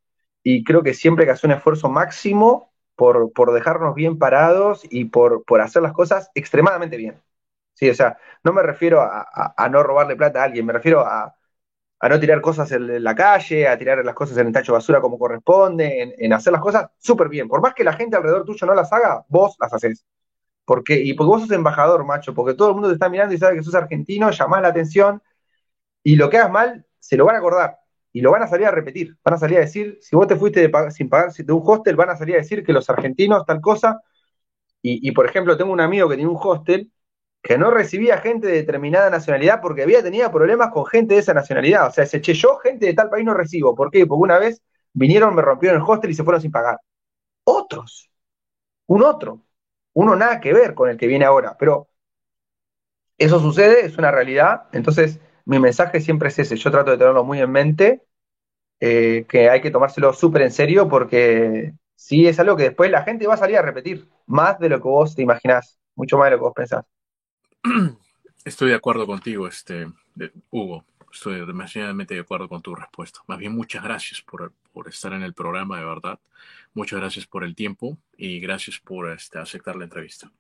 y 0.45 0.63
creo 0.63 0.85
que 0.85 0.95
siempre 0.95 1.25
que 1.25 1.33
hacer 1.33 1.51
un 1.51 1.57
esfuerzo 1.57 1.89
máximo 1.89 2.73
por, 2.95 3.33
por 3.33 3.53
dejarnos 3.53 3.97
bien 3.97 4.19
parados 4.19 4.83
y 4.89 5.07
por, 5.07 5.45
por, 5.45 5.61
hacer 5.63 5.83
las 5.83 5.93
cosas 5.93 6.31
extremadamente 6.37 6.97
bien. 6.97 7.21
Sí, 7.75 7.91
o 7.91 7.95
sea, 7.95 8.19
no 8.45 8.53
me 8.53 8.63
refiero 8.63 9.01
a, 9.03 9.69
no 9.69 9.83
robarle 9.83 10.15
plata 10.17 10.43
a 10.43 10.45
alguien, 10.45 10.67
me 10.67 10.75
refiero 10.75 11.01
a, 11.01 11.35
a, 12.01 12.09
no 12.09 12.21
tirar 12.21 12.41
cosas 12.41 12.73
en 12.73 13.05
la 13.05 13.15
calle, 13.15 13.69
a 13.69 13.79
tirar 13.79 14.05
las 14.05 14.15
cosas 14.15 14.39
en 14.39 14.49
el 14.49 14.53
tacho 14.53 14.73
de 14.73 14.79
basura 14.79 15.01
como 15.01 15.19
corresponde, 15.19 16.15
en, 16.19 16.33
hacer 16.33 16.53
las 16.53 16.63
cosas 16.63 16.91
súper 16.99 17.29
bien. 17.29 17.49
Por 17.49 17.61
más 17.61 17.75
que 17.75 17.85
la 17.85 17.93
gente 17.93 18.17
alrededor 18.17 18.45
tuyo 18.45 18.67
no 18.67 18.75
las 18.75 18.93
haga, 18.93 19.25
vos 19.29 19.57
las 19.61 19.73
haces. 19.73 20.05
Porque, 20.65 21.01
y 21.01 21.15
porque 21.15 21.29
vos 21.29 21.43
sos 21.43 21.51
embajador, 21.53 22.05
macho, 22.05 22.35
porque 22.35 22.55
todo 22.55 22.69
el 22.69 22.75
mundo 22.75 22.89
te 22.89 22.95
está 22.95 23.09
mirando 23.09 23.35
y 23.35 23.39
sabe 23.39 23.57
que 23.57 23.63
sos 23.63 23.75
argentino, 23.75 24.31
llamás 24.31 24.63
la 24.63 24.69
atención, 24.69 25.23
y 26.03 26.17
lo 26.17 26.31
que 26.31 26.39
hagas 26.39 26.51
mal, 26.53 26.87
se 26.99 27.17
lo 27.17 27.27
van 27.27 27.37
a 27.37 27.39
acordar 27.39 27.81
y 28.13 28.21
lo 28.21 28.31
van 28.31 28.43
a 28.43 28.49
salir 28.49 28.67
a 28.67 28.71
repetir. 28.71 29.17
Van 29.25 29.35
a 29.35 29.39
salir 29.39 29.59
a 29.59 29.61
decir, 29.61 29.99
si 30.01 30.17
vos 30.17 30.27
te 30.27 30.37
fuiste 30.37 30.71
sin 30.91 31.09
pagar 31.09 31.33
de 31.33 31.53
un 31.53 31.63
hostel, 31.65 31.97
van 31.97 32.11
a 32.11 32.17
salir 32.17 32.35
a 32.37 32.39
decir 32.39 32.65
que 32.65 32.73
los 32.73 32.89
argentinos 32.91 33.45
tal 33.47 33.61
cosa. 33.61 34.01
Y, 34.83 35.13
por 35.13 35.27
ejemplo, 35.27 35.57
tengo 35.59 35.73
un 35.73 35.81
amigo 35.81 36.09
que 36.09 36.17
tiene 36.17 36.31
un 36.31 36.39
hostel 36.41 36.91
que 37.43 37.59
no 37.59 37.71
recibía 37.71 38.19
gente 38.19 38.47
de 38.49 38.55
determinada 38.55 39.11
nacionalidad 39.11 39.61
porque 39.63 39.83
había 39.83 40.03
tenido 40.03 40.31
problemas 40.31 40.71
con 40.73 40.87
gente 40.87 41.15
de 41.15 41.21
esa 41.21 41.35
nacionalidad. 41.35 41.89
O 41.89 41.93
sea, 41.93 42.07
se 42.07 42.21
che, 42.21 42.35
yo 42.35 42.57
gente 42.59 42.87
de 42.87 42.95
tal 42.95 43.09
país 43.11 43.25
no 43.25 43.35
recibo. 43.35 43.75
¿Por 43.75 43.91
qué? 43.91 44.07
Porque 44.07 44.23
una 44.23 44.39
vez 44.39 44.63
vinieron, 44.93 45.35
me 45.35 45.43
rompieron 45.43 45.81
el 45.81 45.89
hostel 45.89 46.11
y 46.11 46.15
se 46.15 46.25
fueron 46.25 46.43
sin 46.43 46.51
pagar. 46.53 46.79
Otros. 47.45 48.11
Un 48.87 49.03
otro. 49.05 49.43
uno 49.95 50.17
nada 50.17 50.41
que 50.41 50.53
ver 50.55 50.75
con 50.75 50.91
el 50.91 50.97
que 50.99 51.07
viene 51.09 51.25
ahora, 51.27 51.57
pero 51.59 51.89
eso 53.19 53.41
sucede, 53.41 53.85
es 53.85 53.99
una 53.99 54.11
realidad, 54.11 54.65
entonces 54.73 55.21
mi 55.45 55.59
mensaje 55.59 56.01
siempre 56.01 56.29
es 56.29 56.39
ese, 56.39 56.57
yo 56.57 56.71
trato 56.71 56.91
de 56.91 56.99
tenerlo 56.99 57.25
muy 57.25 57.41
en 57.41 57.51
mente, 57.51 58.03
eh, 58.81 59.27
que 59.29 59.51
hay 59.51 59.61
que 59.63 59.71
tomárselo 59.71 60.13
súper 60.15 60.43
en 60.43 60.53
serio 60.53 60.89
porque 60.89 61.75
sí 61.97 62.27
es 62.29 62.41
algo 62.41 62.57
que 62.57 62.65
después 62.65 62.91
la 62.91 63.05
gente 63.05 63.27
va 63.27 63.35
a 63.35 63.39
salir 63.39 63.59
a 63.59 63.63
repetir, 63.63 64.09
más 64.27 64.59
de 64.61 64.69
lo 64.71 64.79
que 64.79 64.89
vos 64.89 65.15
te 65.17 65.23
imaginás, 65.23 65.79
mucho 65.97 66.19
más 66.19 66.27
de 66.29 66.33
lo 66.33 66.39
que 66.39 66.45
vos 66.45 66.55
pensás. 66.55 66.85
Estoy 68.45 68.71
de 68.71 68.77
acuerdo 68.77 69.07
contigo, 69.07 69.47
este, 69.47 69.87
Hugo. 70.51 70.85
Estoy 71.13 71.45
demasiadamente 71.45 72.15
de 72.15 72.21
acuerdo 72.21 72.49
con 72.49 72.63
tu 72.63 72.75
respuesta. 72.75 73.21
Más 73.27 73.39
bien, 73.39 73.55
muchas 73.55 73.83
gracias 73.83 74.23
por, 74.23 74.53
estar 74.89 75.13
en 75.13 75.23
el 75.23 75.35
programa, 75.35 75.79
de 75.79 75.85
verdad. 75.85 76.19
Muchas 76.73 77.01
gracias 77.01 77.27
por 77.27 77.45
el 77.45 77.55
tiempo 77.55 77.99
y 78.17 78.39
gracias 78.41 78.79
por 78.79 79.11
este, 79.11 79.39
aceptar 79.39 79.77
la 79.77 79.85
entrevista. 79.85 80.31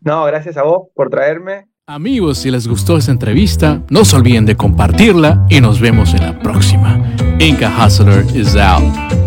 No, 0.00 0.24
gracias 0.24 0.56
a 0.56 0.62
vos 0.62 0.88
por 0.94 1.08
traerme. 1.08 1.66
Amigos, 1.86 2.38
si 2.38 2.50
les 2.50 2.68
gustó 2.68 2.98
esta 2.98 3.12
entrevista, 3.12 3.82
no 3.90 4.04
se 4.04 4.16
olviden 4.16 4.44
de 4.44 4.56
compartirla 4.56 5.46
y 5.48 5.60
nos 5.60 5.80
vemos 5.80 6.12
en 6.14 6.22
la 6.22 6.38
próxima. 6.38 6.98
Inca 7.38 7.70
Hustler 7.70 8.24
is 8.36 8.56
out. 8.56 9.25